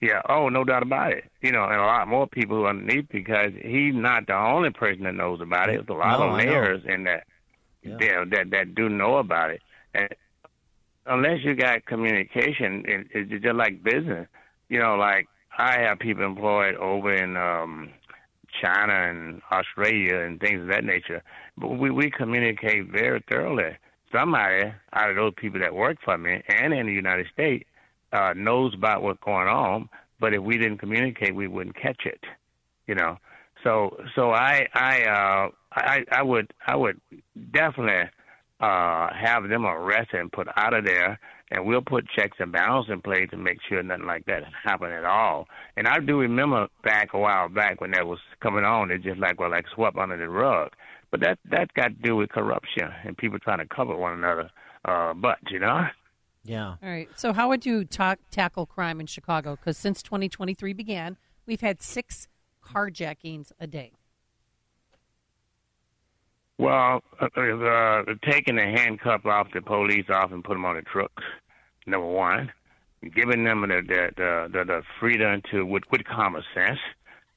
Yeah. 0.00 0.20
Oh, 0.28 0.48
no 0.48 0.64
doubt 0.64 0.82
about 0.82 1.12
it. 1.12 1.24
You 1.40 1.52
know, 1.52 1.64
and 1.64 1.80
a 1.80 1.84
lot 1.84 2.08
more 2.08 2.26
people 2.26 2.56
who 2.56 2.66
underneath 2.66 3.08
because 3.08 3.52
he's 3.62 3.94
not 3.94 4.26
the 4.26 4.36
only 4.36 4.70
person 4.70 5.04
that 5.04 5.14
knows 5.14 5.40
about 5.40 5.68
it. 5.68 5.86
There's 5.86 5.88
a 5.88 5.92
lot 5.92 6.18
no, 6.18 6.30
of 6.30 6.36
mayors 6.36 6.82
in 6.84 7.04
that 7.04 7.24
yeah. 7.82 8.24
that 8.30 8.50
that 8.50 8.74
do 8.74 8.88
know 8.88 9.16
about 9.16 9.50
it. 9.50 9.62
And 9.94 10.08
unless 11.06 11.44
you 11.44 11.54
got 11.54 11.84
communication, 11.86 12.84
it, 12.86 13.06
it's 13.12 13.42
just 13.42 13.54
like 13.54 13.82
business. 13.82 14.26
You 14.68 14.80
know, 14.80 14.96
like 14.96 15.28
I 15.58 15.80
have 15.80 15.98
people 15.98 16.24
employed 16.24 16.76
over 16.76 17.12
in 17.12 17.36
um, 17.36 17.90
China 18.60 18.92
and 18.92 19.42
Australia 19.50 20.20
and 20.20 20.40
things 20.40 20.62
of 20.62 20.68
that 20.68 20.84
nature. 20.84 21.22
But 21.56 21.78
we, 21.78 21.90
we 21.90 22.10
communicate 22.10 22.90
very 22.90 23.22
thoroughly. 23.30 23.76
Somebody 24.12 24.72
out 24.92 25.10
of 25.10 25.16
those 25.16 25.32
people 25.36 25.60
that 25.60 25.74
work 25.74 25.98
for 26.04 26.18
me 26.18 26.42
and 26.48 26.72
in 26.74 26.86
the 26.86 26.92
United 26.92 27.26
States 27.32 27.64
uh, 28.12 28.34
knows 28.36 28.74
about 28.74 29.02
what's 29.02 29.22
going 29.24 29.48
on. 29.48 29.88
But 30.20 30.34
if 30.34 30.42
we 30.42 30.58
didn't 30.58 30.78
communicate, 30.78 31.34
we 31.34 31.48
wouldn't 31.48 31.76
catch 31.76 32.04
it. 32.04 32.20
You 32.86 32.94
know. 32.94 33.18
So 33.64 33.96
so 34.14 34.32
I 34.32 34.66
I 34.74 35.02
uh, 35.04 35.48
I 35.72 36.04
I 36.10 36.22
would 36.22 36.52
I 36.66 36.76
would 36.76 37.00
definitely 37.52 38.10
uh, 38.60 39.08
have 39.14 39.48
them 39.48 39.64
arrested 39.64 40.20
and 40.20 40.32
put 40.32 40.48
out 40.56 40.74
of 40.74 40.84
there 40.84 41.18
and 41.52 41.66
we'll 41.66 41.82
put 41.82 42.08
checks 42.08 42.38
and 42.40 42.50
balances 42.50 42.90
in 42.90 43.02
place 43.02 43.28
to 43.30 43.36
make 43.36 43.58
sure 43.68 43.82
nothing 43.82 44.06
like 44.06 44.24
that 44.24 44.42
happened 44.64 44.94
at 44.94 45.04
all. 45.04 45.46
And 45.76 45.86
I 45.86 45.98
do 45.98 46.18
remember 46.18 46.66
back 46.82 47.10
a 47.12 47.18
while 47.18 47.50
back 47.50 47.80
when 47.80 47.90
that 47.90 48.06
was 48.06 48.18
coming 48.40 48.64
on, 48.64 48.90
it's 48.90 49.04
just 49.04 49.20
like 49.20 49.38
well, 49.38 49.50
like 49.50 49.66
swept 49.74 49.98
under 49.98 50.16
the 50.16 50.28
rug. 50.28 50.70
But 51.10 51.20
that 51.20 51.38
that 51.50 51.72
got 51.74 51.88
to 51.88 52.02
do 52.02 52.16
with 52.16 52.30
corruption 52.30 52.88
and 53.04 53.16
people 53.16 53.38
trying 53.38 53.58
to 53.58 53.66
cover 53.66 53.94
one 53.94 54.14
another. 54.14 54.50
Uh, 54.84 55.12
but 55.12 55.38
you 55.50 55.60
know. 55.60 55.82
Yeah. 56.44 56.74
All 56.82 56.88
right. 56.88 57.08
So, 57.14 57.32
how 57.32 57.50
would 57.50 57.64
you 57.64 57.84
talk, 57.84 58.18
tackle 58.32 58.66
crime 58.66 58.98
in 58.98 59.06
Chicago? 59.06 59.54
Because 59.54 59.76
since 59.76 60.02
2023 60.02 60.72
began, 60.72 61.16
we've 61.46 61.60
had 61.60 61.80
six 61.80 62.26
carjackings 62.64 63.52
a 63.60 63.68
day. 63.68 63.92
Well, 66.58 67.02
uh, 67.20 67.26
uh, 67.26 68.04
taking 68.28 68.56
the 68.56 68.62
handcuff 68.62 69.24
off 69.26 69.48
the 69.52 69.62
police 69.62 70.06
off 70.10 70.32
and 70.32 70.42
put 70.42 70.54
them 70.54 70.64
on 70.64 70.76
the 70.76 70.82
truck 70.82 71.12
number 71.86 72.06
one, 72.06 72.52
giving 73.14 73.44
them 73.44 73.62
the 73.62 73.82
the 73.86 74.10
the, 74.16 74.48
the, 74.52 74.64
the 74.64 74.82
freedom 75.00 75.42
to 75.50 75.64
with, 75.64 75.84
with 75.90 76.04
common 76.04 76.42
sense 76.54 76.78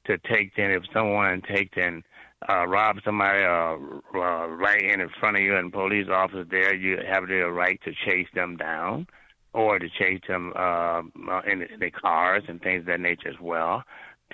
to 0.06 0.18
take 0.18 0.54
then 0.56 0.70
if 0.70 0.84
someone 0.92 1.42
take 1.42 1.74
then 1.74 2.02
uh, 2.48 2.66
rob 2.66 2.96
somebody 3.04 3.42
uh, 3.42 3.76
uh, 4.14 4.46
right 4.46 4.82
in 4.82 5.00
in 5.00 5.08
front 5.20 5.36
of 5.36 5.42
you 5.42 5.56
and 5.56 5.72
police 5.72 6.06
officers 6.08 6.46
there, 6.50 6.74
you 6.74 6.98
have 7.10 7.26
the 7.26 7.40
right 7.50 7.80
to 7.84 7.92
chase 8.04 8.28
them 8.34 8.56
down 8.56 9.06
or 9.52 9.78
to 9.78 9.88
chase 9.88 10.20
them 10.28 10.52
uh, 10.54 11.00
in, 11.46 11.60
the, 11.60 11.72
in 11.72 11.80
the 11.80 11.90
cars 11.90 12.42
and 12.46 12.60
things 12.60 12.80
of 12.80 12.86
that 12.86 13.00
nature 13.00 13.28
as 13.28 13.40
well. 13.40 13.82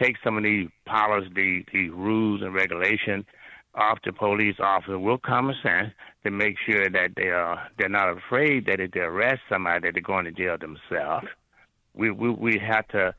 take 0.01 0.17
some 0.25 0.37
of 0.37 0.43
these 0.43 0.69
policies, 0.85 1.65
the 1.73 1.91
rules 1.91 2.43
and 2.43 2.55
regulations 2.55 3.25
off 3.75 3.99
the 4.05 4.13
police 4.13 4.57
officer 4.61 4.99
with 4.99 5.23
common 5.23 5.55
sense 5.63 5.93
to 6.25 6.31
make 6.31 6.57
sure 6.67 6.89
that 6.91 7.13
they 7.17 7.29
are 7.29 7.69
they're 7.79 7.89
not 7.89 8.17
afraid 8.17 8.67
that 8.67 8.81
if 8.81 8.91
they 8.93 9.01
arrest 9.01 9.41
somebody 9.49 9.81
that 9.81 9.95
they're 9.95 10.03
going 10.03 10.25
to 10.25 10.33
jail 10.33 10.57
themselves. 10.59 11.27
We 11.95 12.11
we 12.11 12.31
we 12.31 12.59
have 12.59 12.87
to 12.89 13.15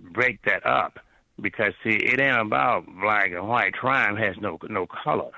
break 0.00 0.42
that 0.44 0.66
up 0.66 0.98
because 1.40 1.72
see 1.82 1.96
it 1.96 2.20
ain't 2.20 2.40
about 2.40 2.86
black 3.00 3.30
and 3.32 3.48
white. 3.48 3.72
Crime 3.74 4.16
has 4.16 4.36
no 4.40 4.58
no 4.68 4.86
color. 4.86 5.30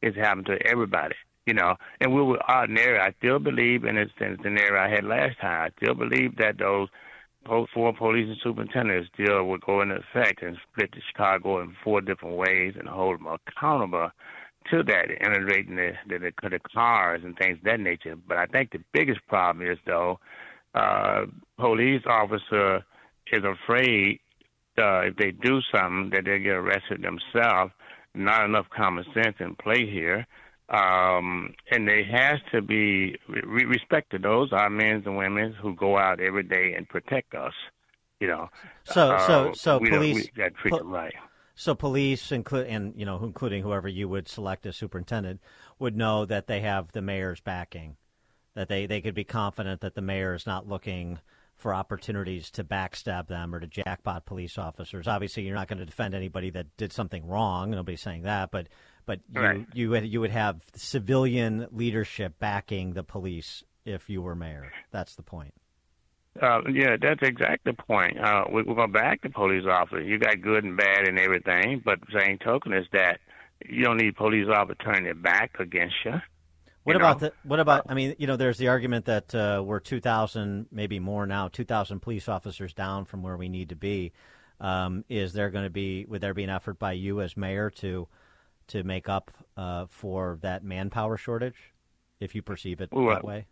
It's 0.00 0.16
happened 0.16 0.46
to 0.46 0.58
everybody. 0.66 1.14
You 1.46 1.54
know, 1.54 1.76
and 2.00 2.14
we 2.14 2.20
were 2.22 2.38
ordinary. 2.50 2.98
I 2.98 3.14
still 3.18 3.38
believe 3.38 3.84
in 3.84 3.94
the 3.96 4.06
scenario 4.18 4.78
I 4.78 4.90
had 4.90 5.04
last 5.04 5.40
time. 5.40 5.70
I 5.70 5.82
still 5.82 5.94
believe 5.94 6.36
that 6.36 6.58
those 6.58 6.88
four 7.74 7.92
police 7.92 8.36
superintendents 8.42 9.10
deal 9.16 9.44
would 9.44 9.60
go 9.62 9.80
into 9.80 9.96
effect 9.96 10.42
and 10.42 10.56
split 10.70 10.90
the 10.92 11.00
Chicago 11.10 11.60
in 11.60 11.74
four 11.82 12.00
different 12.00 12.36
ways 12.36 12.74
and 12.78 12.88
hold 12.88 13.18
them 13.18 13.26
accountable 13.26 14.10
to 14.70 14.82
that, 14.82 15.10
integrating 15.10 15.76
the, 15.76 15.92
the, 16.08 16.18
the, 16.18 16.48
the 16.48 16.58
cars 16.74 17.22
and 17.24 17.36
things 17.38 17.58
of 17.58 17.64
that 17.64 17.80
nature. 17.80 18.16
But 18.16 18.36
I 18.36 18.46
think 18.46 18.72
the 18.72 18.82
biggest 18.92 19.20
problem 19.26 19.66
is, 19.66 19.78
though, 19.86 20.18
uh, 20.74 21.26
police 21.58 22.02
officer 22.06 22.84
is 23.32 23.42
afraid 23.44 24.20
uh, 24.78 25.00
if 25.00 25.16
they 25.16 25.30
do 25.30 25.60
something 25.72 26.10
that 26.10 26.24
they 26.24 26.38
get 26.38 26.54
arrested 26.54 27.02
themselves. 27.02 27.72
Not 28.14 28.44
enough 28.44 28.66
common 28.74 29.04
sense 29.14 29.36
in 29.38 29.54
play 29.56 29.86
here 29.86 30.26
um, 30.68 31.54
and 31.70 31.88
there 31.88 32.04
has 32.04 32.40
to 32.52 32.60
be 32.60 33.16
re- 33.28 33.64
respect 33.64 34.10
to 34.10 34.18
those 34.18 34.52
our 34.52 34.68
men 34.68 35.02
and 35.06 35.16
women 35.16 35.52
who 35.54 35.74
go 35.74 35.96
out 35.96 36.20
every 36.20 36.42
day 36.42 36.74
and 36.76 36.88
protect 36.88 37.34
us. 37.34 37.54
You 38.20 38.26
know, 38.28 38.50
so 38.84 39.12
uh, 39.12 39.26
so 39.26 39.52
so 39.52 39.78
police 39.78 40.14
we 40.14 40.42
got 40.42 40.54
treated 40.54 40.80
po- 40.80 40.86
right. 40.86 41.14
So 41.54 41.74
police, 41.74 42.30
include 42.30 42.66
and 42.66 42.92
you 42.96 43.06
know, 43.06 43.22
including 43.22 43.62
whoever 43.62 43.88
you 43.88 44.08
would 44.08 44.28
select 44.28 44.66
as 44.66 44.76
superintendent, 44.76 45.40
would 45.78 45.96
know 45.96 46.24
that 46.24 46.46
they 46.46 46.60
have 46.60 46.92
the 46.92 47.02
mayor's 47.02 47.40
backing, 47.40 47.96
that 48.54 48.68
they 48.68 48.86
they 48.86 49.00
could 49.00 49.14
be 49.14 49.24
confident 49.24 49.80
that 49.80 49.94
the 49.94 50.02
mayor 50.02 50.34
is 50.34 50.46
not 50.46 50.68
looking 50.68 51.18
for 51.56 51.74
opportunities 51.74 52.50
to 52.52 52.62
backstab 52.62 53.26
them 53.26 53.52
or 53.52 53.58
to 53.58 53.66
jackpot 53.66 54.24
police 54.24 54.56
officers. 54.58 55.08
Obviously, 55.08 55.42
you're 55.42 55.56
not 55.56 55.66
going 55.66 55.78
to 55.78 55.84
defend 55.84 56.14
anybody 56.14 56.50
that 56.50 56.76
did 56.76 56.92
something 56.92 57.26
wrong. 57.26 57.72
Nobody's 57.72 58.00
saying 58.00 58.22
that, 58.22 58.52
but 58.52 58.68
but 59.08 59.20
you 59.34 59.40
Right. 59.40 59.66
you 59.72 59.88
would 59.90 60.06
you 60.06 60.20
would 60.20 60.30
have 60.30 60.60
civilian 60.76 61.66
leadership 61.72 62.38
backing 62.38 62.92
the 62.92 63.02
police 63.02 63.64
if 63.86 64.10
you 64.10 64.20
were 64.20 64.34
mayor. 64.34 64.70
That's 64.92 65.16
the 65.16 65.22
point. 65.22 65.54
Uh, 66.40 66.60
yeah, 66.70 66.96
that's 67.00 67.22
exactly 67.22 67.72
the 67.72 67.82
point. 67.82 68.20
Uh, 68.20 68.44
we, 68.52 68.62
we're 68.62 68.74
going 68.74 68.92
to 68.92 68.92
back 68.92 69.22
the 69.22 69.30
police 69.30 69.64
officer. 69.68 70.00
You 70.02 70.18
got 70.18 70.40
good 70.42 70.62
and 70.62 70.76
bad 70.76 71.08
and 71.08 71.18
everything, 71.18 71.82
but 71.82 71.98
the 72.00 72.20
same 72.20 72.38
token 72.38 72.74
is 72.74 72.86
that 72.92 73.18
you 73.66 73.82
don't 73.82 73.96
need 73.96 74.14
police 74.14 74.46
officer 74.48 74.76
turning 74.76 75.04
their 75.04 75.14
back 75.14 75.56
against 75.58 75.96
you. 76.04 76.12
What 76.84 76.92
you 76.92 76.98
about 76.98 77.22
know? 77.22 77.28
the? 77.28 77.34
What 77.48 77.60
about? 77.60 77.86
I 77.88 77.94
mean, 77.94 78.14
you 78.18 78.26
know, 78.26 78.36
there's 78.36 78.58
the 78.58 78.68
argument 78.68 79.06
that 79.06 79.34
uh, 79.34 79.62
we're 79.64 79.80
2,000, 79.80 80.66
maybe 80.70 81.00
more 81.00 81.26
now, 81.26 81.48
2,000 81.48 82.00
police 82.00 82.28
officers 82.28 82.74
down 82.74 83.06
from 83.06 83.22
where 83.22 83.38
we 83.38 83.48
need 83.48 83.70
to 83.70 83.76
be. 83.76 84.12
Um, 84.60 85.04
is 85.08 85.32
there 85.32 85.48
going 85.48 85.64
to 85.64 85.70
be? 85.70 86.04
Would 86.08 86.20
there 86.20 86.34
be 86.34 86.44
an 86.44 86.50
effort 86.50 86.78
by 86.78 86.92
you 86.92 87.22
as 87.22 87.38
mayor 87.38 87.70
to 87.70 88.06
to 88.68 88.82
make 88.84 89.08
up 89.08 89.30
uh, 89.56 89.86
for 89.88 90.38
that 90.42 90.62
manpower 90.62 91.16
shortage, 91.16 91.72
if 92.20 92.34
you 92.34 92.42
perceive 92.42 92.80
it 92.80 92.90
Well, 92.92 93.08
that 93.08 93.24
way? 93.24 93.46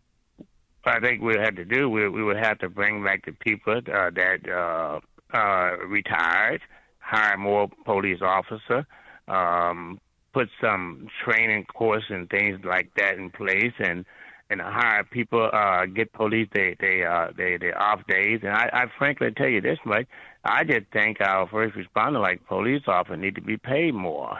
I 0.85 0.99
think 0.99 1.21
we 1.21 1.35
had 1.35 1.55
to 1.57 1.65
do. 1.65 1.89
We 1.89 2.07
we 2.07 2.23
would 2.23 2.37
have 2.37 2.59
to 2.59 2.69
bring 2.69 3.03
back 3.03 3.25
the 3.25 3.33
people 3.33 3.77
uh, 3.77 4.09
that 4.11 4.49
uh, 4.49 4.99
uh, 5.37 5.77
retired, 5.85 6.61
hire 6.99 7.37
more 7.37 7.69
police 7.85 8.21
officer, 8.21 8.85
um, 9.27 9.99
put 10.33 10.47
some 10.61 11.07
training 11.25 11.65
course 11.65 12.05
and 12.09 12.29
things 12.29 12.59
like 12.63 12.89
that 12.95 13.15
in 13.15 13.29
place, 13.31 13.73
and 13.79 14.05
and 14.49 14.61
hire 14.61 15.03
people, 15.03 15.49
uh, 15.51 15.85
get 15.87 16.13
police 16.13 16.47
they 16.53 16.75
they 16.79 17.03
uh, 17.03 17.31
they 17.35 17.57
they 17.57 17.73
off 17.73 18.07
days. 18.07 18.39
And 18.43 18.53
I, 18.53 18.69
I 18.71 18.85
frankly 18.97 19.31
tell 19.35 19.49
you 19.49 19.59
this 19.59 19.79
much: 19.85 20.05
I 20.45 20.63
just 20.63 20.87
think 20.93 21.19
our 21.19 21.47
first 21.47 21.75
responder, 21.75 22.21
like 22.21 22.47
police 22.47 22.83
officers, 22.87 23.19
need 23.19 23.35
to 23.35 23.41
be 23.41 23.57
paid 23.57 23.93
more. 23.93 24.37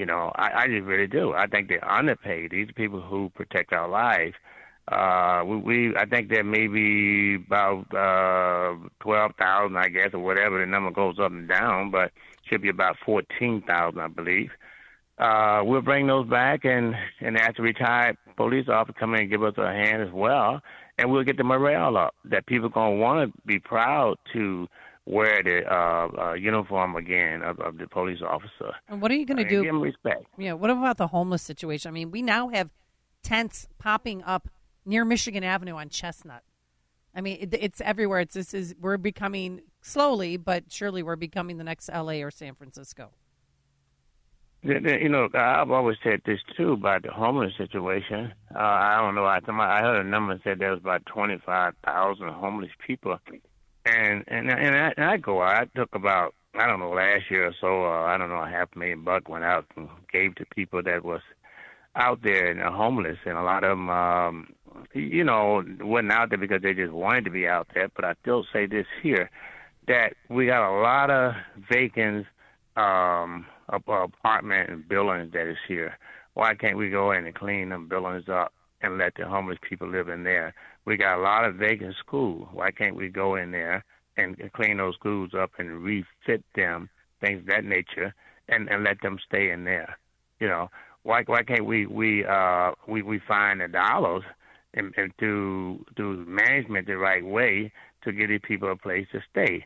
You 0.00 0.06
know, 0.06 0.32
I, 0.34 0.62
I 0.62 0.66
just 0.66 0.86
really 0.86 1.06
do. 1.06 1.34
I 1.34 1.46
think 1.46 1.68
they're 1.68 1.86
underpaid. 1.86 2.52
These 2.52 2.70
are 2.70 2.72
people 2.72 3.02
who 3.02 3.28
protect 3.34 3.74
our 3.74 3.86
lives. 3.86 4.34
Uh, 4.90 5.42
we, 5.44 5.56
we 5.58 5.94
I 5.94 6.06
think 6.06 6.30
there 6.30 6.42
may 6.42 6.68
be 6.68 7.34
about 7.34 7.84
uh, 7.94 8.76
twelve 9.00 9.32
thousand, 9.38 9.76
I 9.76 9.90
guess, 9.90 10.14
or 10.14 10.20
whatever. 10.20 10.58
The 10.58 10.64
number 10.64 10.90
goes 10.90 11.18
up 11.18 11.32
and 11.32 11.46
down, 11.46 11.90
but 11.90 12.12
should 12.48 12.62
be 12.62 12.70
about 12.70 12.96
fourteen 13.04 13.60
thousand, 13.66 14.00
I 14.00 14.08
believe. 14.08 14.50
Uh, 15.18 15.60
we'll 15.64 15.82
bring 15.82 16.06
those 16.06 16.26
back, 16.26 16.64
and 16.64 16.94
and 17.20 17.36
the 17.36 17.62
retired 17.62 18.16
police 18.38 18.70
officer 18.70 18.98
come 18.98 19.12
in 19.12 19.20
and 19.20 19.30
give 19.30 19.42
us 19.42 19.58
a 19.58 19.66
hand 19.66 20.00
as 20.00 20.12
well, 20.14 20.62
and 20.96 21.12
we'll 21.12 21.24
get 21.24 21.36
the 21.36 21.44
morale 21.44 21.98
up. 21.98 22.14
That 22.24 22.46
people 22.46 22.70
gonna 22.70 22.96
want 22.96 23.30
to 23.30 23.38
be 23.46 23.58
proud 23.58 24.16
to 24.32 24.66
wear 25.10 25.42
the 25.42 25.62
uh, 25.70 26.08
uh, 26.18 26.32
uniform 26.34 26.96
again 26.96 27.42
of, 27.42 27.58
of 27.60 27.78
the 27.78 27.86
police 27.86 28.20
officer. 28.22 28.72
And 28.88 29.02
what 29.02 29.10
are 29.10 29.16
you 29.16 29.26
going 29.26 29.38
to 29.38 29.44
do? 29.44 29.62
Give 29.62 29.72
them 29.72 29.82
respect. 29.82 30.24
Yeah. 30.38 30.52
What 30.52 30.70
about 30.70 30.96
the 30.96 31.08
homeless 31.08 31.42
situation? 31.42 31.88
I 31.88 31.92
mean, 31.92 32.10
we 32.10 32.22
now 32.22 32.48
have 32.48 32.70
tents 33.22 33.68
popping 33.78 34.22
up 34.22 34.48
near 34.84 35.04
Michigan 35.04 35.44
Avenue 35.44 35.74
on 35.74 35.88
Chestnut. 35.88 36.42
I 37.14 37.20
mean, 37.20 37.38
it, 37.40 37.54
it's 37.54 37.80
everywhere. 37.80 38.20
It's 38.20 38.34
this 38.34 38.54
is 38.54 38.74
we're 38.80 38.96
becoming 38.96 39.62
slowly, 39.82 40.36
but 40.36 40.64
surely 40.68 41.02
we're 41.02 41.16
becoming 41.16 41.58
the 41.58 41.64
next 41.64 41.90
L.A. 41.92 42.22
or 42.22 42.30
San 42.30 42.54
Francisco. 42.54 43.10
You 44.62 45.08
know, 45.08 45.28
I've 45.32 45.70
always 45.70 45.96
said 46.04 46.20
this 46.26 46.38
too 46.54 46.72
about 46.72 47.02
the 47.02 47.10
homeless 47.10 47.52
situation. 47.56 48.34
Uh, 48.54 48.58
I 48.58 48.98
don't 48.98 49.14
know. 49.14 49.24
I, 49.24 49.38
I 49.38 49.80
heard 49.80 50.04
a 50.04 50.08
number 50.08 50.34
that 50.34 50.44
said 50.44 50.58
there 50.58 50.70
was 50.70 50.80
about 50.80 51.06
twenty 51.06 51.38
five 51.44 51.72
thousand 51.84 52.28
homeless 52.28 52.70
people, 52.86 53.18
and 53.90 54.24
and 54.28 54.50
and 54.50 54.74
I, 54.74 54.92
and 54.96 55.06
I 55.06 55.16
go 55.16 55.42
out. 55.42 55.62
I 55.62 55.78
took 55.78 55.94
about 55.94 56.34
I 56.54 56.66
don't 56.66 56.80
know 56.80 56.90
last 56.90 57.30
year 57.30 57.46
or 57.46 57.54
so. 57.60 57.84
Uh, 57.84 58.04
I 58.04 58.18
don't 58.18 58.28
know 58.28 58.42
a 58.42 58.48
half 58.48 58.74
million 58.74 59.04
buck 59.04 59.28
went 59.28 59.44
out 59.44 59.66
and 59.76 59.88
gave 60.12 60.34
to 60.36 60.46
people 60.46 60.82
that 60.82 61.04
was 61.04 61.20
out 61.96 62.20
there 62.22 62.50
and 62.50 62.60
are 62.60 62.72
homeless, 62.72 63.18
and 63.24 63.36
a 63.36 63.42
lot 63.42 63.64
of 63.64 63.70
them, 63.70 63.90
um, 63.90 64.48
you 64.94 65.24
know, 65.24 65.62
wasn't 65.80 66.12
out 66.12 66.30
there 66.30 66.38
because 66.38 66.62
they 66.62 66.74
just 66.74 66.92
wanted 66.92 67.24
to 67.24 67.30
be 67.30 67.46
out 67.46 67.68
there. 67.74 67.88
But 67.94 68.04
I 68.04 68.14
still 68.22 68.44
say 68.52 68.66
this 68.66 68.86
here 69.02 69.30
that 69.88 70.14
we 70.28 70.46
got 70.46 70.68
a 70.68 70.80
lot 70.80 71.10
of 71.10 71.34
vacant 71.70 72.26
um, 72.76 73.46
apartment 73.68 74.70
and 74.70 74.88
buildings 74.88 75.32
that 75.32 75.48
is 75.48 75.56
here. 75.66 75.98
Why 76.34 76.54
can't 76.54 76.78
we 76.78 76.90
go 76.90 77.12
in 77.12 77.26
and 77.26 77.34
clean 77.34 77.70
them 77.70 77.88
buildings 77.88 78.28
up 78.28 78.52
and 78.82 78.98
let 78.98 79.14
the 79.16 79.26
homeless 79.26 79.58
people 79.68 79.88
live 79.88 80.08
in 80.08 80.22
there? 80.22 80.54
We 80.84 80.96
got 80.96 81.18
a 81.18 81.22
lot 81.22 81.44
of 81.44 81.56
vacant 81.56 81.94
schools. 81.98 82.48
Why 82.52 82.70
can't 82.70 82.96
we 82.96 83.08
go 83.08 83.36
in 83.36 83.50
there 83.52 83.84
and, 84.16 84.36
clean 84.52 84.78
those 84.78 84.94
schools 84.94 85.30
up 85.38 85.52
and 85.58 85.82
refit 85.82 86.44
them, 86.54 86.88
things 87.20 87.40
of 87.40 87.46
that 87.46 87.64
nature, 87.64 88.14
and, 88.48 88.68
and 88.68 88.84
let 88.84 89.00
them 89.02 89.18
stay 89.26 89.50
in 89.50 89.64
there? 89.64 89.98
You 90.40 90.48
know, 90.48 90.70
why 91.02 91.22
why 91.26 91.42
can't 91.42 91.64
we 91.64 91.86
we 91.86 92.24
uh 92.24 92.72
we 92.86 93.02
we 93.02 93.20
find 93.26 93.60
the 93.60 93.68
dollars 93.68 94.22
and, 94.74 94.92
and 94.96 95.12
do 95.18 95.84
do 95.96 96.24
management 96.26 96.86
the 96.86 96.96
right 96.96 97.24
way 97.24 97.72
to 98.02 98.12
give 98.12 98.28
these 98.28 98.40
people 98.42 98.70
a 98.70 98.76
place 98.76 99.06
to 99.12 99.20
stay? 99.30 99.64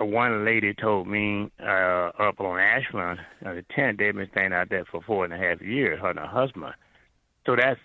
Uh, 0.00 0.04
one 0.04 0.44
lady 0.44 0.74
told 0.74 1.06
me 1.06 1.50
uh 1.60 2.10
up 2.18 2.40
on 2.40 2.58
Ashland, 2.58 3.20
uh, 3.44 3.54
the 3.54 3.64
tent 3.74 3.98
they've 3.98 4.14
been 4.14 4.28
staying 4.32 4.52
out 4.52 4.70
there 4.70 4.84
for 4.84 5.02
four 5.02 5.24
and 5.24 5.34
a 5.34 5.36
half 5.36 5.60
years, 5.60 6.00
her 6.00 6.10
and 6.10 6.18
her 6.18 6.26
husband. 6.26 6.74
So 7.46 7.56
that 7.56 7.76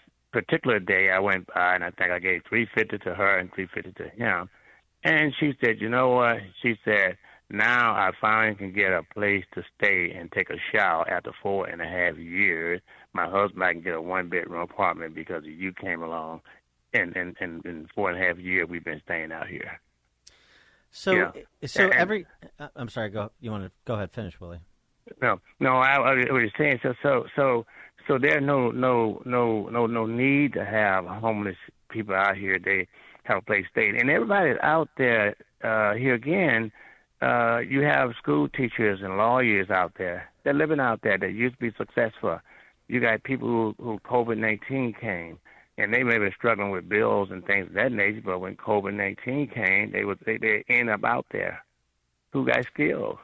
particular 0.42 0.80
day 0.80 1.10
I 1.10 1.20
went 1.20 1.48
by 1.48 1.76
and 1.76 1.84
I 1.84 1.92
think 1.92 2.12
I 2.12 2.20
gave 2.20 2.42
three 2.48 2.68
fifty 2.76 2.98
to 3.00 3.16
her 3.16 3.38
and 3.40 3.52
three 3.54 3.68
fifty 3.74 3.92
to 3.94 4.10
him. 4.10 4.50
And 5.04 5.34
she 5.40 5.54
said, 5.64 5.80
You 5.82 5.90
know 5.90 6.10
what? 6.10 6.38
She 6.62 6.76
said, 6.86 7.18
Now 7.50 7.92
I 7.94 8.12
finally 8.22 8.56
can 8.56 8.74
get 8.74 8.92
a 8.92 9.04
place 9.14 9.46
to 9.56 9.64
stay 9.78 10.12
and 10.12 10.32
take 10.32 10.50
a 10.50 10.58
shower 10.72 11.10
after 11.10 11.32
four 11.42 11.68
and 11.68 11.82
a 11.82 11.86
half 11.88 12.18
years. 12.18 12.82
My 13.14 13.28
husband 13.30 13.64
I 13.64 13.74
can 13.74 13.82
get 13.82 13.96
a 13.96 14.02
one 14.02 14.30
bedroom 14.30 14.62
apartment 14.62 15.16
because 15.16 15.44
you 15.46 15.74
came 15.74 16.02
along 16.04 16.42
and 16.94 17.16
and, 17.16 17.36
and 17.40 17.66
in 17.66 17.88
four 17.96 18.12
and 18.12 18.22
a 18.22 18.28
half 18.28 18.38
years 18.38 18.68
we've 18.70 18.84
been 18.86 19.02
staying 19.06 19.32
out 19.32 19.48
here. 19.48 19.80
So 20.92 21.12
Yeah. 21.12 21.32
so 21.66 21.84
And- 21.86 21.94
every. 21.94 22.26
uh, 22.60 22.68
I'm 22.76 22.90
sorry. 22.90 23.10
Go. 23.10 23.32
You 23.40 23.52
want 23.52 23.64
to 23.66 23.72
go 23.86 23.96
ahead? 23.96 24.12
Finish, 24.12 24.40
Willie. 24.40 24.60
No, 25.22 25.40
no, 25.62 25.78
I, 25.78 25.94
I 25.96 26.14
was 26.34 26.52
saying 26.58 26.80
so, 26.84 26.94
so, 27.02 27.26
so, 27.34 27.66
so 28.08 28.18
there's 28.18 28.44
no, 28.44 28.72
no, 28.72 29.22
no, 29.26 29.68
no, 29.70 29.86
no 29.88 30.06
need 30.06 30.54
to 30.54 30.64
have 30.66 31.06
homeless 31.06 31.58
people 31.90 32.16
out 32.16 32.38
here. 32.38 32.58
They 32.64 32.88
have 33.24 33.38
a 33.40 33.42
place 33.42 33.66
to 33.66 33.70
stay, 33.72 33.90
and 34.00 34.10
everybody 34.10 34.54
out 34.62 34.90
there. 34.98 35.36
Uh, 35.64 35.96
here 35.96 36.14
again, 36.14 36.72
uh, 37.22 37.58
you 37.68 37.82
have 37.82 38.12
school 38.22 38.48
teachers 38.48 39.00
and 39.02 39.18
lawyers 39.18 39.72
out 39.72 39.94
there. 39.98 40.30
They're 40.44 40.54
living 40.54 40.80
out 40.80 41.02
there 41.02 41.18
that 41.18 41.32
used 41.34 41.56
to 41.56 41.60
be 41.60 41.74
successful. 41.76 42.40
You 42.88 43.00
got 43.00 43.24
people 43.24 43.48
who, 43.48 43.76
who 43.84 44.00
COVID 44.00 44.38
nineteen 44.38 44.94
came, 44.94 45.40
and 45.80 45.92
they 45.94 46.04
may 46.04 46.20
be 46.20 46.30
struggling 46.38 46.70
with 46.70 46.88
bills 46.88 47.30
and 47.32 47.44
things 47.44 47.68
of 47.68 47.74
that 47.74 47.92
nature. 47.92 48.22
But 48.24 48.40
when 48.40 48.56
COVID 48.56 48.94
nineteen 48.94 49.48
came, 49.48 49.92
they 49.92 50.06
was 50.06 50.18
they, 50.26 50.38
they 50.38 50.64
end 50.70 50.90
up 50.92 51.04
out 51.04 51.26
there. 51.32 51.64
Who 52.34 52.46
got 52.46 52.64
skills? 52.72 53.18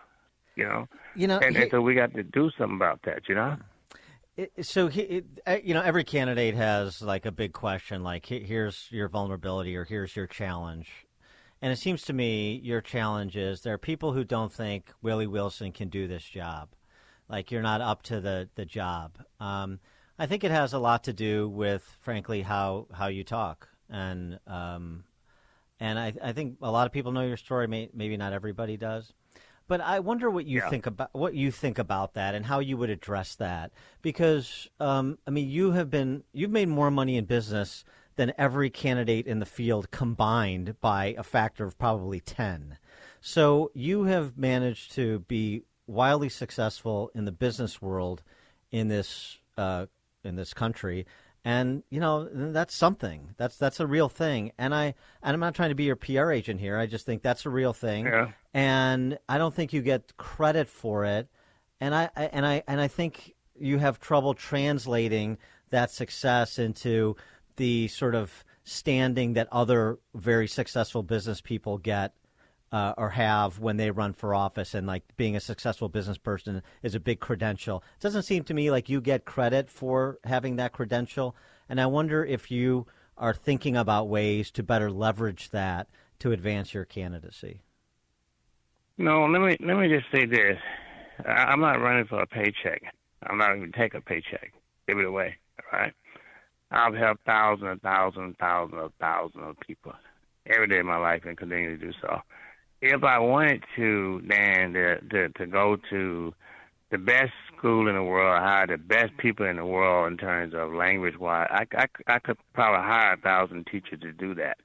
You 0.55 0.65
know. 0.65 0.87
You 1.15 1.27
know, 1.27 1.37
and, 1.37 1.55
he- 1.55 1.61
and 1.61 1.71
so 1.71 1.81
we 1.81 1.93
got 1.93 2.13
to 2.15 2.23
do 2.23 2.49
something 2.57 2.75
about 2.75 3.01
that. 3.03 3.29
You 3.29 3.35
know. 3.35 3.57
So 4.61 4.87
he, 4.87 5.21
uh, 5.45 5.57
you 5.63 5.75
know, 5.75 5.81
every 5.81 6.03
candidate 6.03 6.55
has 6.55 7.01
like 7.01 7.27
a 7.27 7.31
big 7.31 7.53
question, 7.53 8.01
like 8.01 8.25
here's 8.25 8.87
your 8.89 9.07
vulnerability 9.07 9.75
or 9.75 9.85
here's 9.85 10.15
your 10.15 10.25
challenge. 10.25 10.89
And 11.61 11.71
it 11.71 11.77
seems 11.77 12.01
to 12.03 12.13
me 12.13 12.59
your 12.63 12.81
challenge 12.81 13.37
is 13.37 13.61
there 13.61 13.75
are 13.75 13.77
people 13.77 14.11
who 14.11 14.23
don't 14.23 14.51
think 14.51 14.91
Willie 15.03 15.27
Wilson 15.27 15.71
can 15.71 15.89
do 15.89 16.07
this 16.07 16.23
job, 16.23 16.69
like 17.29 17.51
you're 17.51 17.61
not 17.61 17.81
up 17.81 18.01
to 18.03 18.19
the 18.19 18.49
the 18.55 18.65
job. 18.65 19.17
Um, 19.39 19.79
I 20.17 20.25
think 20.25 20.43
it 20.43 20.51
has 20.51 20.73
a 20.73 20.79
lot 20.79 21.03
to 21.05 21.13
do 21.13 21.47
with, 21.47 21.83
frankly, 22.01 22.41
how 22.41 22.87
how 22.91 23.07
you 23.07 23.23
talk, 23.23 23.69
and 23.89 24.39
um, 24.47 25.03
and 25.79 25.99
I, 25.99 26.13
I 26.21 26.33
think 26.33 26.57
a 26.61 26.71
lot 26.71 26.87
of 26.87 26.91
people 26.91 27.11
know 27.11 27.21
your 27.25 27.37
story. 27.37 27.67
May, 27.67 27.89
maybe 27.93 28.17
not 28.17 28.33
everybody 28.33 28.77
does. 28.77 29.13
But 29.67 29.81
I 29.81 29.99
wonder 29.99 30.29
what 30.29 30.45
you 30.45 30.59
Yeah. 30.59 30.69
think 30.69 30.85
about 30.85 31.09
what 31.13 31.33
you 31.33 31.51
think 31.51 31.79
about 31.79 32.13
that 32.13 32.35
and 32.35 32.45
how 32.45 32.59
you 32.59 32.77
would 32.77 32.89
address 32.89 33.35
that 33.35 33.71
because 34.01 34.67
um, 34.79 35.17
I 35.25 35.31
mean 35.31 35.49
you 35.49 35.71
have 35.71 35.89
been 35.89 36.23
you've 36.33 36.51
made 36.51 36.67
more 36.67 36.91
money 36.91 37.17
in 37.17 37.25
business 37.25 37.83
than 38.15 38.33
every 38.37 38.69
candidate 38.69 39.25
in 39.25 39.39
the 39.39 39.45
field 39.45 39.89
combined 39.89 40.79
by 40.81 41.15
a 41.17 41.23
factor 41.23 41.65
of 41.65 41.77
probably 41.77 42.19
ten. 42.19 42.77
So 43.21 43.71
you 43.73 44.03
have 44.03 44.37
managed 44.37 44.93
to 44.95 45.19
be 45.19 45.63
wildly 45.87 46.29
successful 46.29 47.09
in 47.15 47.25
the 47.25 47.31
business 47.31 47.81
world 47.81 48.21
in 48.71 48.87
this 48.89 49.37
uh, 49.57 49.85
in 50.23 50.35
this 50.35 50.53
country, 50.53 51.05
and 51.45 51.83
you 51.89 51.99
know 51.99 52.27
that's 52.31 52.73
something. 52.73 53.35
That's 53.37 53.57
that's 53.57 53.79
a 53.79 53.87
real 53.87 54.09
thing. 54.09 54.51
And 54.57 54.73
I 54.73 54.95
and 55.21 55.33
I'm 55.33 55.39
not 55.39 55.55
trying 55.55 55.69
to 55.69 55.75
be 55.75 55.83
your 55.83 55.95
PR 55.95 56.31
agent 56.31 56.59
here. 56.59 56.77
I 56.77 56.85
just 56.85 57.05
think 57.05 57.21
that's 57.21 57.45
a 57.45 57.49
real 57.49 57.73
thing. 57.73 58.05
Yeah. 58.05 58.31
And 58.53 59.17
I 59.27 59.37
don't 59.37 59.53
think 59.53 59.73
you 59.73 59.81
get 59.81 60.15
credit 60.17 60.69
for 60.69 61.05
it. 61.05 61.27
And 61.81 61.93
I, 61.93 62.09
I 62.15 62.25
and 62.25 62.45
I 62.45 62.63
and 62.67 62.79
I 62.79 62.87
think 62.87 63.35
you 63.59 63.77
have 63.77 63.99
trouble 63.99 64.33
translating 64.33 65.37
that 65.69 65.91
success 65.91 66.59
into 66.59 67.15
the 67.57 67.87
sort 67.89 68.15
of 68.15 68.43
standing 68.63 69.33
that 69.33 69.49
other 69.51 69.99
very 70.15 70.47
successful 70.47 71.03
business 71.03 71.41
people 71.41 71.77
get 71.77 72.13
uh, 72.73 72.95
or 72.97 73.11
have 73.11 73.59
when 73.59 73.77
they 73.77 73.91
run 73.91 74.13
for 74.13 74.33
office 74.33 74.73
and 74.73 74.87
like 74.87 75.03
being 75.15 75.35
a 75.35 75.39
successful 75.39 75.89
business 75.89 76.17
person 76.17 76.63
is 76.81 76.95
a 76.95 76.99
big 76.99 77.19
credential. 77.19 77.83
It 77.97 78.01
doesn't 78.01 78.23
seem 78.23 78.43
to 78.45 78.53
me 78.53 78.71
like 78.71 78.89
you 78.89 78.99
get 78.99 79.25
credit 79.25 79.69
for 79.69 80.17
having 80.23 80.55
that 80.55 80.73
credential. 80.73 81.35
And 81.69 81.79
I 81.79 81.85
wonder 81.85 82.25
if 82.25 82.49
you 82.49 82.87
are 83.15 83.35
thinking 83.35 83.77
about 83.77 84.09
ways 84.09 84.49
to 84.51 84.63
better 84.63 84.89
leverage 84.89 85.51
that 85.51 85.87
to 86.17 86.31
advance 86.31 86.73
your 86.73 86.83
candidacy. 86.83 87.61
No, 88.97 89.25
let 89.27 89.41
me 89.41 89.55
let 89.59 89.77
me 89.77 89.87
just 89.87 90.07
say 90.11 90.25
this. 90.25 90.57
I'm 91.27 91.59
not 91.59 91.79
running 91.79 92.05
for 92.05 92.21
a 92.21 92.27
paycheck. 92.27 92.81
I'm 93.21 93.37
not 93.37 93.55
even 93.55 93.71
take 93.71 93.93
a 93.93 94.01
paycheck. 94.01 94.51
Give 94.87 94.97
it 94.97 95.05
away. 95.05 95.37
All 95.71 95.79
right. 95.79 95.93
I've 96.71 96.95
helped 96.95 97.23
thousands 97.23 97.69
and 97.69 97.81
thousands 97.83 98.23
and 98.23 98.37
thousands 98.39 98.81
of 98.81 98.91
thousands 98.99 99.43
of 99.47 99.59
people 99.59 99.93
every 100.47 100.67
day 100.67 100.79
of 100.79 100.87
my 100.87 100.97
life 100.97 101.23
and 101.25 101.37
continue 101.37 101.77
to 101.77 101.85
do 101.85 101.93
so. 102.01 102.19
If 102.85 103.01
I 103.05 103.17
wanted 103.17 103.63
to, 103.77 104.19
Dan, 104.27 104.73
to 104.73 104.99
to, 104.99 105.29
to 105.29 105.45
go 105.47 105.77
to 105.89 106.33
the 106.91 106.97
best 106.97 107.31
school 107.55 107.87
in 107.87 107.95
the 107.95 108.03
world, 108.03 108.37
hire 108.41 108.67
the 108.67 108.77
best 108.77 109.15
people 109.17 109.45
in 109.45 109.55
the 109.55 109.65
world 109.65 110.11
in 110.11 110.17
terms 110.17 110.53
of 110.53 110.73
language 110.73 111.17
wise, 111.17 111.47
I, 111.49 111.65
I, 111.77 111.85
I 112.07 112.19
could 112.19 112.35
probably 112.53 112.85
hire 112.85 113.13
a 113.13 113.21
thousand 113.21 113.67
teachers 113.67 114.01
to 114.01 114.11
do 114.11 114.35
that. 114.35 114.57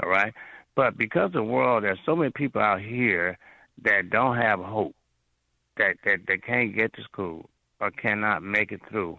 All 0.00 0.08
right. 0.08 0.32
But 0.76 0.96
because 0.96 1.32
the 1.32 1.42
world, 1.42 1.82
there's 1.82 1.98
so 2.06 2.14
many 2.14 2.30
people 2.30 2.62
out 2.62 2.80
here 2.80 3.36
that 3.82 4.08
don't 4.08 4.36
have 4.36 4.60
hope, 4.60 4.94
that 5.76 5.96
that, 6.04 6.18
that 6.28 6.44
can't 6.46 6.76
get 6.76 6.92
to 6.94 7.02
school 7.02 7.50
or 7.80 7.90
cannot 7.90 8.44
make 8.44 8.70
it 8.70 8.82
through. 8.88 9.18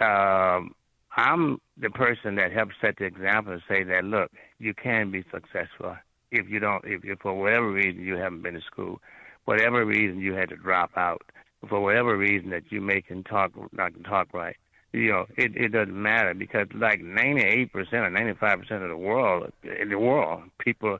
Um, 0.00 0.74
I'm 1.18 1.60
the 1.76 1.90
person 1.90 2.36
that 2.36 2.50
helps 2.50 2.76
set 2.80 2.96
the 2.96 3.04
example 3.04 3.52
and 3.52 3.62
say 3.68 3.84
that 3.84 4.04
look, 4.04 4.32
you 4.58 4.72
can 4.72 5.10
be 5.10 5.22
successful 5.30 5.96
if 6.34 6.48
you 6.48 6.60
don't, 6.60 6.84
if, 6.84 7.04
if 7.04 7.18
for 7.20 7.34
whatever 7.34 7.70
reason 7.70 8.02
you 8.02 8.16
haven't 8.16 8.42
been 8.42 8.54
to 8.54 8.60
school, 8.60 9.00
whatever 9.44 9.84
reason 9.84 10.20
you 10.20 10.34
had 10.34 10.48
to 10.50 10.56
drop 10.56 10.90
out, 10.96 11.22
for 11.68 11.80
whatever 11.80 12.16
reason 12.16 12.50
that 12.50 12.70
you 12.70 12.80
may 12.80 13.00
can 13.00 13.22
talk 13.24 13.52
not 13.72 13.94
can 13.94 14.02
talk 14.02 14.28
right. 14.32 14.56
You 14.92 15.10
know, 15.10 15.26
it 15.36 15.56
it 15.56 15.72
doesn't 15.72 16.00
matter 16.00 16.34
because 16.34 16.68
like 16.74 17.00
98% 17.00 17.70
or 17.74 17.84
95% 17.84 18.82
of 18.82 18.88
the 18.88 18.96
world 18.96 19.52
in 19.80 19.88
the 19.88 19.98
world, 19.98 20.42
people 20.58 20.98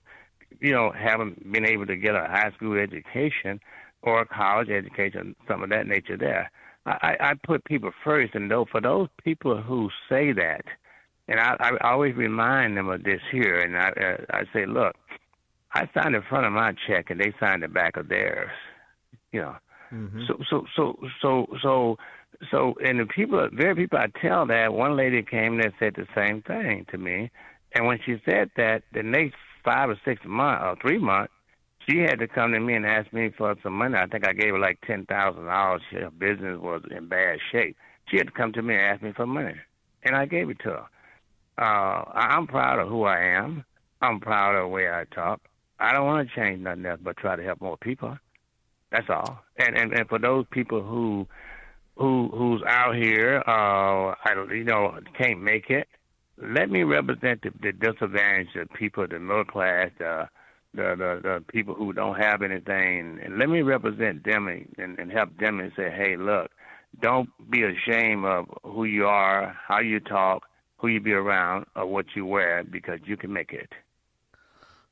you 0.60 0.72
know, 0.72 0.92
haven't 0.92 1.52
been 1.52 1.66
able 1.66 1.86
to 1.86 1.96
get 1.96 2.14
a 2.14 2.20
high 2.20 2.50
school 2.56 2.78
education 2.78 3.60
or 4.02 4.20
a 4.20 4.26
college 4.26 4.70
education, 4.70 5.34
some 5.48 5.62
of 5.62 5.70
that 5.70 5.86
nature 5.86 6.16
there. 6.16 6.50
I, 6.86 7.16
I 7.20 7.30
I 7.30 7.34
put 7.34 7.64
people 7.64 7.90
first, 8.02 8.34
and 8.34 8.50
though 8.50 8.66
for 8.70 8.80
those 8.80 9.08
people 9.22 9.60
who 9.60 9.90
say 10.08 10.32
that, 10.32 10.64
and 11.28 11.40
I, 11.40 11.56
I 11.58 11.90
always 11.90 12.14
remind 12.14 12.76
them 12.76 12.88
of 12.88 13.02
this 13.02 13.20
here, 13.30 13.58
and 13.58 13.76
I 13.76 13.88
uh, 13.88 14.24
I 14.30 14.44
say, 14.52 14.66
look, 14.66 14.96
I 15.74 15.88
signed 15.92 16.14
the 16.14 16.22
front 16.28 16.46
of 16.46 16.52
my 16.52 16.72
check, 16.86 17.10
and 17.10 17.20
they 17.20 17.32
signed 17.40 17.62
the 17.62 17.68
back 17.68 17.96
of 17.96 18.08
theirs. 18.08 18.50
You 19.32 19.40
know, 19.42 19.56
so 20.28 20.38
so 20.48 20.66
so 20.76 20.96
so 21.20 21.46
so 21.60 21.96
so, 22.50 22.74
and 22.84 23.00
the 23.00 23.06
people, 23.06 23.48
very 23.52 23.74
people 23.74 23.98
I 23.98 24.06
tell 24.20 24.46
that. 24.46 24.72
One 24.72 24.96
lady 24.96 25.22
came 25.22 25.60
and 25.60 25.72
said 25.78 25.94
the 25.96 26.06
same 26.14 26.42
thing 26.42 26.86
to 26.90 26.98
me, 26.98 27.30
and 27.74 27.86
when 27.86 27.98
she 28.04 28.20
said 28.24 28.50
that, 28.56 28.82
the 28.92 29.02
next 29.02 29.34
five 29.64 29.90
or 29.90 29.98
six 30.04 30.22
months 30.24 30.62
or 30.64 30.76
three 30.80 30.98
months, 30.98 31.32
she 31.88 31.98
had 31.98 32.18
to 32.20 32.28
come 32.28 32.52
to 32.52 32.60
me 32.60 32.74
and 32.74 32.86
ask 32.86 33.12
me 33.12 33.30
for 33.36 33.54
some 33.62 33.74
money. 33.74 33.96
I 33.96 34.06
think 34.06 34.26
I 34.26 34.32
gave 34.32 34.52
her 34.52 34.58
like 34.58 34.78
ten 34.86 35.06
thousand 35.06 35.46
dollars. 35.46 35.82
Her 35.90 36.10
business 36.10 36.58
was 36.60 36.82
in 36.96 37.08
bad 37.08 37.38
shape. 37.50 37.76
She 38.10 38.16
had 38.16 38.28
to 38.28 38.32
come 38.32 38.52
to 38.52 38.62
me 38.62 38.74
and 38.74 38.84
ask 38.84 39.02
me 39.02 39.12
for 39.12 39.26
money, 39.26 39.54
and 40.04 40.14
I 40.14 40.26
gave 40.26 40.50
it 40.50 40.58
to 40.60 40.70
her. 40.70 40.86
Uh, 41.56 42.04
I'm 42.14 42.46
proud 42.46 42.78
of 42.78 42.88
who 42.88 43.04
I 43.04 43.20
am. 43.20 43.64
I'm 44.02 44.20
proud 44.20 44.54
of 44.56 44.62
the 44.62 44.68
way 44.68 44.88
I 44.88 45.04
talk. 45.14 45.40
I 45.84 45.92
don't 45.92 46.06
want 46.06 46.28
to 46.28 46.34
change 46.34 46.60
nothing 46.62 46.86
else 46.86 47.00
but 47.02 47.16
try 47.16 47.36
to 47.36 47.42
help 47.42 47.60
more 47.60 47.76
people. 47.76 48.16
That's 48.90 49.08
all. 49.10 49.40
And 49.58 49.76
and, 49.76 49.92
and 49.92 50.08
for 50.08 50.18
those 50.18 50.46
people 50.50 50.82
who 50.82 51.26
who 51.96 52.30
who's 52.34 52.62
out 52.66 52.96
here, 52.96 53.42
uh, 53.46 54.14
I 54.24 54.34
don't- 54.34 54.50
you 54.50 54.64
know, 54.64 54.98
can't 55.18 55.40
make 55.42 55.70
it. 55.70 55.88
Let 56.38 56.70
me 56.70 56.82
represent 56.82 57.42
the, 57.42 57.50
the 57.62 57.72
disadvantaged 57.72 58.50
the 58.56 58.66
people, 58.76 59.06
the 59.08 59.18
middle 59.20 59.44
class, 59.44 59.90
the, 59.98 60.28
the 60.74 60.96
the 60.96 61.20
the 61.22 61.44
people 61.48 61.74
who 61.74 61.92
don't 61.92 62.16
have 62.16 62.42
anything, 62.42 63.20
and 63.22 63.38
let 63.38 63.48
me 63.48 63.62
represent 63.62 64.24
them 64.24 64.48
and, 64.48 64.66
and, 64.78 64.98
and 64.98 65.12
help 65.12 65.36
them 65.38 65.60
and 65.60 65.70
say, 65.76 65.90
hey, 65.90 66.16
look, 66.16 66.50
don't 67.00 67.28
be 67.50 67.62
ashamed 67.62 68.24
of 68.24 68.46
who 68.64 68.84
you 68.84 69.06
are, 69.06 69.56
how 69.68 69.80
you 69.80 70.00
talk, 70.00 70.42
who 70.78 70.88
you 70.88 71.00
be 71.00 71.12
around, 71.12 71.66
or 71.76 71.86
what 71.86 72.06
you 72.16 72.26
wear, 72.26 72.64
because 72.64 72.98
you 73.04 73.16
can 73.16 73.32
make 73.32 73.52
it. 73.52 73.70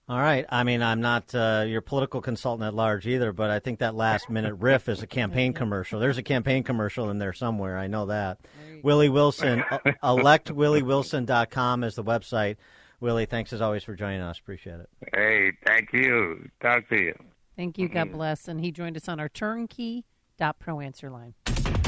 All 0.09 0.19
right. 0.19 0.45
I 0.49 0.65
mean, 0.65 0.83
I'm 0.83 1.01
not 1.01 1.35
uh, 1.35 1.65
your 1.67 1.81
political 1.81 2.21
consultant 2.21 2.67
at 2.67 2.75
large 2.75 3.07
either, 3.07 3.33
but 3.33 3.51
I 3.51 3.61
think 3.61 3.79
that 3.79 3.95
last 3.95 4.29
minute 4.29 4.55
riff 4.55 4.89
is 4.89 5.03
a 5.03 5.07
campaign 5.07 5.53
commercial. 5.55 6.01
There's 6.01 6.19
a 6.19 6.23
campaign 6.23 6.65
commercial 6.65 7.09
in 7.11 7.19
there 7.19 7.33
somewhere. 7.33 7.79
I 7.79 7.87
know 7.87 8.07
that. 8.07 8.41
Willie 8.83 9.09
Wilson, 9.09 9.63
uh, 9.71 9.79
electwilliewilson.com 10.03 11.85
is 11.85 11.95
the 11.95 12.05
website. 12.05 12.57
Willie, 13.01 13.27
thanks 13.27 13.53
as 13.53 13.61
always 13.61 13.85
for 13.85 13.95
joining 13.95 14.21
us. 14.21 14.39
Appreciate 14.39 14.81
it. 14.81 14.89
Hey, 15.15 15.53
thank 15.67 15.93
you. 15.93 16.49
Talk 16.61 16.89
to 16.89 16.97
you. 16.97 17.15
Thank 17.57 17.79
you. 17.79 17.89
God 17.89 18.13
bless. 18.13 18.49
And 18.49 18.61
he 18.61 18.71
joined 18.73 18.97
us 18.97 19.09
on 19.09 19.21
our 19.21 19.29
turnkey.pro 19.29 20.81
answer 20.81 21.11
line. 21.11 21.35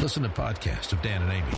Listen 0.05 0.23
to 0.25 0.29
the 0.29 0.35
podcast 0.35 0.93
of 0.93 1.01
Dan 1.01 1.23
and 1.23 1.33
Amy 1.33 1.51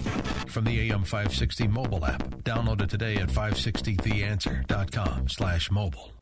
from 0.47 0.63
the 0.63 0.89
AM 0.89 1.03
560 1.03 1.67
mobile 1.67 2.07
app. 2.07 2.23
Download 2.45 2.81
it 2.81 2.89
today 2.89 3.17
at 3.17 3.29
560theanswer.com 3.29 5.29
slash 5.29 5.69
mobile. 5.73 6.13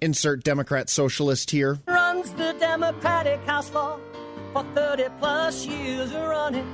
Insert 0.00 0.44
Democrat 0.44 0.88
socialist 0.88 1.50
here. 1.50 1.78
runs 1.86 2.32
the 2.32 2.56
Democratic 2.58 3.38
House 3.40 3.68
floor 3.68 4.00
for 4.54 4.64
30 4.74 5.08
plus 5.18 5.66
years 5.66 6.10
running. 6.14 6.66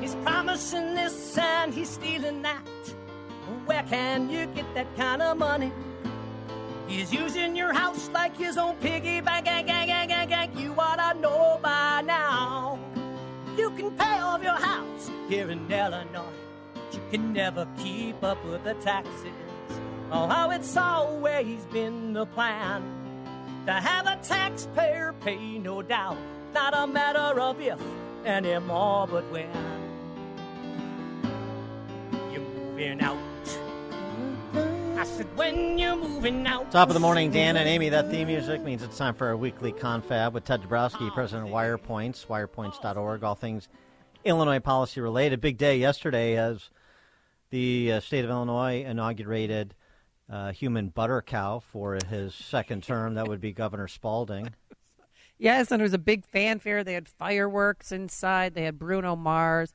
He's 0.00 0.16
promising 0.16 0.96
this 0.96 1.38
and 1.38 1.72
he's 1.72 1.90
stealing 1.90 2.42
that. 2.42 2.66
Where 3.66 3.84
can 3.84 4.28
you 4.28 4.46
get 4.46 4.66
that 4.74 4.96
kind 4.96 5.22
of 5.22 5.38
money? 5.38 5.72
He's 6.86 7.12
using 7.12 7.56
your 7.56 7.72
house 7.72 8.10
like 8.10 8.36
his 8.36 8.58
own 8.58 8.76
piggy 8.76 9.20
bank. 9.20 9.46
You 10.58 10.74
ought 10.78 10.96
to 10.96 11.18
know 11.20 11.58
by 11.62 12.02
now. 12.04 12.78
You 13.56 13.70
can 13.70 13.90
pay 13.92 14.18
off 14.20 14.42
your 14.42 14.52
house 14.52 15.10
here 15.28 15.50
in 15.50 15.70
Illinois. 15.70 16.24
but 16.74 16.92
You 16.92 17.00
can 17.10 17.32
never 17.32 17.66
keep 17.78 18.22
up 18.22 18.44
with 18.44 18.64
the 18.64 18.74
taxes. 18.74 19.32
Oh, 20.10 20.26
how 20.26 20.50
it's 20.50 20.76
always 20.76 21.64
been 21.66 22.12
the 22.12 22.26
plan 22.26 22.82
to 23.66 23.72
have 23.72 24.06
a 24.06 24.16
taxpayer 24.22 25.14
pay, 25.20 25.58
no 25.58 25.82
doubt. 25.82 26.18
Not 26.52 26.74
a 26.76 26.86
matter 26.86 27.40
of 27.40 27.60
if 27.60 27.80
anymore, 28.24 29.06
but 29.06 29.24
when 29.30 29.48
you're 32.30 32.40
moving 32.40 33.00
out. 33.00 33.33
I 35.04 35.06
said, 35.06 35.36
when 35.36 35.76
you're 35.76 35.96
moving 35.96 36.46
out. 36.46 36.70
Top 36.70 36.88
of 36.88 36.94
the 36.94 37.00
morning, 37.00 37.30
Dan 37.30 37.58
and 37.58 37.68
Amy. 37.68 37.90
That 37.90 38.10
theme 38.10 38.26
music 38.26 38.62
means 38.62 38.82
it's 38.82 38.96
time 38.96 39.14
for 39.14 39.26
our 39.26 39.36
weekly 39.36 39.70
confab 39.70 40.32
with 40.32 40.44
Ted 40.46 40.62
Dabrowski, 40.62 41.12
president 41.12 41.46
of 41.46 41.54
WirePoints, 41.54 42.26
wirepoints.org, 42.26 43.22
all 43.22 43.34
things 43.34 43.68
Illinois 44.24 44.60
policy 44.60 45.02
related. 45.02 45.42
Big 45.42 45.58
day 45.58 45.76
yesterday 45.76 46.38
as 46.38 46.70
the 47.50 47.92
uh, 47.92 48.00
state 48.00 48.24
of 48.24 48.30
Illinois 48.30 48.82
inaugurated 48.82 49.74
uh, 50.32 50.52
human 50.52 50.88
butter 50.88 51.20
cow 51.20 51.58
for 51.58 51.98
his 52.08 52.34
second 52.34 52.82
term. 52.82 53.12
That 53.12 53.28
would 53.28 53.42
be 53.42 53.52
Governor 53.52 53.88
Spalding. 53.88 54.54
Yes, 55.36 55.70
and 55.70 55.82
it 55.82 55.84
was 55.84 55.92
a 55.92 55.98
big 55.98 56.24
fanfare. 56.24 56.82
They 56.82 56.94
had 56.94 57.10
fireworks 57.10 57.92
inside. 57.92 58.54
They 58.54 58.64
had 58.64 58.78
Bruno 58.78 59.16
Mars. 59.16 59.74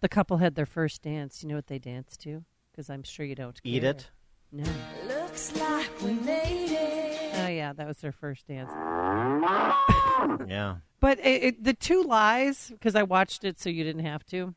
The 0.00 0.08
couple 0.08 0.38
had 0.38 0.54
their 0.54 0.64
first 0.64 1.02
dance. 1.02 1.42
You 1.42 1.50
know 1.50 1.56
what 1.56 1.66
they 1.66 1.78
danced 1.78 2.22
to? 2.22 2.42
Because 2.70 2.88
I'm 2.88 3.02
sure 3.02 3.26
you 3.26 3.34
don't. 3.34 3.60
Eat 3.64 3.84
it. 3.84 4.08
No. 4.52 4.64
Looks 5.08 5.56
like 5.56 6.02
we 6.02 6.12
made 6.12 6.72
it. 6.72 7.32
Oh 7.36 7.48
yeah, 7.48 7.72
that 7.72 7.86
was 7.86 7.98
their 7.98 8.12
first 8.12 8.46
dance. 8.46 8.70
Yeah. 10.46 10.76
But 11.00 11.18
it, 11.20 11.42
it, 11.42 11.64
the 11.64 11.72
two 11.72 12.02
lies, 12.02 12.68
because 12.70 12.94
I 12.94 13.02
watched 13.02 13.44
it, 13.44 13.58
so 13.58 13.70
you 13.70 13.82
didn't 13.82 14.04
have 14.04 14.24
to. 14.26 14.54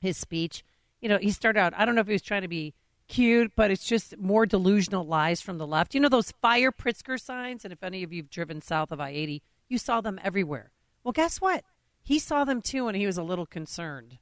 His 0.00 0.16
speech, 0.16 0.64
you 1.00 1.08
know, 1.08 1.18
he 1.18 1.30
started 1.30 1.60
out. 1.60 1.74
I 1.76 1.84
don't 1.84 1.94
know 1.94 2.00
if 2.00 2.06
he 2.06 2.14
was 2.14 2.22
trying 2.22 2.42
to 2.42 2.48
be 2.48 2.74
cute, 3.08 3.52
but 3.54 3.70
it's 3.70 3.84
just 3.84 4.16
more 4.18 4.46
delusional 4.46 5.06
lies 5.06 5.42
from 5.42 5.58
the 5.58 5.66
left. 5.66 5.94
You 5.94 6.00
know 6.00 6.08
those 6.08 6.32
fire 6.42 6.72
Pritzker 6.72 7.20
signs, 7.20 7.62
and 7.64 7.72
if 7.72 7.84
any 7.84 8.02
of 8.02 8.12
you've 8.12 8.30
driven 8.30 8.62
south 8.62 8.90
of 8.90 9.00
I 9.00 9.10
eighty, 9.10 9.42
you 9.68 9.76
saw 9.78 10.00
them 10.00 10.18
everywhere. 10.24 10.72
Well, 11.04 11.12
guess 11.12 11.40
what? 11.40 11.62
He 12.02 12.18
saw 12.18 12.44
them 12.44 12.62
too, 12.62 12.88
and 12.88 12.96
he 12.96 13.06
was 13.06 13.18
a 13.18 13.22
little 13.22 13.46
concerned. 13.46 14.18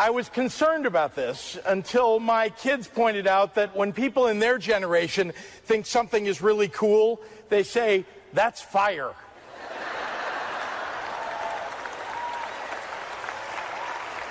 I 0.00 0.10
was 0.10 0.28
concerned 0.28 0.86
about 0.86 1.16
this 1.16 1.58
until 1.66 2.20
my 2.20 2.50
kids 2.50 2.86
pointed 2.86 3.26
out 3.26 3.56
that 3.56 3.74
when 3.76 3.92
people 3.92 4.28
in 4.28 4.38
their 4.38 4.56
generation 4.56 5.32
think 5.64 5.86
something 5.86 6.26
is 6.26 6.40
really 6.40 6.68
cool, 6.68 7.20
they 7.48 7.64
say, 7.64 8.04
that's 8.32 8.60
fire. 8.60 9.12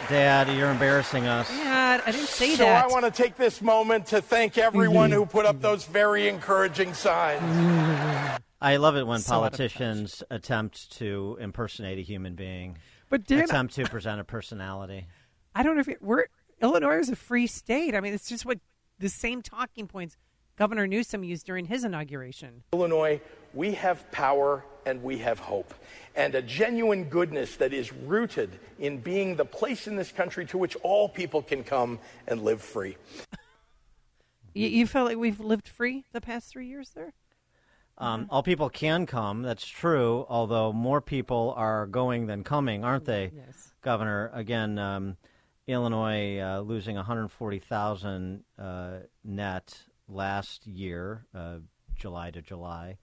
Dad, 0.08 0.48
you're 0.56 0.72
embarrassing 0.72 1.28
us. 1.28 1.54
Yeah, 1.54 2.00
I 2.06 2.12
didn't 2.12 2.28
say 2.28 2.52
so 2.56 2.64
that. 2.64 2.84
So 2.84 2.88
I 2.88 2.90
want 2.90 3.04
to 3.04 3.12
take 3.12 3.36
this 3.36 3.62
moment 3.62 4.06
to 4.08 4.22
thank 4.22 4.58
everyone 4.58 5.12
who 5.12 5.26
put 5.26 5.46
up 5.46 5.60
those 5.60 5.84
very 5.84 6.30
encouraging 6.30 6.94
signs. 6.94 8.40
I 8.62 8.78
love 8.78 8.96
it 8.96 9.06
when 9.06 9.20
So 9.20 9.34
politicians 9.34 10.24
attempt 10.32 10.94
to 11.00 11.38
impersonate 11.42 11.98
a 11.98 12.04
human 12.04 12.36
being. 12.36 12.78
But 13.10 13.26
Dan, 13.26 13.42
attempt 13.42 13.76
to 13.76 13.84
present 13.84 14.22
a 14.22 14.24
personality. 14.24 15.08
I 15.58 15.64
don't 15.64 15.74
know 15.74 15.82
if 15.82 15.88
it, 15.88 16.04
we're 16.04 16.26
Illinois 16.62 17.00
is 17.00 17.10
a 17.10 17.16
free 17.16 17.48
state. 17.48 17.96
I 17.96 18.00
mean, 18.00 18.14
it's 18.14 18.30
just 18.30 18.46
what 18.46 18.60
the 19.00 19.10
same 19.10 19.42
talking 19.42 19.88
points 19.88 20.16
Governor 20.56 20.86
Newsom 20.86 21.24
used 21.24 21.48
during 21.48 21.66
his 21.66 21.84
inauguration. 21.84 22.62
Illinois, 22.74 23.20
we 23.56 23.74
have 23.74 24.10
power 24.12 24.64
and 24.86 25.02
we 25.02 25.18
have 25.18 25.40
hope, 25.40 25.74
and 26.16 26.36
a 26.36 26.44
genuine 26.44 27.06
goodness 27.06 27.56
that 27.58 27.74
is 27.74 27.92
rooted 27.92 28.60
in 28.78 29.00
being 29.00 29.36
the 29.36 29.46
place 29.46 29.88
in 29.88 29.96
this 29.96 30.12
country 30.12 30.46
to 30.46 30.60
which 30.60 30.76
all 30.84 31.10
people 31.10 31.42
can 31.42 31.64
come 31.64 32.00
and 32.28 32.44
live 32.44 32.62
free. 32.62 32.96
You, 34.54 34.70
you 34.70 34.88
feel 34.88 35.04
like 35.04 35.18
we've 35.18 35.40
lived 35.40 35.68
free 35.68 36.06
the 36.14 36.22
past 36.22 36.50
three 36.50 36.68
years 36.68 36.90
there? 36.96 37.14
Um, 38.00 38.26
all 38.32 38.42
people 38.42 38.72
can 38.72 39.06
come. 39.06 39.44
That's 39.44 39.68
true. 39.68 40.26
Although 40.30 40.74
more 40.74 41.00
people 41.00 41.54
are 41.56 41.86
going 41.86 42.26
than 42.26 42.44
coming, 42.44 42.84
aren't 42.84 43.06
they, 43.06 43.32
Yes. 43.36 43.74
Governor? 43.84 44.32
Again, 44.34 44.80
um, 44.80 45.18
Illinois 45.68 46.40
uh, 46.40 46.60
losing 46.62 46.96
140,000 46.96 48.44
uh, 48.58 48.92
net 49.24 49.78
last 50.08 50.66
year, 50.66 51.26
uh, 51.36 51.58
July 51.96 52.32
to 52.32 52.42
July. 52.42 52.98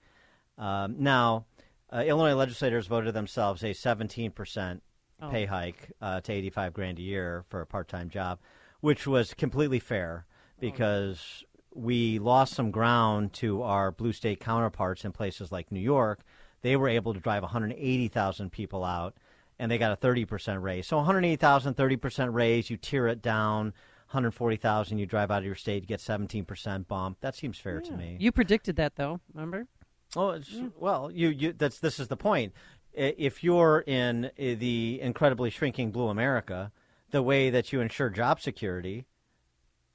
Um, 0.57 0.95
now, 0.99 1.45
uh, 1.93 2.03
Illinois 2.05 2.33
legislators 2.35 2.87
voted 2.87 3.13
themselves 3.13 3.63
a 3.63 3.73
17 3.73 4.31
percent 4.31 4.81
Oh. 5.21 5.29
pay 5.29 5.45
hike 5.45 5.93
uh, 6.01 6.19
to 6.19 6.33
85 6.33 6.73
grand 6.73 6.99
a 6.99 7.01
year 7.01 7.45
for 7.47 7.61
a 7.61 7.65
part-time 7.65 8.09
job, 8.09 8.39
which 8.81 9.07
was 9.07 9.33
completely 9.33 9.79
fair 9.79 10.25
because 10.59 11.45
we 11.73 12.19
lost 12.19 12.53
some 12.53 12.69
ground 12.69 13.31
to 13.35 13.61
our 13.61 13.91
blue 13.93 14.11
state 14.11 14.41
counterparts 14.41 15.05
in 15.05 15.13
places 15.13 15.53
like 15.53 15.71
New 15.71 15.79
York. 15.79 16.19
They 16.63 16.75
were 16.75 16.89
able 16.89 17.13
to 17.13 17.21
drive 17.21 17.43
180,000 17.43 18.51
people 18.51 18.83
out, 18.83 19.15
and 19.59 19.71
they 19.71 19.77
got 19.77 19.91
a 19.91 19.97
30% 19.97 20.61
raise. 20.61 20.87
So 20.87 20.97
180,000, 20.97 21.75
30% 21.75 22.33
raise, 22.33 22.69
you 22.69 22.77
tear 22.77 23.07
it 23.07 23.21
down. 23.21 23.73
140,000, 24.07 24.97
you 24.97 25.05
drive 25.05 25.31
out 25.31 25.39
of 25.39 25.45
your 25.45 25.55
state, 25.55 25.81
you 25.83 25.87
get 25.87 25.99
17% 25.99 26.87
bump. 26.87 27.17
That 27.21 27.35
seems 27.35 27.57
fair 27.57 27.81
to 27.81 27.91
me. 27.91 28.17
You 28.19 28.31
predicted 28.31 28.75
that, 28.75 28.95
though. 28.95 29.19
Remember? 29.33 29.67
Oh, 30.15 30.29
it's, 30.29 30.55
well, 30.77 31.09
you, 31.11 31.29
you 31.29 31.53
that's 31.53 31.79
this 31.79 31.99
is 31.99 32.07
the 32.07 32.15
point. 32.15 32.53
If 32.93 33.43
you're 33.43 33.83
in 33.85 34.25
uh, 34.25 34.29
the 34.37 34.99
incredibly 35.01 35.49
shrinking 35.49 35.91
blue 35.91 36.07
America, 36.07 36.71
the 37.11 37.23
way 37.23 37.49
that 37.49 37.73
you 37.73 37.81
ensure 37.81 38.09
job 38.09 38.39
security 38.39 39.05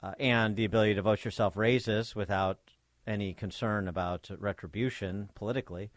uh, 0.03 0.13
and 0.19 0.55
the 0.55 0.65
ability 0.65 0.95
to 0.95 1.01
vote 1.01 1.25
yourself 1.25 1.57
raises 1.57 2.15
without 2.15 2.59
any 3.07 3.33
concern 3.33 3.87
about 3.87 4.29
retribution 4.37 5.29
politically 5.33 5.89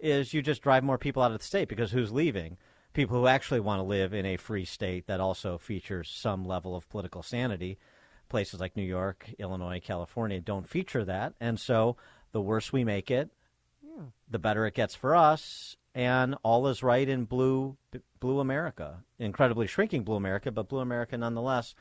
is 0.00 0.34
you 0.34 0.42
just 0.42 0.62
drive 0.62 0.82
more 0.82 0.98
people 0.98 1.22
out 1.22 1.30
of 1.30 1.38
the 1.38 1.44
state 1.44 1.68
because 1.68 1.92
who's 1.92 2.10
leaving? 2.10 2.56
People 2.92 3.18
who 3.18 3.26
actually 3.26 3.60
want 3.60 3.78
to 3.78 3.84
live 3.84 4.12
in 4.12 4.26
a 4.26 4.36
free 4.36 4.64
state 4.64 5.06
that 5.06 5.20
also 5.20 5.58
features 5.58 6.10
some 6.12 6.44
level 6.44 6.74
of 6.74 6.88
political 6.88 7.22
sanity. 7.22 7.78
Places 8.28 8.60
like 8.60 8.76
New 8.76 8.82
York, 8.82 9.30
Illinois, 9.38 9.80
California 9.80 10.40
don't 10.40 10.68
feature 10.68 11.04
that. 11.04 11.34
And 11.40 11.58
so 11.58 11.96
the 12.32 12.40
worse 12.40 12.72
we 12.72 12.84
make 12.84 13.10
it, 13.10 13.30
the 14.28 14.38
better 14.38 14.66
it 14.66 14.74
gets 14.74 14.94
for 14.94 15.14
us, 15.14 15.76
and 15.94 16.36
all 16.42 16.66
is 16.68 16.82
right 16.82 17.08
in 17.08 17.24
blue 17.24 17.76
blue 18.20 18.40
America. 18.40 19.02
Incredibly 19.18 19.66
shrinking 19.66 20.04
blue 20.04 20.16
America, 20.16 20.50
but 20.50 20.68
blue 20.68 20.80
America 20.80 21.16
nonetheless. 21.16 21.74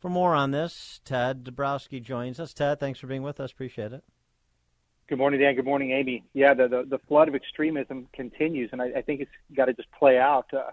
For 0.00 0.08
more 0.08 0.34
on 0.34 0.50
this, 0.50 1.00
Ted 1.04 1.44
Dabrowski 1.44 2.02
joins 2.02 2.40
us. 2.40 2.52
Ted, 2.52 2.80
thanks 2.80 2.98
for 2.98 3.06
being 3.06 3.22
with 3.22 3.38
us. 3.38 3.52
Appreciate 3.52 3.92
it. 3.92 4.02
Good 5.08 5.18
morning, 5.18 5.40
Dan. 5.40 5.54
Good 5.54 5.64
morning, 5.64 5.90
Amy. 5.90 6.24
Yeah, 6.32 6.54
the 6.54 6.68
the, 6.68 6.84
the 6.88 6.98
flood 7.08 7.28
of 7.28 7.34
extremism 7.34 8.08
continues, 8.12 8.70
and 8.72 8.80
I, 8.80 8.86
I 8.96 9.02
think 9.02 9.20
it's 9.20 9.30
got 9.54 9.66
to 9.66 9.74
just 9.74 9.90
play 9.92 10.18
out. 10.18 10.46
Uh, 10.52 10.70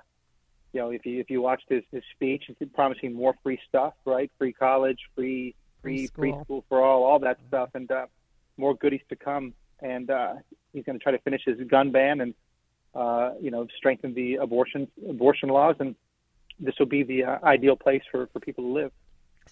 you 0.72 0.80
know, 0.80 0.91
if 0.91 1.06
you 1.06 1.19
if 1.19 1.30
you 1.30 1.41
watched 1.41 1.65
his, 1.68 1.84
his 1.91 2.03
speech, 2.15 2.43
he's 2.47 2.69
promising 2.73 3.14
more 3.14 3.34
free 3.43 3.60
stuff, 3.68 3.93
right? 4.06 4.31
Free 4.38 4.53
college, 4.53 4.99
free 5.15 5.56
free 5.81 6.07
Free 6.07 6.34
school 6.43 6.64
for 6.69 6.84
all, 6.84 7.03
all 7.03 7.19
that 7.19 7.39
stuff, 7.47 7.69
and 7.73 7.89
uh, 7.91 8.06
more 8.57 8.76
goodies 8.76 9.01
to 9.10 9.15
come. 9.15 9.53
And 9.81 10.10
uh, 10.10 10.35
he's 10.73 10.84
going 10.84 10.99
to 10.99 11.03
try 11.03 11.14
to 11.14 11.19
finish 11.19 11.41
his 11.45 11.57
gun 11.68 11.91
ban 11.91 12.22
and 12.22 12.34
uh, 12.93 13.31
you 13.41 13.51
know 13.51 13.68
strengthen 13.77 14.14
the 14.14 14.35
abortion 14.35 14.88
abortion 15.07 15.49
laws, 15.49 15.76
and 15.80 15.95
this 16.60 16.76
will 16.77 16.85
be 16.85 17.03
the 17.03 17.23
uh, 17.23 17.38
ideal 17.43 17.76
place 17.76 18.03
for 18.11 18.27
for 18.27 18.39
people 18.39 18.64
to 18.65 18.72
live. 18.72 18.91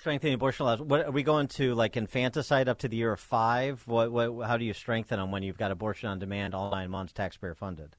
Strengthening 0.08 0.36
abortion 0.36 0.66
laws. 0.66 0.80
What 0.80 1.06
are 1.06 1.12
we 1.12 1.22
going 1.22 1.50
to 1.50 1.76
like 1.76 1.98
infanticide 1.98 2.70
up 2.70 2.80
to 2.80 2.88
the 2.88 2.96
year 2.96 3.12
of 3.12 3.20
five? 3.20 3.86
What, 3.88 4.10
what 4.10 4.48
how 4.48 4.56
do 4.56 4.64
you 4.64 4.72
strengthen 4.72 5.20
them 5.20 5.32
when 5.32 5.44
you've 5.44 5.58
got 5.58 5.70
abortion 5.70 6.08
on 6.08 6.18
demand 6.18 6.56
all 6.56 6.72
nine 6.72 6.90
months, 6.90 7.12
taxpayer 7.12 7.54
funded? 7.54 7.98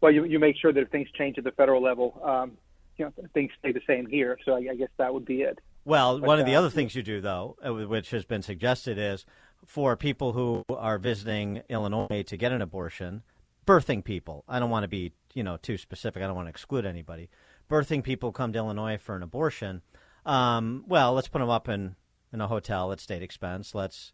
Well, 0.00 0.12
you 0.12 0.22
you 0.22 0.38
make 0.38 0.54
sure 0.56 0.72
that 0.72 0.80
if 0.80 0.90
things 0.90 1.08
change 1.18 1.38
at 1.38 1.42
the 1.42 1.50
federal 1.50 1.82
level, 1.82 2.20
um, 2.22 2.52
you 2.98 3.04
know 3.04 3.12
things 3.34 3.50
stay 3.58 3.72
the 3.72 3.80
same 3.84 4.06
here. 4.06 4.38
So 4.44 4.52
I, 4.52 4.58
I 4.58 4.76
guess 4.76 4.90
that 4.98 5.12
would 5.12 5.24
be 5.24 5.42
it. 5.42 5.58
Well, 5.84 6.20
But, 6.20 6.28
one 6.28 6.38
of 6.38 6.46
the 6.46 6.54
uh, 6.54 6.60
other 6.60 6.70
things 6.70 6.94
you 6.94 7.02
do, 7.02 7.20
though, 7.20 7.56
uh, 7.66 7.74
which 7.74 8.10
has 8.10 8.24
been 8.24 8.42
suggested, 8.42 8.96
is 8.96 9.26
for 9.66 9.96
people 9.96 10.34
who 10.34 10.64
are 10.70 10.98
visiting 10.98 11.62
Illinois 11.68 12.22
to 12.28 12.36
get 12.36 12.52
an 12.52 12.62
abortion, 12.62 13.24
birthing 13.66 14.04
people. 14.04 14.44
I 14.48 14.60
don't 14.60 14.70
want 14.70 14.84
to 14.84 14.88
be, 14.88 15.14
you 15.34 15.42
know, 15.42 15.56
too 15.56 15.78
specific. 15.78 16.22
I 16.22 16.28
don't 16.28 16.36
want 16.36 16.46
to 16.46 16.50
exclude 16.50 16.86
anybody. 16.86 17.28
Birthing 17.68 18.04
people 18.04 18.30
come 18.30 18.52
to 18.52 18.58
Illinois 18.60 18.98
for 18.98 19.16
an 19.16 19.24
abortion. 19.24 19.82
Um, 20.24 20.84
well, 20.86 21.12
let's 21.12 21.28
put 21.28 21.40
them 21.40 21.50
up 21.50 21.68
in 21.68 21.96
in 22.32 22.40
a 22.40 22.46
hotel 22.48 22.92
at 22.92 23.00
state 23.00 23.22
expense. 23.22 23.74
Let's 23.74 24.12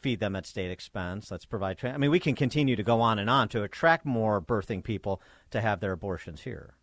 feed 0.00 0.20
them 0.20 0.36
at 0.36 0.46
state 0.46 0.70
expense. 0.70 1.30
Let's 1.30 1.44
provide. 1.44 1.78
Tra- 1.78 1.92
I 1.92 1.98
mean, 1.98 2.10
we 2.10 2.20
can 2.20 2.34
continue 2.34 2.76
to 2.76 2.82
go 2.82 3.00
on 3.00 3.18
and 3.18 3.28
on 3.28 3.48
to 3.48 3.62
attract 3.62 4.06
more 4.06 4.40
birthing 4.40 4.82
people 4.82 5.20
to 5.50 5.60
have 5.60 5.80
their 5.80 5.92
abortions 5.92 6.42
here. 6.42 6.74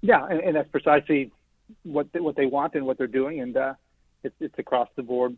Yeah, 0.00 0.24
and, 0.26 0.40
and 0.40 0.56
that's 0.56 0.70
precisely 0.70 1.32
what 1.82 2.12
they, 2.12 2.20
what 2.20 2.36
they 2.36 2.46
want 2.46 2.74
and 2.74 2.86
what 2.86 2.98
they're 2.98 3.06
doing, 3.06 3.40
and 3.40 3.56
uh, 3.56 3.74
it's 4.22 4.36
it's 4.40 4.58
across 4.58 4.88
the 4.96 5.02
board 5.02 5.36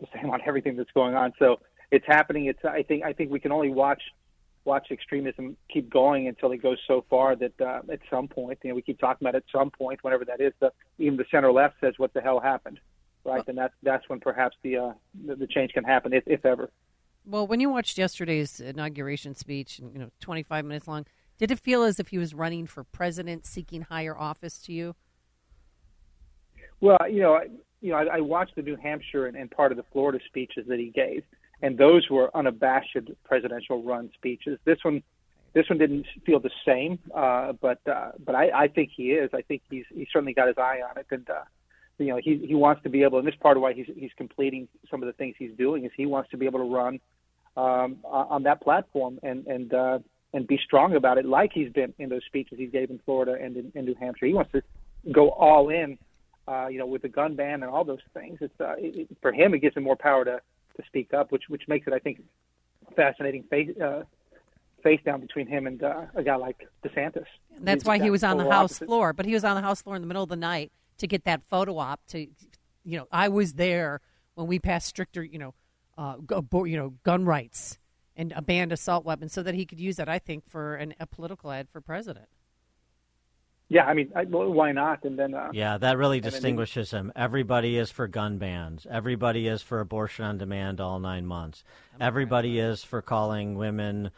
the 0.00 0.06
same 0.14 0.30
on 0.30 0.40
everything 0.46 0.76
that's 0.76 0.90
going 0.92 1.14
on. 1.14 1.32
So 1.38 1.60
it's 1.90 2.06
happening. 2.06 2.46
It's 2.46 2.64
I 2.64 2.82
think 2.82 3.04
I 3.04 3.12
think 3.12 3.30
we 3.30 3.40
can 3.40 3.52
only 3.52 3.70
watch 3.70 4.02
watch 4.64 4.88
extremism 4.90 5.56
keep 5.72 5.90
going 5.90 6.28
until 6.28 6.52
it 6.52 6.62
goes 6.62 6.78
so 6.86 7.04
far 7.10 7.36
that 7.36 7.60
uh, 7.60 7.80
at 7.90 8.00
some 8.10 8.28
point, 8.28 8.58
you 8.62 8.70
know, 8.70 8.76
we 8.76 8.82
keep 8.82 8.98
talking 8.98 9.26
about 9.26 9.34
at 9.34 9.44
some 9.52 9.70
point, 9.70 10.02
whenever 10.02 10.24
that 10.24 10.40
is, 10.40 10.52
the, 10.60 10.72
even 10.98 11.16
the 11.16 11.24
center 11.30 11.52
left 11.52 11.76
says, 11.80 11.94
"What 11.96 12.14
the 12.14 12.20
hell 12.20 12.40
happened?" 12.40 12.80
Right, 13.24 13.46
and 13.46 13.56
that's 13.56 13.74
that's 13.82 14.08
when 14.08 14.20
perhaps 14.20 14.56
the 14.62 14.76
uh, 14.76 14.92
the, 15.26 15.36
the 15.36 15.46
change 15.46 15.72
can 15.72 15.84
happen, 15.84 16.12
if, 16.12 16.24
if 16.26 16.44
ever. 16.44 16.70
Well, 17.26 17.46
when 17.46 17.60
you 17.60 17.70
watched 17.70 17.96
yesterday's 17.96 18.60
inauguration 18.60 19.34
speech, 19.34 19.78
you 19.78 19.98
know, 19.98 20.10
25 20.20 20.64
minutes 20.66 20.86
long, 20.86 21.06
did 21.38 21.50
it 21.50 21.58
feel 21.58 21.82
as 21.82 21.98
if 21.98 22.08
he 22.08 22.18
was 22.18 22.34
running 22.34 22.66
for 22.66 22.84
president, 22.84 23.46
seeking 23.46 23.82
higher 23.82 24.16
office 24.16 24.58
to 24.62 24.72
you? 24.72 24.94
Well, 26.80 26.98
you 27.10 27.22
know, 27.22 27.34
I, 27.34 27.46
you 27.80 27.92
know, 27.92 27.96
I, 27.96 28.16
I 28.16 28.20
watched 28.20 28.56
the 28.56 28.62
New 28.62 28.76
Hampshire 28.76 29.26
and, 29.26 29.36
and 29.38 29.50
part 29.50 29.72
of 29.72 29.78
the 29.78 29.84
Florida 29.90 30.18
speeches 30.26 30.66
that 30.68 30.78
he 30.78 30.90
gave, 30.90 31.22
and 31.64 31.78
those 31.78 32.10
were 32.10 32.30
unabashed 32.36 32.98
presidential 33.24 33.82
run 33.82 34.10
speeches. 34.14 34.58
This 34.66 34.78
one, 34.82 35.02
this 35.54 35.66
one 35.70 35.78
didn't 35.78 36.06
feel 36.26 36.38
the 36.38 36.50
same, 36.66 36.98
uh, 37.14 37.52
but 37.52 37.80
uh, 37.88 38.10
but 38.22 38.34
I, 38.34 38.64
I 38.64 38.68
think 38.68 38.90
he 38.94 39.12
is. 39.12 39.30
I 39.32 39.40
think 39.40 39.62
he's 39.70 39.86
he's 39.92 40.08
certainly 40.12 40.34
got 40.34 40.48
his 40.48 40.58
eye 40.58 40.80
on 40.88 40.98
it, 40.98 41.06
and 41.10 41.28
uh, 41.30 41.44
you 41.98 42.08
know 42.08 42.20
he 42.22 42.44
he 42.46 42.54
wants 42.54 42.82
to 42.82 42.90
be 42.90 43.02
able. 43.02 43.18
And 43.18 43.26
this 43.26 43.34
part 43.40 43.56
of 43.56 43.62
why 43.62 43.72
he's 43.72 43.86
he's 43.96 44.12
completing 44.18 44.68
some 44.90 45.02
of 45.02 45.06
the 45.06 45.14
things 45.14 45.36
he's 45.38 45.56
doing 45.56 45.86
is 45.86 45.90
he 45.96 46.04
wants 46.04 46.30
to 46.32 46.36
be 46.36 46.44
able 46.44 46.58
to 46.58 46.70
run 46.70 47.00
um, 47.56 47.96
on 48.04 48.42
that 48.42 48.60
platform 48.60 49.18
and 49.22 49.46
and 49.46 49.72
uh, 49.72 49.98
and 50.34 50.46
be 50.46 50.58
strong 50.62 50.94
about 50.94 51.16
it, 51.16 51.24
like 51.24 51.52
he's 51.54 51.72
been 51.72 51.94
in 51.98 52.10
those 52.10 52.24
speeches 52.26 52.58
he 52.58 52.66
gave 52.66 52.90
in 52.90 53.00
Florida 53.06 53.38
and 53.40 53.56
in, 53.56 53.72
in 53.74 53.86
New 53.86 53.94
Hampshire. 53.94 54.26
He 54.26 54.34
wants 54.34 54.52
to 54.52 54.62
go 55.12 55.30
all 55.30 55.70
in, 55.70 55.96
uh, 56.46 56.66
you 56.66 56.78
know, 56.78 56.86
with 56.86 57.02
the 57.02 57.08
gun 57.08 57.36
ban 57.36 57.62
and 57.62 57.72
all 57.72 57.84
those 57.84 58.04
things. 58.12 58.36
It's 58.42 58.60
uh, 58.60 58.74
it, 58.76 59.08
for 59.22 59.32
him, 59.32 59.54
it 59.54 59.60
gives 59.60 59.76
him 59.76 59.84
more 59.84 59.96
power 59.96 60.26
to 60.26 60.40
to 60.76 60.82
speak 60.86 61.14
up, 61.14 61.32
which 61.32 61.44
which 61.48 61.62
makes 61.68 61.86
it, 61.86 61.92
I 61.92 61.98
think, 61.98 62.22
fascinating 62.96 63.44
face 63.44 63.70
uh, 63.80 64.02
face 64.82 65.00
down 65.04 65.20
between 65.20 65.46
him 65.46 65.66
and 65.66 65.82
uh, 65.82 66.02
a 66.14 66.22
guy 66.22 66.36
like 66.36 66.68
DeSantis. 66.84 67.24
And 67.56 67.66
that's 67.66 67.82
He's 67.82 67.88
why 67.88 67.98
he 67.98 68.10
was 68.10 68.22
on 68.22 68.36
the 68.36 68.44
House 68.44 68.72
opposites. 68.72 68.86
floor, 68.86 69.12
but 69.12 69.26
he 69.26 69.32
was 69.32 69.44
on 69.44 69.56
the 69.56 69.62
House 69.62 69.82
floor 69.82 69.96
in 69.96 70.02
the 70.02 70.08
middle 70.08 70.22
of 70.22 70.28
the 70.28 70.36
night 70.36 70.72
to 70.98 71.06
get 71.06 71.24
that 71.24 71.42
photo 71.48 71.78
op. 71.78 72.00
To, 72.08 72.18
you 72.18 72.98
know, 72.98 73.06
I 73.10 73.28
was 73.28 73.54
there 73.54 74.00
when 74.34 74.46
we 74.46 74.58
passed 74.58 74.86
stricter, 74.86 75.24
you 75.24 75.38
know, 75.38 75.54
uh, 75.96 76.16
you 76.64 76.76
know, 76.76 76.94
gun 77.02 77.24
rights 77.24 77.78
and 78.16 78.32
a 78.36 78.42
banned 78.42 78.72
assault 78.72 79.04
weapons, 79.04 79.32
so 79.32 79.42
that 79.42 79.54
he 79.54 79.64
could 79.64 79.80
use 79.80 79.96
that. 79.96 80.08
I 80.08 80.18
think 80.18 80.48
for 80.48 80.76
an, 80.76 80.94
a 81.00 81.06
political 81.06 81.50
ad 81.50 81.68
for 81.70 81.80
president. 81.80 82.26
Yeah, 83.74 83.86
I 83.86 83.94
mean, 83.94 84.12
I, 84.14 84.22
well, 84.22 84.52
why 84.52 84.70
not? 84.70 85.02
And 85.02 85.18
then 85.18 85.34
uh, 85.34 85.48
Yeah, 85.52 85.78
that 85.78 85.98
really 85.98 86.18
and 86.18 86.24
then 86.26 86.30
distinguishes 86.30 86.92
him. 86.92 87.10
Everybody 87.16 87.76
is 87.76 87.90
for 87.90 88.06
gun 88.06 88.38
bans. 88.38 88.86
Everybody 88.88 89.48
is 89.48 89.62
for 89.62 89.80
abortion 89.80 90.24
on 90.24 90.38
demand 90.38 90.80
all 90.80 91.00
nine 91.00 91.26
months. 91.26 91.64
Everybody 92.00 92.60
is 92.60 92.84
for 92.84 93.02
calling 93.02 93.56
women 93.56 94.12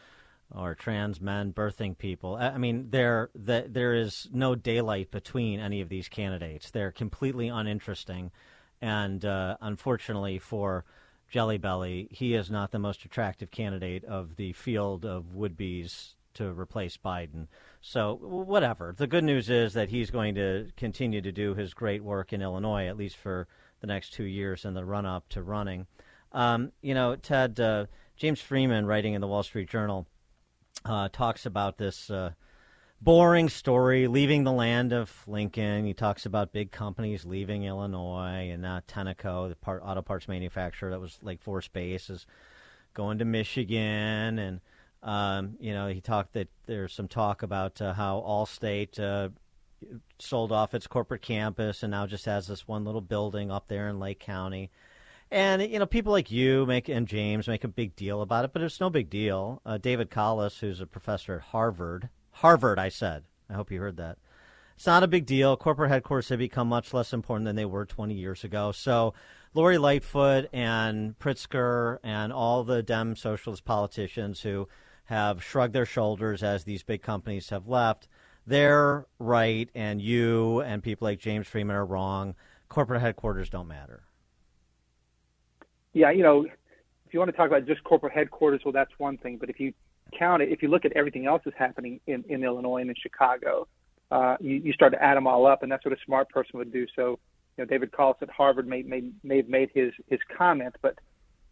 or 0.53 0.75
trans 0.75 1.19
men 1.19 1.53
birthing 1.53 1.97
people. 1.97 2.35
I 2.35 2.49
I 2.49 2.57
mean, 2.59 2.91
there 2.91 3.31
the, 3.33 3.65
there 3.67 3.95
is 3.95 4.29
no 4.31 4.53
daylight 4.53 5.09
between 5.09 5.59
any 5.59 5.81
of 5.81 5.89
these 5.89 6.07
candidates. 6.07 6.69
They're 6.69 6.91
completely 6.91 7.47
uninteresting, 7.47 8.29
and 8.79 9.25
uh, 9.25 9.57
unfortunately 9.59 10.37
for 10.37 10.85
Jelly 11.31 11.57
Belly, 11.57 12.09
he 12.11 12.35
is 12.35 12.51
not 12.51 12.69
the 12.69 12.77
most 12.77 13.05
attractive 13.05 13.49
candidate 13.49 14.05
of 14.05 14.35
the 14.35 14.53
field 14.53 15.03
of 15.03 15.33
would-be's 15.33 16.13
to 16.35 16.51
replace 16.51 16.95
Biden. 16.95 17.47
So, 17.81 18.15
whatever. 18.15 18.93
The 18.97 19.07
good 19.07 19.23
news 19.23 19.49
is 19.49 19.73
that 19.73 19.89
he's 19.89 20.11
going 20.11 20.35
to 20.35 20.67
continue 20.75 21.21
to 21.21 21.31
do 21.31 21.53
his 21.53 21.73
great 21.73 22.03
work 22.03 22.33
in 22.33 22.41
Illinois, 22.41 22.87
at 22.87 22.97
least 22.97 23.17
for 23.17 23.47
the 23.79 23.87
next 23.87 24.13
two 24.13 24.23
years 24.23 24.65
in 24.65 24.73
the 24.73 24.83
run 24.83 25.05
up 25.05 25.29
to 25.29 25.41
running. 25.41 25.87
Um, 26.31 26.71
you 26.81 26.93
know, 26.93 27.15
Ted, 27.15 27.59
uh, 27.59 27.85
James 28.15 28.41
Freeman, 28.41 28.85
writing 28.85 29.13
in 29.13 29.21
the 29.21 29.27
Wall 29.27 29.43
Street 29.43 29.69
Journal, 29.69 30.07
uh, 30.85 31.09
talks 31.11 31.45
about 31.45 31.77
this 31.77 32.09
uh, 32.09 32.31
boring 33.01 33.49
story, 33.49 34.07
leaving 34.07 34.43
the 34.43 34.51
land 34.51 34.91
of 34.91 35.23
Lincoln. 35.27 35.85
He 35.85 35.93
talks 35.93 36.25
about 36.25 36.51
big 36.51 36.71
companies 36.71 37.25
leaving 37.25 37.63
Illinois, 37.63 38.49
and 38.51 38.61
now 38.61 38.81
Tenneco, 38.87 39.49
the 39.49 39.55
part, 39.55 39.81
auto 39.85 40.01
parts 40.01 40.27
manufacturer 40.27 40.89
that 40.89 40.99
was 40.99 41.19
Lake 41.21 41.41
Forest 41.41 41.73
Base, 41.73 42.09
is 42.09 42.25
going 42.93 43.19
to 43.19 43.25
Michigan, 43.25 44.39
and 44.39 44.59
um, 45.03 45.55
you 45.59 45.73
know 45.73 45.87
he 45.87 46.01
talked 46.01 46.33
that 46.33 46.49
there's 46.65 46.93
some 46.93 47.07
talk 47.07 47.43
about 47.43 47.81
uh, 47.81 47.93
how 47.93 48.23
Allstate 48.25 48.99
uh, 48.99 49.29
sold 50.19 50.51
off 50.51 50.73
its 50.73 50.87
corporate 50.87 51.21
campus 51.21 51.83
and 51.83 51.91
now 51.91 52.07
just 52.07 52.25
has 52.25 52.47
this 52.47 52.67
one 52.67 52.83
little 52.83 53.01
building 53.01 53.51
up 53.51 53.67
there 53.67 53.87
in 53.87 53.99
Lake 53.99 54.19
County. 54.19 54.71
And 55.29 55.61
you 55.61 55.79
know, 55.79 55.85
people 55.85 56.13
like 56.13 56.31
you 56.31 56.65
make 56.65 56.87
and 56.89 57.07
James 57.07 57.47
make 57.47 57.63
a 57.63 57.69
big 57.69 57.95
deal 57.95 58.21
about 58.21 58.45
it, 58.45 58.53
but 58.53 58.61
it's 58.61 58.79
no 58.79 58.89
big 58.89 59.09
deal. 59.09 59.61
Uh, 59.65 59.77
David 59.77 60.09
Collis, 60.09 60.59
who's 60.59 60.81
a 60.81 60.85
professor 60.85 61.35
at 61.35 61.41
Harvard, 61.41 62.09
Harvard, 62.31 62.79
I 62.79 62.89
said. 62.89 63.23
I 63.49 63.53
hope 63.53 63.71
you 63.71 63.79
heard 63.79 63.97
that. 63.97 64.17
It's 64.75 64.85
not 64.85 65.03
a 65.03 65.07
big 65.07 65.25
deal. 65.25 65.57
Corporate 65.57 65.89
headquarters 65.89 66.29
have 66.29 66.39
become 66.39 66.67
much 66.67 66.93
less 66.93 67.11
important 67.11 67.45
than 67.45 67.55
they 67.55 67.65
were 67.65 67.85
20 67.85 68.13
years 68.13 68.43
ago. 68.43 68.71
So, 68.71 69.15
Lori 69.55 69.79
Lightfoot 69.79 70.49
and 70.53 71.17
Pritzker 71.17 71.97
and 72.03 72.31
all 72.31 72.63
the 72.63 72.83
Dem 72.83 73.15
socialist 73.15 73.65
politicians 73.65 74.41
who 74.41 74.67
have 75.07 75.43
shrugged 75.43 75.73
their 75.73 75.85
shoulders 75.85 76.41
as 76.43 76.63
these 76.63 76.83
big 76.83 77.01
companies 77.01 77.49
have 77.49 77.67
left, 77.67 78.07
they're 78.45 79.05
right, 79.19 79.69
and 79.75 80.01
you 80.01 80.61
and 80.61 80.81
people 80.81 81.05
like 81.05 81.19
James 81.19 81.47
Freeman 81.47 81.75
are 81.75 81.85
wrong. 81.85 82.35
Corporate 82.69 83.01
headquarters 83.01 83.49
don't 83.49 83.67
matter. 83.67 84.03
yeah, 85.97 86.11
you 86.11 86.23
know, 86.23 86.45
if 86.45 87.13
you 87.13 87.19
want 87.19 87.31
to 87.31 87.37
talk 87.37 87.47
about 87.47 87.65
just 87.65 87.83
corporate 87.83 88.13
headquarters, 88.13 88.61
well, 88.63 88.71
that's 88.71 88.91
one 88.97 89.17
thing. 89.17 89.37
But 89.37 89.49
if 89.49 89.59
you 89.59 89.73
count 90.17 90.41
it, 90.43 90.49
if 90.49 90.61
you 90.61 90.69
look 90.69 90.85
at 90.85 90.91
everything 90.93 91.25
else 91.25 91.41
that's 91.43 91.57
happening 91.57 91.99
in, 92.05 92.23
in 92.29 92.43
Illinois 92.43 92.81
and 92.81 92.89
in 92.89 92.95
Chicago, 93.01 93.67
uh, 94.11 94.37
you, 94.39 94.55
you 94.57 94.73
start 94.73 94.93
to 94.93 95.03
add 95.03 95.17
them 95.17 95.27
all 95.27 95.47
up, 95.47 95.63
and 95.63 95.71
that's 95.71 95.83
what 95.83 95.93
a 95.93 95.97
smart 96.05 96.29
person 96.29 96.59
would 96.59 96.71
do. 96.71 96.85
So, 96.95 97.19
you 97.57 97.63
know, 97.63 97.65
David 97.65 97.91
Collis 97.91 98.17
at 98.21 98.29
Harvard 98.29 98.67
may, 98.67 98.83
may, 98.83 99.09
may 99.23 99.37
have 99.37 99.49
made 99.49 99.69
his, 99.73 99.91
his 100.09 100.19
comment, 100.37 100.75
but, 100.81 100.99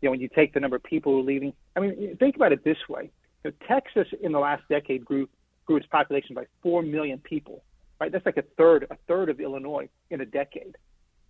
you 0.01 0.07
know, 0.07 0.11
when 0.11 0.21
you 0.21 0.29
take 0.29 0.53
the 0.53 0.59
number 0.59 0.75
of 0.75 0.83
people 0.83 1.13
who 1.13 1.19
are 1.19 1.23
leaving, 1.23 1.53
I 1.75 1.79
mean, 1.79 2.15
think 2.17 2.35
about 2.35 2.51
it 2.51 2.63
this 2.63 2.77
way. 2.87 3.09
You 3.45 3.51
know, 3.51 3.67
Texas 3.67 4.07
in 4.23 4.31
the 4.31 4.39
last 4.39 4.63
decade 4.69 5.05
grew, 5.05 5.29
grew 5.67 5.77
its 5.77 5.85
population 5.85 6.33
by 6.33 6.47
4 6.63 6.81
million 6.81 7.19
people, 7.19 7.63
right? 8.01 8.11
That's 8.11 8.25
like 8.25 8.37
a 8.37 8.43
third, 8.57 8.87
a 8.89 8.97
third 9.07 9.29
of 9.29 9.39
Illinois 9.39 9.87
in 10.09 10.21
a 10.21 10.25
decade. 10.25 10.75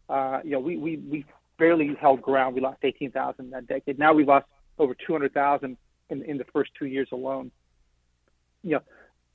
Uh, 0.07 0.39
you 0.45 0.51
know, 0.51 0.61
we, 0.61 0.77
we, 0.77 0.95
we 0.95 1.25
barely 1.59 1.93
held 1.99 2.21
ground. 2.21 2.55
We 2.55 2.61
lost 2.61 2.77
18,000 2.83 3.49
that 3.49 3.67
decade. 3.67 3.99
Now 3.99 4.13
we've 4.13 4.29
lost 4.29 4.45
over 4.79 4.95
200,000 5.05 5.75
in, 6.09 6.21
in 6.23 6.37
the 6.37 6.45
first 6.53 6.71
two 6.79 6.85
years 6.85 7.09
alone. 7.11 7.51
You 8.63 8.75
know, 8.75 8.81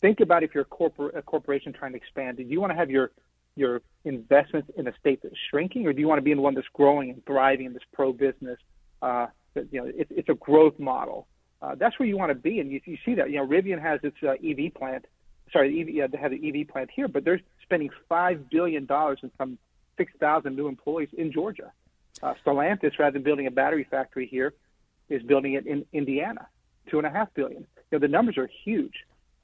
think 0.00 0.20
about 0.20 0.42
if 0.42 0.54
you're 0.54 0.62
a, 0.62 0.74
corpor- 0.74 1.14
a 1.14 1.20
corporation 1.20 1.74
trying 1.74 1.92
to 1.92 1.98
expand. 1.98 2.38
Do 2.38 2.44
you 2.44 2.62
want 2.62 2.72
to 2.72 2.76
have 2.76 2.90
your 2.90 3.10
your 3.56 3.82
investments 4.04 4.70
in 4.76 4.86
a 4.86 4.92
state 4.98 5.20
that's 5.22 5.34
shrinking, 5.50 5.86
or 5.86 5.92
do 5.92 6.00
you 6.00 6.08
want 6.08 6.18
to 6.18 6.22
be 6.22 6.30
in 6.30 6.40
one 6.40 6.54
that's 6.54 6.68
growing 6.72 7.10
and 7.10 7.26
thriving 7.26 7.66
in 7.66 7.72
this 7.74 7.82
pro 7.92 8.12
business? 8.12 8.58
Uh, 9.02 9.26
that, 9.54 9.66
you 9.72 9.80
know, 9.80 9.86
it, 9.86 10.06
it's 10.08 10.28
a 10.28 10.34
growth 10.34 10.78
model. 10.78 11.26
Uh, 11.62 11.74
that's 11.74 11.98
where 11.98 12.08
you 12.08 12.16
want 12.16 12.30
to 12.30 12.34
be, 12.34 12.58
and 12.60 12.70
you, 12.70 12.80
you 12.84 12.96
see 13.04 13.14
that. 13.14 13.30
You 13.30 13.36
know, 13.36 13.46
Rivian 13.46 13.80
has 13.80 14.00
its 14.02 14.16
uh, 14.22 14.32
EV 14.32 14.72
plant. 14.74 15.06
Sorry, 15.52 15.80
EV, 15.80 15.90
yeah, 15.90 16.06
they 16.06 16.18
have 16.18 16.30
the 16.30 16.60
EV 16.60 16.68
plant 16.68 16.90
here, 16.94 17.08
but 17.08 17.24
they're 17.24 17.40
spending 17.62 17.90
five 18.08 18.48
billion 18.48 18.86
dollars 18.86 19.18
and 19.22 19.30
some 19.36 19.58
six 19.98 20.12
thousand 20.18 20.56
new 20.56 20.68
employees 20.68 21.08
in 21.16 21.32
Georgia. 21.32 21.72
Uh, 22.22 22.34
Stellantis, 22.44 22.98
rather 22.98 23.12
than 23.14 23.22
building 23.22 23.46
a 23.46 23.50
battery 23.50 23.86
factory 23.90 24.26
here, 24.26 24.54
is 25.08 25.22
building 25.22 25.54
it 25.54 25.66
in 25.66 25.84
Indiana, 25.92 26.46
two 26.90 26.98
and 26.98 27.06
a 27.06 27.10
half 27.10 27.32
billion. 27.34 27.66
You 27.76 27.82
know, 27.92 27.98
the 27.98 28.08
numbers 28.08 28.38
are 28.38 28.48
huge, 28.64 28.94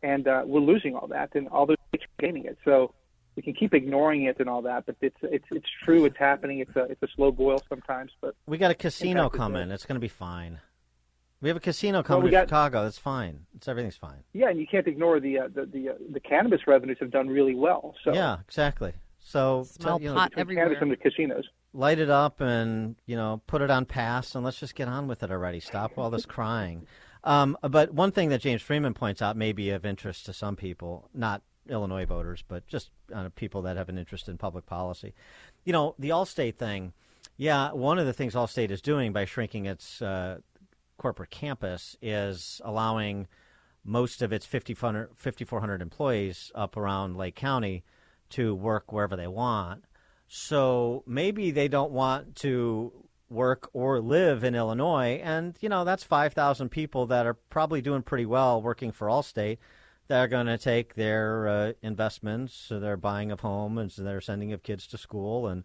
and 0.03 0.27
uh, 0.27 0.43
we're 0.47 0.61
losing 0.61 0.95
all 0.95 1.09
that, 1.09 1.35
and 1.35 1.49
all 1.49 1.67
those 1.67 1.77
states 1.89 2.05
are 2.05 2.27
gaining 2.27 2.45
it. 2.47 2.57
So 2.65 2.95
we 3.35 3.43
can 3.43 3.53
keep 3.53 3.75
ignoring 3.75 4.23
it 4.23 4.41
and 4.41 4.49
all 4.49 4.63
that, 4.63 4.87
but 4.87 4.97
it's 5.03 5.17
it's 5.23 5.45
it's 5.51 5.69
true. 5.85 6.07
It's 6.07 6.17
happening. 6.17 6.61
It's 6.61 6.75
a 6.77 6.85
it's 6.85 7.03
a 7.03 7.09
slow 7.15 7.31
boil 7.31 7.63
sometimes, 7.69 8.13
but 8.23 8.35
We 8.47 8.57
got 8.57 8.71
a 8.71 8.75
casino 8.75 9.29
coming. 9.29 9.71
It's 9.71 9.85
going 9.85 9.97
to 9.97 10.01
be 10.01 10.09
fine. 10.09 10.61
We 11.41 11.49
have 11.51 11.57
a 11.57 11.61
casino 11.61 11.99
Well, 11.99 12.03
coming 12.05 12.25
we 12.25 12.31
to 12.31 12.37
got- 12.37 12.49
Chicago. 12.49 12.85
That's 12.85 12.99
fine. 12.99 13.41
It's 13.57 13.69
everything's 13.69 13.97
fine. 13.97 14.23
yeah, 14.33 14.49
and 14.49 14.59
you 14.59 14.67
can't 14.67 14.87
ignore 14.87 15.21
the 15.21 15.39
uh, 15.41 15.49
the 15.55 15.67
the, 15.67 15.89
uh, 15.91 15.93
the 16.11 16.21
cannabis 16.21 16.67
revenues 16.67 16.99
have 17.01 17.11
done 17.11 17.29
really 17.29 17.55
well. 17.55 17.95
So 18.05 18.15
yeah, 18.15 18.39
exactly. 18.47 18.95
So 19.21 19.65
Smell 19.69 20.01
you 20.01 20.09
know, 20.09 20.15
pot 20.15 20.31
between 20.31 20.41
everywhere. 20.43 20.65
cannabis 20.67 20.83
and 20.83 20.91
the 20.93 20.97
casinos. 20.97 21.45
light 21.73 21.99
it 21.99 22.09
up 22.11 22.41
and 22.41 22.97
you 23.07 23.17
know 23.17 23.43
put 23.47 23.61
it 23.61 23.71
on 23.71 23.85
pass 23.85 24.35
and 24.35 24.45
let's 24.45 24.59
just 24.61 24.75
get 24.75 24.89
on 24.89 25.09
with 25.09 25.23
it 25.23 25.31
already. 25.31 25.61
Stop 25.61 25.99
all 25.99 26.11
this 26.11 26.25
crying. 26.27 26.87
Um, 27.25 27.59
but 27.61 27.93
one 27.93 28.13
thing 28.13 28.29
that 28.31 28.41
James 28.41 28.63
Freeman 28.63 28.95
points 28.95 29.21
out 29.21 29.37
may 29.37 29.53
be 29.53 29.71
of 29.71 29.85
interest 29.85 30.27
to 30.27 30.33
some 30.33 30.55
people, 30.55 31.11
not 31.13 31.43
Illinois 31.69 32.07
voters, 32.07 32.45
but 32.47 32.65
just 32.69 32.91
uh, 33.13 33.29
people 33.35 33.63
that 33.63 33.77
have 33.77 33.89
an 33.89 33.99
interest 33.99 34.29
in 34.29 34.39
public 34.39 34.65
policy. 34.65 35.13
You 35.65 35.73
know, 35.73 35.97
the 35.99 36.11
Allstate 36.11 36.55
thing. 36.57 36.93
Yeah, 37.37 37.73
one 37.73 37.99
of 37.99 38.07
the 38.07 38.13
things 38.13 38.35
Allstate 38.35 38.71
is 38.71 38.81
doing 38.81 39.13
by 39.13 39.25
shrinking 39.25 39.67
its 39.67 40.01
uh, 40.01 40.39
corporate 41.07 41.31
campus 41.31 41.97
is 42.03 42.61
allowing 42.65 43.29
most 43.85 44.23
of 44.23 44.33
its 44.33 44.45
5,400 44.45 45.11
5,400 45.15 45.81
employees 45.81 46.51
up 46.53 46.77
around 46.77 47.17
Lake 47.17 47.37
County 47.37 47.85
to 48.31 48.57
work 48.57 48.93
wherever 48.93 49.15
they 49.15 49.29
want. 49.29 49.85
So 50.27 51.05
maybe 51.07 51.53
they 51.53 51.69
don't 51.69 51.93
want 51.93 52.35
to 52.37 52.93
work 53.31 53.71
or 53.73 54.01
live 54.01 54.43
in 54.43 54.57
Illinois. 54.57 55.21
And, 55.23 55.57
you 55.61 55.69
know, 55.69 55.85
that's 55.85 56.03
5,000 56.03 56.71
people 56.71 57.07
that 57.07 57.25
are 57.25 57.35
probably 57.35 57.81
doing 57.81 58.03
pretty 58.03 58.27
well 58.27 58.61
working 58.61 58.91
for 58.91 59.07
Allstate 59.07 59.59
that 60.09 60.19
are 60.19 60.27
going 60.27 60.47
to 60.47 60.59
take 60.59 60.97
their 60.97 61.47
uh, 61.47 61.73
investments, 61.83 62.53
so 62.53 62.81
their 62.81 62.97
buying 62.97 63.31
of 63.31 63.39
home 63.39 63.79
and 63.79 63.93
so 63.93 64.03
their 64.03 64.21
sending 64.21 64.53
of 64.53 64.65
kids 64.65 64.89
to 64.89 64.99
school 64.99 65.47
and 65.47 65.63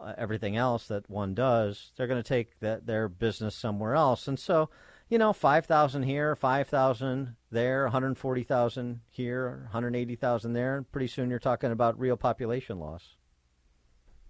Uh, 0.00 0.14
everything 0.16 0.56
else 0.56 0.88
that 0.88 1.10
one 1.10 1.34
does, 1.34 1.92
they're 1.96 2.06
going 2.06 2.22
to 2.22 2.26
take 2.26 2.58
their 2.60 3.06
business 3.06 3.54
somewhere 3.54 3.94
else. 3.94 4.26
And 4.28 4.38
so, 4.38 4.70
you 5.10 5.18
know, 5.18 5.34
5,000 5.34 6.04
here, 6.04 6.34
5,000 6.34 7.36
there, 7.50 7.82
140,000 7.82 9.00
here, 9.10 9.60
180,000 9.64 10.52
there, 10.54 10.76
and 10.78 10.90
pretty 10.90 11.06
soon 11.06 11.28
you're 11.28 11.38
talking 11.38 11.70
about 11.70 11.98
real 11.98 12.16
population 12.16 12.78
loss. 12.78 13.16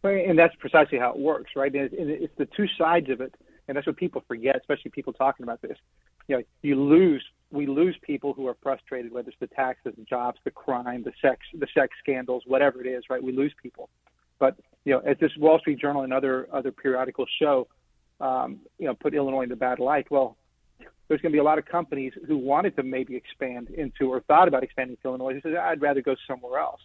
And 0.03 0.37
that's 0.37 0.57
precisely 0.57 0.99
how 0.99 1.11
it 1.11 1.19
works, 1.19 1.53
right? 1.55 1.73
And 1.73 1.91
it's 1.93 2.35
the 2.37 2.47
two 2.47 2.67
sides 2.77 3.09
of 3.11 3.21
it, 3.21 3.35
and 3.69 3.77
that's 3.77 3.87
what 3.87 3.97
people 3.97 4.25
forget, 4.27 4.57
especially 4.57 4.91
people 4.91 5.13
talking 5.13 5.45
about 5.45 5.63
this. 5.63 5.77
You 6.27 6.39
know, 6.39 6.43
you 6.63 6.83
lose, 6.83 7.25
we 7.53 7.67
lose 7.67 7.97
people 8.03 8.33
who 8.33 8.49
are 8.49 8.57
frustrated, 8.61 9.13
whether 9.13 9.29
it's 9.29 9.39
the 9.39 9.47
taxes, 9.47 9.95
the 9.97 10.05
jobs, 10.05 10.41
the 10.43 10.51
crime, 10.51 11.05
the 11.05 11.13
sex, 11.23 11.43
the 11.55 11.69
sex 11.75 11.95
scandals, 12.01 12.43
whatever 12.47 12.81
it 12.85 12.89
is, 12.89 13.05
right? 13.09 13.23
We 13.23 13.31
lose 13.31 13.53
people. 13.63 13.89
But 14.41 14.57
you 14.85 14.93
know, 14.93 15.01
as 15.01 15.17
this 15.21 15.31
Wall 15.37 15.59
Street 15.59 15.79
Journal 15.79 16.03
and 16.03 16.13
other 16.13 16.49
other 16.53 16.73
periodicals 16.73 17.29
show, 17.41 17.69
um, 18.21 18.61
you 18.79 18.87
know, 18.87 18.95
put 18.95 19.15
Illinois 19.15 19.43
in 19.43 19.49
the 19.49 19.57
bad 19.57 19.79
light. 19.79 20.11
Well, 20.11 20.37
there's 21.09 21.21
going 21.21 21.33
to 21.33 21.37
be 21.37 21.41
a 21.41 21.45
lot 21.45 21.59
of 21.59 21.67
companies 21.67 22.13
who 22.29 22.39
wanted 22.39 22.77
to 22.77 22.83
maybe 22.83 23.17
expand 23.17 23.69
into 23.71 24.13
or 24.13 24.21
thought 24.21 24.47
about 24.47 24.63
expanding 24.63 24.97
to 25.03 25.09
Illinois 25.09 25.35
who 25.35 25.41
said, 25.41 25.57
I'd 25.57 25.83
rather 25.83 26.01
go 26.01 26.15
somewhere 26.27 26.61
else. 26.61 26.81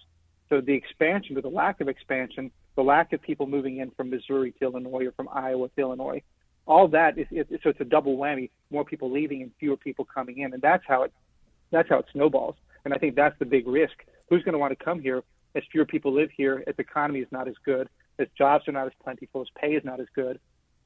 So 0.49 0.61
the 0.61 0.73
expansion 0.73 1.38
or 1.38 1.41
the 1.41 1.49
lack 1.49 1.80
of 1.80 1.88
expansion, 1.88 2.51
the 2.76 2.81
lack 2.81 3.13
of 3.13 3.22
people 3.22 3.45
moving 3.45 3.77
in 3.77 3.91
from 3.91 4.09
Missouri 4.09 4.51
to 4.53 4.65
Illinois 4.65 5.05
or 5.05 5.11
from 5.11 5.30
Iowa 5.31 5.69
to 5.69 5.81
Illinois, 5.81 6.22
all 6.67 6.88
that 6.89 7.17
is, 7.17 7.27
is 7.30 7.45
so 7.61 7.69
it's 7.69 7.81
a 7.81 7.85
double 7.85 8.17
whammy. 8.17 8.49
More 8.72 8.84
people 8.84 9.11
leaving 9.11 9.43
and 9.43 9.51
fewer 9.59 9.77
people 9.77 10.05
coming 10.05 10.39
in, 10.39 10.53
and 10.53 10.61
that's 10.61 10.84
how 10.88 11.03
it 11.03 11.13
that's 11.72 11.89
how 11.89 11.99
it 11.99 12.05
snowballs. 12.11 12.55
And 12.84 12.93
I 12.93 12.97
think 12.97 13.15
that's 13.15 13.38
the 13.38 13.45
big 13.45 13.67
risk. 13.67 13.93
Who's 14.30 14.41
going 14.43 14.53
to 14.53 14.59
want 14.59 14.77
to 14.77 14.84
come 14.84 14.99
here 14.99 15.23
as 15.56 15.64
fewer 15.72 15.86
people 15.86 16.14
live 16.14 16.30
here, 16.36 16.64
as 16.68 16.76
the 16.76 16.84
economy 16.84 17.19
is 17.19 17.27
not 17.32 17.48
as 17.48 17.56
good, 17.64 17.90
as 18.19 18.27
jobs 18.38 18.68
are 18.68 18.72
not 18.72 18.88
as 18.88 18.94
plentiful, 19.03 19.41
as 19.41 19.48
pay 19.60 19.73
is 19.73 19.84
not 19.84 19.99
as 19.99 20.07
good, 20.14 20.40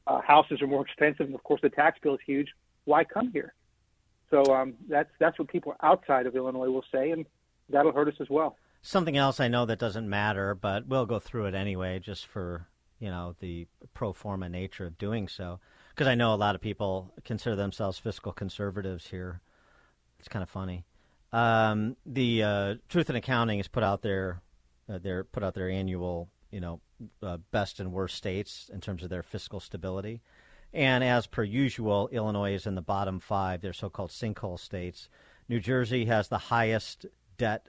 uh, 0.08 0.22
houses 0.22 0.62
are 0.62 0.68
more 0.68 0.86
expensive, 0.86 1.26
and 1.26 1.36
of 1.36 1.44
course 1.44 1.62
the 1.62 1.70
tax 1.70 2.00
bill 2.02 2.16
is 2.16 2.22
huge. 2.26 2.48
Why 2.86 3.04
come 3.04 3.32
here? 3.32 3.54
So 4.30 4.44
um, 4.54 4.76
that's 4.88 5.10
that's 5.20 5.38
what 5.40 5.48
people 5.48 5.76
outside 5.82 6.26
of 6.26 6.36
Illinois 6.36 6.70
will 6.70 6.86
say, 6.92 7.12
and 7.12 7.26
that'll 7.70 7.92
hurt 7.92 8.08
us 8.08 8.16
as 8.20 8.30
well. 8.30 8.56
Something 8.82 9.18
else 9.18 9.40
I 9.40 9.48
know 9.48 9.66
that 9.66 9.80
doesn't 9.80 10.08
matter, 10.08 10.56
but 10.56 10.88
we'll 10.88 11.06
go 11.06 11.20
through 11.20 11.46
it 11.46 11.56
anyway, 11.56 12.00
just 12.00 12.26
for 12.28 12.68
you 13.00 13.10
know 13.10 13.36
the 13.40 13.68
pro 13.94 14.14
forma 14.14 14.50
nature 14.50 14.86
of 14.86 14.98
doing 14.98 15.28
so, 15.28 15.60
because 15.90 16.08
I 16.08 16.16
know 16.16 16.34
a 16.34 16.36
lot 16.36 16.56
of 16.56 16.62
people 16.62 17.12
consider 17.24 17.56
themselves 17.56 18.00
fiscal 18.00 18.32
conservatives 18.32 19.08
here. 19.08 19.42
It's 20.20 20.28
kind 20.28 20.44
of 20.44 20.50
funny. 20.50 20.86
Um, 21.32 21.96
the 22.06 22.44
uh, 22.44 22.76
Truth 22.88 23.10
in 23.10 23.16
Accounting 23.16 23.60
has 23.60 23.68
put 23.68 23.84
out 23.84 24.02
their 24.02 24.42
uh, 24.90 24.98
their 24.98 25.24
put 25.24 25.44
out 25.44 25.54
their 25.54 25.70
annual 25.70 26.30
you 26.52 26.60
know 26.60 26.82
uh, 27.24 27.38
best 27.52 27.80
and 27.80 27.92
worst 27.92 28.16
states 28.16 28.70
in 28.74 28.82
terms 28.82 29.04
of 29.04 29.10
their 29.10 29.24
fiscal 29.24 29.60
stability. 29.60 30.22
And 30.74 31.04
as 31.04 31.26
per 31.26 31.44
usual, 31.44 32.10
Illinois 32.12 32.54
is 32.54 32.68
in 32.68 32.76
the 32.76 32.82
bottom 32.82 33.20
five. 33.20 33.62
They're 33.62 33.74
so-called 33.74 34.12
sinkhole 34.12 34.60
states. 34.60 35.10
New 35.48 35.60
Jersey 35.60 36.06
has 36.06 36.28
the 36.28 36.38
highest 36.38 37.08
debt 37.38 37.66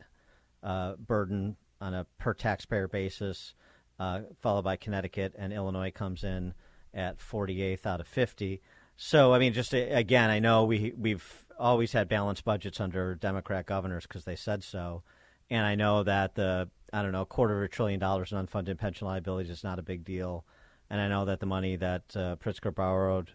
uh, 0.62 0.96
burden 0.96 1.56
on 1.80 1.94
a 1.94 2.06
per 2.18 2.34
taxpayer 2.34 2.88
basis, 2.88 3.54
uh, 3.98 4.20
followed 4.40 4.64
by 4.64 4.76
Connecticut, 4.76 5.34
and 5.38 5.52
Illinois 5.52 5.90
comes 5.90 6.24
in 6.24 6.52
at 6.92 7.18
48th 7.18 7.86
out 7.86 8.00
of 8.00 8.08
50. 8.08 8.60
So, 8.96 9.32
I 9.32 9.38
mean, 9.38 9.54
just 9.54 9.72
again, 9.72 10.28
I 10.28 10.40
know 10.40 10.64
we 10.64 10.92
we've 10.98 11.46
always 11.58 11.92
had 11.92 12.08
balanced 12.08 12.44
budgets 12.44 12.80
under 12.80 13.14
Democrat 13.14 13.64
governors 13.64 14.02
because 14.06 14.24
they 14.24 14.36
said 14.36 14.62
so, 14.62 15.02
and 15.50 15.66
I 15.66 15.74
know 15.74 16.02
that 16.02 16.34
the 16.34 16.68
I 16.92 17.02
don't 17.02 17.12
know 17.12 17.24
quarter 17.24 17.58
of 17.58 17.62
a 17.64 17.68
trillion 17.68 18.00
dollars 18.00 18.32
in 18.32 18.38
unfunded 18.38 18.78
pension 18.78 19.06
liabilities 19.06 19.50
is 19.50 19.64
not 19.64 19.78
a 19.78 19.82
big 19.82 20.04
deal, 20.04 20.44
and 20.88 21.00
I 21.00 21.08
know 21.08 21.24
that 21.26 21.40
the 21.40 21.46
money 21.46 21.76
that 21.76 22.02
uh, 22.16 22.36
Pritzker 22.36 22.74
borrowed 22.74 23.30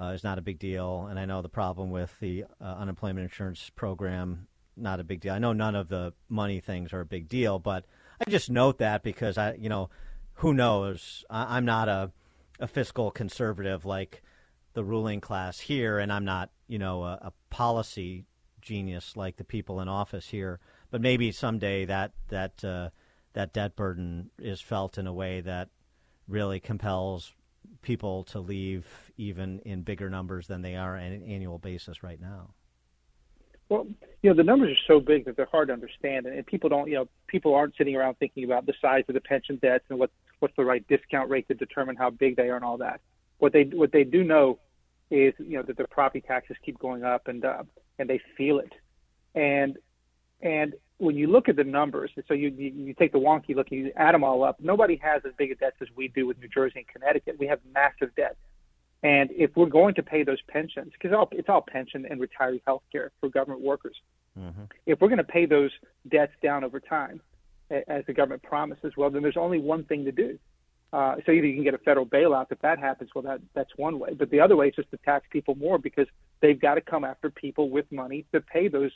uh, 0.00 0.06
is 0.06 0.24
not 0.24 0.38
a 0.38 0.42
big 0.42 0.58
deal, 0.58 1.06
and 1.10 1.18
I 1.18 1.24
know 1.24 1.42
the 1.42 1.48
problem 1.48 1.90
with 1.90 2.14
the 2.20 2.44
uh, 2.60 2.64
unemployment 2.64 3.24
insurance 3.24 3.70
program 3.74 4.48
not 4.80 5.00
a 5.00 5.04
big 5.04 5.20
deal. 5.20 5.34
I 5.34 5.38
know 5.38 5.52
none 5.52 5.74
of 5.74 5.88
the 5.88 6.12
money 6.28 6.60
things 6.60 6.92
are 6.92 7.00
a 7.00 7.06
big 7.06 7.28
deal, 7.28 7.58
but 7.58 7.84
I 8.24 8.30
just 8.30 8.50
note 8.50 8.78
that 8.78 9.02
because 9.02 9.36
I, 9.36 9.54
you 9.54 9.68
know, 9.68 9.90
who 10.34 10.54
knows? 10.54 11.24
I, 11.28 11.56
I'm 11.56 11.64
not 11.64 11.88
a, 11.88 12.12
a 12.60 12.66
fiscal 12.66 13.10
conservative 13.10 13.84
like 13.84 14.22
the 14.74 14.84
ruling 14.84 15.20
class 15.20 15.58
here, 15.58 15.98
and 15.98 16.12
I'm 16.12 16.24
not, 16.24 16.50
you 16.68 16.78
know, 16.78 17.02
a, 17.02 17.18
a 17.22 17.32
policy 17.50 18.24
genius 18.60 19.16
like 19.16 19.36
the 19.36 19.44
people 19.44 19.80
in 19.80 19.88
office 19.88 20.28
here. 20.28 20.60
But 20.90 21.00
maybe 21.00 21.32
someday 21.32 21.84
that 21.84 22.12
that 22.28 22.64
uh, 22.64 22.90
that 23.34 23.52
debt 23.52 23.76
burden 23.76 24.30
is 24.38 24.60
felt 24.60 24.98
in 24.98 25.06
a 25.06 25.12
way 25.12 25.40
that 25.42 25.68
really 26.26 26.60
compels 26.60 27.32
people 27.82 28.24
to 28.24 28.40
leave 28.40 28.86
even 29.16 29.60
in 29.60 29.82
bigger 29.82 30.10
numbers 30.10 30.46
than 30.46 30.62
they 30.62 30.76
are 30.76 30.96
on 30.96 31.02
an 31.02 31.22
annual 31.22 31.58
basis 31.58 32.02
right 32.02 32.20
now. 32.20 32.50
Well, 33.68 33.86
you 34.22 34.30
know, 34.30 34.34
the 34.34 34.44
numbers 34.44 34.70
are 34.72 34.94
so 34.94 35.00
big 35.00 35.26
that 35.26 35.36
they're 35.36 35.46
hard 35.46 35.68
to 35.68 35.74
understand, 35.74 36.26
and, 36.26 36.34
and 36.34 36.46
people 36.46 36.70
don't, 36.70 36.88
you 36.88 36.94
know, 36.94 37.08
people 37.26 37.54
aren't 37.54 37.76
sitting 37.76 37.94
around 37.94 38.14
thinking 38.14 38.44
about 38.44 38.64
the 38.64 38.72
size 38.80 39.04
of 39.08 39.14
the 39.14 39.20
pension 39.20 39.58
debts 39.60 39.84
and 39.90 39.98
what 39.98 40.10
what's 40.38 40.56
the 40.56 40.64
right 40.64 40.86
discount 40.88 41.28
rate 41.28 41.46
to 41.48 41.54
determine 41.54 41.96
how 41.96 42.08
big 42.08 42.36
they 42.36 42.48
are 42.48 42.56
and 42.56 42.64
all 42.64 42.78
that. 42.78 43.00
What 43.38 43.52
they 43.52 43.64
what 43.64 43.92
they 43.92 44.04
do 44.04 44.24
know 44.24 44.58
is, 45.10 45.34
you 45.38 45.58
know, 45.58 45.62
that 45.62 45.76
their 45.76 45.86
property 45.86 46.22
taxes 46.26 46.56
keep 46.64 46.78
going 46.78 47.04
up 47.04 47.28
and 47.28 47.44
uh, 47.44 47.64
and 47.98 48.08
they 48.08 48.20
feel 48.36 48.58
it, 48.58 48.72
and 49.34 49.76
and 50.42 50.74
when 50.98 51.16
you 51.16 51.28
look 51.28 51.48
at 51.48 51.56
the 51.56 51.64
numbers, 51.64 52.10
so 52.26 52.34
you, 52.34 52.48
you 52.48 52.70
you 52.70 52.94
take 52.94 53.12
the 53.12 53.18
wonky 53.18 53.54
look, 53.54 53.70
you 53.70 53.92
add 53.96 54.14
them 54.14 54.24
all 54.24 54.42
up. 54.42 54.58
Nobody 54.60 54.96
has 54.96 55.22
as 55.24 55.32
big 55.38 55.52
a 55.52 55.54
debt 55.54 55.74
as 55.80 55.88
we 55.96 56.08
do 56.08 56.26
with 56.26 56.38
New 56.40 56.48
Jersey 56.48 56.80
and 56.80 56.88
Connecticut. 56.88 57.38
We 57.38 57.46
have 57.46 57.60
massive 57.72 58.14
debt. 58.16 58.36
And 59.04 59.30
if 59.30 59.56
we're 59.56 59.66
going 59.66 59.94
to 59.94 60.02
pay 60.02 60.24
those 60.24 60.40
pensions, 60.48 60.92
because 60.92 61.16
it's 61.30 61.48
all 61.48 61.62
pension 61.62 62.04
and 62.10 62.20
retiree 62.20 62.60
health 62.66 62.82
care 62.90 63.12
for 63.20 63.28
government 63.28 63.60
workers, 63.60 63.96
mm-hmm. 64.36 64.64
if 64.86 65.00
we're 65.00 65.08
going 65.08 65.18
to 65.18 65.24
pay 65.24 65.46
those 65.46 65.70
debts 66.08 66.32
down 66.42 66.64
over 66.64 66.80
time, 66.80 67.20
as 67.70 68.04
the 68.06 68.12
government 68.12 68.42
promises, 68.42 68.92
well, 68.96 69.10
then 69.10 69.22
there's 69.22 69.36
only 69.36 69.58
one 69.58 69.84
thing 69.84 70.04
to 70.04 70.12
do. 70.12 70.38
Uh, 70.92 71.16
so 71.26 71.32
either 71.32 71.46
you 71.46 71.54
can 71.54 71.64
get 71.64 71.74
a 71.74 71.78
federal 71.78 72.06
bailout. 72.06 72.46
If 72.50 72.60
that 72.60 72.78
happens, 72.78 73.10
well, 73.14 73.22
that 73.22 73.40
that's 73.54 73.70
one 73.76 73.98
way. 73.98 74.14
But 74.14 74.30
the 74.30 74.40
other 74.40 74.56
way 74.56 74.68
is 74.68 74.74
just 74.74 74.90
to 74.92 74.96
tax 75.04 75.26
people 75.30 75.54
more 75.54 75.76
because 75.78 76.06
they've 76.40 76.58
got 76.58 76.76
to 76.76 76.80
come 76.80 77.04
after 77.04 77.28
people 77.28 77.68
with 77.68 77.90
money 77.92 78.24
to 78.32 78.40
pay 78.40 78.68
those 78.68 78.92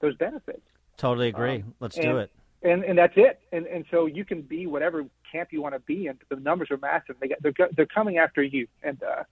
those 0.00 0.14
benefits. 0.16 0.62
Totally 0.96 1.28
agree. 1.28 1.56
Um, 1.56 1.74
Let's 1.80 1.96
and, 1.96 2.04
do 2.04 2.18
it. 2.18 2.30
And 2.62 2.84
and 2.84 2.98
that's 2.98 3.14
it. 3.16 3.40
And 3.52 3.66
and 3.66 3.84
so 3.90 4.06
you 4.06 4.24
can 4.24 4.42
be 4.42 4.66
whatever 4.66 5.04
camp 5.30 5.52
you 5.52 5.62
want 5.62 5.74
to 5.74 5.80
be 5.80 6.06
in. 6.06 6.18
The 6.28 6.36
numbers 6.36 6.70
are 6.70 6.76
massive. 6.76 7.16
They 7.20 7.28
got, 7.28 7.42
they're 7.42 7.68
they're 7.76 7.86
coming 7.86 8.18
after 8.18 8.42
you. 8.42 8.66
And 8.82 9.02
uh, 9.02 9.24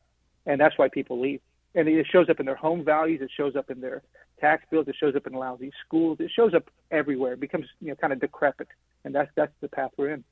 and 0.47 0.61
that's 0.61 0.77
why 0.79 0.89
people 0.89 1.21
leave. 1.21 1.41
And 1.75 1.89
it 1.89 2.07
shows 2.11 2.29
up 2.29 2.41
in 2.41 2.47
their 2.47 2.57
home 2.57 2.85
values. 2.85 3.21
It 3.23 3.31
shows 3.37 3.55
up 3.55 3.71
in 3.71 3.81
their 3.81 4.03
tax 4.41 4.65
bills. 4.71 4.89
It 4.89 4.97
shows 4.99 5.15
up 5.15 5.27
in 5.27 5.33
lousy 5.35 5.71
schools. 5.87 6.19
It 6.19 6.31
shows 6.35 6.55
up 6.55 6.69
everywhere. 6.91 7.35
It 7.35 7.41
becomes 7.41 7.67
you 7.81 7.89
know 7.89 7.95
kind 7.95 8.13
of 8.13 8.21
decrepit, 8.21 8.69
and 9.05 9.15
that's 9.15 9.31
that's 9.37 9.53
the 9.61 9.69
path 9.69 9.93
we're 9.97 10.11
in. 10.11 10.25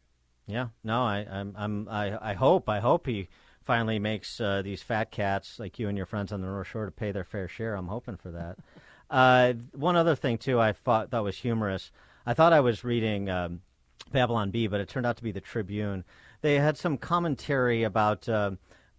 Yeah, 0.48 0.68
no, 0.82 1.02
I, 1.02 1.26
I'm, 1.30 1.54
I'm, 1.58 1.88
I, 1.90 2.30
I 2.30 2.32
hope, 2.32 2.70
I 2.70 2.80
hope 2.80 3.06
he 3.06 3.28
finally 3.64 3.98
makes 3.98 4.40
uh, 4.40 4.62
these 4.62 4.82
fat 4.82 5.10
cats 5.10 5.58
like 5.58 5.78
you 5.78 5.88
and 5.88 5.96
your 5.96 6.06
friends 6.06 6.32
on 6.32 6.40
the 6.40 6.46
North 6.46 6.68
Shore 6.68 6.86
to 6.86 6.90
pay 6.90 7.12
their 7.12 7.22
fair 7.22 7.48
share. 7.48 7.74
I'm 7.74 7.88
hoping 7.88 8.16
for 8.16 8.30
that. 8.30 8.56
Uh, 9.10 9.54
one 9.72 9.96
other 9.96 10.14
thing 10.14 10.38
too, 10.38 10.60
I 10.60 10.72
thought 10.72 11.10
that 11.10 11.24
was 11.24 11.36
humorous. 11.36 11.90
I 12.26 12.34
thought 12.34 12.52
I 12.52 12.60
was 12.60 12.84
reading 12.84 13.30
um, 13.30 13.60
Babylon 14.12 14.50
Bee, 14.50 14.66
but 14.66 14.80
it 14.80 14.88
turned 14.88 15.06
out 15.06 15.16
to 15.16 15.22
be 15.22 15.32
the 15.32 15.40
Tribune. 15.40 16.04
They 16.40 16.56
had 16.56 16.76
some 16.76 16.96
commentary 16.96 17.84
about. 17.84 18.28
Uh, 18.28 18.52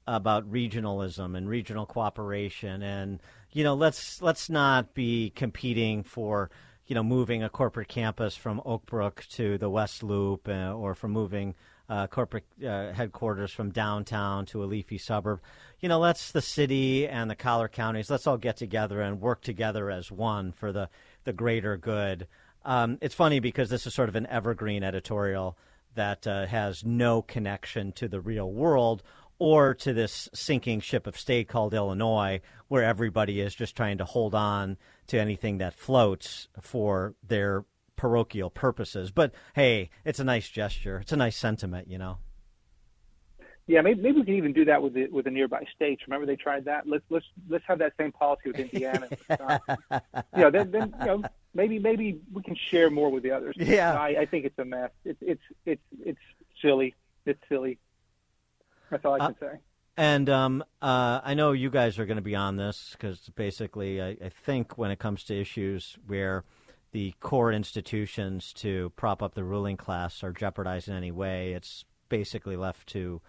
about 0.08 0.52
regionalism 0.52 1.38
and 1.38 1.48
regional 1.48 1.86
cooperation 1.86 2.82
and 2.82 3.20
you 3.52 3.64
know 3.64 3.76
let's 3.76 4.24
let's 4.24 4.50
not 4.50 4.96
be 4.96 5.32
competing 5.36 6.02
for 6.02 6.50
you 6.88 6.96
know 6.96 7.04
moving 7.04 7.44
a 7.44 7.50
corporate 7.50 7.88
campus 7.88 8.36
from 8.36 8.60
Oakbrook 8.66 9.28
to 9.30 9.60
the 9.60 9.70
West 9.70 10.02
Loop 10.02 10.48
uh, 10.48 10.74
or 10.74 10.96
from 10.96 11.12
moving 11.12 11.54
uh, 11.90 12.08
corporate 12.08 12.46
uh, 12.66 12.92
headquarters 12.92 13.52
from 13.52 13.72
downtown 13.72 14.46
to 14.48 14.64
a 14.64 14.66
leafy 14.66 14.98
suburb. 14.98 15.42
You 15.80 15.88
know, 15.88 16.00
let's 16.00 16.32
the 16.32 16.42
city 16.42 17.08
and 17.08 17.30
the 17.30 17.36
collar 17.36 17.70
counties. 17.70 18.10
Let's 18.10 18.28
all 18.28 18.38
get 18.38 18.58
together 18.58 19.02
and 19.02 19.22
work 19.22 19.42
together 19.42 19.90
as 19.90 20.12
one 20.12 20.52
for 20.52 20.74
the 20.74 20.90
the 21.24 21.34
greater 21.34 21.78
good. 21.78 22.28
Um, 22.66 22.98
it's 23.02 23.16
funny 23.16 23.40
because 23.40 23.70
this 23.70 23.88
is 23.88 23.94
sort 23.94 24.10
of 24.10 24.16
an 24.16 24.28
evergreen 24.28 24.84
editorial 24.84 25.58
that 25.96 26.28
uh, 26.28 26.46
has 26.48 26.84
no 26.84 27.22
connection 27.22 27.94
to 27.94 28.08
the 28.08 28.20
real 28.20 28.52
world 28.52 29.04
or 29.40 29.74
to 29.74 29.94
this 29.94 30.28
sinking 30.34 30.82
ship 30.82 31.08
of 31.08 31.18
state 31.18 31.48
called 31.48 31.74
Illinois, 31.74 32.42
where 32.68 32.84
everybody 32.84 33.40
is 33.40 33.56
just 33.56 33.76
trying 33.76 33.98
to 33.98 34.06
hold 34.06 34.36
on 34.36 34.78
to 35.08 35.18
anything 35.18 35.60
that 35.60 35.74
floats 35.74 36.50
for 36.60 37.16
their 37.26 37.64
parochial 37.96 38.50
purposes. 38.50 39.12
But 39.12 39.34
hey, 39.56 39.90
it's 40.04 40.20
a 40.20 40.26
nice 40.26 40.50
gesture. 40.50 41.00
It's 41.00 41.14
a 41.14 41.18
nice 41.18 41.38
sentiment, 41.38 41.90
you 41.90 41.98
know. 41.98 42.18
Yeah, 43.70 43.82
maybe, 43.82 44.02
maybe 44.02 44.20
we 44.22 44.26
can 44.26 44.34
even 44.34 44.54
do 44.54 44.66
that 44.66 44.82
with 44.82 44.96
the 44.96 45.06
with 45.10 45.26
the 45.26 45.32
nearby 45.32 45.64
states. 45.76 46.02
Remember 46.08 46.26
they 46.26 46.36
tried 46.36 46.66
that. 46.66 46.88
Let's 46.88 47.04
let's 47.12 47.26
let's 47.48 47.64
have 47.68 47.78
that 47.78 47.94
same 48.00 48.12
policy 48.12 48.50
with 48.50 48.60
Indiana. 48.60 49.08
you 50.36 50.42
know, 50.42 50.50
then, 50.50 50.72
then 50.72 50.96
you 51.00 51.06
know 51.06 51.24
maybe 51.54 51.78
maybe 51.78 52.20
we 52.34 52.42
can 52.42 52.56
share 52.56 52.90
more 52.90 53.12
with 53.12 53.22
the 53.22 53.30
others. 53.30 53.56
Yeah, 53.60 53.94
I, 53.94 54.22
I 54.22 54.26
think 54.26 54.46
it's 54.46 54.58
a 54.58 54.66
mess. 54.66 54.90
It's 55.06 55.20
it's 55.22 55.44
it's 55.68 55.84
it's 56.04 56.20
silly. 56.64 56.96
It's 57.28 57.40
silly. 57.48 57.78
That's 58.90 59.06
all 59.06 59.14
I 59.14 59.20
can 59.20 59.28
uh, 59.28 59.34
say. 59.40 59.60
And 59.98 60.30
um, 60.32 60.64
uh, 60.82 61.22
I 61.24 61.36
know 61.36 61.52
you 61.52 61.70
guys 61.70 62.00
are 62.00 62.08
going 62.08 62.18
to 62.18 62.24
be 62.24 62.36
on 62.36 62.56
this 62.56 62.94
because 62.94 63.20
basically, 63.36 64.02
I, 64.02 64.18
I, 64.20 64.30
think 64.30 64.80
when 64.80 64.90
it 64.90 64.98
comes 64.98 65.26
to 65.26 65.40
issues 65.40 65.96
where 66.08 66.44
the 66.92 67.14
core 67.20 67.52
institutions 67.52 68.52
to 68.54 68.92
prop 68.96 69.22
up 69.22 69.36
the 69.36 69.44
ruling 69.44 69.78
class 69.78 70.24
are 70.24 70.32
jeopardized 70.32 70.88
in 70.88 70.96
any 70.96 71.12
way, 71.12 71.52
it's 71.52 71.86
basically 72.08 72.56
left 72.56 72.88
to 72.90 73.22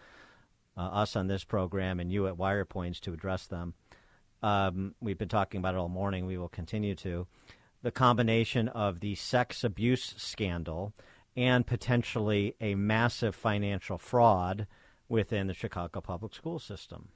uh, 0.80 0.88
us 0.88 1.14
on 1.14 1.26
this 1.26 1.44
program 1.44 2.00
and 2.00 2.10
you 2.10 2.26
at 2.26 2.38
WirePoints 2.38 3.00
to 3.00 3.12
address 3.12 3.46
them. 3.46 3.74
Um, 4.42 4.94
we've 5.00 5.18
been 5.18 5.28
talking 5.28 5.58
about 5.58 5.74
it 5.74 5.78
all 5.78 5.90
morning. 5.90 6.24
We 6.24 6.38
will 6.38 6.48
continue 6.48 6.94
to. 6.96 7.26
The 7.82 7.90
combination 7.90 8.68
of 8.68 9.00
the 9.00 9.14
sex 9.14 9.62
abuse 9.62 10.14
scandal 10.16 10.94
and 11.36 11.66
potentially 11.66 12.54
a 12.60 12.74
massive 12.74 13.34
financial 13.34 13.98
fraud 13.98 14.66
within 15.08 15.48
the 15.48 15.54
Chicago 15.54 16.00
public 16.00 16.34
school 16.34 16.58
system. 16.58 17.08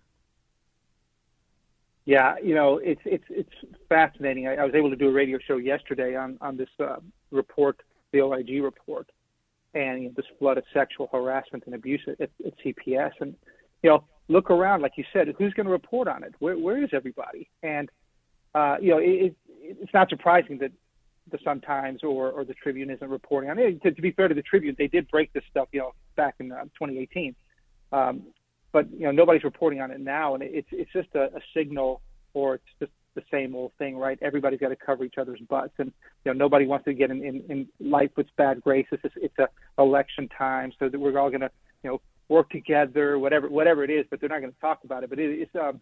Yeah, 2.04 2.34
you 2.42 2.54
know, 2.54 2.78
it's 2.78 3.00
it's 3.06 3.24
it's 3.30 3.54
fascinating. 3.88 4.46
I, 4.46 4.56
I 4.56 4.64
was 4.64 4.74
able 4.74 4.90
to 4.90 4.96
do 4.96 5.08
a 5.08 5.12
radio 5.12 5.38
show 5.38 5.56
yesterday 5.56 6.14
on 6.16 6.36
on 6.42 6.58
this 6.58 6.68
uh, 6.78 6.96
report, 7.30 7.80
the 8.12 8.20
OIG 8.20 8.62
report, 8.62 9.10
and 9.72 10.02
you 10.02 10.08
know, 10.08 10.14
this 10.14 10.26
flood 10.38 10.58
of 10.58 10.64
sexual 10.74 11.08
harassment 11.10 11.64
and 11.64 11.74
abuse 11.74 12.02
at, 12.06 12.20
at 12.20 12.30
CPS. 12.62 13.12
And 13.20 13.34
you 13.84 13.90
know, 13.90 14.02
look 14.28 14.50
around, 14.50 14.80
like 14.80 14.92
you 14.96 15.04
said, 15.12 15.28
who's 15.38 15.52
going 15.52 15.66
to 15.66 15.72
report 15.72 16.08
on 16.08 16.24
it? 16.24 16.34
Where 16.38 16.58
where 16.58 16.82
is 16.82 16.88
everybody? 16.92 17.48
And 17.62 17.88
uh, 18.54 18.76
you 18.80 18.90
know, 18.90 18.98
it, 18.98 19.04
it, 19.06 19.36
it's 19.60 19.94
not 19.94 20.08
surprising 20.08 20.58
that 20.58 20.72
the 21.30 21.38
Sun-Times 21.44 22.00
or, 22.02 22.30
or 22.30 22.44
the 22.44 22.54
Tribune 22.54 22.90
isn't 22.90 23.08
reporting 23.08 23.50
on 23.50 23.58
it. 23.58 23.82
To, 23.82 23.92
to 23.92 24.02
be 24.02 24.10
fair 24.12 24.28
to 24.28 24.34
the 24.34 24.42
Tribune, 24.42 24.74
they 24.78 24.88
did 24.88 25.08
break 25.10 25.32
this 25.32 25.42
stuff, 25.50 25.68
you 25.72 25.80
know, 25.80 25.92
back 26.16 26.34
in 26.38 26.52
uh, 26.52 26.64
2018. 26.64 27.34
Um, 27.92 28.22
but 28.72 28.90
you 28.90 29.00
know 29.00 29.12
nobody's 29.12 29.44
reporting 29.44 29.80
on 29.80 29.90
it 29.90 30.00
now, 30.00 30.34
and 30.34 30.42
it's 30.42 30.68
it's 30.72 30.92
just 30.92 31.08
a, 31.14 31.24
a 31.24 31.40
signal, 31.54 32.00
or 32.32 32.54
it's 32.56 32.64
just 32.80 32.92
the 33.14 33.22
same 33.30 33.54
old 33.54 33.70
thing, 33.78 33.96
right? 33.96 34.18
Everybody's 34.22 34.58
got 34.58 34.70
to 34.70 34.76
cover 34.76 35.04
each 35.04 35.18
other's 35.18 35.40
butts, 35.48 35.74
and 35.78 35.92
you 36.24 36.32
know 36.32 36.38
nobody 36.38 36.66
wants 36.66 36.86
to 36.86 36.94
get 36.94 37.10
in 37.10 37.22
in, 37.22 37.44
in 37.50 37.68
Lightfoot's 37.80 38.30
bad 38.36 38.62
graces. 38.62 38.98
It's, 39.04 39.14
it's 39.18 39.38
a 39.38 39.48
election 39.78 40.28
time, 40.36 40.72
so 40.78 40.88
that 40.88 40.98
we're 40.98 41.16
all 41.18 41.28
going 41.28 41.42
to 41.42 41.50
you 41.84 41.90
know 41.90 42.00
work 42.28 42.50
together, 42.50 43.18
whatever 43.18 43.48
whatever 43.48 43.84
it 43.84 43.90
is. 43.90 44.06
But 44.10 44.20
they're 44.20 44.28
not 44.28 44.40
going 44.40 44.52
to 44.52 44.60
talk 44.60 44.80
about 44.84 45.04
it. 45.04 45.10
But 45.10 45.18
it, 45.18 45.40
it's 45.40 45.54
um, 45.54 45.80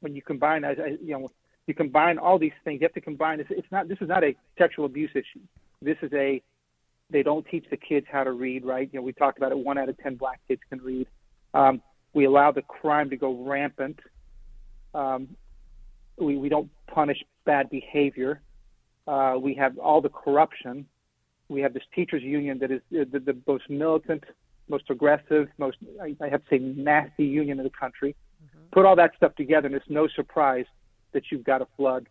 when 0.00 0.14
you 0.14 0.22
combine, 0.22 0.64
I, 0.64 0.70
I, 0.70 0.96
you 1.02 1.18
know, 1.18 1.30
you 1.66 1.74
combine 1.74 2.18
all 2.18 2.38
these 2.38 2.52
things. 2.64 2.80
You 2.80 2.86
have 2.86 2.94
to 2.94 3.00
combine. 3.00 3.40
It's, 3.40 3.50
it's 3.50 3.70
not. 3.70 3.88
This 3.88 3.98
is 4.00 4.08
not 4.08 4.24
a 4.24 4.34
sexual 4.56 4.86
abuse 4.86 5.10
issue. 5.14 5.44
This 5.82 5.96
is 6.02 6.12
a 6.12 6.42
they 7.10 7.22
don't 7.22 7.46
teach 7.46 7.64
the 7.70 7.76
kids 7.76 8.06
how 8.10 8.24
to 8.24 8.32
read, 8.32 8.64
right? 8.64 8.88
You 8.92 8.98
know, 8.98 9.04
we 9.04 9.12
talked 9.12 9.38
about 9.38 9.52
it. 9.52 9.58
One 9.58 9.78
out 9.78 9.88
of 9.88 9.96
ten 9.98 10.16
black 10.16 10.40
kids 10.46 10.60
can 10.68 10.78
read. 10.80 11.06
Um, 11.54 11.80
we 12.12 12.24
allow 12.26 12.52
the 12.52 12.62
crime 12.62 13.10
to 13.10 13.16
go 13.16 13.44
rampant. 13.44 13.98
Um, 14.94 15.28
we, 16.18 16.36
we 16.36 16.48
don't 16.48 16.70
punish 16.86 17.18
bad 17.44 17.70
behavior. 17.70 18.40
Uh, 19.06 19.36
we 19.40 19.54
have 19.54 19.78
all 19.78 20.00
the 20.00 20.08
corruption. 20.08 20.86
We 21.48 21.62
have 21.62 21.72
this 21.72 21.82
teachers 21.94 22.22
union 22.22 22.58
that 22.58 22.70
is 22.70 22.80
the, 22.90 23.06
the, 23.10 23.20
the 23.20 23.36
most 23.46 23.70
militant, 23.70 24.24
most 24.68 24.90
aggressive, 24.90 25.48
most 25.58 25.76
I, 26.02 26.16
I 26.20 26.28
have 26.28 26.42
to 26.44 26.50
say 26.50 26.58
nasty 26.58 27.24
union 27.24 27.58
in 27.58 27.64
the 27.64 27.70
country. 27.70 28.14
Mm-hmm. 28.44 28.66
Put 28.72 28.86
all 28.86 28.96
that 28.96 29.12
stuff 29.16 29.34
together, 29.34 29.66
and 29.66 29.74
it's 29.74 29.88
no 29.88 30.08
surprise 30.08 30.66
that 31.12 31.24
you've 31.30 31.44
got 31.44 31.62
a 31.62 31.66
flood 31.76 32.08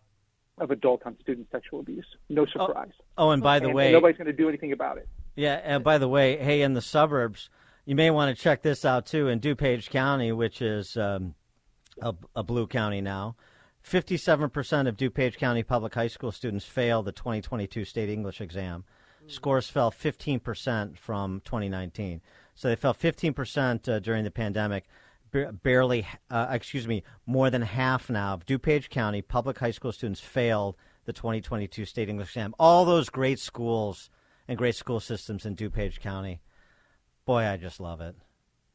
of 0.58 0.72
adult 0.72 1.04
on 1.06 1.16
student 1.22 1.48
sexual 1.52 1.80
abuse. 1.80 2.06
No 2.30 2.46
surprise. 2.46 2.92
Oh, 3.18 3.28
oh 3.28 3.32
and 3.32 3.44
by 3.44 3.60
the 3.60 3.68
and, 3.68 3.76
way, 3.76 3.86
and 3.86 3.94
nobody's 3.94 4.18
going 4.18 4.28
to 4.28 4.34
do 4.34 4.50
anything 4.50 4.72
about 4.72 4.98
it. 4.98 5.08
Yeah, 5.36 5.62
and 5.64 5.84
by 5.84 6.00
the 6.00 6.08
way, 6.08 6.38
hey, 6.38 6.64
in 6.64 6.74
the 6.74 6.82
suburbs, 6.82 7.50
you 7.86 7.96
may 7.96 8.10
want 8.10 8.36
to 8.36 8.44
check 8.44 8.64
this 8.64 8.84
out 8.84 9.06
too 9.06 9.28
in 9.28 9.40
DuPage 9.40 9.90
County, 9.90 10.32
which 10.32 10.62
is 10.62 10.98
um, 10.98 11.36
a, 12.02 12.14
a, 12.36 12.44
blue 12.44 12.68
county 12.68 13.02
now. 13.02 13.36
57% 13.84 14.88
of 14.88 14.98
DuPage 14.98 15.38
County 15.38 15.64
public 15.64 15.94
high 15.94 16.08
school 16.08 16.32
students 16.32 16.66
failed 16.66 17.06
the 17.06 17.12
2022 17.12 17.86
state 17.86 18.10
English 18.10 18.42
exam. 18.42 18.84
Mm. 19.24 19.32
Scores 19.32 19.70
fell 19.70 19.92
15% 19.92 20.98
from 20.98 21.42
2019. 21.46 22.22
So 22.58 22.70
they 22.70 22.76
fell 22.76 22.96
15% 22.96 23.88
uh, 23.88 24.00
during 24.00 24.24
the 24.24 24.32
pandemic. 24.32 24.86
barely, 25.62 26.08
uh, 26.32 26.48
excuse 26.50 26.88
me, 26.88 27.04
more 27.28 27.52
than 27.52 27.62
half 27.62 28.10
now 28.10 28.34
of 28.34 28.48
DuPage 28.48 28.90
County 28.90 29.22
public 29.22 29.60
high 29.60 29.72
school 29.72 29.92
students 29.92 30.20
failed 30.20 30.76
the 31.06 31.14
2022 31.14 31.86
state 31.86 32.10
English 32.10 32.30
exam. 32.30 32.56
All 32.58 32.84
those 32.84 33.10
great 33.10 33.38
schools 33.40 34.10
and 34.48 34.58
great 34.58 34.76
school 34.76 35.00
systems 35.00 35.46
in 35.46 35.56
DuPage 35.56 36.00
County 36.00 36.42
Boy, 37.28 37.44
I 37.44 37.58
just 37.58 37.80
love 37.80 38.00
it. 38.02 38.16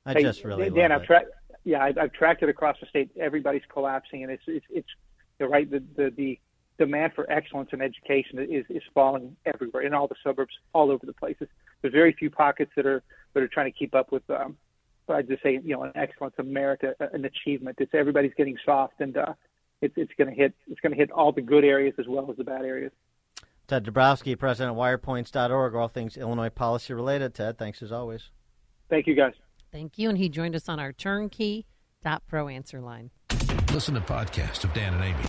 I 0.05 0.13
hey, 0.13 0.23
just 0.23 0.45
really 0.45 0.69
Dan, 0.69 0.91
love 0.91 1.01
I've 1.01 1.07
tracked. 1.07 1.31
Yeah, 1.65 1.83
I've, 1.83 1.97
I've 1.97 2.13
tracked 2.13 2.43
it 2.43 2.51
across 2.51 2.77
the 2.81 2.87
state. 2.87 3.11
Everybody's 3.19 3.63
collapsing, 3.73 4.23
and 4.23 4.31
it's 4.31 4.43
it's 4.47 4.67
it's 4.69 4.89
you're 5.41 5.49
right. 5.49 5.69
The 5.69 5.83
the 5.97 6.13
the 6.15 6.39
demand 6.79 7.15
for 7.15 7.29
excellence 7.33 7.71
in 7.73 7.81
education 7.81 8.39
is 8.41 8.67
is 8.69 8.83
falling 8.93 9.37
everywhere 9.47 9.83
in 9.85 9.95
all 9.95 10.07
the 10.07 10.17
suburbs, 10.23 10.53
all 10.75 10.91
over 10.91 11.07
the 11.07 11.15
places. 11.15 11.49
There's 11.83 11.93
very 11.93 12.13
few 12.13 12.31
pockets 12.31 12.71
that 12.77 12.87
are 12.87 13.03
that 13.35 13.43
are 13.43 13.49
trying 13.49 13.71
to 13.71 13.77
keep 13.77 13.95
up 13.95 14.13
with. 14.13 14.29
Um, 14.31 14.57
I'd 15.09 15.29
just 15.29 15.43
say 15.43 15.61
you 15.63 15.75
know 15.75 15.83
an 15.83 15.93
excellence, 15.95 16.35
a 16.39 16.43
merit, 16.43 16.81
a, 16.83 17.13
an 17.13 17.25
achievement. 17.25 17.77
It's 17.81 17.93
everybody's 17.95 18.33
getting 18.37 18.57
soft, 18.65 19.01
and 19.01 19.17
uh, 19.17 19.35
it's 19.81 19.95
it's 19.97 20.13
going 20.17 20.29
to 20.29 20.35
hit 20.35 20.55
it's 20.69 20.81
going 20.81 20.93
to 20.93 20.99
hit 20.99 21.11
all 21.11 21.33
the 21.33 21.43
good 21.43 21.65
areas 21.65 21.95
as 21.99 22.07
well 22.09 22.31
as 22.31 22.37
the 22.37 22.45
bad 22.45 22.65
areas. 22.65 22.93
Ted 23.67 23.85
Dabrowski, 23.85 24.39
President 24.39 24.77
of 24.77 24.83
WirePoints.org, 24.83 25.75
all 25.75 25.89
things 25.89 26.17
Illinois 26.17 26.51
policy 26.51 26.95
related. 26.95 27.35
Ted, 27.35 27.59
thanks 27.59 27.83
as 27.83 27.93
always. 27.93 28.31
Thank 28.91 29.07
you, 29.07 29.15
guys. 29.15 29.35
Thank 29.71 29.99
you. 29.99 30.09
And 30.09 30.19
he 30.19 30.29
joined 30.29 30.55
us 30.55 30.69
on 30.69 30.79
our 30.79 30.93
turnkey.pro 30.93 32.49
answer 32.49 32.81
line. 32.81 33.11
Listen 33.73 33.95
to 33.95 34.01
podcast 34.01 34.65
of 34.65 34.73
Dan 34.73 34.95
and 34.95 35.05
Amy 35.05 35.23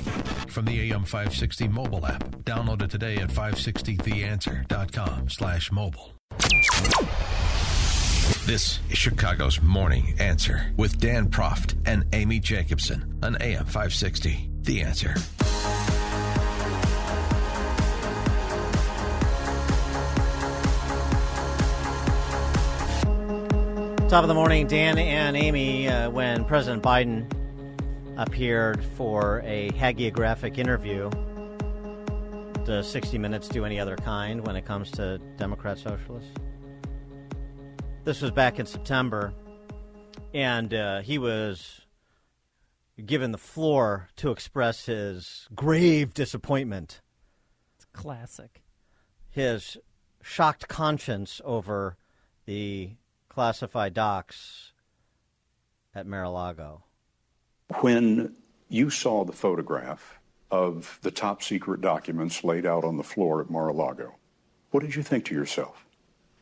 from 0.48 0.66
the 0.66 0.92
AM 0.92 1.04
560 1.04 1.68
mobile 1.68 2.06
app. 2.06 2.24
Download 2.44 2.82
it 2.82 2.92
today 2.92 3.18
at 3.18 3.30
560theanswer.com 3.30 5.30
slash 5.30 5.72
mobile. 5.72 6.14
This 8.46 8.80
is 8.90 8.98
Chicago's 8.98 9.62
Morning 9.62 10.16
Answer 10.20 10.72
with 10.78 11.00
Dan 11.00 11.30
Proft 11.30 11.76
and 11.86 12.06
Amy 12.14 12.40
Jacobson 12.40 13.20
on 13.24 13.36
AM 13.42 13.66
560. 13.66 14.50
The 14.62 14.82
Answer. 14.82 15.16
Top 24.10 24.24
of 24.24 24.28
the 24.28 24.36
morning, 24.36 24.68
Dan 24.68 24.98
and 24.98 25.36
Amy. 25.36 25.88
Uh, 25.88 26.10
when 26.10 26.46
President 26.46 26.84
Biden 26.84 27.26
appeared 28.18 28.84
for 28.96 29.42
a 29.44 29.70
hagiographic 29.72 30.58
interview, 30.58 31.10
does 32.66 32.90
60 32.90 33.18
Minutes 33.18 33.48
do 33.48 33.66
any 33.66 33.80
other 33.80 33.96
kind 33.96 34.46
when 34.46 34.56
it 34.56 34.66
comes 34.66 34.92
to 34.92 35.20
Democrat 35.38 35.78
socialists? 35.78 36.32
This 38.04 38.22
was 38.22 38.32
back 38.32 38.60
in 38.60 38.66
September, 38.66 39.34
and 40.34 40.74
uh, 40.74 41.02
he 41.02 41.18
was 41.18 41.82
given 43.04 43.32
the 43.32 43.38
floor 43.38 44.10
to 44.18 44.32
express 44.32 44.86
his 44.86 45.48
grave 45.56 46.14
disappointment. 46.14 47.02
It's 47.76 47.86
classic. 47.94 48.64
His 49.30 49.78
shocked 50.22 50.68
conscience 50.68 51.42
over 51.44 51.98
the 52.46 52.92
classified 53.30 53.94
docs 53.94 54.74
at 55.96 56.06
Mar-a-Lago. 56.06 56.84
When 57.82 58.36
you 58.70 58.90
saw 58.90 59.24
the 59.24 59.34
photograph 59.34 60.20
of 60.52 61.00
the 61.02 61.12
top 61.12 61.42
secret 61.42 61.82
documents 61.82 62.44
laid 62.44 62.66
out 62.66 62.84
on 62.84 62.98
the 62.98 63.04
floor 63.04 63.42
at 63.42 63.50
Mar-a-Lago, 63.50 64.16
what 64.72 64.82
did 64.82 64.96
you 64.96 65.04
think 65.04 65.26
to 65.26 65.36
yourself 65.36 65.86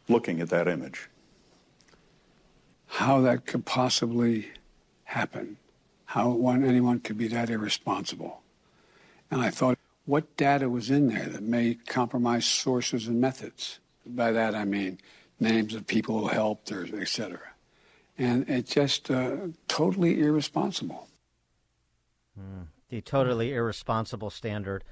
looking 0.07 0.41
at 0.41 0.49
that 0.49 0.67
image? 0.67 1.09
How 2.87 3.21
that 3.21 3.45
could 3.45 3.65
possibly 3.65 4.49
happen, 5.05 5.57
how 6.05 6.29
one, 6.29 6.63
anyone 6.63 6.99
could 6.99 7.17
be 7.17 7.27
that 7.29 7.49
irresponsible. 7.49 8.41
And 9.29 9.41
I 9.41 9.49
thought, 9.49 9.77
what 10.05 10.35
data 10.35 10.69
was 10.69 10.89
in 10.89 11.07
there 11.07 11.27
that 11.27 11.43
may 11.43 11.75
compromise 11.75 12.45
sources 12.45 13.07
and 13.07 13.21
methods? 13.21 13.79
By 14.05 14.31
that 14.31 14.55
I 14.55 14.65
mean 14.65 14.99
names 15.39 15.73
of 15.73 15.87
people 15.87 16.19
who 16.19 16.27
helped 16.27 16.71
or 16.71 16.87
et 16.99 17.07
cetera. 17.07 17.53
And 18.17 18.49
it's 18.49 18.73
just 18.73 19.09
uh, 19.09 19.37
totally 19.67 20.21
irresponsible. 20.21 21.07
Mm, 22.41 22.67
the 22.89 23.01
totally 23.01 23.53
irresponsible 23.53 24.29
standard. 24.29 24.83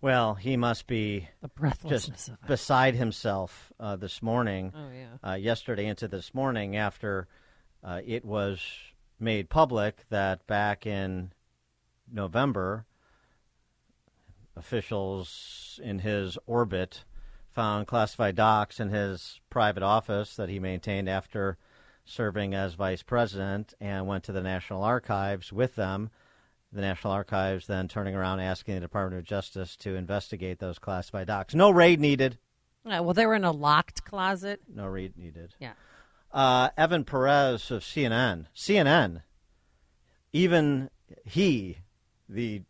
Well, 0.00 0.34
he 0.34 0.56
must 0.56 0.86
be 0.86 1.28
the 1.40 1.48
breathlessness 1.48 2.26
just 2.26 2.46
beside 2.46 2.94
himself 2.94 3.72
uh, 3.80 3.96
this 3.96 4.22
morning. 4.22 4.72
Oh 4.76 4.90
yeah. 4.92 5.30
Uh, 5.30 5.34
yesterday 5.34 5.86
into 5.86 6.06
this 6.08 6.34
morning, 6.34 6.76
after 6.76 7.28
uh, 7.82 8.00
it 8.04 8.24
was 8.24 8.60
made 9.18 9.48
public 9.48 10.04
that 10.10 10.46
back 10.46 10.86
in 10.86 11.32
November, 12.12 12.84
officials 14.56 15.80
in 15.82 16.00
his 16.00 16.38
orbit 16.46 17.04
found 17.52 17.86
classified 17.86 18.36
docs 18.36 18.80
in 18.80 18.90
his 18.90 19.40
private 19.48 19.82
office 19.82 20.36
that 20.36 20.50
he 20.50 20.58
maintained 20.58 21.08
after 21.08 21.56
serving 22.04 22.54
as 22.54 22.74
vice 22.74 23.02
president 23.02 23.72
and 23.80 24.06
went 24.06 24.24
to 24.24 24.32
the 24.32 24.42
National 24.42 24.82
Archives 24.82 25.52
with 25.52 25.74
them. 25.74 26.10
The 26.72 26.80
National 26.80 27.12
Archives 27.12 27.66
then 27.66 27.88
turning 27.88 28.14
around 28.14 28.40
asking 28.40 28.74
the 28.74 28.80
Department 28.80 29.20
of 29.20 29.24
Justice 29.24 29.76
to 29.76 29.94
investigate 29.94 30.58
those 30.58 30.78
classified 30.78 31.28
docs. 31.28 31.54
No 31.54 31.70
raid 31.70 32.00
needed. 32.00 32.38
Yeah, 32.84 33.00
well, 33.00 33.14
they 33.14 33.26
were 33.26 33.34
in 33.34 33.44
a 33.44 33.52
locked 33.52 34.04
closet. 34.04 34.60
No 34.72 34.86
raid 34.86 35.16
needed. 35.16 35.54
Yeah. 35.58 35.72
Uh, 36.32 36.70
Evan 36.76 37.04
Perez 37.04 37.70
of 37.70 37.82
CNN. 37.82 38.46
CNN, 38.54 39.22
even 40.32 40.90
he, 41.24 41.78
the 42.28 42.62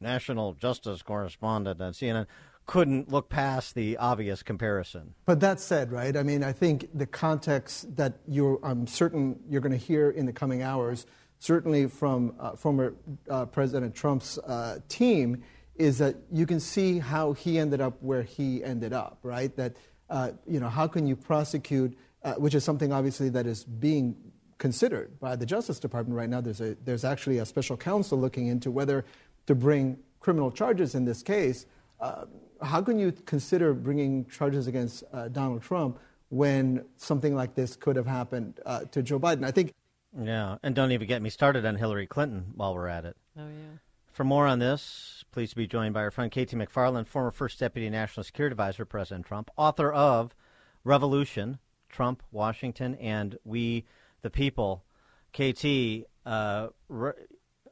national 0.00 0.52
justice 0.54 1.02
correspondent 1.02 1.80
at 1.80 1.94
CNN, 1.94 2.26
couldn't 2.66 3.10
look 3.10 3.30
past 3.30 3.74
the 3.74 3.96
obvious 3.96 4.42
comparison. 4.42 5.14
But 5.24 5.40
that 5.40 5.58
said, 5.58 5.90
right? 5.90 6.16
I 6.16 6.22
mean, 6.22 6.44
I 6.44 6.52
think 6.52 6.88
the 6.94 7.06
context 7.06 7.96
that 7.96 8.18
you're, 8.28 8.60
I'm 8.62 8.86
certain 8.86 9.40
you're 9.48 9.62
going 9.62 9.72
to 9.72 9.78
hear 9.78 10.10
in 10.10 10.26
the 10.26 10.34
coming 10.34 10.62
hours, 10.62 11.06
certainly 11.38 11.86
from 11.86 12.34
uh, 12.40 12.56
former 12.56 12.94
uh, 13.30 13.46
President 13.46 13.94
Trump's 13.94 14.38
uh, 14.38 14.78
team, 14.88 15.42
is 15.76 15.98
that 15.98 16.16
you 16.32 16.44
can 16.44 16.58
see 16.58 16.98
how 16.98 17.32
he 17.32 17.58
ended 17.58 17.80
up 17.80 18.02
where 18.02 18.22
he 18.22 18.64
ended 18.64 18.92
up, 18.92 19.18
right? 19.22 19.54
That, 19.56 19.76
uh, 20.10 20.32
you 20.46 20.58
know, 20.58 20.68
how 20.68 20.88
can 20.88 21.06
you 21.06 21.14
prosecute, 21.14 21.96
uh, 22.24 22.34
which 22.34 22.54
is 22.54 22.64
something 22.64 22.92
obviously 22.92 23.28
that 23.28 23.46
is 23.46 23.64
being 23.64 24.16
considered 24.58 25.20
by 25.20 25.36
the 25.36 25.46
Justice 25.46 25.78
Department 25.78 26.16
right 26.16 26.28
now. 26.28 26.40
There's, 26.40 26.60
a, 26.60 26.76
there's 26.84 27.04
actually 27.04 27.38
a 27.38 27.46
special 27.46 27.76
counsel 27.76 28.18
looking 28.18 28.48
into 28.48 28.72
whether 28.72 29.04
to 29.46 29.54
bring 29.54 29.98
criminal 30.18 30.50
charges 30.50 30.96
in 30.96 31.04
this 31.04 31.22
case. 31.22 31.66
Uh, 32.00 32.24
how 32.60 32.82
can 32.82 32.98
you 32.98 33.12
consider 33.12 33.72
bringing 33.72 34.26
charges 34.26 34.66
against 34.66 35.04
Donald 35.30 35.62
Trump 35.62 36.00
when 36.30 36.84
something 36.96 37.36
like 37.36 37.54
this 37.54 37.76
could 37.76 37.94
have 37.94 38.06
happened 38.06 38.58
to 38.90 39.00
Joe 39.00 39.20
Biden? 39.20 39.44
I 39.44 39.52
think. 39.52 39.72
Yeah, 40.20 40.56
and 40.62 40.74
don't 40.74 40.92
even 40.92 41.06
get 41.06 41.22
me 41.22 41.30
started 41.30 41.64
on 41.64 41.76
Hillary 41.76 42.06
Clinton 42.06 42.52
while 42.54 42.74
we're 42.74 42.88
at 42.88 43.04
it. 43.04 43.16
Oh, 43.38 43.46
yeah. 43.48 43.78
For 44.12 44.24
more 44.24 44.46
on 44.46 44.58
this, 44.58 45.24
pleased 45.30 45.50
to 45.50 45.56
be 45.56 45.68
joined 45.68 45.94
by 45.94 46.00
our 46.00 46.10
friend 46.10 46.32
K.T. 46.32 46.56
McFarland, 46.56 47.06
former 47.06 47.30
First 47.30 47.60
Deputy 47.60 47.88
National 47.88 48.24
Security 48.24 48.52
Advisor, 48.52 48.84
President 48.84 49.26
Trump, 49.26 49.48
author 49.56 49.92
of 49.92 50.34
Revolution, 50.82 51.58
Trump, 51.88 52.22
Washington, 52.32 52.96
and 52.96 53.38
We 53.44 53.84
the 54.22 54.30
People. 54.30 54.84
KT, 55.32 56.08
uh, 56.26 56.68
re- 56.88 57.12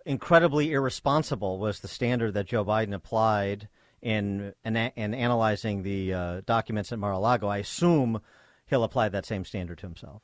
incredibly 0.05 0.73
irresponsible 0.73 1.59
was 1.59 1.81
the 1.81 1.89
standard 1.89 2.35
that 2.35 2.47
Joe 2.47 2.65
Biden 2.65 2.95
applied 2.95 3.69
in 4.01 4.55
in, 4.65 4.77
in 4.77 5.15
analyzing 5.15 5.83
the 5.83 6.15
uh, 6.15 6.41
documents 6.47 6.93
at 6.93 7.01
Mar-a-Lago. 7.01 7.49
I 7.49 7.59
assume 7.59 8.21
he'll 8.67 8.85
apply 8.85 9.09
that 9.09 9.27
same 9.27 9.45
standard 9.45 9.79
to 9.79 9.87
himself. 9.87 10.23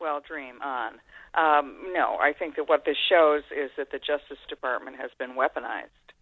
Well, 0.00 0.20
dream 0.26 0.60
on. 0.62 1.00
Um, 1.34 1.92
no, 1.92 2.16
I 2.20 2.32
think 2.32 2.56
that 2.56 2.68
what 2.68 2.84
this 2.84 2.96
shows 3.08 3.42
is 3.50 3.70
that 3.76 3.90
the 3.90 3.98
Justice 3.98 4.42
Department 4.48 4.96
has 4.96 5.10
been 5.18 5.34
weaponized 5.34 6.14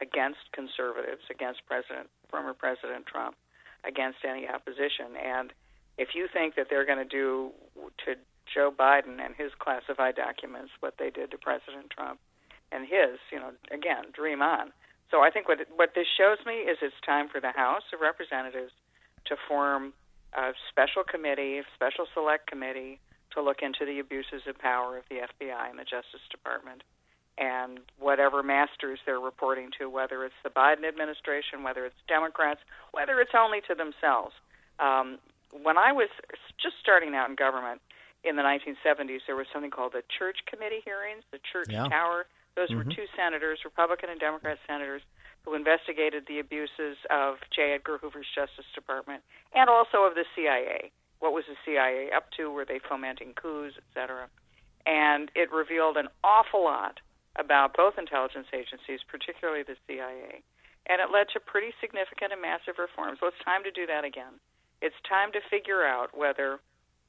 against 0.00 0.40
conservatives, 0.52 1.22
against 1.30 1.60
President, 1.66 2.08
former 2.30 2.54
President 2.54 3.06
Trump, 3.06 3.36
against 3.84 4.18
any 4.28 4.48
opposition. 4.48 5.16
And 5.16 5.52
if 5.98 6.14
you 6.14 6.28
think 6.32 6.56
that 6.56 6.66
they're 6.70 6.86
going 6.86 7.02
to 7.02 7.08
do 7.08 7.50
to 8.04 8.14
Joe 8.52 8.72
Biden 8.72 9.20
and 9.20 9.34
his 9.36 9.52
classified 9.58 10.16
documents 10.16 10.70
what 10.80 10.94
they 10.98 11.10
did 11.10 11.30
to 11.30 11.38
President 11.38 11.90
Trump 11.90 12.18
and 12.70 12.84
his, 12.84 13.20
you 13.30 13.38
know, 13.38 13.52
again, 13.70 14.10
dream 14.12 14.42
on. 14.42 14.72
So 15.10 15.20
I 15.20 15.30
think 15.30 15.46
what 15.46 15.58
what 15.76 15.92
this 15.94 16.06
shows 16.16 16.38
me 16.46 16.64
is 16.64 16.78
it's 16.80 16.96
time 17.04 17.28
for 17.28 17.40
the 17.40 17.52
House 17.52 17.84
of 17.92 18.00
Representatives 18.00 18.72
to 19.26 19.36
form 19.46 19.92
a 20.32 20.52
special 20.70 21.04
committee, 21.04 21.58
a 21.58 21.64
special 21.76 22.06
select 22.14 22.48
committee 22.48 22.98
to 23.34 23.42
look 23.42 23.62
into 23.62 23.84
the 23.84 23.98
abuses 23.98 24.42
of 24.46 24.58
power 24.58 24.96
of 24.96 25.04
the 25.08 25.16
FBI 25.16 25.70
and 25.70 25.78
the 25.78 25.84
Justice 25.84 26.22
Department 26.30 26.82
and 27.38 27.80
whatever 27.98 28.42
masters 28.42 28.98
they're 29.06 29.20
reporting 29.20 29.70
to, 29.78 29.88
whether 29.88 30.24
it's 30.24 30.34
the 30.44 30.50
Biden 30.50 30.84
administration, 30.86 31.62
whether 31.62 31.86
it's 31.86 31.96
Democrats, 32.06 32.60
whether 32.92 33.20
it's 33.20 33.32
only 33.34 33.60
to 33.68 33.74
themselves. 33.74 34.34
Um, 34.78 35.18
when 35.62 35.78
I 35.78 35.92
was 35.92 36.08
just 36.60 36.76
starting 36.80 37.14
out 37.14 37.28
in 37.30 37.36
government 37.36 37.80
in 38.24 38.36
the 38.36 38.42
1970s, 38.42 39.20
there 39.26 39.36
was 39.36 39.46
something 39.52 39.70
called 39.70 39.92
the 39.92 40.04
Church 40.18 40.38
Committee 40.46 40.82
hearings, 40.84 41.24
the 41.30 41.40
Church 41.40 41.68
Yeah. 41.70 41.88
Tower. 41.88 42.26
Those 42.54 42.70
Mhm. 42.70 42.76
were 42.76 42.84
two 42.84 43.06
senators, 43.16 43.64
Republican 43.64 44.10
and 44.10 44.20
Democrat 44.20 44.58
senators, 44.66 45.02
who 45.44 45.54
investigated 45.54 46.26
the 46.26 46.38
abuses 46.38 46.98
of 47.10 47.40
J. 47.50 47.72
Edgar 47.72 47.98
Hoover's 47.98 48.28
Justice 48.34 48.66
Department 48.74 49.24
and 49.52 49.68
also 49.68 50.04
of 50.04 50.14
the 50.14 50.26
CIA. 50.34 50.92
What 51.22 51.38
was 51.38 51.46
the 51.46 51.54
CIA 51.62 52.10
up 52.10 52.34
to? 52.34 52.50
Were 52.50 52.66
they 52.66 52.82
fomenting 52.82 53.30
coups, 53.38 53.78
et 53.78 53.86
cetera? 53.94 54.26
And 54.90 55.30
it 55.38 55.54
revealed 55.54 55.94
an 55.96 56.10
awful 56.26 56.66
lot 56.66 56.98
about 57.38 57.78
both 57.78 57.94
intelligence 57.94 58.50
agencies, 58.50 59.06
particularly 59.06 59.62
the 59.62 59.78
CIA. 59.86 60.42
And 60.90 60.98
it 60.98 61.14
led 61.14 61.30
to 61.30 61.38
pretty 61.38 61.70
significant 61.78 62.34
and 62.34 62.42
massive 62.42 62.82
reforms. 62.82 63.22
Well, 63.22 63.30
it's 63.30 63.44
time 63.46 63.62
to 63.62 63.70
do 63.70 63.86
that 63.86 64.02
again. 64.02 64.42
It's 64.82 64.98
time 65.06 65.30
to 65.38 65.40
figure 65.46 65.86
out 65.86 66.10
whether 66.10 66.58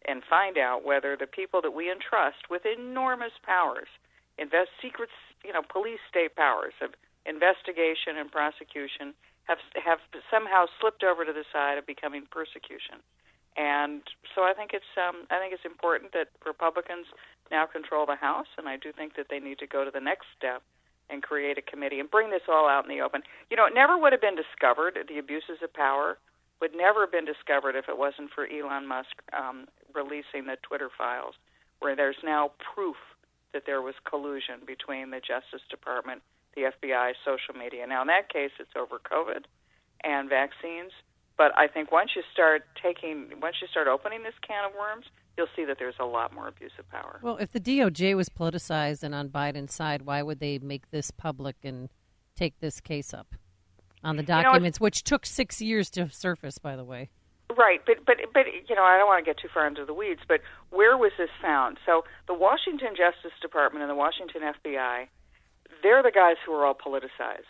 and 0.05 0.21
find 0.29 0.61
out 0.61 0.85
whether 0.85 1.17
the 1.17 1.25
people 1.25 1.65
that 1.65 1.73
we 1.73 1.89
entrust 1.89 2.53
with 2.53 2.69
enormous 2.69 3.33
powers, 3.41 3.89
invest 4.37 4.69
secret, 4.77 5.09
you 5.41 5.57
know, 5.57 5.65
police 5.65 6.05
state 6.05 6.37
powers 6.37 6.77
of 6.85 6.93
investigation 7.25 8.21
and 8.21 8.29
prosecution, 8.29 9.17
have 9.49 9.57
have 9.73 10.05
somehow 10.29 10.69
slipped 10.77 11.01
over 11.01 11.25
to 11.25 11.33
the 11.33 11.49
side 11.49 11.81
of 11.81 11.89
becoming 11.89 12.29
persecution. 12.29 13.01
And 13.55 14.01
so 14.33 14.41
I 14.41 14.53
think 14.53 14.71
it's 14.73 14.89
um, 14.97 15.27
I 15.29 15.37
think 15.39 15.53
it's 15.53 15.65
important 15.65 16.13
that 16.13 16.29
Republicans 16.45 17.05
now 17.51 17.65
control 17.65 18.05
the 18.05 18.15
House, 18.15 18.49
and 18.57 18.67
I 18.67 18.77
do 18.77 18.91
think 18.91 19.15
that 19.15 19.27
they 19.29 19.39
need 19.39 19.59
to 19.59 19.67
go 19.67 19.85
to 19.85 19.91
the 19.91 20.01
next 20.01 20.25
step 20.37 20.63
and 21.09 21.21
create 21.21 21.57
a 21.57 21.61
committee 21.61 21.99
and 21.99 22.09
bring 22.09 22.31
this 22.31 22.47
all 22.47 22.67
out 22.67 22.83
in 22.83 22.89
the 22.89 23.01
open. 23.01 23.21
You 23.51 23.57
know, 23.57 23.65
it 23.65 23.73
never 23.75 23.97
would 23.97 24.11
have 24.11 24.21
been 24.21 24.35
discovered. 24.35 24.97
The 25.07 25.19
abuses 25.19 25.61
of 25.61 25.73
power 25.73 26.17
would 26.61 26.73
never 26.73 27.01
have 27.01 27.11
been 27.11 27.25
discovered 27.25 27.75
if 27.75 27.89
it 27.89 27.97
wasn't 27.97 28.31
for 28.33 28.47
Elon 28.47 28.87
Musk 28.87 29.21
um, 29.37 29.67
releasing 29.93 30.47
the 30.47 30.57
Twitter 30.63 30.89
files, 30.97 31.35
where 31.79 31.95
there's 31.95 32.17
now 32.23 32.51
proof 32.73 32.95
that 33.53 33.63
there 33.65 33.81
was 33.81 33.93
collusion 34.05 34.65
between 34.65 35.11
the 35.11 35.19
Justice 35.19 35.61
Department, 35.69 36.21
the 36.55 36.71
FBI, 36.73 37.13
social 37.23 37.53
media. 37.53 37.85
Now, 37.85 38.01
in 38.01 38.07
that 38.07 38.31
case, 38.31 38.51
it's 38.59 38.73
over 38.79 38.97
COVID 38.97 39.45
and 40.03 40.29
vaccines. 40.29 40.91
But 41.37 41.51
I 41.57 41.67
think 41.67 41.91
once 41.91 42.11
you 42.15 42.21
start 42.31 42.63
taking, 42.81 43.29
once 43.41 43.55
you 43.61 43.67
start 43.67 43.87
opening 43.87 44.23
this 44.23 44.33
can 44.47 44.65
of 44.65 44.71
worms, 44.77 45.05
you'll 45.37 45.47
see 45.55 45.65
that 45.65 45.77
there's 45.79 45.95
a 45.99 46.05
lot 46.05 46.33
more 46.33 46.47
abuse 46.47 46.71
of 46.77 46.87
power. 46.89 47.19
Well, 47.23 47.37
if 47.37 47.51
the 47.51 47.59
DOJ 47.59 48.15
was 48.15 48.29
politicized 48.29 49.03
and 49.03 49.15
on 49.15 49.29
Biden's 49.29 49.73
side, 49.73 50.03
why 50.03 50.21
would 50.21 50.39
they 50.39 50.59
make 50.59 50.91
this 50.91 51.11
public 51.11 51.55
and 51.63 51.89
take 52.35 52.59
this 52.59 52.79
case 52.79 53.13
up 53.13 53.35
on 54.03 54.17
the 54.17 54.23
You 54.23 54.27
know, 54.27 54.43
documents, 54.43 54.79
which 54.79 55.03
took 55.03 55.25
six 55.25 55.61
years 55.61 55.89
to 55.91 56.09
surface, 56.09 56.57
by 56.57 56.75
the 56.75 56.83
way? 56.83 57.09
Right, 57.55 57.81
but 57.85 58.05
but 58.05 58.17
but 58.33 58.45
you 58.67 58.75
know, 58.75 58.83
I 58.83 58.97
don't 58.97 59.07
want 59.07 59.23
to 59.23 59.29
get 59.29 59.37
too 59.37 59.49
far 59.53 59.67
into 59.67 59.85
the 59.85 59.93
weeds. 59.93 60.21
But 60.27 60.41
where 60.69 60.97
was 60.97 61.11
this 61.17 61.29
found? 61.41 61.77
So 61.85 62.03
the 62.27 62.33
Washington 62.33 62.95
Justice 62.97 63.37
Department 63.41 63.83
and 63.83 63.89
the 63.89 63.95
Washington 63.95 64.41
FBI, 64.41 65.07
they're 65.83 66.01
the 66.01 66.11
guys 66.11 66.37
who 66.45 66.53
are 66.53 66.65
all 66.65 66.73
politicized. 66.73 67.49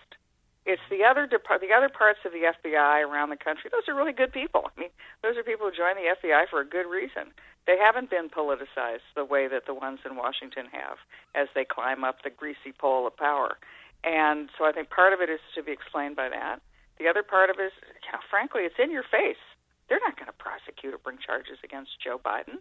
It's 0.65 0.81
the 0.89 1.03
other 1.03 1.27
depart- 1.27 1.61
the 1.61 1.73
other 1.73 1.89
parts 1.89 2.19
of 2.25 2.31
the 2.31 2.45
FBI 2.45 3.01
around 3.01 3.29
the 3.29 3.37
country. 3.37 3.69
Those 3.69 3.87
are 3.89 3.95
really 3.95 4.13
good 4.13 4.31
people. 4.31 4.71
I 4.75 4.79
mean, 4.79 4.89
those 5.21 5.35
are 5.37 5.43
people 5.43 5.69
who 5.69 5.75
join 5.75 5.95
the 5.95 6.07
FBI 6.07 6.47
for 6.49 6.61
a 6.61 6.65
good 6.65 6.87
reason. 6.87 7.33
They 7.67 7.77
haven't 7.77 8.09
been 8.09 8.29
politicized 8.29 9.07
the 9.15 9.25
way 9.25 9.47
that 9.47 9.65
the 9.65 9.73
ones 9.73 9.99
in 10.05 10.15
Washington 10.15 10.67
have 10.71 10.97
as 11.35 11.47
they 11.55 11.65
climb 11.65 12.03
up 12.03 12.23
the 12.23 12.29
greasy 12.29 12.71
pole 12.71 13.07
of 13.07 13.15
power. 13.15 13.57
And 14.03 14.49
so 14.57 14.65
I 14.65 14.71
think 14.71 14.89
part 14.89 15.13
of 15.13 15.21
it 15.21 15.29
is 15.29 15.39
to 15.55 15.63
be 15.63 15.71
explained 15.71 16.15
by 16.15 16.29
that. 16.29 16.59
The 16.99 17.07
other 17.07 17.23
part 17.23 17.49
of 17.49 17.59
it 17.59 17.71
is, 17.71 17.73
you 18.03 18.11
know, 18.11 18.19
frankly, 18.29 18.63
it's 18.63 18.79
in 18.79 18.91
your 18.91 19.03
face. 19.03 19.39
They're 19.87 20.03
not 20.03 20.15
going 20.15 20.27
to 20.27 20.35
prosecute 20.35 20.93
or 20.93 20.97
bring 20.97 21.17
charges 21.19 21.57
against 21.63 21.99
Joe 22.03 22.19
Biden. 22.19 22.59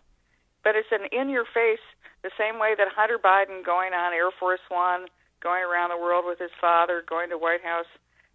But 0.62 0.76
it's 0.76 0.90
an 0.92 1.06
in 1.10 1.28
your 1.28 1.44
face, 1.44 1.82
the 2.22 2.30
same 2.38 2.58
way 2.58 2.74
that 2.78 2.86
Hunter 2.94 3.18
Biden 3.18 3.66
going 3.66 3.94
on 3.94 4.14
Air 4.14 4.30
Force 4.38 4.62
One, 4.68 5.06
going 5.42 5.62
around 5.62 5.90
the 5.90 5.98
world 5.98 6.24
with 6.26 6.38
his 6.38 6.54
father, 6.60 7.02
going 7.02 7.30
to 7.30 7.38
White 7.38 7.64
House 7.64 7.90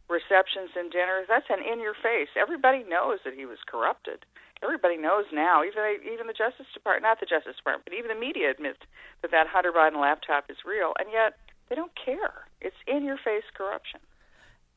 receptions 0.10 0.72
and 0.76 0.92
dinners, 0.92 1.28
that's 1.28 1.50
an 1.50 1.64
in 1.64 1.80
your 1.80 1.96
face. 1.96 2.32
Everybody 2.36 2.84
knows 2.84 3.20
that 3.26 3.34
he 3.34 3.46
was 3.46 3.60
corrupted. 3.68 4.26
Everybody 4.64 4.98
knows 4.98 5.26
now, 5.32 5.64
even 5.64 5.84
even 6.12 6.28
the 6.28 6.34
Justice 6.34 6.66
Department, 6.74 7.04
not 7.04 7.20
the 7.20 7.30
Justice 7.30 7.56
Department, 7.58 7.86
but 7.86 7.94
even 7.94 8.10
the 8.10 8.20
media 8.20 8.50
admits 8.50 8.80
that 9.22 9.32
that 9.32 9.48
Hunter 9.48 9.72
Biden 9.72 10.02
laptop 10.02 10.50
is 10.50 10.58
real, 10.66 10.94
and 10.98 11.10
yet 11.12 11.38
they 11.70 11.76
don't 11.76 11.92
care. 11.94 12.50
It's 12.60 12.76
in 12.88 13.06
your 13.06 13.18
face 13.18 13.46
corruption. 13.54 14.00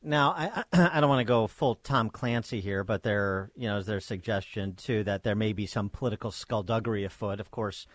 Now, 0.03 0.31
I, 0.37 0.63
I 0.73 0.99
don't 0.99 1.09
want 1.09 1.21
to 1.21 1.25
go 1.25 1.47
full 1.47 1.75
Tom 1.75 2.09
Clancy 2.09 2.61
here, 2.61 2.83
but 2.83 3.03
there, 3.03 3.51
you 3.55 3.67
know, 3.67 3.77
is 3.77 4.05
suggestion 4.05 4.75
too 4.75 5.03
that 5.03 5.23
there 5.23 5.35
may 5.35 5.53
be 5.53 5.65
some 5.65 5.89
political 5.89 6.31
skullduggery 6.31 7.03
afoot? 7.03 7.39
Of 7.39 7.49
course, 7.49 7.87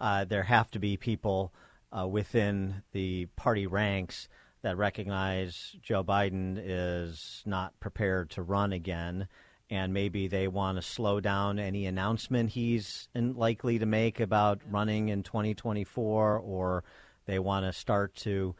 uh, 0.00 0.24
there 0.24 0.44
have 0.44 0.70
to 0.72 0.78
be 0.78 0.96
people 0.96 1.52
uh, 1.96 2.06
within 2.06 2.82
the 2.92 3.26
party 3.36 3.66
ranks 3.66 4.28
that 4.62 4.76
recognize 4.76 5.76
Joe 5.82 6.04
Biden 6.04 6.58
is 6.62 7.42
not 7.44 7.78
prepared 7.80 8.30
to 8.30 8.42
run 8.42 8.72
again, 8.72 9.28
and 9.68 9.92
maybe 9.92 10.28
they 10.28 10.48
want 10.48 10.78
to 10.78 10.82
slow 10.82 11.20
down 11.20 11.58
any 11.58 11.86
announcement 11.86 12.50
he's 12.50 13.08
likely 13.14 13.78
to 13.78 13.86
make 13.86 14.20
about 14.20 14.60
running 14.70 15.08
in 15.08 15.22
2024, 15.22 16.38
or 16.38 16.84
they 17.26 17.38
want 17.38 17.66
to 17.66 17.72
start 17.72 18.14
to 18.16 18.54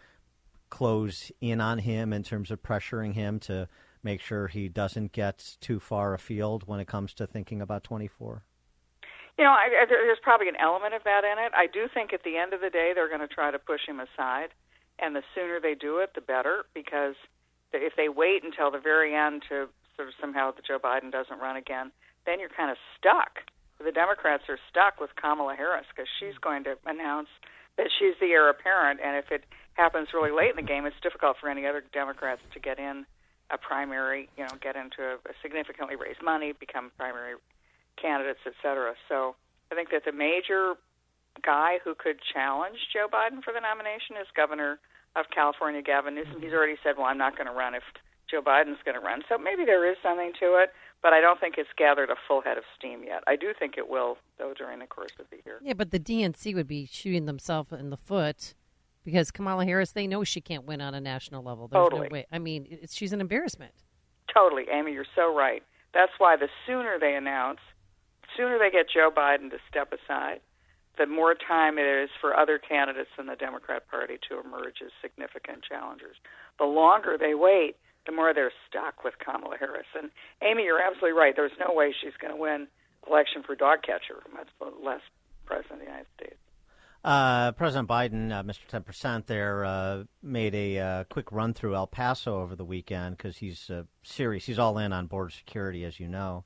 close 0.70 1.30
in 1.40 1.60
on 1.60 1.78
him 1.78 2.12
in 2.12 2.22
terms 2.22 2.50
of 2.50 2.62
pressuring 2.62 3.14
him 3.14 3.38
to 3.38 3.68
make 4.02 4.20
sure 4.20 4.48
he 4.48 4.68
doesn't 4.68 5.12
get 5.12 5.56
too 5.60 5.78
far 5.78 6.14
afield 6.14 6.66
when 6.66 6.80
it 6.80 6.88
comes 6.88 7.14
to 7.14 7.26
thinking 7.26 7.60
about 7.60 7.84
24? 7.84 8.42
You 9.38 9.44
know, 9.44 9.50
I, 9.50 9.82
I, 9.82 9.84
there's 9.88 10.22
probably 10.22 10.48
an 10.48 10.60
element 10.60 10.94
of 10.94 11.04
that 11.04 11.24
in 11.24 11.38
it. 11.38 11.52
I 11.56 11.66
do 11.66 11.88
think 11.92 12.12
at 12.12 12.22
the 12.22 12.36
end 12.36 12.52
of 12.52 12.60
the 12.60 12.70
day 12.70 12.92
they're 12.94 13.08
going 13.08 13.24
to 13.24 13.32
try 13.32 13.50
to 13.50 13.58
push 13.58 13.80
him 13.86 13.98
aside, 13.98 14.48
and 14.98 15.16
the 15.16 15.22
sooner 15.34 15.58
they 15.60 15.74
do 15.74 15.98
it, 15.98 16.12
the 16.14 16.20
better. 16.20 16.64
Because 16.74 17.14
if 17.72 17.96
they 17.96 18.08
wait 18.08 18.44
until 18.44 18.70
the 18.70 18.78
very 18.78 19.16
end 19.16 19.42
to 19.48 19.68
sort 19.96 20.08
of 20.08 20.14
somehow 20.20 20.52
that 20.52 20.64
Joe 20.66 20.78
Biden 20.78 21.10
doesn't 21.10 21.40
run 21.40 21.56
again, 21.56 21.90
then 22.26 22.40
you're 22.40 22.52
kind 22.52 22.70
of 22.70 22.76
stuck. 22.98 23.40
The 23.82 23.90
Democrats 23.90 24.44
are 24.48 24.58
stuck 24.70 25.00
with 25.00 25.10
Kamala 25.16 25.56
Harris 25.56 25.86
because 25.90 26.08
she's 26.20 26.38
going 26.38 26.64
to 26.64 26.76
announce 26.86 27.28
that 27.76 27.88
she's 27.98 28.14
the 28.20 28.30
heir 28.30 28.48
apparent, 28.48 29.00
and 29.02 29.16
if 29.16 29.32
it 29.32 29.44
happens 29.74 30.08
really 30.12 30.30
late 30.30 30.50
in 30.50 30.56
the 30.56 30.62
game, 30.62 30.84
it's 30.84 31.00
difficult 31.02 31.36
for 31.40 31.48
any 31.48 31.66
other 31.66 31.82
Democrats 31.92 32.42
to 32.52 32.60
get 32.60 32.78
in 32.78 33.06
a 33.50 33.58
primary, 33.58 34.28
you 34.36 34.44
know, 34.44 34.50
get 34.60 34.76
into 34.76 35.02
a, 35.02 35.14
a 35.28 35.34
significantly 35.42 35.96
raise 35.96 36.20
money, 36.22 36.52
become 36.52 36.92
primary 36.98 37.34
candidates, 38.00 38.40
et 38.46 38.54
cetera. 38.62 38.94
So 39.08 39.36
I 39.70 39.74
think 39.74 39.90
that 39.90 40.04
the 40.04 40.12
major 40.12 40.74
guy 41.40 41.78
who 41.84 41.94
could 41.94 42.16
challenge 42.20 42.76
Joe 42.92 43.06
Biden 43.08 43.42
for 43.42 43.52
the 43.52 43.60
nomination 43.60 44.16
is 44.20 44.26
Governor 44.36 44.78
of 45.16 45.26
California, 45.34 45.82
Gavin 45.82 46.14
Newsom. 46.14 46.40
He's 46.40 46.52
already 46.52 46.76
said, 46.82 46.96
well, 46.96 47.06
I'm 47.06 47.18
not 47.18 47.36
going 47.36 47.46
to 47.46 47.52
run 47.52 47.74
if 47.74 47.82
Joe 48.30 48.42
Biden's 48.42 48.80
going 48.84 48.98
to 48.98 49.04
run. 49.04 49.22
So 49.28 49.36
maybe 49.38 49.64
there 49.64 49.88
is 49.90 49.96
something 50.02 50.32
to 50.40 50.56
it, 50.56 50.72
but 51.02 51.12
I 51.12 51.20
don't 51.20 51.40
think 51.40 51.56
it's 51.58 51.68
gathered 51.76 52.10
a 52.10 52.16
full 52.26 52.40
head 52.40 52.58
of 52.58 52.64
steam 52.76 53.04
yet. 53.04 53.22
I 53.26 53.36
do 53.36 53.52
think 53.58 53.76
it 53.76 53.88
will, 53.88 54.16
though, 54.38 54.54
during 54.56 54.78
the 54.78 54.86
course 54.86 55.12
of 55.18 55.26
the 55.30 55.38
year. 55.44 55.58
Yeah, 55.62 55.74
but 55.74 55.90
the 55.90 56.00
DNC 56.00 56.54
would 56.54 56.68
be 56.68 56.86
shooting 56.90 57.26
themselves 57.26 57.72
in 57.72 57.90
the 57.90 57.96
foot 57.96 58.54
because 59.04 59.30
Kamala 59.30 59.64
Harris, 59.64 59.92
they 59.92 60.06
know 60.06 60.24
she 60.24 60.40
can't 60.40 60.64
win 60.64 60.80
on 60.80 60.94
a 60.94 61.00
national 61.00 61.42
level. 61.42 61.68
There's 61.68 61.84
totally. 61.84 62.08
no 62.08 62.12
way. 62.12 62.26
I 62.32 62.38
mean, 62.38 62.66
it's, 62.70 62.94
she's 62.94 63.12
an 63.12 63.20
embarrassment. 63.20 63.72
Totally, 64.32 64.64
Amy, 64.72 64.92
you're 64.92 65.04
so 65.14 65.34
right. 65.34 65.62
That's 65.92 66.12
why 66.18 66.36
the 66.36 66.48
sooner 66.66 66.98
they 66.98 67.14
announce, 67.14 67.58
sooner 68.36 68.58
they 68.58 68.70
get 68.70 68.86
Joe 68.92 69.10
Biden 69.14 69.50
to 69.50 69.58
step 69.68 69.92
aside, 69.92 70.40
the 70.98 71.06
more 71.06 71.34
time 71.34 71.78
it 71.78 71.86
is 71.86 72.10
for 72.20 72.36
other 72.36 72.58
candidates 72.58 73.10
in 73.18 73.26
the 73.26 73.36
Democrat 73.36 73.88
Party 73.88 74.18
to 74.28 74.40
emerge 74.40 74.82
as 74.84 74.92
significant 75.00 75.64
challengers. 75.64 76.16
The 76.58 76.66
longer 76.66 77.16
they 77.18 77.34
wait, 77.34 77.76
the 78.06 78.12
more 78.12 78.34
they're 78.34 78.52
stuck 78.68 79.04
with 79.04 79.14
Kamala 79.18 79.56
Harris. 79.58 79.86
And 79.96 80.10
Amy, 80.42 80.64
you're 80.64 80.82
absolutely 80.82 81.18
right. 81.18 81.34
There's 81.34 81.56
no 81.58 81.72
way 81.72 81.94
she's 81.98 82.16
going 82.20 82.34
to 82.34 82.40
win 82.40 82.66
election 83.06 83.42
for 83.42 83.54
dog 83.54 83.82
catcher, 83.82 84.22
much 84.32 84.48
less 84.82 85.00
president 85.46 85.72
of 85.74 85.78
the 85.80 85.84
United 85.84 86.06
States. 86.16 86.36
Uh, 87.04 87.50
President 87.52 87.88
Biden, 87.88 88.30
uh, 88.30 88.44
Mr. 88.44 88.60
10% 88.70 89.26
there, 89.26 89.64
uh, 89.64 90.04
made 90.22 90.54
a 90.54 90.78
uh, 90.78 91.04
quick 91.04 91.32
run 91.32 91.52
through 91.52 91.74
El 91.74 91.88
Paso 91.88 92.40
over 92.40 92.54
the 92.54 92.64
weekend 92.64 93.16
because 93.16 93.38
he's 93.38 93.70
uh, 93.70 93.82
serious. 94.04 94.46
He's 94.46 94.58
all 94.58 94.78
in 94.78 94.92
on 94.92 95.06
border 95.06 95.30
security, 95.30 95.84
as 95.84 95.98
you 95.98 96.06
know. 96.06 96.44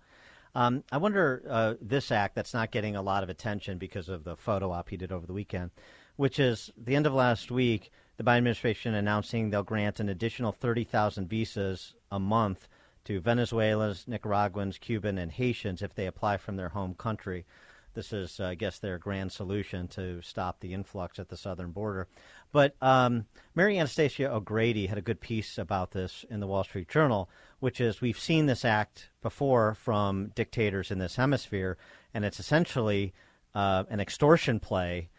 Um, 0.57 0.85
I 0.91 0.97
wonder 0.97 1.43
uh, 1.51 1.74
this 1.83 2.11
act 2.11 2.35
that's 2.35 2.55
not 2.55 2.70
getting 2.70 2.97
a 2.97 3.03
lot 3.03 3.23
of 3.23 3.28
attention 3.28 3.77
because 3.77 4.09
of 4.09 4.24
the 4.24 4.39
photo 4.39 4.73
op 4.73 4.89
he 4.89 4.97
did 4.97 5.12
over 5.12 5.27
the 5.27 5.35
weekend, 5.35 5.70
which 6.16 6.39
is 6.39 6.73
the 6.83 6.97
end 6.97 7.05
of 7.05 7.12
last 7.12 7.51
week, 7.51 7.93
the 8.16 8.24
Biden 8.24 8.39
administration 8.39 8.95
announcing 8.95 9.51
they'll 9.51 9.62
grant 9.62 10.01
an 10.01 10.09
additional 10.09 10.53
30,000 10.53 11.28
visas 11.28 11.93
a 12.11 12.19
month 12.19 12.69
to 13.05 13.20
Venezuelans, 13.20 14.09
Nicaraguans, 14.09 14.78
Cuban, 14.78 15.19
and 15.19 15.31
Haitians 15.31 15.83
if 15.83 15.95
they 15.95 16.07
apply 16.07 16.39
from 16.39 16.57
their 16.57 16.70
home 16.70 16.95
country. 16.95 17.45
This 17.93 18.15
is, 18.15 18.41
uh, 18.41 18.47
I 18.47 18.55
guess, 18.55 18.78
their 18.78 18.97
grand 18.97 19.33
solution 19.33 19.89
to 19.89 20.23
stop 20.23 20.61
the 20.61 20.73
influx 20.73 21.19
at 21.19 21.28
the 21.28 21.37
southern 21.37 21.73
border. 21.73 22.09
But 22.57 22.74
um, 22.81 23.27
Mary 23.55 23.78
Anastasia 23.78 24.33
O'Grady 24.33 24.87
had 24.87 24.97
a 24.97 25.03
good 25.03 25.20
piece 25.20 25.59
about 25.59 25.91
this 25.91 26.24
in 26.31 26.41
the 26.41 26.47
Wall 26.47 26.65
Street 26.65 26.89
Journal, 26.89 27.28
which 27.61 27.83
is 27.83 28.01
we've 28.01 28.19
seen 28.19 28.47
this 28.47 28.65
act 28.65 29.11
before 29.20 29.74
from 29.74 30.28
dictators 30.35 30.91
in 30.91 30.99
this 30.99 31.16
hemisphere, 31.16 31.77
and 32.15 32.24
it's 32.24 32.41
essentially 32.41 33.12
uh, 33.55 33.85
an 33.91 34.01
extortion 34.01 34.59
play 34.59 35.11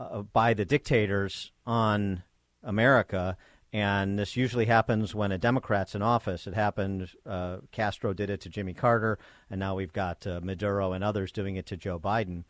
uh, 0.00 0.22
by 0.22 0.52
the 0.52 0.64
dictators 0.64 1.52
on 1.64 2.24
America. 2.64 3.36
And 3.72 4.18
this 4.18 4.36
usually 4.36 4.66
happens 4.66 5.14
when 5.14 5.30
a 5.30 5.38
Democrat's 5.38 5.94
in 5.94 6.02
office. 6.02 6.48
It 6.48 6.54
happened, 6.54 7.08
uh, 7.24 7.58
Castro 7.70 8.12
did 8.12 8.30
it 8.30 8.40
to 8.40 8.48
Jimmy 8.48 8.74
Carter, 8.74 9.16
and 9.48 9.60
now 9.60 9.76
we've 9.76 9.92
got 9.92 10.26
uh, 10.26 10.40
Maduro 10.42 10.92
and 10.92 11.04
others 11.04 11.30
doing 11.30 11.54
it 11.54 11.66
to 11.66 11.76
Joe 11.76 12.00
Biden. 12.00 12.42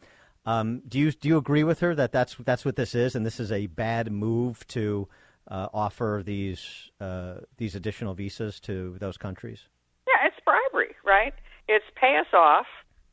Um, 0.47 0.83
do 0.89 0.99
you 0.99 1.13
do 1.13 1.29
you 1.29 1.37
agree 1.37 1.65
with 1.65 1.81
her 1.81 1.95
that 1.95 2.13
that's 2.13 2.35
that's 2.45 2.65
what 2.65 2.77
this 2.77 2.95
is, 2.95 3.15
and 3.15 3.27
this 3.27 3.41
is 3.41 3.53
a 3.53 3.67
bad 3.67 4.11
move 4.11 4.67
to 4.69 5.09
uh, 5.49 5.69
offer 5.73 6.23
these 6.25 6.91
uh, 7.01 7.41
these 7.59 7.75
additional 7.75 8.15
visas 8.15 8.59
to 8.61 8.97
those 9.01 9.19
countries? 9.19 9.69
Yeah, 10.07 10.27
it's 10.27 10.37
bribery, 10.45 10.97
right? 11.05 11.35
It's 11.69 11.85
pay 11.95 12.17
us 12.19 12.33
off. 12.33 12.67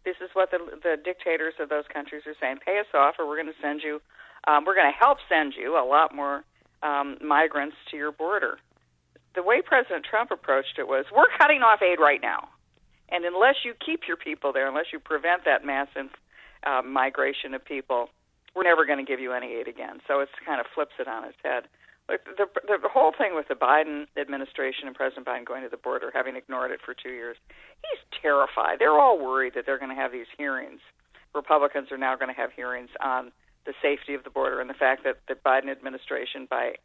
This 0.05 0.15
is 0.21 0.29
what 0.33 0.51
the 0.51 0.59
the 0.81 0.95
dictators 1.03 1.55
of 1.59 1.67
those 1.67 1.83
countries 1.93 2.23
are 2.25 2.35
saying: 2.39 2.59
pay 2.65 2.79
us 2.79 2.87
off, 2.93 3.15
or 3.19 3.27
we're 3.27 3.35
going 3.35 3.53
to 3.53 3.61
send 3.61 3.81
you, 3.83 4.01
um, 4.47 4.63
we're 4.65 4.75
going 4.75 4.91
to 4.91 4.97
help 4.97 5.17
send 5.27 5.53
you 5.59 5.77
a 5.77 5.83
lot 5.85 6.15
more 6.15 6.45
um, 6.81 7.17
migrants 7.21 7.75
to 7.91 7.97
your 7.97 8.13
border. 8.13 8.57
The 9.35 9.43
way 9.43 9.61
President 9.61 10.05
Trump 10.09 10.31
approached 10.31 10.79
it 10.79 10.87
was, 10.87 11.05
we're 11.15 11.29
cutting 11.37 11.61
off 11.61 11.81
aid 11.81 11.99
right 11.99 12.21
now, 12.21 12.47
and 13.09 13.25
unless 13.25 13.55
you 13.65 13.73
keep 13.85 14.07
your 14.07 14.17
people 14.17 14.53
there, 14.53 14.67
unless 14.67 14.93
you 14.93 14.99
prevent 14.99 15.43
that 15.43 15.65
massive 15.65 16.09
uh, 16.67 16.81
migration 16.81 17.53
of 17.53 17.63
people, 17.63 18.09
we're 18.55 18.63
never 18.63 18.85
going 18.85 18.99
to 19.03 19.09
give 19.09 19.19
you 19.19 19.31
any 19.33 19.53
aid 19.53 19.67
again. 19.67 19.99
So 20.07 20.19
it 20.19 20.29
kind 20.45 20.59
of 20.59 20.65
flips 20.73 20.93
it 20.99 21.07
on 21.07 21.23
its 21.23 21.37
head. 21.43 21.63
The, 22.07 22.17
the, 22.37 22.77
the 22.81 22.89
whole 22.89 23.13
thing 23.17 23.35
with 23.35 23.47
the 23.49 23.55
Biden 23.55 24.07
administration 24.17 24.87
and 24.87 24.95
President 24.95 25.27
Biden 25.27 25.45
going 25.45 25.63
to 25.63 25.69
the 25.69 25.77
border, 25.77 26.11
having 26.13 26.35
ignored 26.35 26.71
it 26.71 26.79
for 26.83 26.93
two 26.93 27.11
years, 27.11 27.35
he's 27.83 28.21
terrified. 28.21 28.79
They're 28.79 28.97
all 28.97 29.19
worried 29.19 29.53
that 29.55 29.65
they're 29.65 29.77
going 29.77 29.93
to 29.93 30.01
have 30.01 30.11
these 30.11 30.31
hearings. 30.37 30.79
Republicans 31.35 31.91
are 31.91 31.97
now 31.97 32.15
going 32.15 32.33
to 32.33 32.39
have 32.39 32.51
hearings 32.53 32.89
on 33.03 33.31
the 33.65 33.73
safety 33.81 34.13
of 34.13 34.23
the 34.23 34.29
border 34.29 34.61
and 34.61 34.69
the 34.69 34.73
fact 34.73 35.03
that 35.03 35.19
the 35.27 35.35
Biden 35.35 35.69
administration, 35.69 36.47
by 36.49 36.75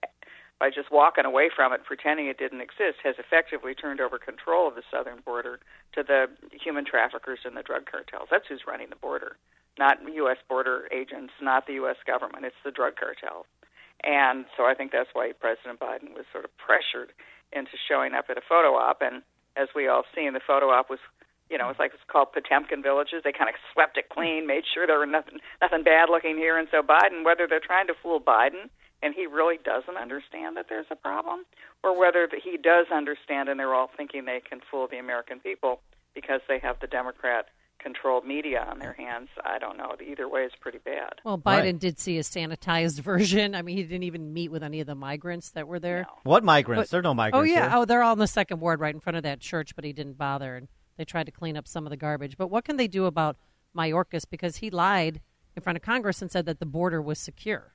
by 0.62 0.70
just 0.70 0.94
walking 0.94 1.26
away 1.26 1.50
from 1.50 1.72
it, 1.72 1.82
pretending 1.82 2.28
it 2.30 2.38
didn't 2.38 2.60
exist, 2.62 3.02
has 3.02 3.18
effectively 3.18 3.74
turned 3.74 3.98
over 4.00 4.14
control 4.14 4.68
of 4.70 4.76
the 4.78 4.86
southern 4.94 5.18
border 5.26 5.58
to 5.90 6.04
the 6.06 6.30
human 6.54 6.86
traffickers 6.86 7.40
and 7.42 7.56
the 7.56 7.66
drug 7.66 7.90
cartels. 7.90 8.28
That's 8.30 8.46
who's 8.46 8.62
running 8.62 8.86
the 8.86 9.02
border, 9.02 9.34
not 9.76 9.98
U.S. 10.06 10.38
border 10.48 10.86
agents, 10.94 11.34
not 11.42 11.66
the 11.66 11.82
U.S. 11.82 11.98
government. 12.06 12.46
It's 12.46 12.62
the 12.62 12.70
drug 12.70 12.94
cartels. 12.94 13.50
And 14.06 14.46
so 14.56 14.62
I 14.62 14.78
think 14.78 14.92
that's 14.94 15.10
why 15.14 15.34
President 15.34 15.82
Biden 15.82 16.14
was 16.14 16.30
sort 16.30 16.46
of 16.46 16.54
pressured 16.62 17.10
into 17.50 17.74
showing 17.90 18.14
up 18.14 18.26
at 18.30 18.38
a 18.38 18.46
photo 18.48 18.78
op. 18.78 19.02
And 19.02 19.26
as 19.58 19.66
we 19.74 19.88
all 19.88 20.06
see, 20.14 20.30
the 20.30 20.46
photo 20.46 20.70
op 20.70 20.88
was 20.88 21.02
you 21.50 21.58
know, 21.58 21.68
it's 21.68 21.78
like 21.82 21.90
it's 21.92 22.06
called 22.06 22.32
Potemkin 22.32 22.86
villages. 22.86 23.26
They 23.26 23.32
kind 23.34 23.50
of 23.50 23.58
swept 23.74 23.98
it 23.98 24.08
clean, 24.08 24.46
made 24.46 24.62
sure 24.72 24.86
there 24.86 25.02
were 25.02 25.10
nothing 25.10 25.42
nothing 25.60 25.82
bad 25.82 26.08
looking 26.08 26.38
here. 26.38 26.56
And 26.56 26.68
so 26.70 26.80
Biden, 26.80 27.26
whether 27.26 27.50
they're 27.50 27.60
trying 27.60 27.88
to 27.88 27.98
fool 28.00 28.22
Biden 28.22 28.70
and 29.02 29.14
he 29.14 29.26
really 29.26 29.58
doesn't 29.62 29.96
understand 29.96 30.56
that 30.56 30.66
there's 30.68 30.86
a 30.90 30.96
problem, 30.96 31.44
or 31.82 31.98
whether 31.98 32.28
he 32.42 32.56
does 32.56 32.86
understand 32.94 33.48
and 33.48 33.58
they're 33.58 33.74
all 33.74 33.90
thinking 33.96 34.24
they 34.24 34.40
can 34.40 34.60
fool 34.70 34.86
the 34.90 34.98
American 34.98 35.40
people 35.40 35.80
because 36.14 36.40
they 36.48 36.58
have 36.58 36.76
the 36.80 36.86
Democrat 36.86 37.46
controlled 37.82 38.24
media 38.24 38.64
on 38.70 38.78
their 38.78 38.92
hands. 38.92 39.28
I 39.44 39.58
don't 39.58 39.76
know. 39.76 39.96
Either 40.00 40.28
way 40.28 40.42
is 40.42 40.52
pretty 40.60 40.78
bad. 40.78 41.14
Well, 41.24 41.36
Biden 41.36 41.62
right. 41.62 41.78
did 41.78 41.98
see 41.98 42.16
a 42.18 42.22
sanitized 42.22 43.00
version. 43.00 43.54
I 43.54 43.62
mean, 43.62 43.76
he 43.76 43.82
didn't 43.82 44.04
even 44.04 44.32
meet 44.32 44.50
with 44.50 44.62
any 44.62 44.80
of 44.80 44.86
the 44.86 44.94
migrants 44.94 45.50
that 45.50 45.66
were 45.66 45.80
there. 45.80 46.02
No. 46.02 46.30
What 46.30 46.44
migrants? 46.44 46.88
But, 46.88 46.90
there 46.90 47.00
are 47.00 47.02
no 47.02 47.14
migrants. 47.14 47.40
Oh 47.40 47.52
yeah. 47.52 47.68
Here. 47.68 47.78
Oh, 47.78 47.84
they're 47.84 48.02
all 48.02 48.12
in 48.12 48.20
the 48.20 48.26
second 48.26 48.60
ward, 48.60 48.80
right 48.80 48.94
in 48.94 49.00
front 49.00 49.16
of 49.16 49.24
that 49.24 49.40
church. 49.40 49.74
But 49.74 49.84
he 49.84 49.92
didn't 49.92 50.16
bother, 50.16 50.56
and 50.56 50.68
they 50.96 51.04
tried 51.04 51.26
to 51.26 51.32
clean 51.32 51.56
up 51.56 51.66
some 51.66 51.84
of 51.84 51.90
the 51.90 51.96
garbage. 51.96 52.36
But 52.36 52.48
what 52.48 52.64
can 52.64 52.76
they 52.76 52.88
do 52.88 53.06
about 53.06 53.36
Mayorkas 53.76 54.24
because 54.30 54.56
he 54.56 54.70
lied 54.70 55.20
in 55.56 55.62
front 55.62 55.76
of 55.76 55.82
Congress 55.82 56.22
and 56.22 56.30
said 56.30 56.46
that 56.46 56.60
the 56.60 56.66
border 56.66 57.02
was 57.02 57.18
secure? 57.18 57.72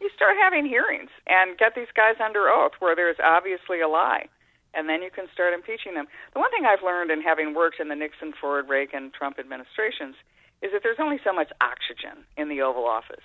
You 0.00 0.10
start 0.14 0.36
having 0.40 0.66
hearings 0.66 1.10
and 1.26 1.56
get 1.58 1.74
these 1.74 1.90
guys 1.96 2.16
under 2.22 2.48
oath 2.48 2.72
where 2.78 2.94
there's 2.94 3.16
obviously 3.22 3.80
a 3.80 3.88
lie 3.88 4.28
and 4.76 4.88
then 4.88 5.02
you 5.02 5.10
can 5.10 5.26
start 5.32 5.54
impeaching 5.54 5.94
them. 5.94 6.06
The 6.34 6.40
one 6.40 6.50
thing 6.50 6.68
I've 6.68 6.84
learned 6.84 7.10
in 7.10 7.22
having 7.22 7.54
worked 7.54 7.80
in 7.80 7.88
the 7.88 7.96
Nixon, 7.96 8.34
Ford, 8.38 8.68
Reagan, 8.68 9.10
Trump 9.16 9.38
administrations 9.40 10.14
is 10.60 10.70
that 10.72 10.82
there's 10.84 11.00
only 11.00 11.18
so 11.24 11.32
much 11.32 11.48
oxygen 11.60 12.24
in 12.36 12.48
the 12.48 12.60
Oval 12.60 12.84
Office, 12.84 13.24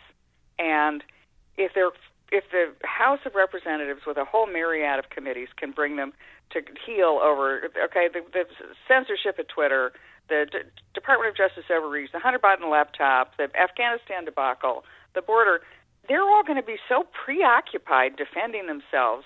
and 0.58 1.04
if 1.58 1.72
they're 1.76 1.92
if 2.32 2.46
the 2.52 2.72
House 2.88 3.20
of 3.26 3.36
Representatives, 3.36 4.02
with 4.08 4.16
a 4.16 4.24
whole 4.24 4.48
myriad 4.48 4.98
of 5.00 5.10
committees, 5.10 5.50
can 5.58 5.72
bring 5.72 5.98
them 5.98 6.14
to 6.52 6.62
heel 6.86 7.20
over, 7.22 7.68
okay, 7.84 8.08
the, 8.08 8.24
the 8.32 8.46
censorship 8.88 9.36
at 9.38 9.50
Twitter, 9.50 9.92
the 10.30 10.48
D- 10.50 10.60
Department 10.94 11.32
of 11.32 11.36
Justice 11.36 11.68
overreach, 11.70 12.12
the 12.14 12.20
Hunter 12.20 12.40
Biden 12.40 12.72
laptop, 12.72 13.36
the 13.36 13.52
Afghanistan 13.60 14.24
debacle, 14.24 14.86
the 15.14 15.22
border, 15.22 15.60
they're 16.08 16.24
all 16.24 16.44
going 16.44 16.60
to 16.60 16.66
be 16.66 16.78
so 16.90 17.06
preoccupied 17.26 18.16
defending 18.16 18.68
themselves 18.68 19.26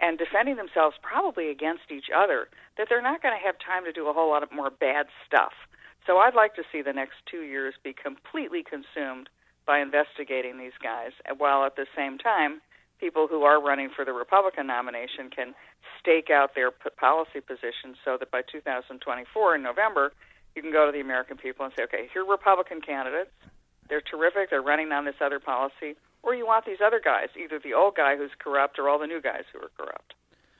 and 0.00 0.18
defending 0.18 0.56
themselves 0.56 0.96
probably 1.02 1.50
against 1.50 1.90
each 1.90 2.08
other 2.14 2.48
that 2.76 2.86
they're 2.88 3.02
not 3.02 3.22
going 3.22 3.36
to 3.36 3.46
have 3.46 3.56
time 3.58 3.84
to 3.84 3.92
do 3.92 4.08
a 4.08 4.12
whole 4.12 4.30
lot 4.30 4.42
of 4.42 4.52
more 4.52 4.70
bad 4.70 5.06
stuff. 5.26 5.52
So 6.06 6.18
I'd 6.18 6.34
like 6.34 6.54
to 6.56 6.62
see 6.72 6.82
the 6.82 6.92
next 6.92 7.20
two 7.30 7.42
years 7.42 7.74
be 7.84 7.92
completely 7.92 8.64
consumed 8.64 9.28
by 9.66 9.80
investigating 9.80 10.58
these 10.58 10.76
guys, 10.82 11.12
while 11.36 11.64
at 11.64 11.76
the 11.76 11.86
same 11.94 12.16
time, 12.16 12.60
people 12.98 13.26
who 13.28 13.42
are 13.44 13.62
running 13.62 13.88
for 13.94 14.04
the 14.04 14.12
Republican 14.12 14.66
nomination 14.66 15.30
can 15.34 15.54
stake 16.00 16.28
out 16.30 16.54
their 16.54 16.70
p- 16.70 16.90
policy 16.98 17.40
positions 17.40 17.96
so 18.04 18.16
that 18.18 18.30
by 18.30 18.42
2024 18.50 19.54
in 19.54 19.62
November, 19.62 20.12
you 20.54 20.62
can 20.62 20.72
go 20.72 20.86
to 20.86 20.92
the 20.92 21.00
American 21.00 21.36
people 21.36 21.64
and 21.64 21.72
say, 21.76 21.84
okay, 21.84 22.08
here 22.12 22.24
are 22.24 22.30
Republican 22.30 22.80
candidates. 22.80 23.30
They're 23.88 24.02
terrific. 24.02 24.50
They're 24.50 24.62
running 24.62 24.92
on 24.92 25.04
this 25.04 25.16
other 25.20 25.40
policy. 25.40 25.96
Or 26.22 26.34
you 26.34 26.46
want 26.46 26.66
these 26.66 26.80
other 26.84 27.00
guys, 27.02 27.28
either 27.42 27.58
the 27.58 27.74
old 27.74 27.96
guy 27.96 28.16
who's 28.16 28.30
corrupt 28.38 28.78
or 28.78 28.88
all 28.88 28.98
the 28.98 29.06
new 29.06 29.20
guys 29.20 29.44
who 29.52 29.58
are 29.58 29.70
corrupt. 29.76 30.14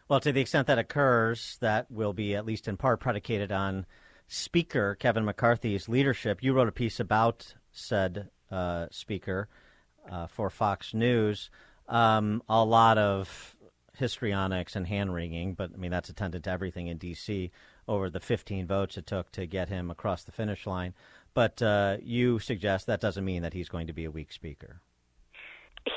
Well, 0.09 0.21
to 0.21 0.33
the 0.33 0.41
extent 0.41 0.67
that 0.67 0.79
occurs, 0.79 1.59
that 1.61 1.91
will 1.91 2.13
be 2.13 2.35
at 2.35 2.47
least 2.47 2.67
in 2.67 2.77
part 2.77 3.01
predicated 3.01 3.53
on 3.53 3.87
Speaker 4.27 4.95
Kevin 4.95 5.25
McCarthy's 5.25 5.89
leadership. 5.89 6.43
You 6.43 6.53
wrote 6.53 6.69
a 6.69 6.73
piece 6.73 7.01
about 7.01 7.55
said 7.73 8.31
uh, 8.51 8.87
Speaker 8.91 9.49
uh, 10.11 10.27
for 10.27 10.51
Fox 10.51 10.95
News. 10.95 11.51
Um, 11.89 12.43
a 12.49 12.65
lot 12.65 12.99
of 12.99 13.57
histrionics 13.97 14.77
and 14.77 14.87
hand 14.87 15.13
wringing, 15.13 15.55
but 15.55 15.71
I 15.75 15.77
mean 15.77 15.91
that's 15.91 16.09
attended 16.09 16.45
to 16.45 16.51
everything 16.51 16.87
in 16.87 16.97
D.C. 16.97 17.51
over 17.87 18.09
the 18.09 18.21
15 18.21 18.67
votes 18.67 18.97
it 18.97 19.07
took 19.07 19.31
to 19.33 19.47
get 19.47 19.69
him 19.69 19.91
across 19.91 20.25
the 20.25 20.33
finish 20.33 20.67
line. 20.67 20.95
But 21.35 21.61
uh, 21.63 21.99
you 22.03 22.39
suggest 22.39 22.87
that 22.87 23.01
doesn't 23.01 23.25
mean 23.25 23.43
that 23.43 23.53
he's 23.53 23.69
going 23.69 23.87
to 23.89 23.93
be 23.93 24.05
a 24.05 24.11
weak 24.11 24.33
speaker. 24.33 24.81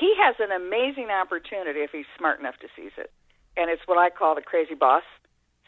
He 0.00 0.14
has 0.18 0.36
an 0.38 0.50
amazing 0.50 1.10
opportunity 1.10 1.80
if 1.80 1.90
he's 1.90 2.08
smart 2.18 2.40
enough 2.40 2.56
to 2.60 2.68
seize 2.76 2.94
it, 2.96 3.10
and 3.56 3.70
it's 3.70 3.82
what 3.86 3.98
I 3.98 4.10
call 4.10 4.34
the 4.34 4.42
crazy 4.42 4.74
boss 4.74 5.02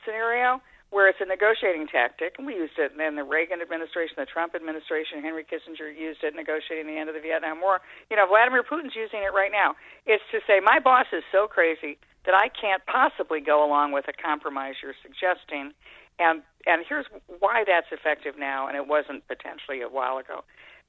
scenario 0.05 0.61
where 0.90 1.11
it's 1.11 1.19
a 1.20 1.27
negotiating 1.27 1.90
tactic, 1.90 2.39
and 2.39 2.47
we 2.47 2.55
used 2.55 2.78
it 2.78 2.94
in 2.94 3.16
the 3.16 3.27
Reagan 3.27 3.59
administration, 3.61 4.15
the 4.16 4.27
Trump 4.27 4.55
administration, 4.55 5.19
Henry 5.19 5.43
Kissinger 5.43 5.90
used 5.90 6.23
it 6.23 6.31
negotiating 6.35 6.86
the 6.86 6.94
end 6.94 7.11
of 7.11 7.15
the 7.19 7.20
Vietnam 7.20 7.61
War. 7.61 7.82
You 8.09 8.16
know, 8.16 8.27
Vladimir 8.27 8.62
Putin's 8.62 8.94
using 8.94 9.27
it 9.27 9.35
right 9.35 9.51
now. 9.51 9.74
It's 10.07 10.23
to 10.31 10.39
say, 10.47 10.62
my 10.62 10.78
boss 10.78 11.11
is 11.11 11.27
so 11.35 11.51
crazy 11.51 11.98
that 12.24 12.35
I 12.35 12.48
can't 12.48 12.86
possibly 12.86 13.40
go 13.40 13.66
along 13.66 13.93
with 13.93 14.07
a 14.07 14.15
compromise 14.15 14.78
you're 14.82 14.98
suggesting. 15.03 15.74
And 16.19 16.43
and 16.66 16.82
here's 16.89 17.07
why 17.39 17.62
that's 17.66 17.86
effective 17.93 18.35
now, 18.39 18.66
and 18.66 18.77
it 18.77 18.89
wasn't 18.89 19.27
potentially 19.28 19.82
a 19.82 19.89
while 19.89 20.19
ago. 20.19 20.43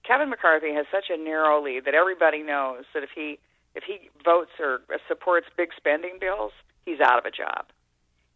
Kevin 0.05 0.29
McCarthy 0.29 0.73
has 0.73 0.85
such 0.91 1.05
a 1.09 1.17
narrow 1.17 1.63
lead 1.63 1.85
that 1.85 1.93
everybody 1.93 2.43
knows 2.43 2.85
that 2.93 3.03
if 3.03 3.09
he 3.15 3.39
if 3.75 3.83
he 3.83 4.09
votes 4.25 4.51
or 4.59 4.79
supports 5.07 5.47
big 5.55 5.69
spending 5.77 6.17
bills, 6.19 6.51
he's 6.85 6.99
out 6.99 7.19
of 7.19 7.25
a 7.25 7.31
job 7.31 7.67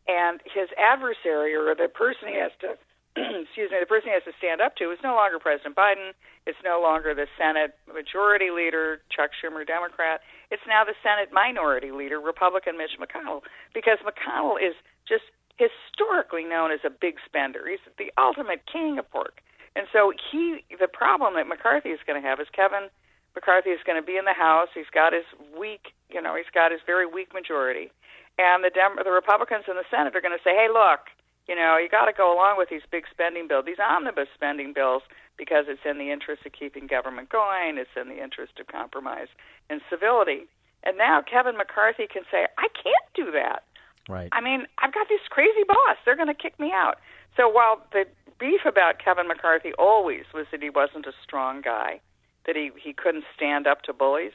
and 0.08 0.42
his 0.46 0.70
adversary 0.78 1.54
or 1.54 1.76
the 1.76 1.88
person 1.88 2.28
he 2.28 2.38
has 2.40 2.52
to 2.62 2.78
excuse 3.44 3.68
me, 3.68 3.76
the 3.76 3.92
person 3.92 4.08
he 4.08 4.16
has 4.16 4.24
to 4.24 4.32
stand 4.40 4.64
up 4.64 4.80
to 4.80 4.88
is 4.88 4.98
no 5.04 5.20
longer 5.20 5.36
President 5.36 5.76
Biden. 5.76 6.16
It's 6.48 6.58
no 6.64 6.80
longer 6.80 7.12
the 7.12 7.28
Senate 7.36 7.76
Majority 7.84 8.56
Leader 8.56 9.04
Chuck 9.12 9.36
Schumer, 9.36 9.68
Democrat. 9.68 10.22
It's 10.50 10.64
now 10.64 10.88
the 10.88 10.96
Senate 11.04 11.28
Minority 11.28 11.92
Leader, 11.92 12.24
Republican 12.24 12.80
Mitch 12.80 12.96
McConnell, 12.96 13.44
because 13.76 14.00
McConnell 14.00 14.56
is 14.56 14.80
just 15.04 15.28
historically 15.60 16.48
known 16.48 16.72
as 16.72 16.80
a 16.88 16.90
big 16.90 17.20
spender. 17.28 17.68
He's 17.68 17.84
the 18.00 18.16
ultimate 18.16 18.64
king 18.64 18.96
of 18.98 19.12
pork. 19.12 19.44
And 19.76 19.88
so 19.94 20.12
he, 20.32 20.64
the 20.80 20.88
problem 20.88 21.36
that 21.36 21.48
McCarthy 21.48 21.90
is 21.90 22.00
going 22.06 22.22
to 22.22 22.28
have 22.28 22.40
is 22.40 22.48
Kevin 22.52 22.90
McCarthy 23.34 23.70
is 23.70 23.80
going 23.86 23.96
to 23.96 24.06
be 24.06 24.18
in 24.18 24.26
the 24.26 24.36
House. 24.36 24.68
He's 24.76 24.92
got 24.94 25.14
his 25.14 25.24
weak, 25.58 25.96
you 26.10 26.22
know, 26.22 26.36
he's 26.36 26.52
got 26.54 26.72
his 26.72 26.82
very 26.86 27.06
weak 27.06 27.34
majority 27.34 27.92
and 28.38 28.64
the 28.64 28.70
Dem- 28.70 29.00
the 29.04 29.12
Republicans 29.12 29.66
in 29.68 29.76
the 29.76 29.88
Senate 29.90 30.16
are 30.16 30.22
going 30.22 30.38
to 30.38 30.44
say, 30.44 30.56
"Hey, 30.56 30.68
look, 30.72 31.10
you 31.48 31.56
know, 31.56 31.78
you 31.78 31.90
got 31.90 32.06
to 32.06 32.14
go 32.14 32.34
along 32.34 32.58
with 32.58 32.70
these 32.70 32.86
big 32.90 33.06
spending 33.10 33.48
bills, 33.48 33.66
these 33.66 33.80
omnibus 33.80 34.30
spending 34.34 34.74
bills, 34.74 35.04
because 35.38 35.66
it's 35.68 35.86
in 35.86 35.98
the 35.98 36.12
interest 36.12 36.46
of 36.46 36.52
keeping 36.52 36.88
government 36.88 37.30
going. 37.30 37.78
It's 37.78 37.96
in 37.96 38.08
the 38.08 38.22
interest 38.22 38.60
of 38.60 38.68
compromise 38.68 39.30
and 39.70 39.82
civility." 39.90 40.48
And 40.84 40.98
now 40.98 41.22
Kevin 41.22 41.58
McCarthy 41.58 42.08
can 42.08 42.24
say, 42.32 42.48
"I 42.58 42.68
can't 42.74 43.08
do 43.14 43.32
that." 43.32 43.64
Right. 44.10 44.30
I 44.32 44.42
mean, 44.42 44.66
I've 44.80 44.94
got 44.94 45.08
this 45.10 45.22
crazy 45.30 45.64
boss. 45.64 45.98
They're 46.04 46.16
going 46.16 46.28
to 46.28 46.34
kick 46.34 46.60
me 46.60 46.72
out. 46.74 46.98
So 47.38 47.48
while 47.50 47.82
the 47.92 48.06
beef 48.40 48.62
about 48.66 49.00
Kevin 49.00 49.28
McCarthy 49.28 49.72
always 49.80 50.26
was 50.34 50.46
that 50.52 50.62
he 50.62 50.70
wasn't 50.70 51.06
a 51.06 51.14
strong 51.24 51.62
guy, 51.62 52.00
that 52.46 52.56
he 52.56 52.72
he 52.82 52.94
couldn't 52.94 53.24
stand 53.36 53.68
up 53.68 53.82
to 53.84 53.94
bullies 53.94 54.34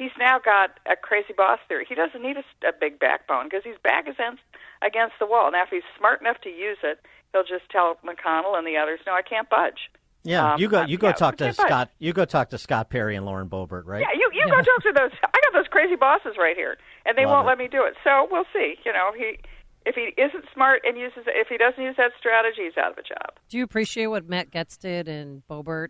he's 0.00 0.10
now 0.18 0.38
got 0.42 0.80
a 0.90 0.96
crazy 0.96 1.34
boss 1.36 1.58
theory. 1.68 1.84
He 1.86 1.94
doesn't 1.94 2.22
need 2.22 2.36
a, 2.38 2.66
a 2.66 2.72
big 2.72 2.98
backbone 2.98 3.44
because 3.44 3.62
he's 3.62 3.78
back 3.84 4.08
against 4.08 4.42
against 4.82 5.14
the 5.20 5.26
wall. 5.26 5.52
Now, 5.52 5.62
if 5.64 5.68
he's 5.68 5.84
smart 5.96 6.22
enough 6.22 6.40
to 6.42 6.48
use 6.48 6.78
it, 6.82 7.00
he'll 7.32 7.44
just 7.44 7.68
tell 7.70 7.96
McConnell 8.02 8.56
and 8.56 8.66
the 8.66 8.78
others, 8.78 9.00
"No, 9.06 9.12
I 9.12 9.22
can't 9.22 9.48
budge." 9.50 9.90
Yeah, 10.22 10.54
Um, 10.54 10.60
you 10.60 10.68
go. 10.68 10.82
You 10.84 10.96
go 10.98 11.08
yeah, 11.08 11.12
talk 11.12 11.36
to 11.36 11.44
can't 11.44 11.56
budge. 11.56 11.66
Scott. 11.66 11.90
You 11.98 12.12
go 12.12 12.24
talk 12.24 12.50
to 12.50 12.58
Scott 12.58 12.88
Perry 12.90 13.14
and 13.16 13.24
Lauren 13.26 13.48
Boebert, 13.48 13.84
right? 13.84 14.00
Yeah, 14.00 14.12
you 14.18 14.30
you 14.32 14.44
go 14.48 14.56
talk 14.56 14.82
to 14.82 14.92
those. 14.96 15.12
I 15.22 15.38
got 15.44 15.52
those 15.52 15.68
crazy 15.68 15.96
bosses 15.96 16.34
right 16.38 16.56
here, 16.56 16.78
and 17.04 17.16
they 17.16 17.26
Love 17.26 17.44
won't 17.44 17.46
it. 17.46 17.48
let 17.48 17.58
me 17.58 17.68
do 17.68 17.84
it. 17.84 17.94
So 18.02 18.26
we'll 18.30 18.48
see. 18.52 18.76
You 18.84 18.92
know, 18.92 19.12
he 19.16 19.38
if 19.86 19.94
he 19.94 20.12
isn't 20.20 20.44
smart 20.52 20.82
and 20.84 20.98
uses 20.98 21.24
if 21.26 21.48
he 21.48 21.56
doesn't 21.56 21.82
use 21.82 21.96
that 21.96 22.12
strategy, 22.18 22.62
he's 22.64 22.76
out 22.76 22.92
of 22.92 22.98
a 22.98 23.02
job. 23.02 23.38
Do 23.48 23.58
you 23.58 23.64
appreciate 23.64 24.06
what 24.06 24.28
Matt 24.28 24.50
Gaetz 24.50 24.78
did 24.78 25.08
and 25.08 25.42
Boebert 25.48 25.88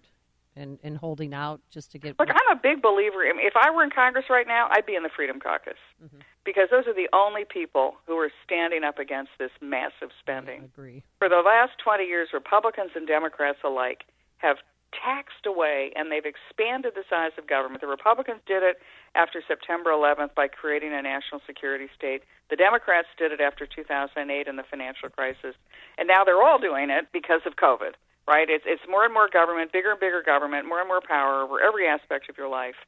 and, 0.57 0.79
and 0.83 0.97
holding 0.97 1.35
out 1.35 1.61
just 1.71 1.93
to 1.93 1.99
get? 1.99 2.19
Look, 2.19 2.29
I'm 2.31 2.57
a 2.57 2.61
big 2.61 2.83
believer. 2.83 3.27
I 3.29 3.33
mean, 3.33 3.47
if 3.47 3.55
I 3.57 3.71
were 3.71 3.83
in 3.83 3.91
Congress 3.91 4.27
right 4.31 4.47
now, 4.47 4.69
I'd 4.71 4.87
be 4.87 4.95
in 4.95 5.03
the 5.03 5.11
Freedom 5.15 5.41
Caucus 5.41 5.79
mm-hmm. 6.03 6.19
because 6.45 6.69
those 6.71 6.87
are 6.87 6.95
the 6.95 7.09
only 7.12 7.45
people 7.45 7.95
who 8.07 8.15
are 8.15 8.31
standing 8.45 8.85
up 8.85 8.99
against 8.99 9.31
this 9.39 9.51
massive 9.61 10.11
spending. 10.19 10.65
agree. 10.65 11.03
For 11.19 11.29
the 11.29 11.43
last 11.45 11.73
20 11.83 12.05
years, 12.05 12.29
Republicans 12.33 12.93
and 12.95 13.07
Democrats 13.07 13.59
alike 13.65 14.05
have 14.39 14.57
taxed 14.93 15.47
away 15.47 15.93
and 15.97 16.11
they've 16.11 16.27
expanded 16.27 16.93
the 16.95 17.05
size 17.09 17.33
of 17.39 17.47
government. 17.47 17.81
The 17.81 17.91
Republicans 17.91 18.41
did 18.47 18.62
it 18.62 18.79
after 19.15 19.43
September 19.47 19.91
11th 19.91 20.35
by 20.35 20.49
creating 20.49 20.93
a 20.93 21.03
national 21.03 21.41
security 21.47 21.89
state. 21.97 22.23
The 22.51 22.57
Democrats 22.57 23.09
did 23.19 23.33
it 23.33 23.41
after 23.41 23.67
2008 23.67 24.49
and 24.49 24.59
the 24.59 24.67
financial 24.69 25.09
crisis. 25.09 25.55
And 25.99 26.09
now 26.09 26.25
they're 26.25 26.43
all 26.43 26.59
doing 26.59 26.91
it 26.91 27.07
because 27.12 27.43
of 27.47 27.57
COVID, 27.57 27.95
right? 28.27 28.49
It's, 28.51 28.65
it's 28.67 28.83
more 28.89 29.05
and 29.05 29.15
more 29.15 29.29
government, 29.29 29.73
bigger 29.73 29.93
and 29.93 30.01
bigger 30.01 30.23
government, 30.25 30.67
more 30.67 30.81
and 30.81 30.89
more 30.89 31.03
power 31.03 31.43
over 31.43 31.61
every 31.61 31.87
aspect 31.87 32.29
of 32.29 32.37
your 32.37 32.49
life. 32.49 32.79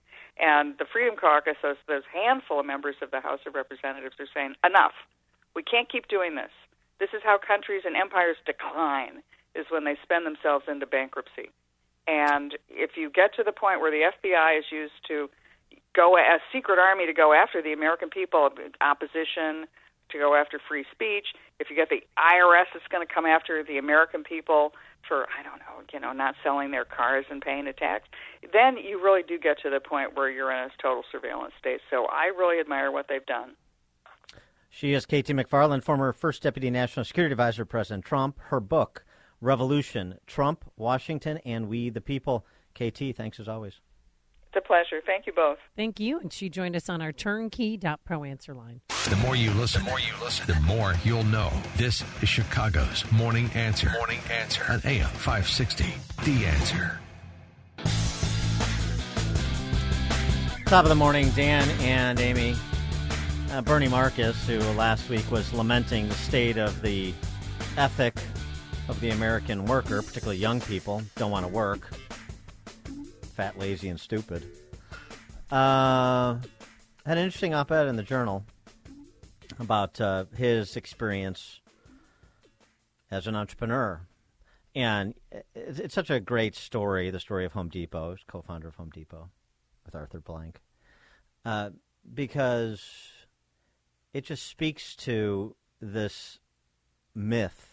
And 0.40 0.78
the 0.78 0.86
Freedom 0.90 1.14
Caucus, 1.16 1.56
those, 1.62 1.76
those 1.86 2.08
handful 2.12 2.60
of 2.60 2.66
members 2.66 2.96
of 3.02 3.10
the 3.10 3.20
House 3.20 3.40
of 3.46 3.54
Representatives, 3.54 4.16
are 4.18 4.30
saying, 4.32 4.54
enough. 4.64 4.96
We 5.54 5.62
can't 5.62 5.90
keep 5.90 6.08
doing 6.08 6.34
this. 6.34 6.50
This 6.98 7.10
is 7.12 7.20
how 7.22 7.36
countries 7.36 7.82
and 7.84 7.96
empires 7.96 8.36
decline, 8.46 9.22
is 9.54 9.66
when 9.68 9.84
they 9.84 9.96
spend 10.02 10.24
themselves 10.24 10.64
into 10.68 10.86
bankruptcy. 10.86 11.50
And 12.06 12.58
if 12.68 12.96
you 12.96 13.10
get 13.10 13.34
to 13.36 13.42
the 13.42 13.52
point 13.52 13.80
where 13.80 13.90
the 13.90 14.10
FBI 14.10 14.58
is 14.58 14.64
used 14.70 15.06
to 15.08 15.30
go 15.94 16.16
a 16.16 16.38
secret 16.52 16.78
army 16.78 17.06
to 17.06 17.12
go 17.12 17.32
after 17.32 17.62
the 17.62 17.72
American 17.72 18.10
people, 18.10 18.48
opposition, 18.80 19.66
to 20.10 20.18
go 20.18 20.34
after 20.34 20.60
free 20.68 20.84
speech, 20.90 21.28
if 21.60 21.70
you 21.70 21.76
get 21.76 21.88
the 21.88 22.02
IRS 22.18 22.64
that's 22.72 22.86
going 22.90 23.06
to 23.06 23.12
come 23.12 23.26
after 23.26 23.62
the 23.62 23.78
American 23.78 24.24
people 24.24 24.72
for 25.06 25.26
I 25.38 25.42
don't 25.42 25.58
know, 25.58 25.82
you 25.92 26.00
know, 26.00 26.12
not 26.12 26.34
selling 26.42 26.70
their 26.70 26.84
cars 26.84 27.24
and 27.30 27.42
paying 27.42 27.66
a 27.66 27.72
tax, 27.72 28.08
then 28.52 28.76
you 28.76 29.02
really 29.02 29.22
do 29.22 29.38
get 29.38 29.58
to 29.62 29.70
the 29.70 29.80
point 29.80 30.16
where 30.16 30.30
you're 30.30 30.52
in 30.52 30.58
a 30.58 30.70
total 30.80 31.02
surveillance 31.10 31.54
state. 31.58 31.80
So 31.90 32.06
I 32.06 32.26
really 32.26 32.60
admire 32.60 32.90
what 32.90 33.06
they've 33.08 33.26
done. 33.26 33.52
She 34.70 34.94
is 34.94 35.04
KT 35.04 35.34
McFarland, 35.36 35.84
former 35.84 36.12
First 36.12 36.42
Deputy 36.42 36.70
National 36.70 37.04
Security 37.04 37.32
Advisor, 37.32 37.64
President 37.64 38.04
Trump. 38.04 38.38
Her 38.44 38.60
book, 38.60 39.04
Revolution: 39.42 40.18
Trump, 40.26 40.64
Washington, 40.76 41.38
and 41.44 41.68
We 41.68 41.90
the 41.90 42.00
People. 42.00 42.46
KT, 42.74 43.14
thanks 43.14 43.40
as 43.40 43.48
always. 43.48 43.80
It's 44.46 44.56
a 44.56 44.66
pleasure. 44.66 45.00
Thank 45.04 45.26
you 45.26 45.32
both. 45.32 45.58
Thank 45.76 45.98
you. 45.98 46.20
And 46.20 46.32
she 46.32 46.48
joined 46.48 46.76
us 46.76 46.88
on 46.88 47.02
our 47.02 47.10
turnkey.pro 47.10 48.24
answer 48.24 48.54
line. 48.54 48.82
The 49.08 49.16
more 49.16 49.34
you 49.34 49.50
listen, 49.50 49.82
the 49.82 49.90
more 49.90 49.98
you 49.98 50.12
listen, 50.22 50.46
the 50.46 50.60
more 50.60 50.94
you'll 51.02 51.24
know. 51.24 51.50
This 51.76 52.04
is 52.22 52.28
Chicago's 52.28 53.10
Morning 53.10 53.50
Answer. 53.54 53.90
Morning 53.98 54.20
Answer 54.30 54.64
on 54.68 54.80
AM 54.84 55.08
560. 55.08 55.86
The 56.24 56.46
Answer. 56.46 57.00
Top 60.66 60.84
of 60.84 60.88
the 60.88 60.94
morning, 60.94 61.30
Dan 61.30 61.68
and 61.80 62.20
Amy. 62.20 62.54
Uh, 63.50 63.60
Bernie 63.60 63.88
Marcus, 63.88 64.46
who 64.46 64.58
last 64.78 65.08
week 65.08 65.28
was 65.30 65.52
lamenting 65.52 66.08
the 66.08 66.14
state 66.14 66.58
of 66.58 66.80
the 66.80 67.12
ethic 67.76 68.14
of 68.88 69.00
the 69.00 69.10
American 69.10 69.64
worker, 69.64 70.02
particularly 70.02 70.38
young 70.38 70.60
people, 70.60 71.02
don't 71.16 71.30
want 71.30 71.46
to 71.46 71.52
work, 71.52 71.90
fat, 73.34 73.58
lazy, 73.58 73.88
and 73.88 73.98
stupid. 73.98 74.44
Uh, 75.50 76.34
had 77.06 77.18
an 77.18 77.24
interesting 77.24 77.54
op 77.54 77.70
ed 77.70 77.86
in 77.86 77.96
the 77.96 78.02
Journal 78.02 78.44
about 79.58 80.00
uh, 80.00 80.24
his 80.36 80.76
experience 80.76 81.60
as 83.10 83.26
an 83.26 83.36
entrepreneur. 83.36 84.00
And 84.74 85.14
it's, 85.54 85.78
it's 85.78 85.94
such 85.94 86.10
a 86.10 86.18
great 86.18 86.56
story, 86.56 87.10
the 87.10 87.20
story 87.20 87.44
of 87.44 87.52
Home 87.52 87.68
Depot, 87.68 88.16
co 88.26 88.42
founder 88.42 88.68
of 88.68 88.76
Home 88.76 88.90
Depot 88.90 89.28
with 89.84 89.94
Arthur 89.94 90.20
Blank, 90.20 90.60
uh, 91.44 91.70
because 92.14 92.82
it 94.14 94.24
just 94.24 94.46
speaks 94.46 94.96
to 94.96 95.54
this 95.80 96.38
myth 97.14 97.71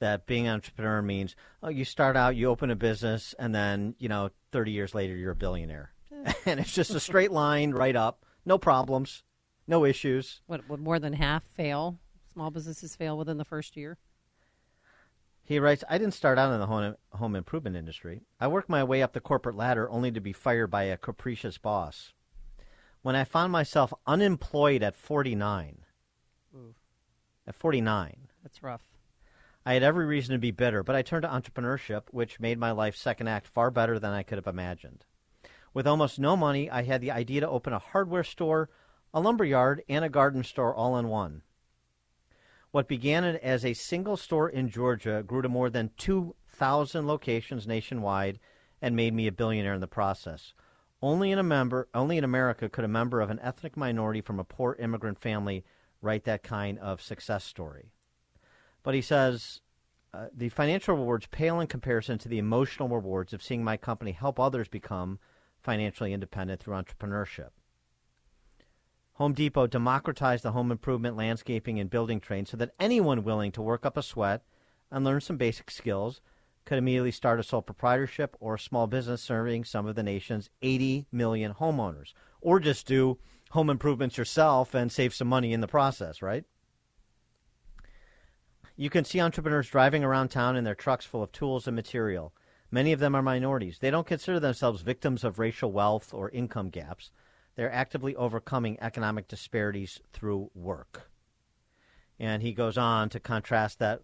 that 0.00 0.26
being 0.26 0.46
an 0.46 0.54
entrepreneur 0.54 1.00
means 1.00 1.36
oh 1.62 1.68
you 1.68 1.84
start 1.84 2.16
out 2.16 2.36
you 2.36 2.48
open 2.48 2.70
a 2.70 2.76
business 2.76 3.34
and 3.38 3.54
then 3.54 3.94
you 3.98 4.08
know 4.08 4.30
30 4.52 4.72
years 4.72 4.94
later 4.94 5.14
you're 5.14 5.32
a 5.32 5.36
billionaire 5.36 5.92
and 6.46 6.60
it's 6.60 6.74
just 6.74 6.90
a 6.90 7.00
straight 7.00 7.30
line 7.30 7.70
right 7.70 7.96
up 7.96 8.24
no 8.44 8.58
problems 8.58 9.22
no 9.66 9.84
issues 9.84 10.40
What 10.46 10.68
would 10.68 10.80
more 10.80 10.98
than 10.98 11.12
half 11.12 11.44
fail? 11.44 11.98
Small 12.32 12.50
businesses 12.50 12.96
fail 12.96 13.16
within 13.16 13.38
the 13.38 13.44
first 13.44 13.76
year. 13.76 13.98
He 15.44 15.58
writes, 15.58 15.82
I 15.88 15.98
didn't 15.98 16.14
start 16.14 16.38
out 16.38 16.52
in 16.52 16.60
the 16.60 16.66
home, 16.66 16.94
home 17.12 17.34
improvement 17.34 17.76
industry. 17.76 18.22
I 18.40 18.46
worked 18.48 18.68
my 18.68 18.84
way 18.84 19.02
up 19.02 19.12
the 19.12 19.20
corporate 19.20 19.56
ladder 19.56 19.90
only 19.90 20.12
to 20.12 20.20
be 20.20 20.32
fired 20.32 20.68
by 20.68 20.84
a 20.84 20.96
capricious 20.96 21.58
boss. 21.58 22.12
When 23.02 23.16
I 23.16 23.24
found 23.24 23.50
myself 23.52 23.92
unemployed 24.06 24.82
at 24.82 24.94
49, 24.94 25.78
Ooh. 26.54 26.74
at 27.46 27.54
49, 27.54 28.28
That's 28.42 28.62
rough. 28.62 28.82
I 29.70 29.74
had 29.74 29.84
every 29.84 30.04
reason 30.04 30.32
to 30.32 30.40
be 30.40 30.50
bitter, 30.50 30.82
but 30.82 30.96
I 30.96 31.02
turned 31.02 31.22
to 31.22 31.28
entrepreneurship, 31.28 32.08
which 32.10 32.40
made 32.40 32.58
my 32.58 32.72
life 32.72 32.96
second 32.96 33.28
act 33.28 33.46
far 33.46 33.70
better 33.70 34.00
than 34.00 34.10
I 34.10 34.24
could 34.24 34.36
have 34.36 34.48
imagined. 34.48 35.04
With 35.72 35.86
almost 35.86 36.18
no 36.18 36.36
money, 36.36 36.68
I 36.68 36.82
had 36.82 37.00
the 37.00 37.12
idea 37.12 37.42
to 37.42 37.48
open 37.48 37.72
a 37.72 37.78
hardware 37.78 38.24
store, 38.24 38.68
a 39.14 39.20
lumber 39.20 39.44
yard, 39.44 39.84
and 39.88 40.04
a 40.04 40.08
garden 40.08 40.42
store 40.42 40.74
all 40.74 40.98
in 40.98 41.06
one. 41.06 41.42
What 42.72 42.88
began 42.88 43.22
as 43.22 43.64
a 43.64 43.74
single 43.74 44.16
store 44.16 44.48
in 44.48 44.70
Georgia 44.70 45.22
grew 45.24 45.40
to 45.40 45.48
more 45.48 45.70
than 45.70 45.92
2,000 45.98 47.06
locations 47.06 47.68
nationwide 47.68 48.40
and 48.82 48.96
made 48.96 49.14
me 49.14 49.28
a 49.28 49.32
billionaire 49.32 49.74
in 49.74 49.80
the 49.80 49.86
process. 49.86 50.52
Only 51.00 51.30
in, 51.30 51.38
a 51.38 51.44
member, 51.44 51.86
only 51.94 52.18
in 52.18 52.24
America 52.24 52.68
could 52.68 52.84
a 52.84 52.88
member 52.88 53.20
of 53.20 53.30
an 53.30 53.38
ethnic 53.38 53.76
minority 53.76 54.20
from 54.20 54.40
a 54.40 54.44
poor 54.44 54.74
immigrant 54.80 55.20
family 55.20 55.64
write 56.02 56.24
that 56.24 56.42
kind 56.42 56.76
of 56.80 57.00
success 57.00 57.44
story. 57.44 57.92
But 58.82 58.94
he 58.94 59.02
says 59.02 59.60
uh, 60.12 60.26
the 60.34 60.48
financial 60.48 60.96
rewards 60.96 61.26
pale 61.26 61.60
in 61.60 61.66
comparison 61.66 62.18
to 62.18 62.28
the 62.28 62.38
emotional 62.38 62.88
rewards 62.88 63.32
of 63.32 63.42
seeing 63.42 63.62
my 63.62 63.76
company 63.76 64.12
help 64.12 64.40
others 64.40 64.68
become 64.68 65.18
financially 65.62 66.12
independent 66.12 66.60
through 66.60 66.74
entrepreneurship. 66.74 67.50
Home 69.14 69.34
Depot 69.34 69.66
democratized 69.66 70.42
the 70.42 70.52
home 70.52 70.72
improvement, 70.72 71.14
landscaping, 71.14 71.78
and 71.78 71.90
building 71.90 72.20
trade 72.20 72.48
so 72.48 72.56
that 72.56 72.72
anyone 72.80 73.22
willing 73.22 73.52
to 73.52 73.62
work 73.62 73.84
up 73.84 73.98
a 73.98 74.02
sweat 74.02 74.42
and 74.90 75.04
learn 75.04 75.20
some 75.20 75.36
basic 75.36 75.70
skills 75.70 76.22
could 76.64 76.78
immediately 76.78 77.10
start 77.10 77.38
a 77.38 77.42
sole 77.42 77.62
proprietorship 77.62 78.36
or 78.40 78.54
a 78.54 78.58
small 78.58 78.86
business 78.86 79.22
serving 79.22 79.64
some 79.64 79.86
of 79.86 79.94
the 79.94 80.02
nation's 80.02 80.48
80 80.62 81.06
million 81.12 81.52
homeowners. 81.52 82.14
Or 82.40 82.60
just 82.60 82.86
do 82.86 83.18
home 83.50 83.68
improvements 83.68 84.16
yourself 84.16 84.74
and 84.74 84.90
save 84.90 85.12
some 85.12 85.28
money 85.28 85.52
in 85.52 85.60
the 85.60 85.68
process, 85.68 86.22
right? 86.22 86.44
You 88.80 88.88
can 88.88 89.04
see 89.04 89.20
entrepreneurs 89.20 89.68
driving 89.68 90.04
around 90.04 90.30
town 90.30 90.56
in 90.56 90.64
their 90.64 90.74
trucks 90.74 91.04
full 91.04 91.22
of 91.22 91.30
tools 91.32 91.66
and 91.66 91.76
material. 91.76 92.32
Many 92.70 92.94
of 92.94 92.98
them 92.98 93.14
are 93.14 93.20
minorities. 93.20 93.78
They 93.78 93.90
don't 93.90 94.06
consider 94.06 94.40
themselves 94.40 94.80
victims 94.80 95.22
of 95.22 95.38
racial 95.38 95.70
wealth 95.70 96.14
or 96.14 96.30
income 96.30 96.70
gaps. 96.70 97.10
They're 97.56 97.70
actively 97.70 98.16
overcoming 98.16 98.78
economic 98.80 99.28
disparities 99.28 100.00
through 100.14 100.50
work. 100.54 101.10
And 102.18 102.40
he 102.40 102.54
goes 102.54 102.78
on 102.78 103.10
to 103.10 103.20
contrast 103.20 103.80
that 103.80 104.00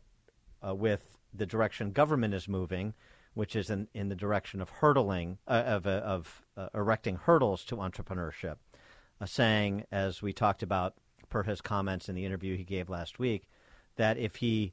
uh, 0.63 0.75
with 0.75 1.17
the 1.33 1.47
direction 1.47 1.93
government 1.93 2.35
is 2.35 2.47
moving, 2.47 2.93
which 3.33 3.57
is 3.57 3.71
in, 3.71 3.89
in 3.95 4.11
the 4.11 4.15
direction 4.15 4.61
of 4.61 4.69
hurdling, 4.69 5.39
uh, 5.49 5.63
of, 5.65 5.87
uh, 5.87 6.03
of 6.05 6.43
uh, 6.55 6.69
erecting 6.75 7.17
hurdles 7.17 7.65
to 7.65 7.77
entrepreneurship, 7.77 8.57
uh, 9.23 9.25
saying, 9.25 9.87
as 9.91 10.21
we 10.21 10.35
talked 10.35 10.63
about 10.63 10.97
per 11.31 11.45
his 11.45 11.63
comments 11.63 12.11
in 12.11 12.15
the 12.15 12.27
interview 12.27 12.59
he 12.59 12.65
gave 12.65 12.91
last 12.91 13.19
week, 13.19 13.49
that 13.97 14.19
if 14.19 14.37
he 14.37 14.73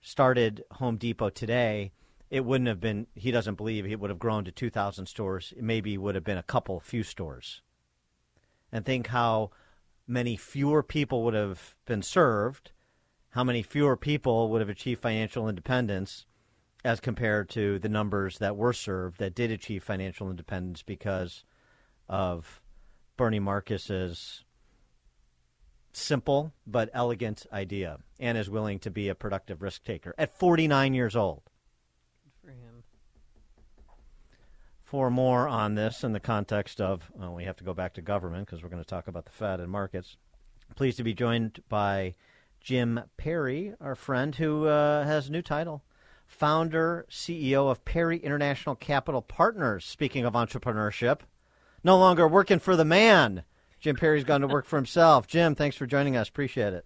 started 0.00 0.64
Home 0.72 0.96
Depot 0.96 1.30
today, 1.30 1.92
it 2.30 2.44
wouldn't 2.44 2.68
have 2.68 2.80
been, 2.80 3.06
he 3.14 3.30
doesn't 3.30 3.56
believe 3.56 3.86
it 3.86 3.98
would 3.98 4.10
have 4.10 4.18
grown 4.18 4.44
to 4.44 4.52
2,000 4.52 5.06
stores. 5.06 5.52
It 5.56 5.62
maybe 5.62 5.96
would 5.98 6.14
have 6.14 6.24
been 6.24 6.38
a 6.38 6.42
couple, 6.42 6.78
few 6.80 7.02
stores. 7.02 7.62
And 8.70 8.84
think 8.84 9.08
how 9.08 9.50
many 10.06 10.36
fewer 10.36 10.82
people 10.82 11.24
would 11.24 11.34
have 11.34 11.74
been 11.86 12.02
served, 12.02 12.72
how 13.30 13.44
many 13.44 13.62
fewer 13.62 13.96
people 13.96 14.50
would 14.50 14.60
have 14.60 14.68
achieved 14.68 15.02
financial 15.02 15.48
independence 15.48 16.26
as 16.84 17.00
compared 17.00 17.48
to 17.50 17.78
the 17.78 17.88
numbers 17.88 18.38
that 18.38 18.56
were 18.56 18.72
served 18.72 19.18
that 19.18 19.34
did 19.34 19.50
achieve 19.50 19.82
financial 19.82 20.30
independence 20.30 20.82
because 20.82 21.44
of 22.08 22.60
Bernie 23.16 23.40
Marcus's 23.40 24.44
simple 25.92 26.52
but 26.66 26.90
elegant 26.92 27.46
idea 27.52 27.98
and 28.18 28.36
is 28.38 28.50
willing 28.50 28.78
to 28.80 28.90
be 28.90 29.08
a 29.08 29.14
productive 29.14 29.62
risk 29.62 29.84
taker 29.84 30.14
at 30.18 30.36
49 30.38 30.94
years 30.94 31.16
old. 31.16 31.42
Good 32.24 32.32
For 32.44 32.50
him. 32.50 32.84
For 34.84 35.10
more 35.10 35.48
on 35.48 35.74
this 35.74 36.04
in 36.04 36.12
the 36.12 36.20
context 36.20 36.80
of, 36.80 37.10
well, 37.14 37.34
we 37.34 37.44
have 37.44 37.56
to 37.56 37.64
go 37.64 37.74
back 37.74 37.94
to 37.94 38.02
government 38.02 38.46
because 38.46 38.62
we're 38.62 38.70
going 38.70 38.82
to 38.82 38.88
talk 38.88 39.08
about 39.08 39.24
the 39.24 39.32
Fed 39.32 39.60
and 39.60 39.70
markets. 39.70 40.16
Pleased 40.76 40.98
to 40.98 41.04
be 41.04 41.14
joined 41.14 41.62
by 41.68 42.14
Jim 42.60 43.00
Perry, 43.16 43.74
our 43.80 43.94
friend 43.94 44.34
who 44.34 44.66
uh, 44.66 45.04
has 45.04 45.28
a 45.28 45.32
new 45.32 45.42
title 45.42 45.82
founder, 46.28 47.06
CEO 47.10 47.70
of 47.70 47.84
Perry 47.84 48.18
International 48.18 48.76
Capital 48.76 49.22
Partners. 49.22 49.84
Speaking 49.84 50.24
of 50.24 50.34
entrepreneurship, 50.34 51.20
no 51.82 51.98
longer 51.98 52.28
working 52.28 52.58
for 52.58 52.76
the 52.76 52.84
man. 52.84 53.44
Jim 53.80 53.96
Perry's 53.96 54.24
gone 54.24 54.40
to 54.40 54.46
work 54.46 54.66
for 54.66 54.76
himself. 54.76 55.26
Jim, 55.26 55.54
thanks 55.54 55.76
for 55.76 55.86
joining 55.86 56.16
us. 56.16 56.28
Appreciate 56.28 56.72
it. 56.72 56.84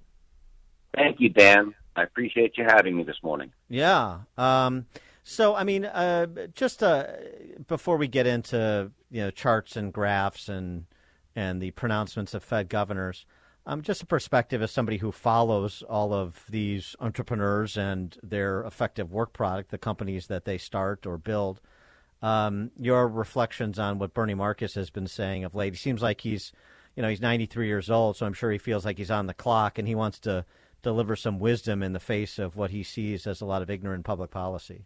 Thank 0.94 1.20
you, 1.20 1.28
Dan. 1.30 1.74
I 1.96 2.02
appreciate 2.02 2.56
you 2.56 2.64
having 2.64 2.96
me 2.96 3.02
this 3.02 3.22
morning. 3.22 3.52
Yeah. 3.68 4.20
Um, 4.36 4.86
so, 5.24 5.54
I 5.54 5.64
mean, 5.64 5.84
uh, 5.84 6.26
just 6.54 6.82
uh, 6.82 7.06
before 7.68 7.96
we 7.96 8.08
get 8.08 8.26
into 8.26 8.90
you 9.10 9.22
know 9.22 9.30
charts 9.30 9.76
and 9.76 9.92
graphs 9.92 10.48
and 10.48 10.86
and 11.34 11.62
the 11.62 11.70
pronouncements 11.72 12.34
of 12.34 12.44
Fed 12.44 12.68
governors, 12.68 13.24
um, 13.66 13.82
just 13.82 14.02
a 14.02 14.06
perspective 14.06 14.60
as 14.60 14.70
somebody 14.70 14.98
who 14.98 15.12
follows 15.12 15.82
all 15.88 16.12
of 16.12 16.44
these 16.48 16.96
entrepreneurs 17.00 17.76
and 17.76 18.18
their 18.22 18.62
effective 18.64 19.12
work 19.12 19.32
product, 19.32 19.70
the 19.70 19.78
companies 19.78 20.26
that 20.26 20.44
they 20.44 20.58
start 20.58 21.06
or 21.06 21.16
build. 21.16 21.60
Um, 22.22 22.70
your 22.78 23.08
reflections 23.08 23.78
on 23.78 23.98
what 23.98 24.14
Bernie 24.14 24.34
Marcus 24.34 24.74
has 24.74 24.90
been 24.90 25.06
saying 25.06 25.44
of 25.44 25.54
late. 25.54 25.72
He 25.72 25.78
seems 25.78 26.02
like 26.02 26.20
he's, 26.20 26.52
you 26.96 27.02
know, 27.02 27.08
he's 27.08 27.20
93 27.20 27.66
years 27.66 27.90
old, 27.90 28.16
so 28.16 28.26
I'm 28.26 28.32
sure 28.32 28.50
he 28.50 28.58
feels 28.58 28.84
like 28.84 28.98
he's 28.98 29.10
on 29.10 29.26
the 29.26 29.34
clock, 29.34 29.78
and 29.78 29.88
he 29.88 29.94
wants 29.94 30.18
to 30.20 30.44
deliver 30.82 31.16
some 31.16 31.38
wisdom 31.38 31.82
in 31.82 31.92
the 31.92 32.00
face 32.00 32.38
of 32.38 32.56
what 32.56 32.70
he 32.70 32.82
sees 32.82 33.26
as 33.26 33.40
a 33.40 33.46
lot 33.46 33.62
of 33.62 33.70
ignorant 33.70 34.04
public 34.04 34.30
policy. 34.30 34.84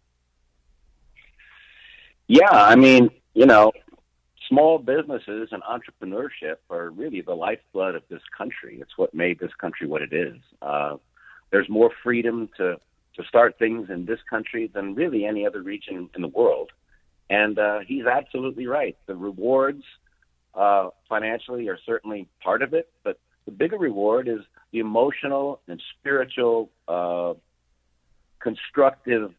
Yeah, 2.29 2.51
I 2.51 2.77
mean, 2.77 3.11
you 3.35 3.47
know, 3.47 3.73
small 4.49 4.79
businesses 4.79 5.51
and 5.53 5.63
entrepreneurship 5.63 6.57
are 6.71 6.91
really 6.91 7.21
the 7.21 7.35
lifeblood 7.35 7.95
of 7.95 8.03
this 8.09 8.23
country. 8.37 8.79
It's 8.81 8.97
what 8.97 9.15
made 9.15 9.39
this 9.39 9.55
country 9.61 9.87
what 9.87 10.03
it 10.03 10.13
is. 10.13 10.37
Uh, 10.61 10.97
there's 11.51 11.69
more 11.69 11.91
freedom 12.03 12.49
to 12.57 12.77
to 13.15 13.25
start 13.25 13.59
things 13.59 13.89
in 13.89 14.05
this 14.05 14.19
country 14.29 14.71
than 14.75 14.95
really 14.95 15.25
any 15.25 15.47
other 15.47 15.63
region 15.63 16.11
in 16.15 16.21
the 16.21 16.29
world. 16.29 16.71
And 17.31 17.59
uh, 17.59 17.79
he's 17.87 18.05
absolutely 18.05 18.67
right. 18.67 18.95
The 19.07 19.17
rewards 19.17 19.85
uh, 20.57 20.89
financially 21.09 21.69
are 21.69 21.79
certainly 21.85 22.29
part 22.43 22.63
of 22.63 22.75
it, 22.75 22.89
but 23.05 23.19
the 23.45 23.53
bigger 23.53 23.79
reward 23.79 24.29
is 24.29 24.41
the 24.73 24.81
emotional 24.81 25.61
and 25.69 25.81
spiritual, 25.99 26.71
uh, 26.89 27.35
constructive, 28.41 29.33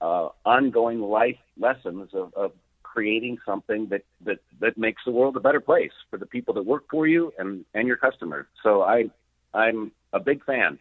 uh, 0.00 0.28
ongoing 0.44 1.00
life 1.00 1.38
lessons 1.58 2.10
of, 2.12 2.32
of 2.34 2.52
creating 2.82 3.38
something 3.44 3.88
that, 3.90 4.02
that, 4.24 4.38
that 4.60 4.78
makes 4.78 5.02
the 5.04 5.12
world 5.12 5.36
a 5.36 5.40
better 5.40 5.60
place 5.60 5.92
for 6.10 6.18
the 6.18 6.26
people 6.26 6.54
that 6.54 6.62
work 6.62 6.84
for 6.90 7.06
you 7.06 7.32
and, 7.38 7.64
and 7.74 7.86
your 7.86 7.96
customers. 7.96 8.46
So 8.62 8.82
I, 8.82 9.10
I'm 9.54 9.92
a 10.12 10.20
big 10.20 10.44
fan. 10.44 10.78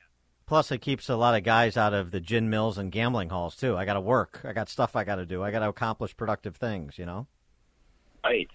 Plus, 0.48 0.72
it 0.72 0.80
keeps 0.80 1.10
a 1.10 1.16
lot 1.18 1.36
of 1.36 1.44
guys 1.44 1.76
out 1.76 1.94
of 1.94 2.12
the 2.12 2.22
gin 2.22 2.50
mills 2.50 2.78
and 2.78 2.90
gambling 2.90 3.30
halls 3.30 3.56
too. 3.56 3.76
I 3.76 3.84
got 3.84 3.96
to 3.96 4.02
work. 4.02 4.42
I 4.46 4.54
got 4.54 4.70
stuff 4.70 4.96
I 4.96 5.04
got 5.04 5.16
to 5.16 5.26
do. 5.26 5.44
I 5.44 5.52
got 5.52 5.60
to 5.60 5.68
accomplish 5.68 6.16
productive 6.16 6.56
things. 6.56 6.98
You 6.98 7.06
know. 7.06 7.28
Right. 8.24 8.50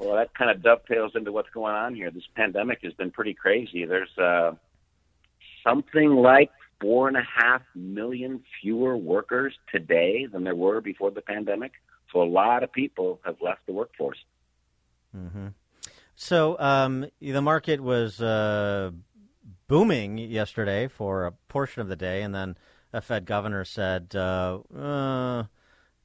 Well, 0.00 0.16
that 0.16 0.32
kind 0.34 0.50
of 0.50 0.62
dovetails 0.62 1.12
into 1.14 1.30
what's 1.30 1.50
going 1.50 1.74
on 1.74 1.94
here. 1.94 2.10
This 2.10 2.24
pandemic 2.34 2.78
has 2.84 2.94
been 2.94 3.10
pretty 3.10 3.34
crazy. 3.34 3.84
There's 3.84 4.16
uh, 4.16 4.52
something 5.62 6.08
like 6.08 6.50
four 6.80 7.06
and 7.06 7.18
a 7.18 7.22
half 7.22 7.60
million 7.74 8.42
fewer 8.62 8.96
workers 8.96 9.54
today 9.70 10.24
than 10.24 10.42
there 10.42 10.54
were 10.54 10.80
before 10.80 11.10
the 11.10 11.20
pandemic. 11.20 11.72
So 12.10 12.22
a 12.22 12.24
lot 12.24 12.62
of 12.62 12.72
people 12.72 13.20
have 13.26 13.36
left 13.42 13.66
the 13.66 13.74
workforce. 13.74 14.16
Mm-hmm. 15.14 15.48
So 16.14 16.58
um, 16.58 17.06
the 17.20 17.42
market 17.42 17.82
was 17.82 18.22
uh, 18.22 18.92
booming 19.68 20.16
yesterday 20.16 20.88
for 20.88 21.26
a 21.26 21.32
portion 21.48 21.82
of 21.82 21.88
the 21.88 21.96
day, 21.96 22.22
and 22.22 22.34
then 22.34 22.56
a 22.94 23.02
Fed 23.02 23.26
governor 23.26 23.66
said, 23.66 24.14
uh, 24.14 24.60
uh, 24.74 25.44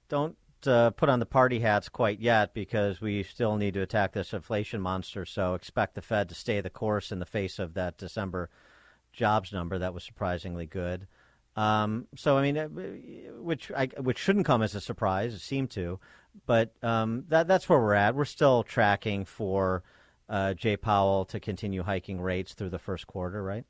"Don't 0.10 0.38
uh, 0.68 0.92
put 0.92 1.10
on 1.10 1.20
the 1.20 1.26
party 1.26 1.60
hats 1.60 1.90
quite 1.90 2.20
yet 2.20 2.54
because 2.54 3.02
we 3.02 3.24
still 3.24 3.58
need 3.58 3.74
to 3.76 3.82
attack 3.82 4.14
this 4.14 4.34
inflation 4.34 4.82
monster. 4.82 5.26
So 5.26 5.54
expect 5.54 5.96
the 5.96 6.02
Fed 6.02 6.30
to 6.30 6.36
stay 6.36 6.62
the 6.62 6.70
course 6.70 7.12
in 7.12 7.20
the 7.20 7.26
face 7.26 7.60
of 7.60 7.74
that 7.76 7.98
December 7.98 8.50
jobs 9.14 9.54
number 9.54 9.78
that 9.80 9.94
was 9.94 10.04
surprisingly 10.04 10.66
good." 10.66 11.08
Um, 11.56 12.08
so 12.16 12.38
I 12.38 12.42
mean, 12.42 12.58
uh, 12.58 12.68
which 13.40 13.72
I, 13.72 13.88
which 13.98 14.18
shouldn't 14.18 14.46
come 14.46 14.62
as 14.62 14.76
a 14.76 14.82
surprise. 14.82 15.34
It 15.34 15.40
seemed 15.40 15.72
to, 15.72 16.00
but 16.46 16.74
um, 16.84 17.24
that 17.30 17.48
that's 17.48 17.70
where 17.70 17.80
we're 17.80 17.94
at. 17.94 18.16
We're 18.16 18.26
still 18.26 18.64
tracking 18.64 19.26
for 19.26 19.84
uh, 20.28 20.54
Jay 20.54 20.76
Powell 20.76 21.26
to 21.26 21.40
continue 21.40 21.84
hiking 21.84 22.20
rates 22.20 22.54
through 22.54 22.72
the 22.72 22.80
first 22.80 23.08
quarter, 23.08 23.42
right? 23.42 23.64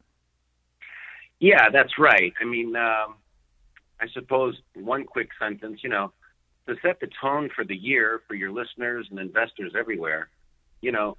Yeah, 1.39 1.69
that's 1.69 1.99
right. 1.99 2.33
I 2.41 2.45
mean, 2.45 2.75
um, 2.75 3.15
I 3.99 4.07
suppose 4.13 4.59
one 4.73 5.03
quick 5.03 5.29
sentence, 5.39 5.81
you 5.83 5.89
know, 5.89 6.11
to 6.67 6.75
set 6.81 6.99
the 6.99 7.07
tone 7.21 7.49
for 7.55 7.63
the 7.63 7.75
year 7.75 8.21
for 8.27 8.33
your 8.33 8.51
listeners 8.51 9.07
and 9.09 9.19
investors 9.19 9.73
everywhere, 9.77 10.29
you 10.81 10.91
know, 10.91 11.17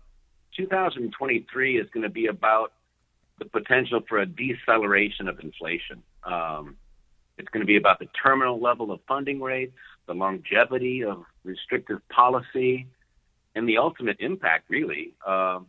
2023 0.56 1.78
is 1.78 1.88
going 1.92 2.02
to 2.02 2.08
be 2.08 2.26
about 2.26 2.72
the 3.38 3.44
potential 3.44 4.00
for 4.08 4.18
a 4.18 4.26
deceleration 4.26 5.28
of 5.28 5.38
inflation. 5.40 6.02
Um, 6.24 6.76
it's 7.38 7.48
going 7.48 7.60
to 7.60 7.66
be 7.66 7.76
about 7.76 7.98
the 7.98 8.08
terminal 8.22 8.60
level 8.60 8.90
of 8.90 9.00
funding 9.06 9.40
rates, 9.40 9.76
the 10.06 10.14
longevity 10.14 11.04
of 11.04 11.24
restrictive 11.44 12.00
policy, 12.08 12.86
and 13.54 13.68
the 13.68 13.78
ultimate 13.78 14.16
impact, 14.20 14.70
really, 14.70 15.12
uh, 15.26 15.60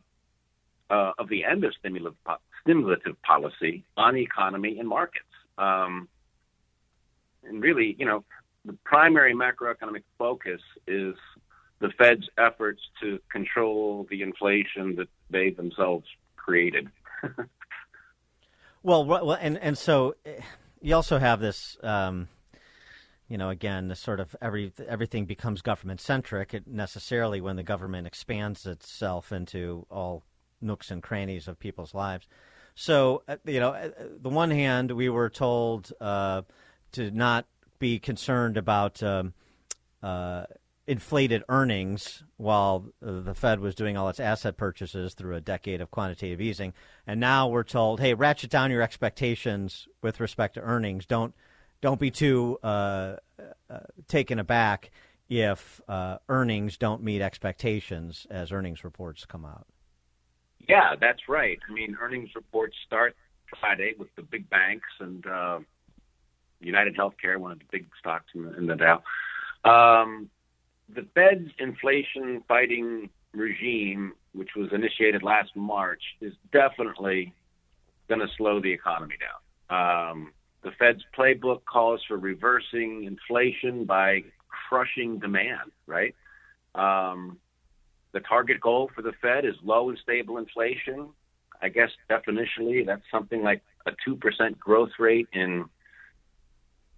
uh, 0.90 1.12
of 1.18 1.28
the 1.30 1.44
end 1.44 1.66
of 1.66 1.74
stimulative, 1.78 2.18
stimulative 2.62 3.22
policy 3.22 3.84
on 3.98 4.16
the 4.16 4.22
economy 4.22 4.80
and 4.80 4.88
markets. 4.88 5.26
Um, 5.58 6.08
and 7.44 7.62
really, 7.62 7.96
you 8.00 8.06
know, 8.06 8.24
the 8.68 8.78
primary 8.84 9.34
macroeconomic 9.34 10.04
focus 10.20 10.62
is 10.86 11.16
the 11.80 11.90
Fed's 11.98 12.30
efforts 12.38 12.82
to 13.02 13.20
control 13.32 14.06
the 14.10 14.22
inflation 14.22 14.96
that 14.98 15.08
they 15.30 15.52
themselves 15.52 16.06
created. 16.36 16.90
well, 18.84 19.06
well, 19.06 19.34
and 19.34 19.58
and 19.58 19.78
so 19.78 20.16
eh, 20.26 20.42
you 20.82 20.94
also 20.94 21.18
have 21.18 21.40
this. 21.40 21.78
Um, 21.82 22.28
you 23.30 23.38
know, 23.38 23.50
again, 23.50 23.90
the 23.90 23.96
sort 23.96 24.20
of 24.20 24.36
every 24.42 24.72
everything 24.88 25.26
becomes 25.26 25.62
government 25.62 26.00
centric. 26.00 26.56
Necessarily, 26.68 27.42
when 27.42 27.56
the 27.56 27.64
government 27.64 28.08
expands 28.08 28.66
itself 28.66 29.32
into 29.32 29.86
all 29.90 30.24
nooks 30.62 30.92
and 30.92 31.02
crannies 31.02 31.48
of 31.48 31.60
people's 31.60 31.94
lives. 31.94 32.28
So, 32.76 33.24
uh, 33.28 33.38
you 33.46 33.60
know, 33.60 33.72
uh, 33.72 33.90
the 34.22 34.30
one 34.30 34.52
hand, 34.52 34.92
we 34.92 35.10
were 35.10 35.30
told 35.30 35.92
uh, 36.00 36.44
to 36.94 37.12
not 37.12 37.46
be 37.80 38.00
concerned 38.00 38.58
about 38.58 39.02
um, 39.04 39.34
uh, 40.02 40.46
inflated 40.88 41.44
earnings 41.50 42.24
while 42.38 42.86
the 43.02 43.36
Fed 43.36 43.60
was 43.60 43.76
doing 43.76 43.98
all 43.98 44.08
its 44.08 44.20
asset 44.20 44.56
purchases 44.56 45.14
through 45.14 45.36
a 45.36 45.42
decade 45.42 45.82
of 45.82 45.92
quantitative 45.92 46.40
easing. 46.40 46.74
And 47.06 47.20
now 47.20 47.50
we're 47.50 47.64
told, 47.64 48.00
hey, 48.00 48.14
ratchet 48.14 48.50
down 48.50 48.72
your 48.72 48.82
expectations 48.82 49.88
with 50.02 50.20
respect 50.20 50.54
to 50.56 50.62
earnings. 50.62 51.06
Don't 51.06 51.34
don't 51.82 52.00
be 52.00 52.10
too 52.10 52.58
uh, 52.64 53.18
uh, 53.70 53.80
taken 54.08 54.40
aback 54.40 54.90
if 55.30 55.82
uh, 55.88 56.18
earnings 56.30 56.78
don't 56.78 57.04
meet 57.04 57.22
expectations 57.22 58.26
as 58.32 58.52
earnings 58.52 58.84
reports 58.84 59.26
come 59.26 59.46
out. 59.46 59.68
Yeah, 60.68 60.96
that's 61.00 61.30
right. 61.30 61.60
I 61.70 61.74
mean, 61.74 61.96
earnings 62.02 62.30
reports 62.36 62.76
start 62.86 63.16
Friday 63.60 63.94
with 63.98 64.10
the 64.16 64.24
big 64.24 64.50
banks 64.50 64.88
and 65.00 65.26
uh, 65.26 65.60
United 66.60 66.96
Healthcare, 66.96 67.38
one 67.38 67.52
of 67.52 67.60
the 67.60 67.66
big 67.72 67.88
stocks 68.00 68.26
in 68.34 68.44
the, 68.44 68.58
in 68.58 68.66
the 68.68 68.76
Dow. 68.76 69.04
Um, 69.64 70.30
the 70.94 71.06
Fed's 71.14 71.50
inflation 71.60 72.44
fighting 72.48 73.10
regime, 73.34 74.14
which 74.34 74.50
was 74.56 74.70
initiated 74.72 75.24
last 75.24 75.56
March, 75.56 76.02
is 76.22 76.34
definitely 76.52 77.34
going 78.08 78.22
to 78.22 78.28
slow 78.38 78.62
the 78.62 78.72
economy 78.72 79.16
down. 79.20 80.12
Um, 80.12 80.32
the 80.64 80.72
Fed's 80.80 81.04
playbook 81.18 81.66
calls 81.66 82.02
for 82.08 82.18
reversing 82.18 83.04
inflation 83.04 83.86
by 83.86 84.24
crushing 84.70 85.20
demand, 85.20 85.72
right? 85.86 86.16
Um, 86.74 87.38
the 88.14 88.20
target 88.22 88.60
goal 88.62 88.90
for 88.96 89.02
the 89.02 89.14
Fed 89.22 89.46
is 89.46 89.56
low 89.64 89.90
and 89.90 89.98
stable 90.02 90.38
inflation. 90.38 91.10
I 91.62 91.70
guess 91.70 91.90
definitionally, 92.10 92.86
that's 92.86 93.04
something 93.12 93.44
like 93.44 93.62
a 93.86 93.92
2% 94.08 94.58
growth 94.58 94.92
rate 95.00 95.28
in 95.34 95.66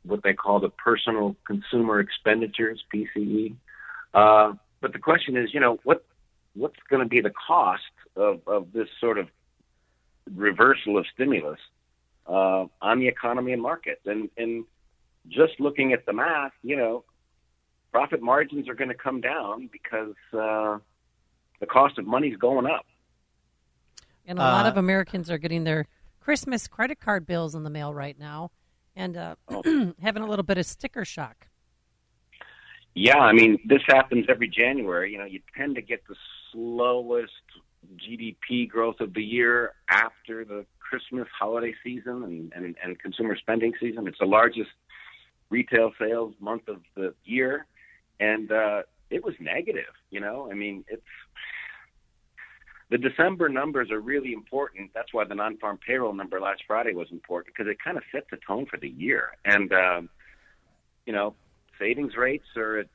what 0.03 0.23
they 0.23 0.33
call 0.33 0.59
the 0.59 0.69
personal 0.69 1.35
consumer 1.45 1.99
expenditures, 1.99 2.83
PCE. 2.93 3.55
Uh, 4.13 4.53
but 4.81 4.93
the 4.93 4.99
question 4.99 5.37
is, 5.37 5.53
you 5.53 5.59
know, 5.59 5.79
what 5.83 6.05
what's 6.55 6.79
going 6.89 7.01
to 7.01 7.07
be 7.07 7.21
the 7.21 7.31
cost 7.47 7.83
of, 8.15 8.41
of 8.47 8.73
this 8.73 8.87
sort 8.99 9.17
of 9.17 9.27
reversal 10.35 10.97
of 10.97 11.05
stimulus 11.13 11.59
uh, 12.27 12.65
on 12.81 12.99
the 12.99 13.07
economy 13.07 13.53
and 13.53 13.61
markets? 13.61 14.01
And, 14.05 14.29
and 14.37 14.65
just 15.27 15.59
looking 15.59 15.93
at 15.93 16.05
the 16.05 16.13
math, 16.13 16.51
you 16.63 16.75
know, 16.75 17.03
profit 17.91 18.21
margins 18.21 18.67
are 18.67 18.75
going 18.75 18.89
to 18.89 18.95
come 18.95 19.21
down 19.21 19.69
because 19.71 20.15
uh, 20.33 20.79
the 21.59 21.65
cost 21.67 21.97
of 21.97 22.05
money 22.05 22.29
is 22.29 22.37
going 22.37 22.65
up. 22.65 22.85
And 24.25 24.37
a 24.37 24.41
lot 24.41 24.65
of 24.65 24.77
uh, 24.77 24.79
Americans 24.79 25.31
are 25.31 25.37
getting 25.37 25.63
their 25.63 25.87
Christmas 26.19 26.67
credit 26.67 26.99
card 26.99 27.25
bills 27.25 27.55
in 27.55 27.63
the 27.63 27.69
mail 27.69 27.93
right 27.93 28.17
now 28.17 28.51
and 28.99 29.15
uh, 29.15 29.35
having 30.01 30.21
a 30.21 30.27
little 30.27 30.43
bit 30.43 30.57
of 30.57 30.65
sticker 30.65 31.05
shock. 31.05 31.47
Yeah, 32.93 33.17
I 33.17 33.31
mean, 33.31 33.59
this 33.65 33.81
happens 33.87 34.25
every 34.27 34.49
January. 34.49 35.11
You 35.11 35.19
know, 35.19 35.25
you 35.25 35.39
tend 35.57 35.75
to 35.75 35.81
get 35.81 36.03
the 36.07 36.15
slowest 36.51 37.31
GDP 37.95 38.67
growth 38.67 38.99
of 38.99 39.13
the 39.13 39.23
year 39.23 39.73
after 39.89 40.43
the 40.43 40.65
Christmas 40.79 41.27
holiday 41.37 41.73
season 41.81 42.23
and, 42.23 42.53
and, 42.53 42.75
and 42.83 42.99
consumer 42.99 43.37
spending 43.37 43.71
season. 43.79 44.07
It's 44.07 44.19
the 44.19 44.25
largest 44.25 44.71
retail 45.49 45.91
sales 45.97 46.33
month 46.41 46.67
of 46.67 46.81
the 46.95 47.13
year. 47.23 47.67
And 48.19 48.51
uh, 48.51 48.81
it 49.09 49.23
was 49.23 49.33
negative, 49.39 49.93
you 50.09 50.19
know? 50.19 50.49
I 50.51 50.55
mean, 50.55 50.83
it's 50.89 51.01
the 52.89 52.97
December 52.97 53.49
numbers 53.49 53.91
are 53.91 53.99
really 53.99 54.33
important. 54.33 54.91
That's 54.93 55.13
why 55.13 55.23
the 55.25 55.35
non-farm 55.35 55.79
payroll 55.85 56.13
number 56.13 56.39
last 56.39 56.63
Friday 56.65 56.93
was 56.93 57.07
important 57.11 57.55
because 57.55 57.69
it 57.69 57.77
kind 57.83 57.97
of 57.97 58.03
sets 58.11 58.25
the 58.31 58.37
tone 58.45 58.65
for 58.65 58.77
the 58.77 58.89
year. 58.89 59.31
And 59.45 59.71
um, 59.71 60.09
you 61.05 61.13
know, 61.13 61.35
savings 61.77 62.15
rates 62.17 62.45
are 62.57 62.79
at 62.79 62.87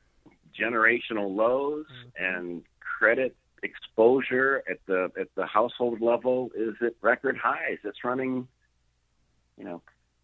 generational 0.59 1.35
lows, 1.35 1.85
mm-hmm. 1.85 2.23
and 2.23 2.63
credit 2.79 3.35
exposure 3.63 4.63
at 4.69 4.77
the 4.85 5.11
at 5.19 5.27
the 5.35 5.45
household 5.45 6.01
level 6.01 6.49
is 6.55 6.75
at 6.81 6.93
record 7.01 7.37
highs. 7.41 7.77
It's 7.83 8.03
running, 8.03 8.47
you 9.57 9.63
know, 9.63 9.81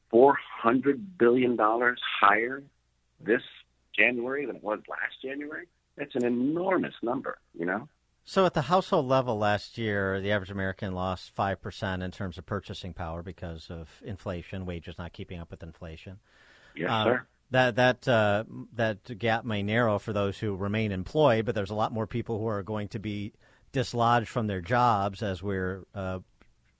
four 0.10 0.36
hundred 0.62 1.18
billion 1.18 1.56
dollars 1.56 2.00
higher 2.20 2.62
this 3.20 3.42
January 3.98 4.46
than 4.46 4.58
it 4.58 4.64
was 4.64 4.80
last 4.90 5.22
January. 5.22 5.68
That's 5.98 6.16
an 6.16 6.26
enormous 6.26 6.94
number, 7.02 7.38
you 7.58 7.66
know. 7.66 7.88
So, 8.24 8.46
at 8.46 8.54
the 8.54 8.62
household 8.62 9.08
level 9.08 9.38
last 9.38 9.78
year, 9.78 10.22
the 10.22 10.32
average 10.32 10.52
American 10.52 10.94
lost 10.94 11.36
5% 11.36 12.04
in 12.04 12.12
terms 12.12 12.38
of 12.38 12.46
purchasing 12.46 12.94
power 12.94 13.24
because 13.24 13.70
of 13.70 13.90
inflation, 14.04 14.66
wages 14.66 14.98
not 14.98 15.12
keeping 15.12 15.40
up 15.40 15.50
with 15.50 15.64
inflation. 15.64 16.20
Yes, 16.76 16.90
uh, 16.90 17.04
sir. 17.04 17.28
That 17.52 17.76
that 17.76 18.08
uh, 18.08 18.46
that 18.76 19.18
gap 19.20 19.44
may 19.44 19.62
narrow 19.62 20.00
for 20.00 20.14
those 20.14 20.40
who 20.40 20.56
remain 20.56 20.94
employed, 20.94 21.46
but 21.46 21.54
there's 21.54 21.70
a 21.70 21.76
lot 21.76 21.92
more 21.92 22.08
people 22.08 22.40
who 22.40 22.48
are 22.48 22.64
going 22.64 22.88
to 22.90 23.00
be 23.00 23.34
dislodged 23.74 24.30
from 24.30 24.48
their 24.48 24.62
jobs 24.62 25.22
as 25.22 25.44
we're, 25.44 25.84
uh, 25.94 26.20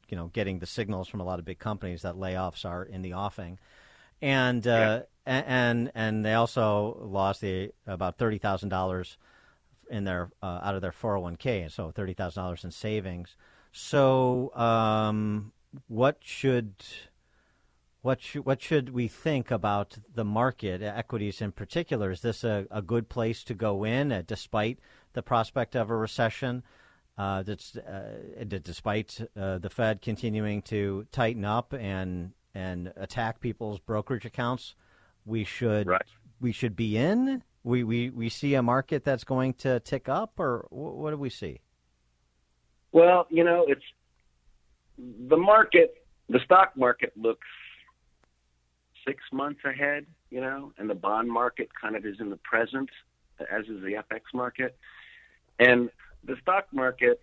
you 0.08 0.16
know, 0.16 0.28
getting 0.28 0.60
the 0.60 0.66
signals 0.66 1.10
from 1.10 1.20
a 1.20 1.26
lot 1.26 1.40
of 1.40 1.46
big 1.46 1.60
companies 1.60 2.04
that 2.04 2.16
layoffs 2.16 2.64
are 2.64 2.84
in 2.84 3.02
the 3.02 3.14
offing, 3.14 3.60
and 4.22 4.66
uh, 4.66 5.02
yeah. 5.28 5.44
and 5.46 5.92
and 5.94 6.24
they 6.24 6.36
also 6.36 6.98
lost 7.02 7.42
the 7.42 7.72
about 7.86 8.18
thirty 8.18 8.38
thousand 8.38 8.70
dollars 8.70 9.18
in 9.92 10.06
their 10.06 10.32
uh, 10.42 10.62
out 10.64 10.76
of 10.76 10.82
their 10.82 10.92
401k, 10.92 11.64
and 11.64 11.72
so 11.72 11.92
thirty 11.92 12.14
thousand 12.14 12.44
dollars 12.44 12.64
in 12.64 12.72
savings. 12.72 13.36
So, 13.72 14.54
um, 14.56 15.52
what 15.88 16.18
should 16.22 16.74
what 18.02 18.22
should 18.22 18.46
what 18.46 18.62
should 18.62 18.90
we 18.90 19.08
think 19.08 19.52
about 19.52 19.98
the 20.14 20.26
market, 20.26 20.82
equities 20.82 21.42
in 21.42 21.52
particular? 21.52 22.12
Is 22.12 22.22
this 22.22 22.44
a, 22.44 22.66
a 22.72 22.82
good 22.82 23.10
place 23.10 23.44
to 23.46 23.54
go 23.54 23.84
in, 23.84 24.12
uh, 24.12 24.24
despite 24.26 24.80
the 25.14 25.22
prospect 25.22 25.76
of 25.76 25.90
a 25.90 25.96
recession? 25.96 26.64
Uh, 27.18 27.44
that's 27.44 27.76
uh, 27.78 28.44
despite 28.48 29.20
uh, 29.38 29.60
the 29.60 29.70
Fed 29.70 30.02
continuing 30.02 30.62
to 30.64 31.06
tighten 31.12 31.46
up 31.46 31.74
and 31.74 32.32
and 32.56 32.92
attack 32.96 33.40
people's 33.40 33.80
brokerage 33.80 34.26
accounts, 34.26 34.76
we 35.26 35.44
should 35.44 35.88
right. 35.88 36.02
we 36.40 36.52
should 36.52 36.76
be 36.76 36.98
in 36.98 37.44
we, 37.64 37.84
we, 37.84 38.10
we 38.10 38.30
see 38.30 38.56
a 38.56 38.62
market 38.62 39.04
that's 39.04 39.24
going 39.24 39.54
to 39.56 39.80
tick 39.82 40.10
up, 40.10 40.40
or 40.40 40.66
what 40.70 41.12
do 41.12 41.18
we 41.18 41.30
see? 41.30 41.62
Well, 42.92 43.28
you 43.30 43.44
know, 43.44 43.66
it's 43.68 43.84
the 44.98 45.38
market, 45.38 46.04
the 46.30 46.40
stock 46.44 46.74
market 46.76 47.14
looks 47.16 47.48
six 49.08 49.24
months 49.32 49.62
ahead, 49.66 50.06
you 50.30 50.42
know, 50.42 50.74
and 50.78 50.90
the 50.90 50.96
bond 50.96 51.30
market 51.30 51.70
kind 51.80 51.96
of 51.96 52.06
is 52.06 52.18
in 52.20 52.30
the 52.30 52.38
present, 52.38 52.90
as 53.40 53.66
is 53.66 53.82
the 53.82 54.04
FX 54.12 54.22
market. 54.34 54.78
And 55.60 55.90
the 56.24 56.36
stock 56.42 56.66
market 56.72 57.20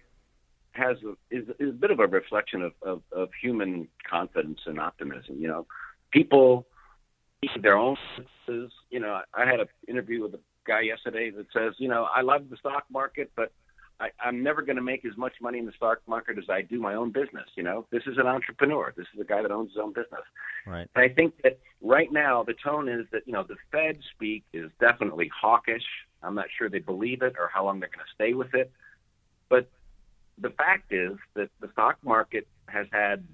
has 0.73 0.97
a, 1.05 1.11
is, 1.35 1.49
is 1.59 1.71
a 1.71 1.73
bit 1.73 1.91
of 1.91 1.99
a 1.99 2.07
reflection 2.07 2.63
of, 2.63 2.73
of, 2.83 3.03
of 3.13 3.29
human 3.41 3.89
confidence 4.09 4.61
and 4.67 4.79
optimism. 4.79 5.37
You 5.39 5.49
know, 5.49 5.67
people 6.13 6.67
their 7.63 7.77
own 7.77 7.97
businesses. 8.17 8.73
You 8.91 9.01
know, 9.01 9.21
I 9.35 9.47
had 9.47 9.61
an 9.61 9.67
interview 9.87 10.23
with 10.23 10.35
a 10.35 10.41
guy 10.67 10.81
yesterday 10.81 11.31
that 11.31 11.47
says, 11.53 11.75
you 11.79 11.89
know, 11.89 12.07
I 12.15 12.23
love 12.23 12.51
the 12.51 12.57
stock 12.57 12.85
market, 12.91 13.31
but 13.37 13.53
I, 14.01 14.09
I'm 14.25 14.43
never 14.43 14.63
going 14.63 14.77
to 14.77 14.83
make 14.83 15.05
as 15.05 15.17
much 15.17 15.33
money 15.41 15.59
in 15.59 15.67
the 15.67 15.73
stock 15.73 15.99
market 16.07 16.39
as 16.39 16.45
I 16.49 16.63
do 16.63 16.81
my 16.81 16.95
own 16.95 17.11
business. 17.11 17.47
You 17.57 17.65
know, 17.65 17.87
this 17.91 18.03
is 18.07 18.17
an 18.19 18.27
entrepreneur. 18.27 18.93
This 18.97 19.07
is 19.15 19.21
a 19.21 19.25
guy 19.25 19.43
that 19.43 19.51
owns 19.51 19.71
his 19.71 19.79
own 19.83 19.93
business. 19.93 20.23
Right. 20.67 20.89
And 20.95 21.05
I 21.05 21.13
think 21.13 21.35
that 21.43 21.59
right 21.83 22.13
now 22.13 22.45
the 22.45 22.55
tone 22.65 22.89
is 22.89 23.07
that 23.13 23.23
you 23.27 23.33
know 23.33 23.45
the 23.45 23.57
Fed 23.73 23.99
speak 24.15 24.45
is 24.53 24.71
definitely 24.81 25.31
hawkish. 25.35 25.83
I'm 26.23 26.35
not 26.35 26.47
sure 26.57 26.69
they 26.69 26.79
believe 26.79 27.23
it 27.23 27.35
or 27.39 27.51
how 27.53 27.65
long 27.65 27.81
they're 27.81 27.89
going 27.89 28.05
to 28.07 28.15
stay 28.15 28.35
with 28.35 28.55
it. 28.55 28.71
But 29.49 29.69
the 30.41 30.51
fact 30.51 30.93
is 30.93 31.13
that 31.35 31.49
the 31.61 31.69
stock 31.73 31.97
market 32.05 32.47
has 32.67 32.87
had 32.93 33.25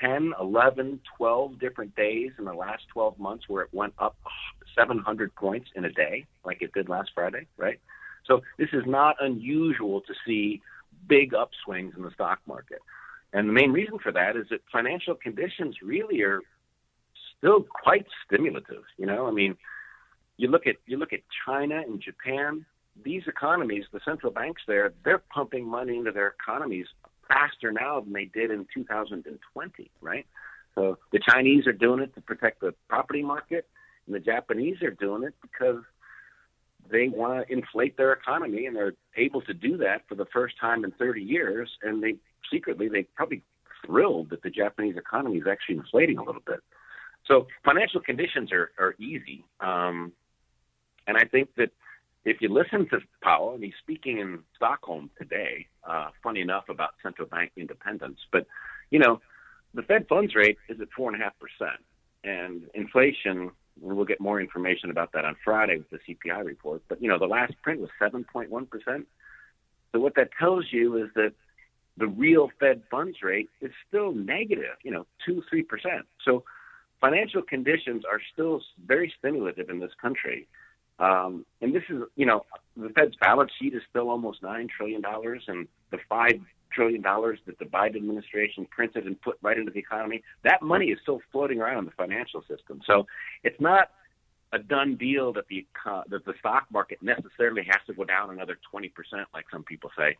10, 0.00 0.32
11, 0.40 1.00
12 1.16 1.58
different 1.58 1.94
days 1.96 2.30
in 2.38 2.44
the 2.44 2.52
last 2.52 2.82
12 2.92 3.18
months 3.18 3.44
where 3.48 3.62
it 3.62 3.70
went 3.72 3.94
up 3.98 4.16
700 4.78 5.34
points 5.34 5.68
in 5.74 5.84
a 5.84 5.92
day, 5.92 6.26
like 6.44 6.62
it 6.62 6.72
did 6.72 6.88
last 6.88 7.10
Friday, 7.14 7.46
right? 7.56 7.80
So 8.26 8.42
this 8.58 8.68
is 8.72 8.82
not 8.86 9.16
unusual 9.20 10.00
to 10.02 10.14
see 10.26 10.62
big 11.08 11.32
upswings 11.32 11.96
in 11.96 12.02
the 12.02 12.10
stock 12.12 12.38
market. 12.46 12.78
And 13.32 13.48
the 13.48 13.52
main 13.52 13.72
reason 13.72 13.98
for 13.98 14.12
that 14.12 14.36
is 14.36 14.46
that 14.50 14.60
financial 14.72 15.14
conditions 15.14 15.76
really 15.82 16.22
are 16.22 16.40
still 17.38 17.62
quite 17.62 18.06
stimulative. 18.26 18.82
You 18.96 19.06
know, 19.06 19.26
I 19.26 19.30
mean, 19.30 19.56
you 20.36 20.48
look 20.48 20.66
at 20.66 20.76
you 20.86 20.96
look 20.96 21.12
at 21.12 21.20
China 21.46 21.80
and 21.80 22.00
Japan. 22.00 22.64
These 23.04 23.22
economies, 23.28 23.84
the 23.92 24.00
central 24.04 24.32
banks 24.32 24.62
there, 24.66 24.92
they're 25.04 25.22
pumping 25.32 25.66
money 25.66 25.96
into 25.96 26.10
their 26.10 26.34
economies 26.40 26.86
faster 27.30 27.70
now 27.72 28.00
than 28.00 28.12
they 28.12 28.24
did 28.24 28.50
in 28.50 28.66
2020, 28.74 29.90
right? 30.00 30.26
So 30.74 30.98
the 31.12 31.20
Chinese 31.20 31.66
are 31.66 31.72
doing 31.72 32.00
it 32.00 32.14
to 32.14 32.20
protect 32.20 32.60
the 32.60 32.74
property 32.88 33.22
market, 33.22 33.68
and 34.06 34.14
the 34.14 34.20
Japanese 34.20 34.82
are 34.82 34.90
doing 34.90 35.22
it 35.22 35.34
because 35.40 35.82
they 36.90 37.08
want 37.08 37.46
to 37.46 37.52
inflate 37.52 37.96
their 37.96 38.12
economy, 38.12 38.66
and 38.66 38.74
they're 38.74 38.94
able 39.16 39.42
to 39.42 39.54
do 39.54 39.76
that 39.78 40.02
for 40.08 40.14
the 40.14 40.26
first 40.32 40.54
time 40.60 40.84
in 40.84 40.90
30 40.92 41.22
years. 41.22 41.70
And 41.82 42.02
they 42.02 42.16
secretly, 42.52 42.88
they 42.88 43.04
probably 43.14 43.42
thrilled 43.86 44.30
that 44.30 44.42
the 44.42 44.50
Japanese 44.50 44.96
economy 44.96 45.38
is 45.38 45.46
actually 45.48 45.76
inflating 45.76 46.18
a 46.18 46.24
little 46.24 46.42
bit. 46.44 46.60
So 47.26 47.46
financial 47.64 48.00
conditions 48.00 48.50
are 48.52 48.72
are 48.78 48.94
easy, 48.98 49.44
um, 49.60 50.12
and 51.06 51.16
I 51.16 51.24
think 51.24 51.50
that 51.56 51.70
if 52.24 52.40
you 52.40 52.48
listen 52.48 52.88
to 52.90 53.00
Powell, 53.22 53.54
and 53.54 53.64
he's 53.64 53.74
speaking 53.80 54.18
in 54.18 54.40
Stockholm 54.56 55.10
today, 55.18 55.66
uh, 55.84 56.10
funny 56.22 56.40
enough 56.40 56.68
about 56.68 56.90
central 57.02 57.26
bank 57.26 57.52
independence, 57.56 58.18
but 58.30 58.46
you 58.90 58.98
know, 58.98 59.20
the 59.74 59.82
Fed 59.82 60.06
funds 60.08 60.34
rate 60.34 60.58
is 60.68 60.80
at 60.80 60.88
four 60.96 61.12
and 62.24 62.62
inflation. 62.74 63.50
And 63.82 63.96
we'll 63.96 64.04
get 64.04 64.20
more 64.20 64.40
information 64.40 64.90
about 64.90 65.12
that 65.12 65.24
on 65.24 65.36
Friday 65.44 65.78
with 65.78 65.90
the 65.90 65.98
CPI 66.14 66.44
report. 66.44 66.82
But 66.88 67.00
you 67.00 67.08
know, 67.08 67.18
the 67.18 67.26
last 67.26 67.54
print 67.62 67.80
was 67.80 67.90
seven 67.98 68.24
point 68.30 68.50
one 68.50 68.66
percent. 68.66 69.06
So 69.92 70.00
what 70.00 70.14
that 70.16 70.30
tells 70.38 70.66
you 70.70 71.02
is 71.02 71.10
that 71.14 71.32
the 71.96 72.06
real 72.06 72.50
Fed 72.58 72.82
funds 72.90 73.18
rate 73.22 73.48
is 73.60 73.70
still 73.88 74.12
negative. 74.12 74.76
You 74.82 74.90
know, 74.90 75.06
two 75.24 75.42
three 75.48 75.62
percent. 75.62 76.06
So 76.24 76.44
financial 77.00 77.42
conditions 77.42 78.04
are 78.04 78.20
still 78.32 78.60
very 78.86 79.12
stimulative 79.18 79.70
in 79.70 79.78
this 79.78 79.92
country. 80.00 80.46
Um, 81.00 81.46
and 81.62 81.74
this 81.74 81.82
is, 81.88 82.02
you 82.14 82.26
know, 82.26 82.44
the 82.76 82.90
Fed's 82.90 83.16
balance 83.20 83.50
sheet 83.60 83.74
is 83.74 83.82
still 83.88 84.10
almost 84.10 84.42
$9 84.42 84.68
trillion, 84.68 85.02
and 85.48 85.66
the 85.90 85.98
$5 86.10 86.40
trillion 86.72 87.02
that 87.02 87.58
the 87.58 87.64
Biden 87.64 87.96
administration 87.96 88.66
printed 88.70 89.06
and 89.06 89.20
put 89.20 89.38
right 89.42 89.58
into 89.58 89.72
the 89.72 89.78
economy, 89.78 90.22
that 90.44 90.62
money 90.62 90.86
is 90.86 90.98
still 91.02 91.20
floating 91.32 91.60
around 91.60 91.78
in 91.78 91.84
the 91.86 91.90
financial 91.92 92.42
system. 92.42 92.80
So 92.86 93.06
it's 93.42 93.60
not 93.60 93.90
a 94.52 94.58
done 94.58 94.96
deal 94.96 95.32
that 95.32 95.46
the, 95.48 95.66
that 95.84 96.24
the 96.24 96.34
stock 96.38 96.66
market 96.70 96.98
necessarily 97.02 97.62
has 97.64 97.80
to 97.86 97.94
go 97.94 98.04
down 98.04 98.30
another 98.30 98.58
20%, 98.72 98.90
like 99.32 99.46
some 99.50 99.62
people 99.62 99.90
say. 99.96 100.16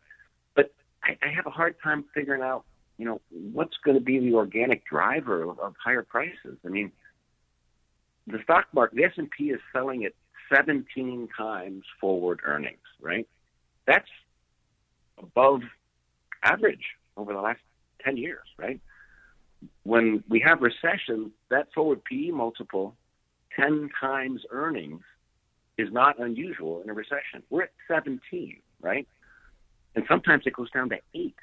But 0.55 0.73
I, 1.05 1.11
I 1.23 1.29
have 1.35 1.47
a 1.47 1.51
hard 1.51 1.77
time 1.83 2.05
figuring 2.15 2.43
out, 2.43 2.65
you 2.97 3.05
know, 3.05 3.21
what's 3.31 3.77
going 3.85 3.99
to 3.99 4.03
be 4.03 4.19
the 4.19 4.35
organic 4.35 4.85
driver 4.87 5.43
of, 5.43 5.59
of 5.59 5.75
higher 5.83 6.03
prices. 6.03 6.57
I 6.65 6.69
mean, 6.69 6.93
the 8.27 8.39
stock 8.45 8.67
market, 8.73 8.97
the 8.97 9.05
S&P 9.05 9.51
is 9.51 9.61
selling 9.73 10.05
at 10.05 10.13
17 10.53 11.29
times 11.37 11.85
forward 12.01 12.41
earnings, 12.45 12.79
right? 13.01 13.29
That's 13.87 14.09
above 15.19 15.61
average 16.43 16.85
over 17.17 17.33
the 17.33 17.41
last 17.41 17.61
10 18.05 18.17
years, 18.17 18.47
right? 18.59 18.81
When 19.83 20.25
we 20.29 20.43
have 20.47 20.63
recession, 20.63 21.33
that 21.51 21.73
forward 21.75 22.03
PE 22.05 22.31
multiple, 22.31 22.97
10 23.57 23.91
times 24.01 24.43
earnings, 24.51 25.03
is 25.79 25.93
not 25.93 26.19
unusual 26.19 26.83
in 26.83 26.91
a 26.91 26.93
recession. 26.93 27.43
We're 27.49 27.65
at 27.65 27.73
17, 27.89 28.59
right? 28.81 29.07
And 29.95 30.05
sometimes 30.09 30.45
it 30.47 30.53
goes 30.53 30.71
down 30.71 30.91
to 30.91 30.99
8. 31.15 31.35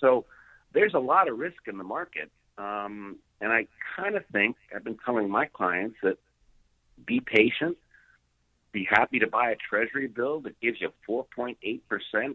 So 0.00 0.24
there's 0.72 0.94
a 0.94 0.98
lot 0.98 1.28
of 1.28 1.38
risk 1.38 1.66
in 1.66 1.78
the 1.78 1.84
market. 1.84 2.30
Um, 2.58 3.16
and 3.40 3.52
I 3.52 3.66
kind 3.96 4.16
of 4.16 4.24
think, 4.32 4.56
I've 4.74 4.84
been 4.84 4.98
telling 5.04 5.30
my 5.30 5.46
clients 5.46 5.96
that 6.02 6.18
be 7.06 7.20
patient, 7.20 7.76
be 8.76 8.86
happy 8.90 9.18
to 9.18 9.26
buy 9.26 9.50
a 9.50 9.56
treasury 9.56 10.06
bill 10.06 10.40
that 10.40 10.60
gives 10.60 10.78
you 10.82 10.92
4.8% 11.08 11.56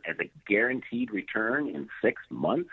as 0.10 0.16
a 0.20 0.32
guaranteed 0.48 1.12
return 1.12 1.68
in 1.68 1.88
six 2.04 2.20
months 2.32 2.72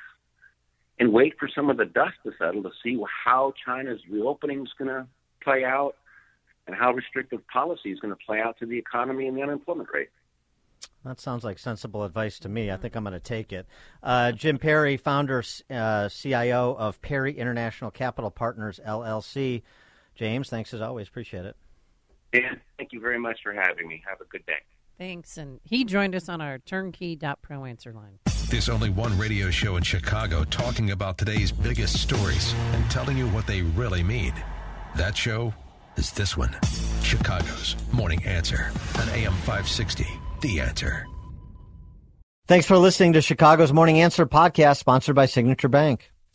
and 0.99 1.13
wait 1.13 1.35
for 1.39 1.51
some 1.55 1.69
of 1.69 1.77
the 1.77 1.85
dust 1.85 2.15
to 2.25 2.33
settle 2.39 2.63
to 2.63 2.71
see 2.83 2.99
how 3.27 3.53
China's 3.67 4.01
reopening 4.11 4.63
is 4.63 4.73
going 4.79 4.89
to 4.89 5.07
play 5.45 5.65
out 5.65 5.97
and 6.67 6.75
how 6.75 6.93
restrictive 6.93 7.47
policy 7.49 7.93
is 7.93 8.01
going 8.01 8.15
to 8.15 8.25
play 8.25 8.41
out 8.41 8.59
to 8.59 8.65
the 8.65 8.79
economy 8.79 9.29
and 9.29 9.37
the 9.37 9.43
unemployment 9.43 9.91
rate. 9.93 10.09
That 11.05 11.21
sounds 11.21 11.45
like 11.45 11.59
sensible 11.59 12.05
advice 12.05 12.39
to 12.41 12.49
me. 12.49 12.71
I 12.71 12.79
think 12.79 12.97
I'm 12.97 13.05
going 13.05 13.13
to 13.13 13.21
take 13.21 13.53
it. 13.53 13.67
Uh, 14.03 14.33
Jim 14.33 14.57
Perry, 14.57 14.97
founder, 14.97 15.45
uh, 15.71 16.09
CIO 16.09 16.75
of 16.75 17.03
Perry 17.03 17.37
International 17.37 17.91
Capital 17.91 18.31
Partners, 18.31 18.81
LLC. 18.87 19.61
James, 20.15 20.49
thanks 20.49 20.73
as 20.73 20.81
always. 20.81 21.07
Appreciate 21.07 21.45
it. 21.45 21.57
Dan, 22.33 22.61
thank 22.77 22.93
you 22.93 23.01
very 23.01 23.19
much 23.19 23.39
for 23.43 23.53
having 23.53 23.89
me. 23.89 24.03
Have 24.07 24.21
a 24.21 24.25
good 24.25 24.45
day. 24.47 24.61
Thanks. 24.99 25.39
And 25.39 25.61
he 25.65 25.85
joined 25.85 26.15
us 26.15 26.29
on 26.29 26.41
our 26.41 26.59
turnkey.pro 26.59 27.65
answer 27.65 27.93
line. 27.93 28.19
There's 28.51 28.69
only 28.69 28.91
one 28.91 29.17
radio 29.19 29.51
show 29.51 29.77
in 29.77 29.83
Chicago 29.83 30.45
talking 30.45 30.91
about 30.91 31.19
today's 31.19 31.53
biggest 31.53 32.01
stories 32.01 32.55
and 32.73 32.91
telling 32.91 33.17
you 33.17 33.29
what 33.29 33.47
they 33.47 33.63
really 33.63 34.03
mean. 34.03 34.33
That 34.97 35.17
show 35.17 35.55
is 35.97 36.11
this 36.13 36.37
one 36.37 36.57
Chicago's 37.03 37.77
Morning 37.93 38.25
Answer 38.25 38.71
on 38.99 39.09
AM 39.11 39.33
560. 39.33 40.07
The 40.41 40.61
Answer. 40.61 41.07
Thanks 42.47 42.67
for 42.67 42.79
listening 42.79 43.13
to 43.13 43.21
Chicago's 43.21 43.73
Morning 43.73 44.01
Answer 44.01 44.27
podcast, 44.27 44.79
sponsored 44.79 45.15
by 45.15 45.27
Signature 45.27 45.69
Bank. 45.69 46.11